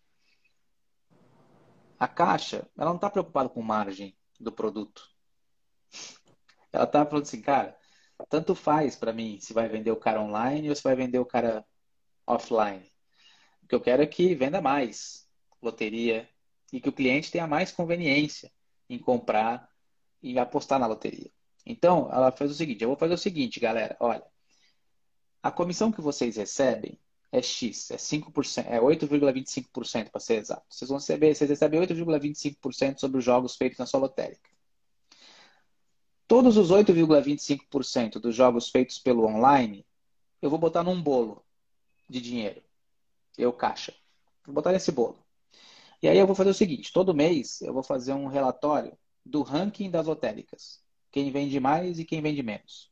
a 2.00 2.08
caixa, 2.08 2.68
ela 2.78 2.90
não 2.90 2.96
está 2.96 3.10
preocupada 3.10 3.50
com 3.50 3.62
margem 3.62 4.16
do 4.40 4.52
produto. 4.52 5.04
Ela 6.72 6.86
está 6.86 7.06
falando 7.06 7.24
assim, 7.24 7.42
cara, 7.42 7.78
tanto 8.30 8.56
faz 8.56 8.96
para 8.96 9.12
mim 9.12 9.40
se 9.40 9.54
vai 9.54 9.68
vender 9.68 9.92
o 9.92 9.98
cara 9.98 10.22
online 10.22 10.70
ou 10.70 10.76
se 10.76 10.84
vai 10.84 10.96
vender 10.96 11.20
o 11.20 11.26
cara 11.26 11.66
offline. 12.26 12.90
O 13.64 13.68
que 13.68 13.76
eu 13.76 13.82
quero 13.82 14.02
é 14.02 14.08
que 14.08 14.34
venda 14.34 14.62
mais 14.62 15.28
loteria 15.62 16.30
e 16.72 16.80
que 16.80 16.90
o 16.90 16.94
cliente 16.94 17.32
tenha 17.32 17.48
mais 17.48 17.72
conveniência 17.72 18.52
em 18.90 18.98
comprar 18.98 19.70
e 20.22 20.40
apostar 20.40 20.80
na 20.80 20.88
loteria. 20.88 21.32
Então, 21.66 22.10
ela 22.12 22.32
fez 22.32 22.52
o 22.52 22.54
seguinte: 22.54 22.84
eu 22.84 22.90
vou 22.90 22.98
fazer 22.98 23.14
o 23.14 23.18
seguinte, 23.18 23.60
galera. 23.60 23.98
Olha, 24.00 24.26
a 25.44 25.52
comissão 25.52 25.92
que 25.92 26.02
vocês 26.02 26.38
recebem 26.38 27.00
é 27.32 27.42
X, 27.42 27.92
é 27.92 27.98
5%, 27.98 28.66
é 28.68 28.80
8,25% 28.80 30.10
para 30.10 30.20
ser 30.20 30.36
exato. 30.36 30.66
Vocês 30.70 30.90
vão 30.90 30.98
receber, 30.98 31.36
vocês 31.36 31.50
recebem 31.50 31.80
8,25% 31.82 33.00
sobre 33.00 33.20
os 33.20 33.24
jogos 33.24 33.56
feitos 33.56 33.78
na 33.78 33.86
sua 33.86 34.00
lotérica. 34.00 34.50
Todos 36.28 36.58
os 36.58 36.72
8,25% 36.72 38.20
dos 38.20 38.36
jogos 38.36 38.70
feitos 38.70 39.00
pelo 39.00 39.26
online, 39.26 39.86
eu 40.42 40.50
vou 40.50 40.60
botar 40.60 40.84
num 40.84 41.02
bolo 41.02 41.44
de 42.10 42.22
dinheiro. 42.22 42.62
Eu 43.38 43.54
caixa. 43.54 43.94
Vou 44.46 44.54
botar 44.54 44.72
nesse 44.72 44.92
bolo. 44.92 45.24
E 46.02 46.08
aí 46.08 46.18
eu 46.18 46.26
vou 46.26 46.36
fazer 46.36 46.50
o 46.50 46.54
seguinte, 46.54 46.94
todo 46.94 47.14
mês 47.14 47.62
eu 47.62 47.74
vou 47.74 47.84
fazer 47.84 48.14
um 48.14 48.28
relatório 48.28 48.98
do 49.26 49.42
ranking 49.42 49.92
das 49.92 50.08
lotéricas. 50.08 50.82
Quem 51.12 51.32
vende 51.32 51.60
mais 51.60 52.00
e 52.00 52.06
quem 52.06 52.22
vende 52.22 52.42
menos. 52.42 52.90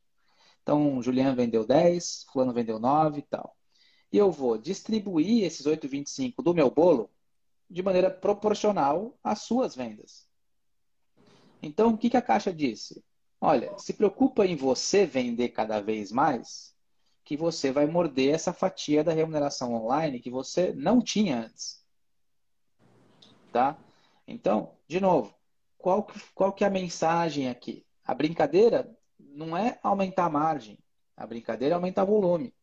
Então, 0.61 1.01
Juliano 1.01 1.35
vendeu 1.35 1.65
10, 1.65 2.25
fulano 2.31 2.53
vendeu 2.53 2.79
9 2.79 3.19
e 3.19 3.21
tal 3.21 3.56
e 4.11 4.17
eu 4.17 4.31
vou 4.31 4.57
distribuir 4.57 5.43
esses 5.43 5.65
8,25 5.65 6.43
do 6.43 6.53
meu 6.53 6.69
bolo 6.69 7.09
de 7.69 7.83
maneira 7.83 8.09
proporcional 8.09 9.17
às 9.23 9.41
suas 9.41 9.75
vendas. 9.75 10.27
Então, 11.61 11.89
o 11.89 11.97
que, 11.97 12.09
que 12.09 12.17
a 12.17 12.21
Caixa 12.21 12.53
disse? 12.53 13.03
Olha, 13.41 13.77
se 13.77 13.93
preocupa 13.93 14.45
em 14.45 14.55
você 14.55 15.05
vender 15.05 15.49
cada 15.49 15.81
vez 15.81 16.11
mais, 16.11 16.75
que 17.23 17.35
você 17.35 17.71
vai 17.71 17.85
morder 17.85 18.33
essa 18.33 18.53
fatia 18.53 19.03
da 19.03 19.11
remuneração 19.11 19.73
online 19.73 20.21
que 20.21 20.31
você 20.31 20.71
não 20.73 21.01
tinha 21.01 21.41
antes. 21.41 21.83
Tá? 23.51 23.77
Então, 24.25 24.71
de 24.87 25.01
novo, 25.01 25.35
qual, 25.77 26.07
qual 26.33 26.53
que 26.53 26.63
é 26.63 26.67
a 26.67 26.71
mensagem 26.71 27.49
aqui? 27.49 27.85
A 28.05 28.13
brincadeira 28.13 28.89
não 29.19 29.57
é 29.57 29.77
aumentar 29.83 30.25
a 30.25 30.29
margem, 30.29 30.79
a 31.15 31.27
brincadeira 31.27 31.73
é 31.73 31.75
aumentar 31.75 32.05
volume. 32.05 32.53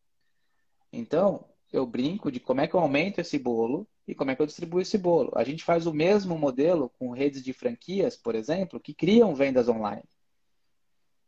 Então, 0.95 1.45
eu 1.73 1.85
brinco 1.85 2.31
de 2.31 2.39
como 2.39 2.61
é 2.61 2.67
que 2.67 2.73
eu 2.73 2.79
aumento 2.79 3.19
esse 3.19 3.37
bolo 3.37 3.87
e 4.07 4.15
como 4.15 4.31
é 4.31 4.35
que 4.35 4.41
eu 4.41 4.45
distribuo 4.45 4.79
esse 4.79 4.97
bolo. 4.97 5.31
A 5.35 5.43
gente 5.43 5.63
faz 5.63 5.85
o 5.85 5.93
mesmo 5.93 6.37
modelo 6.37 6.89
com 6.97 7.11
redes 7.11 7.43
de 7.43 7.51
franquias, 7.51 8.15
por 8.15 8.33
exemplo, 8.33 8.79
que 8.79 8.93
criam 8.93 9.35
vendas 9.35 9.67
online. 9.67 10.03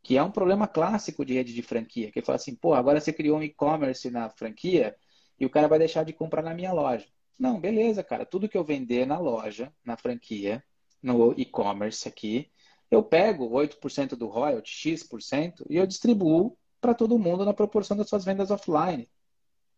Que 0.02 0.18
é 0.18 0.24
um 0.24 0.32
problema 0.32 0.68
clássico 0.68 1.26
de 1.26 1.34
rede 1.34 1.54
de 1.54 1.62
franquia. 1.62 2.12
Que 2.12 2.22
fala 2.22 2.38
assim, 2.38 2.56
pô, 2.56 2.74
agora 2.74 3.02
você 3.02 3.12
criou 3.12 3.40
um 3.40 3.44
e-commerce 3.44 4.10
na 4.10 4.30
franquia 4.30 4.96
e 5.40 5.46
o 5.46 5.50
cara 5.50 5.68
vai 5.68 5.80
deixar 5.80 6.04
de 6.04 6.14
comprar 6.14 6.42
na 6.42 6.54
minha 6.54 6.72
loja. 6.72 7.06
Não, 7.38 7.60
beleza, 7.60 8.04
cara. 8.04 8.26
Tudo 8.26 8.48
que 8.48 8.58
eu 8.58 8.64
vender 8.64 9.06
na 9.06 9.20
loja, 9.20 9.72
na 9.84 9.98
franquia, 9.98 10.64
no 11.04 11.34
e-commerce 11.38 12.08
aqui, 12.08 12.50
eu 12.90 13.04
pego 13.04 13.50
8% 13.50 14.16
do 14.16 14.28
royalty, 14.28 14.72
X%, 14.72 15.66
e 15.70 15.76
eu 15.76 15.86
distribuo 15.86 16.58
para 16.80 16.94
todo 16.94 17.20
mundo 17.20 17.44
na 17.44 17.54
proporção 17.54 17.98
das 17.98 18.08
suas 18.08 18.24
vendas 18.24 18.50
offline. 18.50 19.08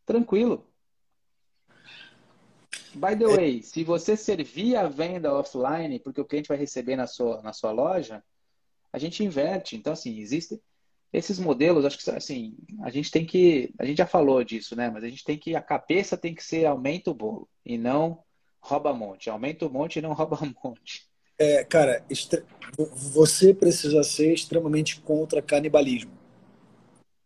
Tranquilo. 0.09 0.65
By 2.95 3.15
the 3.15 3.27
way, 3.27 3.61
se 3.61 3.83
você 3.83 4.17
servir 4.17 4.75
a 4.75 4.87
venda 4.87 5.31
offline, 5.31 5.99
porque 5.99 6.19
o 6.19 6.25
cliente 6.25 6.49
vai 6.49 6.57
receber 6.57 6.95
na 6.95 7.05
sua, 7.05 7.43
na 7.43 7.53
sua 7.53 7.71
loja, 7.71 8.23
a 8.91 8.97
gente 8.97 9.23
inverte. 9.23 9.75
Então, 9.75 9.93
assim, 9.93 10.17
existe. 10.17 10.59
esses 11.13 11.37
modelos, 11.37 11.85
acho 11.85 11.99
que 11.99 12.09
assim, 12.09 12.57
a 12.81 12.89
gente 12.89 13.11
tem 13.11 13.23
que, 13.23 13.71
a 13.77 13.85
gente 13.85 13.99
já 13.99 14.07
falou 14.07 14.43
disso, 14.43 14.75
né? 14.75 14.89
Mas 14.89 15.03
a 15.03 15.07
gente 15.07 15.23
tem 15.23 15.37
que, 15.37 15.55
a 15.55 15.61
cabeça 15.61 16.17
tem 16.17 16.33
que 16.33 16.43
ser 16.43 16.65
aumenta 16.65 17.11
o 17.11 17.13
bolo 17.13 17.47
e 17.63 17.77
não 17.77 18.23
rouba 18.59 18.91
monte. 18.91 19.29
Aumenta 19.29 19.67
o 19.67 19.69
monte 19.69 19.97
e 19.97 20.01
não 20.01 20.13
rouba 20.17 20.39
monte. 20.63 21.07
É, 21.37 21.63
cara, 21.63 22.03
você 22.75 23.53
precisa 23.53 24.01
ser 24.01 24.33
extremamente 24.33 25.01
contra 25.01 25.39
canibalismo. 25.39 26.17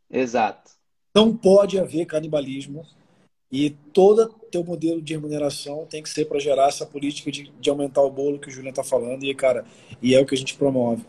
Exato. 0.10 0.83
Não 1.16 1.36
pode 1.36 1.80
haver 1.80 2.06
canibalismo 2.06 2.86
e 3.52 3.70
todo 3.70 4.30
teu 4.52 4.64
modelo 4.64 5.02
de 5.02 5.14
remuneração 5.14 5.86
tem 5.86 6.02
que 6.02 6.10
ser 6.10 6.26
para 6.26 6.40
gerar 6.40 6.70
essa 6.70 6.86
política 6.86 7.32
de, 7.32 7.52
de, 7.60 7.70
aumentar 7.70 8.02
o 8.02 8.10
bolo 8.10 8.40
que 8.40 8.48
o 8.48 8.52
Julian 8.52 8.72
está 8.72 8.84
falando 8.84 9.24
e, 9.24 9.36
cara, 9.36 9.64
e 10.02 10.16
é 10.16 10.20
o 10.20 10.26
que 10.26 10.34
a 10.34 10.38
gente 10.38 10.56
promove. 10.56 11.06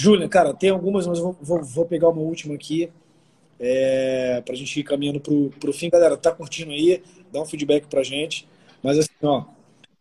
Julian, 0.00 0.28
cara, 0.28 0.54
tem 0.54 0.70
algumas, 0.70 1.06
mas 1.06 1.18
vou, 1.18 1.36
vou, 1.40 1.64
vou 1.64 1.84
pegar 1.84 2.08
uma 2.08 2.20
última 2.22 2.54
aqui 2.54 2.90
é, 3.58 4.40
para 4.42 4.54
a 4.54 4.56
gente 4.56 4.78
ir 4.78 4.84
caminhando 4.84 5.20
para 5.20 5.70
o 5.70 5.72
fim. 5.72 5.90
Galera, 5.90 6.16
tá 6.16 6.30
curtindo 6.30 6.70
aí? 6.70 7.02
Dá 7.32 7.40
um 7.40 7.46
feedback 7.46 7.86
para 7.86 8.04
gente. 8.04 8.46
Mas 8.82 8.98
assim, 8.98 9.10
ó, 9.22 9.44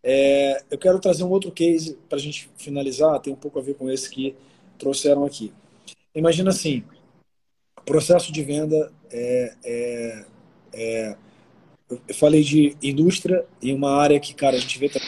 é, 0.03 0.63
eu 0.69 0.77
quero 0.77 0.99
trazer 0.99 1.23
um 1.23 1.29
outro 1.29 1.51
case 1.51 1.97
para 2.07 2.17
a 2.17 2.21
gente 2.21 2.51
finalizar, 2.57 3.19
tem 3.19 3.33
um 3.33 3.37
pouco 3.37 3.57
a 3.57 3.61
ver 3.61 3.75
com 3.75 3.89
esse 3.89 4.09
que 4.09 4.35
trouxeram 4.77 5.25
aqui. 5.25 5.51
Imagina 6.13 6.49
assim, 6.49 6.83
processo 7.85 8.31
de 8.31 8.43
venda 8.43 8.91
é, 9.13 9.55
é, 9.63 10.25
é 10.73 11.17
eu 11.89 12.15
falei 12.15 12.41
de 12.41 12.75
indústria 12.81 13.45
e 13.61 13.71
uma 13.71 13.91
área 13.91 14.19
que, 14.19 14.33
cara, 14.33 14.55
a 14.55 14.59
gente 14.59 14.79
vê 14.79 14.89
também 14.89 15.07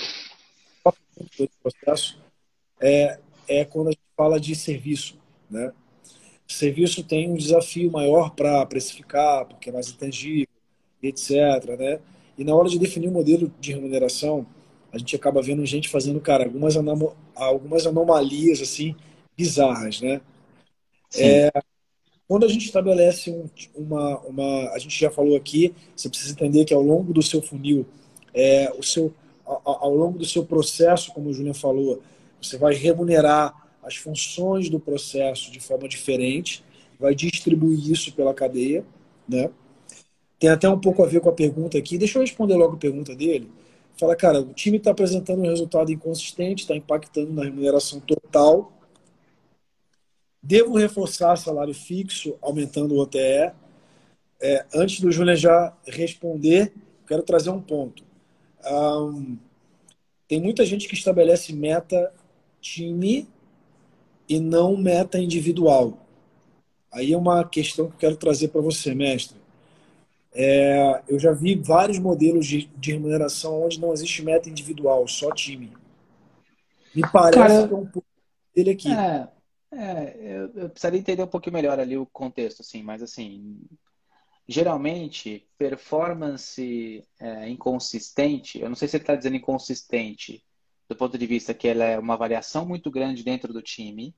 processo 1.62 2.20
é, 2.80 3.20
é 3.48 3.66
quando 3.66 3.88
a 3.88 3.92
gente 3.92 4.02
fala 4.16 4.40
de 4.40 4.56
serviço, 4.56 5.18
né? 5.50 5.72
Serviço 6.48 7.04
tem 7.04 7.30
um 7.30 7.36
desafio 7.36 7.92
maior 7.92 8.32
para 8.32 8.64
precificar, 8.66 9.46
porque 9.46 9.70
é 9.70 9.74
mais 9.74 9.90
intangível, 9.90 10.48
etc, 11.02 11.32
né? 11.78 12.00
E 12.38 12.44
na 12.44 12.54
hora 12.54 12.70
de 12.70 12.78
definir 12.78 13.08
o 13.08 13.10
um 13.10 13.14
modelo 13.14 13.52
de 13.60 13.74
remuneração, 13.74 14.46
a 14.92 14.98
gente 14.98 15.16
acaba 15.16 15.42
vendo 15.42 15.66
gente 15.66 15.90
fazendo, 15.90 16.22
cara, 16.22 16.44
algumas, 16.44 16.76
algumas 17.36 17.88
anomalias, 17.88 18.62
assim, 18.62 18.96
bizarras, 19.36 20.02
né? 20.02 20.22
É, 21.18 21.50
quando 22.28 22.46
a 22.46 22.48
gente 22.48 22.66
estabelece 22.66 23.32
um, 23.32 23.46
uma, 23.76 24.20
uma... 24.22 24.70
A 24.72 24.80
gente 24.80 25.00
já 25.00 25.12
falou 25.12 25.36
aqui, 25.36 25.74
você 25.96 26.10
precisa 26.10 26.32
entender 26.32 26.66
que 26.66 26.74
ao 26.74 26.82
longo 26.82 27.14
do 27.14 27.22
seu 27.22 27.42
funil, 27.42 27.86
é, 28.34 28.72
o 28.78 28.84
seu, 28.84 29.14
ao, 29.46 29.62
ao 29.66 29.96
longo 29.96 30.18
do 30.18 30.26
seu 30.26 30.44
processo, 30.44 31.14
como 31.14 31.30
o 31.30 31.34
Julian 31.34 31.54
falou, 31.54 32.02
você 32.42 32.58
vai 32.58 32.74
remunerar 32.74 33.54
as 33.84 33.96
funções 33.96 34.70
do 34.70 34.80
processo 34.80 35.52
de 35.52 35.60
forma 35.60 35.88
diferente, 35.88 36.64
vai 37.00 37.14
distribuir 37.14 37.92
isso 37.92 38.14
pela 38.14 38.34
cadeia, 38.34 38.84
né? 39.28 39.50
Tem 40.40 40.50
até 40.50 40.68
um 40.68 40.80
pouco 40.80 41.04
a 41.04 41.08
ver 41.08 41.22
com 41.22 41.30
a 41.30 41.34
pergunta 41.34 41.78
aqui. 41.78 41.98
Deixa 41.98 42.18
eu 42.18 42.22
responder 42.22 42.56
logo 42.56 42.76
a 42.76 42.80
pergunta 42.80 43.16
dele. 43.16 43.50
Fala, 43.98 44.16
cara, 44.16 44.42
o 44.42 44.54
time 44.54 44.78
está 44.78 44.92
apresentando 44.92 45.40
um 45.40 45.48
resultado 45.48 45.92
inconsistente, 45.92 46.64
está 46.64 46.76
impactando 46.76 47.32
na 47.32 47.44
remuneração 47.46 48.00
total. 48.02 48.74
Devo 50.46 50.78
reforçar 50.78 51.36
salário 51.38 51.74
fixo, 51.74 52.38
aumentando 52.40 52.94
o 52.94 53.00
OTE? 53.00 53.52
É, 54.40 54.64
antes 54.76 55.00
do 55.00 55.12
Júnior 55.12 55.36
já 55.36 55.76
responder, 55.88 56.72
quero 57.08 57.24
trazer 57.24 57.50
um 57.50 57.60
ponto. 57.60 58.04
Um, 58.64 59.38
tem 60.28 60.40
muita 60.40 60.64
gente 60.64 60.88
que 60.88 60.94
estabelece 60.94 61.52
meta 61.52 62.14
time 62.62 63.28
e 64.30 64.40
não 64.40 64.78
meta 64.78 65.18
individual. 65.18 65.98
Aí 66.92 67.14
é 67.14 67.18
uma 67.18 67.44
questão 67.44 67.88
que 67.88 67.94
eu 67.94 68.00
quero 68.00 68.16
trazer 68.16 68.50
para 68.50 68.62
você, 68.62 68.94
mestre. 68.94 69.38
É, 70.32 71.02
eu 71.08 71.18
já 71.18 71.32
vi 71.32 71.56
vários 71.56 71.98
modelos 71.98 72.46
de, 72.46 72.70
de, 72.78 72.92
remuneração 72.92 73.64
onde 73.64 73.82
não 73.82 73.92
existe 73.92 74.22
meta 74.22 74.48
individual, 74.48 75.08
só 75.08 75.32
time. 75.32 75.74
Me 76.94 77.02
parece 77.12 77.40
Cara, 77.40 77.68
que 77.68 77.74
é 77.74 77.78
um 77.78 77.86
pouco 77.88 78.08
dele 78.56 78.70
aqui. 78.70 78.92
É, 78.94 79.28
é 79.76 80.16
eu, 80.20 80.52
eu, 80.56 80.70
precisaria 80.70 81.00
entender 81.00 81.24
um 81.24 81.28
pouquinho 81.28 81.54
melhor 81.54 81.80
ali 81.80 81.98
o 81.98 82.06
contexto, 82.06 82.62
assim, 82.62 82.84
mas 82.84 83.02
assim, 83.02 83.60
geralmente, 84.48 85.48
performance 85.58 87.04
é, 87.20 87.50
inconsistente, 87.50 88.60
eu 88.60 88.70
não 88.70 88.76
sei 88.76 88.88
se 88.88 88.98
ele 88.98 89.04
está 89.04 89.16
dizendo 89.16 89.36
inconsistente 89.36 90.44
do 90.88 90.96
ponto 90.96 91.18
de 91.18 91.26
vista 91.26 91.54
que 91.54 91.68
ela 91.68 91.84
é 91.84 91.98
uma 91.98 92.16
variação 92.16 92.66
muito 92.66 92.92
grande 92.92 93.24
dentro 93.24 93.52
do 93.52 93.62
time, 93.62 94.16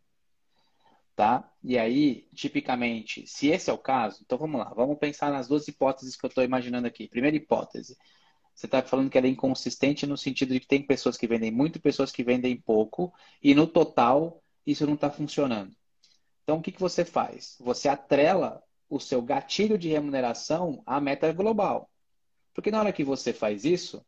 tá? 1.15 1.49
E 1.63 1.77
aí, 1.77 2.27
tipicamente, 2.35 3.25
se 3.25 3.47
esse 3.47 3.69
é 3.69 3.73
o 3.73 3.77
caso, 3.77 4.21
então 4.25 4.37
vamos 4.37 4.59
lá, 4.59 4.73
vamos 4.73 4.97
pensar 4.99 5.31
nas 5.31 5.47
duas 5.47 5.67
hipóteses 5.67 6.15
que 6.15 6.25
eu 6.25 6.27
estou 6.27 6.43
imaginando 6.43 6.87
aqui. 6.87 7.07
Primeira 7.07 7.37
hipótese, 7.37 7.97
você 8.53 8.65
está 8.65 8.81
falando 8.83 9.09
que 9.09 9.17
ela 9.17 9.27
é 9.27 9.29
inconsistente 9.29 10.05
no 10.05 10.17
sentido 10.17 10.53
de 10.53 10.59
que 10.59 10.67
tem 10.67 10.81
pessoas 10.85 11.15
que 11.15 11.27
vendem 11.27 11.51
muito, 11.51 11.79
pessoas 11.79 12.11
que 12.11 12.23
vendem 12.23 12.59
pouco, 12.59 13.13
e 13.41 13.55
no 13.55 13.65
total 13.65 14.43
isso 14.67 14.85
não 14.85 14.95
está 14.95 15.09
funcionando. 15.09 15.75
Então, 16.43 16.57
o 16.57 16.61
que, 16.61 16.71
que 16.71 16.79
você 16.79 17.03
faz? 17.03 17.55
Você 17.59 17.89
atrela 17.89 18.61
o 18.89 18.99
seu 18.99 19.21
gatilho 19.21 19.77
de 19.77 19.89
remuneração 19.89 20.81
à 20.85 21.01
meta 21.01 21.31
global. 21.31 21.89
Porque 22.53 22.71
na 22.71 22.79
hora 22.79 22.93
que 22.93 23.03
você 23.03 23.33
faz 23.33 23.65
isso, 23.65 24.05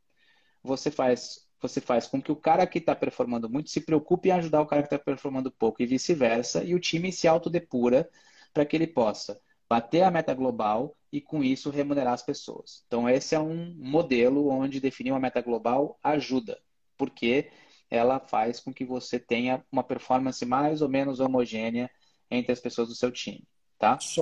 você 0.64 0.92
faz 0.92 1.48
você 1.62 1.82
faz 1.82 2.08
com 2.08 2.22
que 2.22 2.32
o 2.32 2.38
cara 2.38 2.66
que 2.66 2.80
está 2.80 2.96
performando 2.96 3.50
muito 3.50 3.70
se 3.70 3.82
preocupe 3.82 4.30
em 4.30 4.32
ajudar 4.32 4.62
o 4.62 4.66
cara 4.66 4.82
que 4.82 4.88
está 4.88 4.98
performando 4.98 5.52
pouco 5.52 5.82
e 5.82 5.86
vice-versa, 5.86 6.64
e 6.64 6.74
o 6.74 6.80
time 6.80 7.12
se 7.12 7.28
autodepura 7.28 8.10
para 8.54 8.66
que 8.66 8.78
ele 8.78 8.88
possa 8.88 9.40
bater 9.70 10.04
a 10.04 10.10
meta 10.10 10.34
global 10.34 10.96
e, 11.12 11.20
com 11.20 11.44
isso, 11.44 11.70
remunerar 11.70 12.14
as 12.14 12.24
pessoas. 12.24 12.84
Então, 12.88 13.10
esse 13.10 13.36
é 13.36 13.40
um 13.40 13.76
modelo 13.78 14.48
onde 14.50 14.80
definir 14.80 15.12
uma 15.12 15.20
meta 15.20 15.42
global 15.42 16.00
ajuda, 16.02 16.60
porque 16.98 17.52
ela 17.90 18.20
faz 18.20 18.60
com 18.60 18.74
que 18.74 18.86
você 18.86 19.20
tenha 19.20 19.64
uma 19.72 19.84
performance 19.84 20.46
mais 20.46 20.82
ou 20.82 20.90
menos 20.90 21.20
homogênea 21.20 21.90
entre 22.30 22.52
as 22.52 22.60
pessoas 22.60 22.88
do 22.88 22.96
seu 22.96 23.12
time. 23.12 23.44
Tá? 23.78 23.98
Só, 24.00 24.22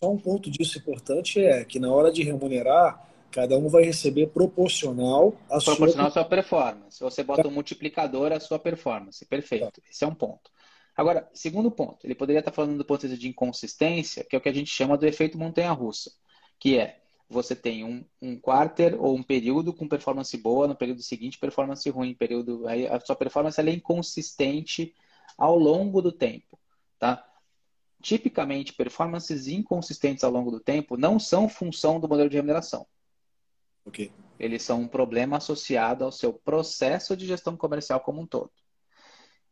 só 0.00 0.10
um 0.10 0.18
ponto 0.18 0.50
disso 0.50 0.78
importante 0.78 1.40
é 1.40 1.64
que 1.64 1.78
na 1.78 1.92
hora 1.92 2.12
de 2.12 2.22
remunerar, 2.22 3.08
Cada 3.30 3.58
um 3.58 3.68
vai 3.68 3.82
receber 3.82 4.28
proporcional 4.28 5.34
à 5.50 5.60
sua... 5.60 5.74
Proporcional 5.74 6.06
à 6.08 6.10
sua 6.10 6.24
performance. 6.24 6.98
Você 6.98 7.22
bota 7.22 7.46
um 7.46 7.50
multiplicador 7.50 8.32
à 8.32 8.40
sua 8.40 8.58
performance. 8.58 9.24
Perfeito. 9.26 9.82
Esse 9.88 10.04
é 10.04 10.06
um 10.06 10.14
ponto. 10.14 10.50
Agora, 10.96 11.28
segundo 11.32 11.70
ponto, 11.70 12.04
ele 12.06 12.14
poderia 12.14 12.40
estar 12.40 12.52
falando 12.52 12.78
do 12.78 12.84
ponto 12.84 13.02
de 13.02 13.08
vista 13.08 13.20
de 13.20 13.28
inconsistência, 13.28 14.24
que 14.24 14.34
é 14.34 14.38
o 14.38 14.42
que 14.42 14.48
a 14.48 14.54
gente 14.54 14.70
chama 14.70 14.96
do 14.96 15.06
efeito 15.06 15.38
montanha-russa, 15.38 16.10
que 16.58 16.78
é 16.78 17.00
você 17.28 17.54
tem 17.54 17.84
um, 17.84 18.04
um 18.22 18.38
quarter 18.38 18.96
ou 18.98 19.14
um 19.14 19.22
período 19.22 19.72
com 19.72 19.86
performance 19.86 20.36
boa, 20.38 20.66
no 20.66 20.74
período 20.74 21.02
seguinte 21.02 21.38
performance 21.38 21.88
ruim, 21.90 22.14
período 22.14 22.66
aí 22.66 22.86
a 22.86 22.98
sua 23.00 23.14
performance 23.14 23.60
é 23.60 23.70
inconsistente 23.70 24.94
ao 25.36 25.58
longo 25.58 26.00
do 26.00 26.10
tempo, 26.10 26.58
tá? 26.98 27.24
Tipicamente, 28.00 28.72
performances 28.72 29.46
inconsistentes 29.46 30.24
ao 30.24 30.30
longo 30.30 30.50
do 30.50 30.60
tempo 30.60 30.96
não 30.96 31.18
são 31.18 31.48
função 31.48 32.00
do 32.00 32.08
modelo 32.08 32.30
de 32.30 32.36
remuneração. 32.36 32.86
Okay. 33.84 34.12
Eles 34.38 34.62
são 34.62 34.82
um 34.82 34.88
problema 34.88 35.36
associado 35.36 36.04
ao 36.04 36.12
seu 36.12 36.32
processo 36.32 37.16
de 37.16 37.26
gestão 37.26 37.56
comercial 37.56 38.00
como 38.00 38.20
um 38.20 38.26
todo. 38.26 38.52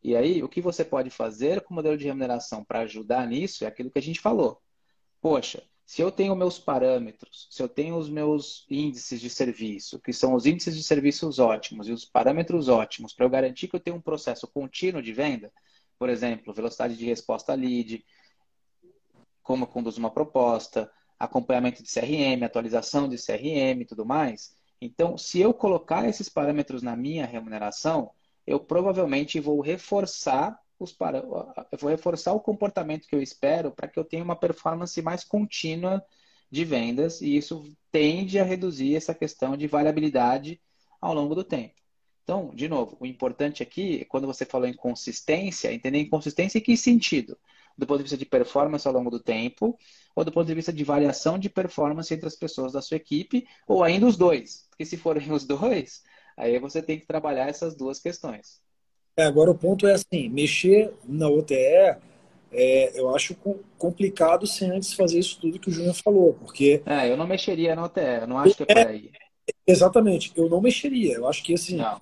E 0.01 0.15
aí, 0.15 0.41
o 0.41 0.47
que 0.47 0.61
você 0.61 0.85
pode 0.85 1.09
fazer 1.09 1.61
com 1.61 1.73
o 1.73 1.75
modelo 1.75 1.97
de 1.97 2.05
remuneração 2.05 2.63
para 2.63 2.81
ajudar 2.81 3.27
nisso 3.27 3.65
é 3.65 3.67
aquilo 3.67 3.91
que 3.91 3.99
a 3.99 4.01
gente 4.01 4.21
falou. 4.21 4.61
Poxa, 5.19 5.63
se 5.87 6.01
eu 6.01 6.11
tenho 6.11 6.35
meus 6.35 6.59
parâmetros, 6.59 7.47
se 7.49 7.63
eu 7.63 7.69
tenho 7.69 7.95
os 7.95 8.09
meus 8.09 8.65
índices 8.69 9.21
de 9.21 9.29
serviço, 9.29 9.97
que 10.01 10.11
são 10.11 10.35
os 10.35 10.45
índices 10.45 10.75
de 10.75 10.83
serviços 10.83 11.39
ótimos 11.39 11.87
e 11.87 11.93
os 11.93 12.03
parâmetros 12.03 12.67
ótimos, 12.67 13.13
para 13.13 13.25
eu 13.25 13.29
garantir 13.29 13.69
que 13.69 13.75
eu 13.77 13.79
tenho 13.79 13.95
um 13.95 14.01
processo 14.01 14.45
contínuo 14.49 15.01
de 15.01 15.13
venda, 15.13 15.49
por 15.97 16.09
exemplo, 16.09 16.53
velocidade 16.53 16.97
de 16.97 17.05
resposta 17.05 17.53
a 17.53 17.55
lead, 17.55 18.05
como 19.41 19.63
eu 19.63 19.67
conduzo 19.67 19.97
uma 19.97 20.11
proposta, 20.11 20.91
acompanhamento 21.17 21.81
de 21.81 21.89
CRM, 21.89 22.43
atualização 22.43 23.07
de 23.07 23.15
CRM 23.15 23.81
e 23.81 23.85
tudo 23.85 24.05
mais. 24.05 24.53
Então, 24.81 25.17
se 25.17 25.39
eu 25.39 25.53
colocar 25.53 26.05
esses 26.05 26.27
parâmetros 26.27 26.83
na 26.83 26.97
minha 26.97 27.25
remuneração, 27.25 28.11
eu 28.45 28.59
provavelmente 28.59 29.39
vou 29.39 29.61
reforçar 29.61 30.59
os 30.79 30.93
para... 30.93 31.19
eu 31.19 31.77
vou 31.79 31.89
reforçar 31.89 32.33
o 32.33 32.39
comportamento 32.39 33.07
que 33.07 33.15
eu 33.15 33.21
espero 33.21 33.71
para 33.71 33.87
que 33.87 33.97
eu 33.99 34.03
tenha 34.03 34.23
uma 34.23 34.35
performance 34.35 35.01
mais 35.01 35.23
contínua 35.23 36.03
de 36.49 36.63
vendas 36.63 37.21
e 37.21 37.35
isso 37.35 37.63
tende 37.91 38.39
a 38.39 38.43
reduzir 38.43 38.95
essa 38.95 39.13
questão 39.13 39.57
de 39.57 39.67
variabilidade 39.67 40.61
ao 41.01 41.13
longo 41.13 41.35
do 41.35 41.43
tempo. 41.43 41.75
Então, 42.23 42.51
de 42.53 42.67
novo, 42.67 42.97
o 42.99 43.05
importante 43.05 43.63
aqui, 43.63 44.05
quando 44.05 44.27
você 44.27 44.45
falou 44.45 44.67
em 44.67 44.73
consistência, 44.73 45.73
entender 45.73 45.99
inconsistência 45.99 46.57
em 46.57 46.61
que 46.61 46.75
sentido? 46.75 47.37
do 47.77 47.85
ponto 47.85 47.97
de 47.97 48.03
vista 48.03 48.17
de 48.17 48.25
performance 48.25 48.87
ao 48.87 48.93
longo 48.93 49.11
do 49.11 49.19
tempo, 49.19 49.77
ou 50.15 50.25
do 50.25 50.31
ponto 50.31 50.47
de 50.47 50.55
vista 50.55 50.73
de 50.73 50.83
variação 50.83 51.37
de 51.37 51.49
performance 51.49 52.11
entre 52.13 52.27
as 52.27 52.35
pessoas 52.35 52.73
da 52.73 52.81
sua 52.81 52.97
equipe, 52.97 53.47
ou 53.67 53.83
ainda 53.83 54.07
os 54.07 54.17
dois. 54.17 54.65
Porque 54.69 54.85
se 54.85 54.97
forem 54.97 55.31
os 55.31 55.45
dois, 55.45 56.03
aí 56.35 56.57
você 56.59 56.81
tem 56.81 56.99
que 56.99 57.05
trabalhar 57.05 57.47
essas 57.47 57.75
duas 57.75 57.99
questões. 57.99 58.59
É, 59.17 59.23
agora 59.23 59.49
o 59.49 59.57
ponto 59.57 59.87
é 59.87 59.93
assim, 59.93 60.29
mexer 60.29 60.93
na 61.03 61.27
OTE 61.27 61.55
é, 62.51 62.99
eu 62.99 63.13
acho 63.13 63.35
complicado 63.77 64.47
sem 64.47 64.71
antes 64.71 64.93
fazer 64.93 65.19
isso 65.19 65.39
tudo 65.39 65.59
que 65.59 65.69
o 65.69 65.71
Júnior 65.71 65.95
falou, 65.95 66.33
porque... 66.33 66.81
É, 66.85 67.11
eu 67.11 67.17
não 67.17 67.27
mexeria 67.27 67.75
na 67.75 67.85
OTE, 67.85 68.21
eu 68.21 68.27
não 68.27 68.37
acho 68.37 68.55
que 68.55 68.63
é 68.63 68.65
por 68.65 68.77
aí. 68.77 69.11
Exatamente, 69.65 70.31
eu 70.35 70.49
não 70.49 70.61
mexeria. 70.61 71.15
Eu 71.15 71.27
acho 71.27 71.43
que 71.43 71.53
assim, 71.53 71.77
não. 71.77 71.99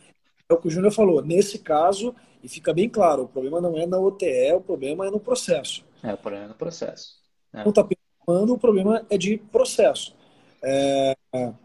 é 0.49 0.53
o 0.53 0.57
que 0.57 0.67
o 0.67 0.71
Júnior 0.71 0.91
falou. 0.91 1.21
Nesse 1.23 1.59
caso, 1.59 2.15
e 2.43 2.47
fica 2.47 2.73
bem 2.73 2.87
claro, 2.89 3.23
o 3.23 3.27
problema 3.27 3.59
não 3.59 3.77
é 3.77 3.85
na 3.85 3.97
OTE, 3.97 4.53
o 4.53 4.61
problema 4.61 5.07
é 5.07 5.11
no 5.11 5.19
processo. 5.19 5.83
É, 6.03 6.13
o 6.13 6.17
problema 6.17 6.45
é 6.45 6.47
no 6.49 6.55
processo. 6.55 7.15
É. 7.53 7.63
Não 7.63 7.69
está 7.69 7.83
performando, 7.83 8.53
o 8.53 8.57
problema 8.57 9.05
é 9.09 9.17
de 9.17 9.37
processo. 9.37 10.15
É, 10.63 11.15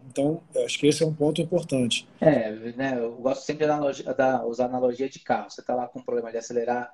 então, 0.07 0.43
acho 0.65 0.79
que 0.79 0.87
esse 0.87 1.03
é 1.03 1.07
um 1.07 1.15
ponto 1.15 1.41
importante. 1.41 2.09
É, 2.21 2.51
né, 2.73 2.99
eu 2.99 3.13
gosto 3.17 3.45
sempre 3.45 3.65
de 3.65 3.71
analogia, 3.71 4.15
da, 4.15 4.45
usar 4.45 4.67
analogia 4.67 5.09
de 5.09 5.21
carro. 5.21 5.51
Você 5.51 5.61
está 5.61 5.75
lá 5.75 5.89
com 5.89 6.01
um 6.01 6.05
problema 6.05 6.31
de 6.31 6.39
acelerar, 6.39 6.93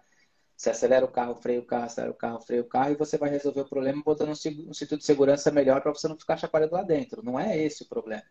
você 0.57 0.71
acelera 0.71 1.05
o 1.05 1.09
carro, 1.09 1.35
freia 1.37 1.61
o 1.61 1.65
carro, 1.65 1.85
acelera 1.85 2.13
o 2.13 2.17
carro, 2.17 2.41
freia 2.41 2.63
o 2.63 2.65
carro, 2.65 2.93
e 2.93 2.97
você 2.97 3.19
vai 3.19 3.31
resolver 3.31 3.61
o 3.61 3.69
problema 3.69 4.03
botando 4.05 4.29
um, 4.29 4.71
um 4.71 4.75
cinto 4.75 4.97
de 4.97 5.05
segurança 5.05 5.51
melhor 5.51 5.83
para 5.83 5.93
você 5.93 6.09
não 6.09 6.19
ficar 6.19 6.37
chacoalhando 6.37 6.75
lá 6.75 6.83
dentro. 6.83 7.23
Não 7.23 7.39
é 7.39 7.57
esse 7.59 7.83
o 7.83 7.89
problema. 7.89 8.23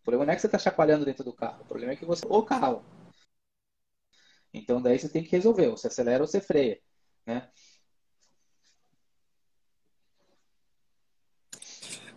O 0.00 0.04
problema 0.04 0.26
não 0.26 0.32
é 0.32 0.36
que 0.36 0.42
você 0.42 0.48
está 0.48 0.58
chacoalhando 0.58 1.04
dentro 1.04 1.24
do 1.24 1.32
carro. 1.32 1.62
O 1.62 1.64
problema 1.64 1.92
é 1.92 1.96
que 1.96 2.04
você. 2.04 2.24
O 2.28 2.42
carro. 2.42 2.84
Então 4.52 4.82
daí 4.82 4.98
você 4.98 5.08
tem 5.08 5.22
que 5.22 5.30
resolver. 5.30 5.68
Ou 5.68 5.76
você 5.76 5.86
acelera 5.86 6.22
ou 6.22 6.26
você 6.26 6.40
freia. 6.40 6.80
Né? 7.26 7.48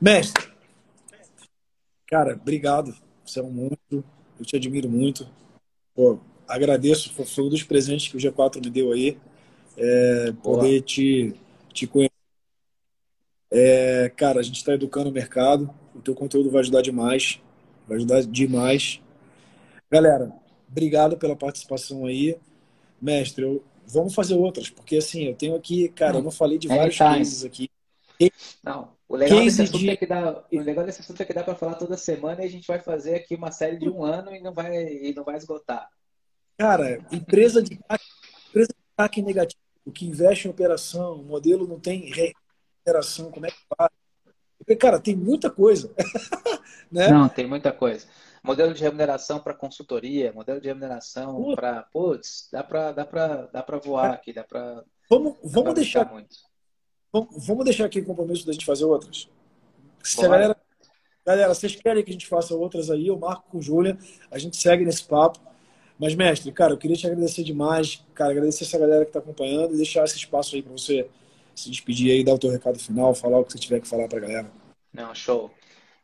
Mestre, 0.02 0.45
cara, 2.16 2.34
obrigado. 2.34 2.96
Você 3.26 3.42
é 3.42 3.44
um 3.44 3.52
monstro. 3.52 4.04
Eu 4.40 4.46
te 4.46 4.56
admiro 4.56 4.90
muito. 4.90 5.28
Pô, 5.94 6.18
agradeço. 6.48 7.14
Foi 7.14 7.44
um 7.44 7.50
dos 7.50 7.64
presentes 7.64 8.08
que 8.08 8.16
o 8.16 8.20
G4 8.20 8.64
me 8.64 8.70
deu 8.70 8.94
aí. 8.94 9.18
É, 9.78 10.32
poder 10.42 10.82
te, 10.82 11.36
te 11.74 11.86
conhecer. 11.86 12.14
É, 13.52 14.10
cara, 14.16 14.40
a 14.40 14.44
gente 14.44 14.56
está 14.56 14.74
educando 14.74 15.10
o 15.10 15.14
mercado. 15.14 15.70
O 15.94 16.00
teu 16.00 16.16
conteúdo 16.16 16.50
vai 16.50 16.62
ajudar 16.62 16.82
demais. 16.82 17.42
Vai 17.86 17.98
ajudar 17.98 18.24
demais. 18.24 19.02
Galera, 19.92 20.32
obrigado 20.70 21.18
pela 21.18 21.36
participação 21.36 22.06
aí. 22.06 22.38
Mestre, 23.02 23.44
eu, 23.44 23.62
vamos 23.86 24.16
fazer 24.16 24.36
outras, 24.36 24.70
porque 24.70 24.98
assim, 24.98 25.26
eu 25.26 25.36
tenho 25.36 25.54
aqui, 25.54 25.90
cara, 25.90 26.18
eu 26.18 26.24
não 26.24 26.32
falei 26.32 26.58
de 26.58 26.70
vários 26.70 26.98
cases 26.98 27.44
aqui. 27.44 27.70
Não, 28.64 28.95
o 29.07 29.15
legal, 29.15 29.40
desse 29.40 29.61
assunto 29.61 29.80
de... 29.80 29.90
é 29.90 29.95
que 29.95 30.06
dá, 30.06 30.44
o 30.52 30.60
legal 30.60 30.86
desse 30.86 31.02
assunto 31.02 31.22
é 31.22 31.26
que 31.26 31.34
dá 31.34 31.44
para 31.44 31.56
falar 31.56 31.76
toda 31.76 31.95
semana 31.95 32.41
e 32.41 32.45
a 32.45 32.49
gente 32.49 32.68
vai 32.68 32.80
fazer 32.80 33.15
aqui 33.15 33.36
uma 33.36 33.52
série 33.52 33.77
de 33.77 33.88
um 33.88 34.03
ano 34.03 34.36
e 34.36 34.41
não 34.41 34.53
vai, 34.53 34.76
e 34.76 35.14
não 35.14 35.23
vai 35.23 35.38
esgotar. 35.38 35.88
Cara, 36.57 37.06
empresa 37.11 37.61
de 37.61 37.73
empresa 37.76 38.69
de 38.69 38.95
TAC 38.95 39.22
negativo, 39.22 39.61
que 39.94 40.07
investe 40.07 40.48
em 40.48 40.52
operação, 40.52 41.14
o 41.14 41.23
modelo 41.23 41.68
não 41.68 41.80
tem 41.80 42.10
remuneração, 42.10 43.30
como 43.32 43.45
é 43.45 43.52
que 43.52 43.57
faz? 43.77 43.91
Porque, 44.57 44.76
cara, 44.76 44.99
tem 44.99 45.15
muita 45.15 45.52
coisa. 45.52 45.94
né? 46.91 47.10
Não, 47.10 47.30
tem 47.30 47.45
muita 47.45 47.72
coisa. 47.72 48.07
Modelo 48.41 48.73
de 48.73 48.82
remuneração 48.82 49.40
para 49.40 49.53
consultoria, 49.53 50.32
modelo 50.34 50.61
de 50.61 50.68
remuneração 50.68 51.53
para. 51.56 51.84
Putz, 51.84 52.48
dá 52.52 52.64
para 52.64 52.91
dá 52.91 53.06
dá 53.52 53.64
pra 53.64 53.77
voar 53.77 54.14
aqui, 54.14 54.34
dá 54.34 54.44
para. 54.44 54.84
Vamos, 55.10 55.38
vamos 55.44 55.73
deixar. 55.73 56.11
Muito. 56.11 56.36
Vamos, 57.38 57.64
deixar 57.64 57.86
aqui 57.86 58.00
o 58.00 58.06
compromisso 58.06 58.46
da 58.46 58.52
gente 58.52 58.66
fazer 58.66 58.84
outras. 58.84 59.30
Se 60.04 60.26
a 60.26 60.28
galera, 60.28 60.58
galera, 61.26 61.54
vocês 61.54 61.76
querem 61.76 62.04
que 62.04 62.10
a 62.10 62.14
gente 62.14 62.28
faça 62.28 62.54
outras 62.54 62.92
aí, 62.92 63.08
eu 63.08 63.18
marco 63.18 63.50
com 63.50 63.58
o 63.58 63.62
Júlia, 63.62 63.98
a 64.30 64.38
gente 64.38 64.58
segue 64.58 64.84
nesse 64.84 65.06
papo. 65.06 65.40
Mas, 65.98 66.14
mestre, 66.14 66.52
cara, 66.52 66.74
eu 66.74 66.78
queria 66.78 66.98
te 66.98 67.08
agradecer 67.08 67.42
demais, 67.42 68.06
cara, 68.14 68.32
agradecer 68.32 68.66
essa 68.66 68.78
galera 68.78 69.06
que 69.06 69.10
está 69.10 69.20
acompanhando 69.20 69.74
e 69.74 69.78
deixar 69.78 70.04
esse 70.04 70.18
espaço 70.18 70.56
aí 70.56 70.62
para 70.62 70.74
você 70.74 71.10
se 71.56 71.70
despedir 71.70 72.12
aí, 72.12 72.22
dar 72.22 72.34
o 72.34 72.40
teu 72.40 72.52
recado 72.52 72.78
final, 72.78 73.16
falar 73.16 73.40
o 73.40 73.46
que 73.46 73.54
você 73.54 73.60
tiver 73.60 73.80
que 73.80 73.88
falar 73.88 74.10
para 74.10 74.18
a 74.18 74.22
galera. 74.22 74.52
Não, 74.92 75.16
show. 75.16 75.50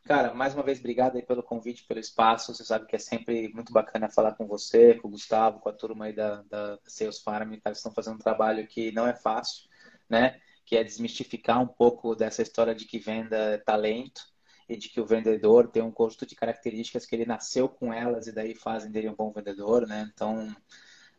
Cara, 0.04 0.32
mais 0.32 0.54
uma 0.54 0.62
vez, 0.62 0.78
obrigado 0.78 1.16
aí 1.16 1.22
pelo 1.22 1.42
convite, 1.42 1.84
pelo 1.84 2.00
espaço. 2.00 2.54
Você 2.54 2.64
sabe 2.64 2.86
que 2.86 2.96
é 2.96 2.98
sempre 2.98 3.48
muito 3.52 3.70
bacana 3.70 4.08
falar 4.08 4.32
com 4.32 4.46
você, 4.46 4.94
com 4.94 5.08
o 5.08 5.10
Gustavo, 5.10 5.60
com 5.60 5.68
a 5.68 5.72
turma 5.72 6.06
aí 6.06 6.14
da, 6.14 6.42
da 6.42 6.78
Sales 6.86 7.20
Farm. 7.20 7.54
Cara, 7.62 7.76
estão 7.76 7.92
fazendo 7.92 8.14
um 8.14 8.18
trabalho 8.18 8.66
que 8.66 8.90
não 8.92 9.06
é 9.06 9.14
fácil, 9.14 9.68
né? 10.08 10.40
Que 10.72 10.78
é 10.78 10.82
desmistificar 10.82 11.60
um 11.60 11.66
pouco 11.66 12.14
dessa 12.14 12.40
história 12.40 12.74
de 12.74 12.86
que 12.86 12.98
venda 12.98 13.36
é 13.36 13.58
talento 13.58 14.22
e 14.66 14.74
de 14.74 14.88
que 14.88 15.02
o 15.02 15.04
vendedor 15.04 15.68
tem 15.68 15.82
um 15.82 15.92
conjunto 15.92 16.24
de 16.24 16.34
características 16.34 17.04
que 17.04 17.14
ele 17.14 17.26
nasceu 17.26 17.68
com 17.68 17.92
elas 17.92 18.26
e 18.26 18.32
daí 18.32 18.54
fazem 18.54 18.90
dele 18.90 19.10
um 19.10 19.14
bom 19.14 19.30
vendedor, 19.30 19.86
né? 19.86 20.10
Então, 20.14 20.50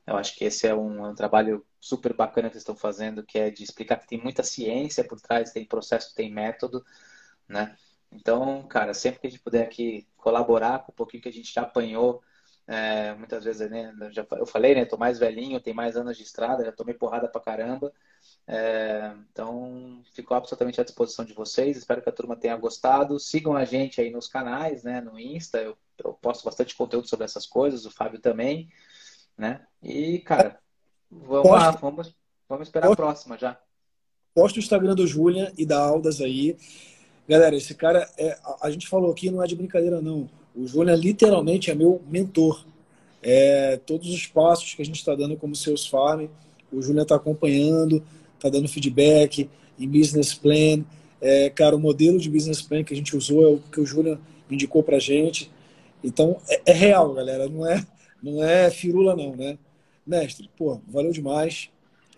eu 0.07 0.17
acho 0.17 0.35
que 0.35 0.43
esse 0.45 0.65
é 0.65 0.73
um, 0.73 1.05
é 1.05 1.09
um, 1.09 1.13
trabalho 1.13 1.63
super 1.80 2.15
bacana 2.15 2.49
que 2.49 2.57
estão 2.57 2.75
fazendo, 2.75 3.23
que 3.23 3.38
é 3.38 3.51
de 3.51 3.63
explicar 3.63 3.97
que 3.97 4.07
tem 4.07 4.19
muita 4.19 4.41
ciência 4.41 5.03
por 5.03 5.21
trás, 5.21 5.51
tem 5.51 5.63
processo, 5.63 6.15
tem 6.15 6.34
método, 6.34 6.84
né? 7.47 7.77
Então, 8.11 8.67
cara, 8.67 8.91
sempre 8.95 9.19
que 9.19 9.27
a 9.27 9.30
gente 9.30 9.43
puder 9.43 9.67
aqui 9.67 10.07
colaborar 10.17 10.80
com 10.80 10.91
um 10.91 10.95
pouquinho 10.95 11.21
que 11.21 11.30
a 11.30 11.31
gente 11.31 11.53
já 11.53 11.61
apanhou, 11.61 12.23
é, 12.68 13.14
muitas 13.15 13.44
vezes, 13.44 13.69
né, 13.69 13.94
já, 14.11 14.26
eu 14.31 14.45
falei, 14.45 14.73
né, 14.73 14.85
tô 14.85 14.98
mais 14.98 15.19
velhinho, 15.19 15.60
tenho 15.60 15.76
mais 15.76 15.98
anos 15.98 16.15
de 16.15 16.23
estrada, 16.23 16.64
já 16.64 16.72
tomei 16.72 16.94
porrada 16.94 17.27
pra 17.27 17.41
caramba, 17.41 17.91
é, 18.48 19.14
então 19.31 20.02
fico 20.14 20.34
absolutamente 20.34 20.80
à 20.80 20.84
disposição 20.84 21.26
de 21.26 21.34
vocês, 21.34 21.76
espero 21.76 22.02
que 22.02 22.10
a 22.10 22.14
turma 22.14 22.38
tenha 22.38 22.56
gostado, 22.56 23.19
sigam 23.19 23.56
a 23.56 23.65
gente 23.65 23.99
aí 23.99 24.10
nos 24.11 24.27
canais, 24.27 24.84
né, 24.84 25.02
no 25.02 25.19
Insta, 25.19 25.57
eu, 25.57 25.77
eu 26.03 26.14
posto 26.14 26.45
bastante 26.45 26.76
conteúdo 26.76 27.07
sobre 27.07 27.26
essas 27.26 27.45
coisas, 27.45 27.85
o 27.85 27.91
Fábio 27.91 28.19
também, 28.19 28.69
né? 29.38 29.65
E, 29.81 30.19
cara, 30.19 30.60
vamos 31.11 31.52
lá, 31.52 31.72
vamos, 31.72 32.15
vamos 32.48 32.68
esperar 32.68 32.91
a 32.91 32.95
próxima 32.95 33.38
já. 33.38 33.60
Posta 34.34 34.57
o 34.57 34.61
Instagram 34.61 34.95
do 34.95 35.06
Julian 35.06 35.52
e 35.57 35.65
da 35.65 35.80
Aldas 35.80 36.22
aí. 36.22 36.57
Galera, 37.27 37.56
esse 37.56 37.76
cara, 37.76 38.10
é, 38.18 38.38
a 38.61 38.69
gente 38.69 38.88
falou 38.88 39.11
aqui, 39.11 39.30
não 39.30 39.44
é 39.44 39.48
de 39.48 39.56
brincadeira, 39.56 40.02
não. 40.02 40.30
O 40.55 40.67
Julian 40.67 40.95
literalmente 40.95 41.71
é 41.71 41.75
meu 41.75 42.01
mentor. 42.09 42.65
É, 43.21 43.80
todos 43.85 44.09
os 44.09 44.27
passos 44.27 44.73
que 44.73 44.81
a 44.81 44.85
gente 44.85 44.97
está 44.97 45.15
dando 45.15 45.38
como 45.38 45.55
seus 45.55 45.88
farm, 45.88 46.27
o 46.71 46.81
Julian 46.81 47.03
está 47.03 47.15
acompanhando, 47.15 48.03
está 48.35 48.49
dando 48.49 48.67
feedback 48.67 49.49
em 49.80 49.88
business 49.88 50.34
plan. 50.34 50.84
É, 51.21 51.49
cara, 51.49 51.75
o 51.75 51.80
modelo 51.80 52.19
de 52.19 52.30
business 52.30 52.61
plan 52.61 52.84
que 52.84 52.93
a 52.93 52.97
gente 52.97 53.15
usou 53.15 53.43
é 53.43 53.47
o 53.47 53.59
que 53.71 53.80
o 53.80 53.85
Julian 53.85 54.19
indicou 54.49 54.84
para 54.84 54.99
gente. 54.99 55.49
Então, 56.03 56.38
é, 56.49 56.61
é 56.65 56.73
real, 56.73 57.13
galera. 57.13 57.47
Não 57.47 57.65
é, 57.65 57.85
não 58.21 58.43
é 58.43 58.69
firula, 58.69 59.15
não, 59.15 59.35
né? 59.35 59.57
Mestre, 60.05 60.49
pô, 60.57 60.81
valeu 60.88 61.11
demais. 61.11 61.69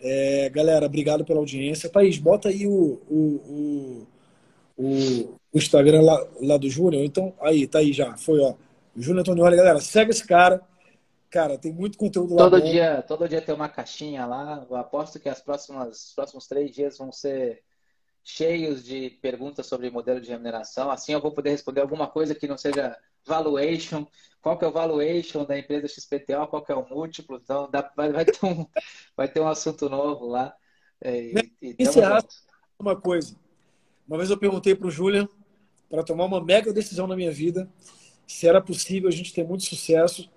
É, 0.01 0.49
galera, 0.49 0.85
obrigado 0.85 1.23
pela 1.23 1.39
audiência. 1.39 1.89
Thaís, 1.89 2.17
bota 2.17 2.49
aí 2.49 2.67
o, 2.67 2.99
o, 3.09 4.07
o, 4.77 4.83
o 4.83 5.39
Instagram 5.57 6.01
lá, 6.01 6.27
lá 6.41 6.57
do 6.57 6.69
Júnior. 6.69 7.03
Então, 7.03 7.33
aí, 7.41 7.67
tá 7.67 7.79
aí 7.79 7.93
já. 7.93 8.15
Foi, 8.17 8.39
ó. 8.39 8.55
Júnior 8.95 9.21
Antonioli, 9.21 9.57
galera, 9.57 9.79
segue 9.79 10.11
esse 10.11 10.25
cara. 10.25 10.61
Cara, 11.29 11.57
tem 11.57 11.73
muito 11.73 11.97
conteúdo 11.97 12.35
lá. 12.35 12.49
Todo 12.49 12.61
dia, 12.61 13.01
todo 13.01 13.27
dia 13.27 13.41
tem 13.41 13.53
uma 13.53 13.67
caixinha 13.67 14.25
lá. 14.25 14.65
Eu 14.69 14.75
aposto 14.75 15.19
que 15.19 15.27
as 15.27 15.41
próximas, 15.41 16.07
os 16.07 16.13
próximos 16.13 16.47
três 16.47 16.71
dias 16.71 16.97
vão 16.97 17.11
ser 17.11 17.61
cheios 18.23 18.83
de 18.83 19.11
perguntas 19.21 19.67
sobre 19.67 19.89
modelo 19.89 20.19
de 20.19 20.29
remuneração. 20.29 20.89
Assim 20.89 21.13
eu 21.13 21.21
vou 21.21 21.31
poder 21.31 21.51
responder 21.51 21.81
alguma 21.81 22.07
coisa 22.07 22.33
que 22.33 22.47
não 22.47 22.57
seja 22.57 22.97
valuation, 23.25 24.05
qual 24.41 24.57
que 24.57 24.65
é 24.65 24.67
o 24.67 24.71
valuation 24.71 25.45
da 25.45 25.57
empresa 25.57 25.87
XPTO, 25.87 26.47
qual 26.49 26.63
que 26.63 26.71
é 26.71 26.75
o 26.75 26.87
múltiplo, 26.87 27.39
então 27.43 27.69
dá, 27.69 27.91
vai, 27.95 28.11
vai, 28.11 28.25
ter 28.25 28.45
um, 28.45 28.65
vai 29.15 29.27
ter 29.27 29.39
um 29.39 29.47
assunto 29.47 29.89
novo 29.89 30.27
lá. 30.27 30.55
É, 31.01 31.21
e, 31.21 31.53
e 31.61 31.75
Encerrar 31.79 32.23
uma 32.79 32.95
coisa. 32.95 33.35
Uma 34.07 34.17
vez 34.17 34.29
eu 34.29 34.37
perguntei 34.37 34.75
para 34.75 34.87
o 34.87 34.91
Julian, 34.91 35.27
para 35.89 36.03
tomar 36.03 36.25
uma 36.25 36.43
mega 36.43 36.73
decisão 36.73 37.07
na 37.07 37.15
minha 37.15 37.31
vida, 37.31 37.69
se 38.27 38.47
era 38.47 38.61
possível 38.61 39.07
a 39.07 39.11
gente 39.11 39.33
ter 39.33 39.45
muito 39.45 39.63
sucesso 39.63 40.29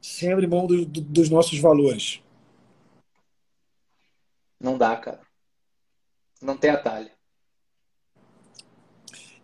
sem 0.00 0.32
abrir 0.32 0.46
mão 0.46 0.66
do, 0.66 0.84
do, 0.86 1.00
dos 1.00 1.28
nossos 1.28 1.58
valores. 1.58 2.22
Não 4.58 4.76
dá, 4.76 4.96
cara. 4.96 5.20
Não 6.40 6.56
tem 6.56 6.70
atalho. 6.70 7.10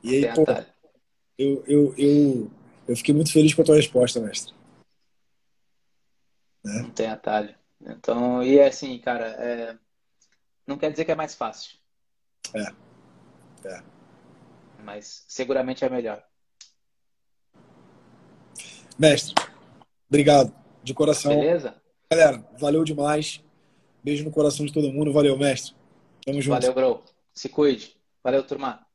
E 0.03 0.25
aí, 0.25 0.35
pô, 0.35 0.45
eu, 1.39 1.65
eu, 1.67 1.95
eu, 1.99 2.51
eu 2.89 2.97
fiquei 2.97 3.15
muito 3.15 3.33
feliz 3.33 3.53
com 3.53 3.63
a 3.63 3.65
tua 3.65 3.77
resposta, 3.77 4.21
mestre. 4.21 4.55
Né? 6.65 6.83
Não 6.83 6.91
tem 6.91 7.09
atalho. 7.09 7.55
Então, 7.81 8.43
e 8.43 8.59
é 8.59 8.69
assim, 8.69 8.99
cara, 8.99 9.27
é... 9.27 9.79
não 10.67 10.79
quer 10.79 10.91
dizer 10.91 11.05
que 11.05 11.13
é 11.13 11.17
mais 11.17 11.35
fácil. 11.35 11.79
É. 12.55 13.69
É. 13.69 13.96
Mas 14.87 15.25
seguramente 15.27 15.85
é 15.85 15.89
melhor. 15.91 16.23
Mestre, 18.97 19.35
obrigado. 20.09 20.55
De 20.85 20.95
coração. 20.95 21.35
Beleza? 21.35 21.75
Galera, 22.09 22.49
valeu 22.57 22.85
demais. 22.85 23.43
Beijo 24.05 24.23
no 24.25 24.31
coração 24.31 24.65
de 24.65 24.73
todo 24.73 24.93
mundo. 24.93 25.13
Valeu, 25.13 25.37
mestre. 25.37 25.75
Tamo 26.25 26.41
junto. 26.41 26.61
Valeu, 26.61 26.73
bro. 26.73 27.05
Se 27.35 27.49
cuide. 27.49 27.97
Valeu, 28.23 28.47
turma. 28.47 28.86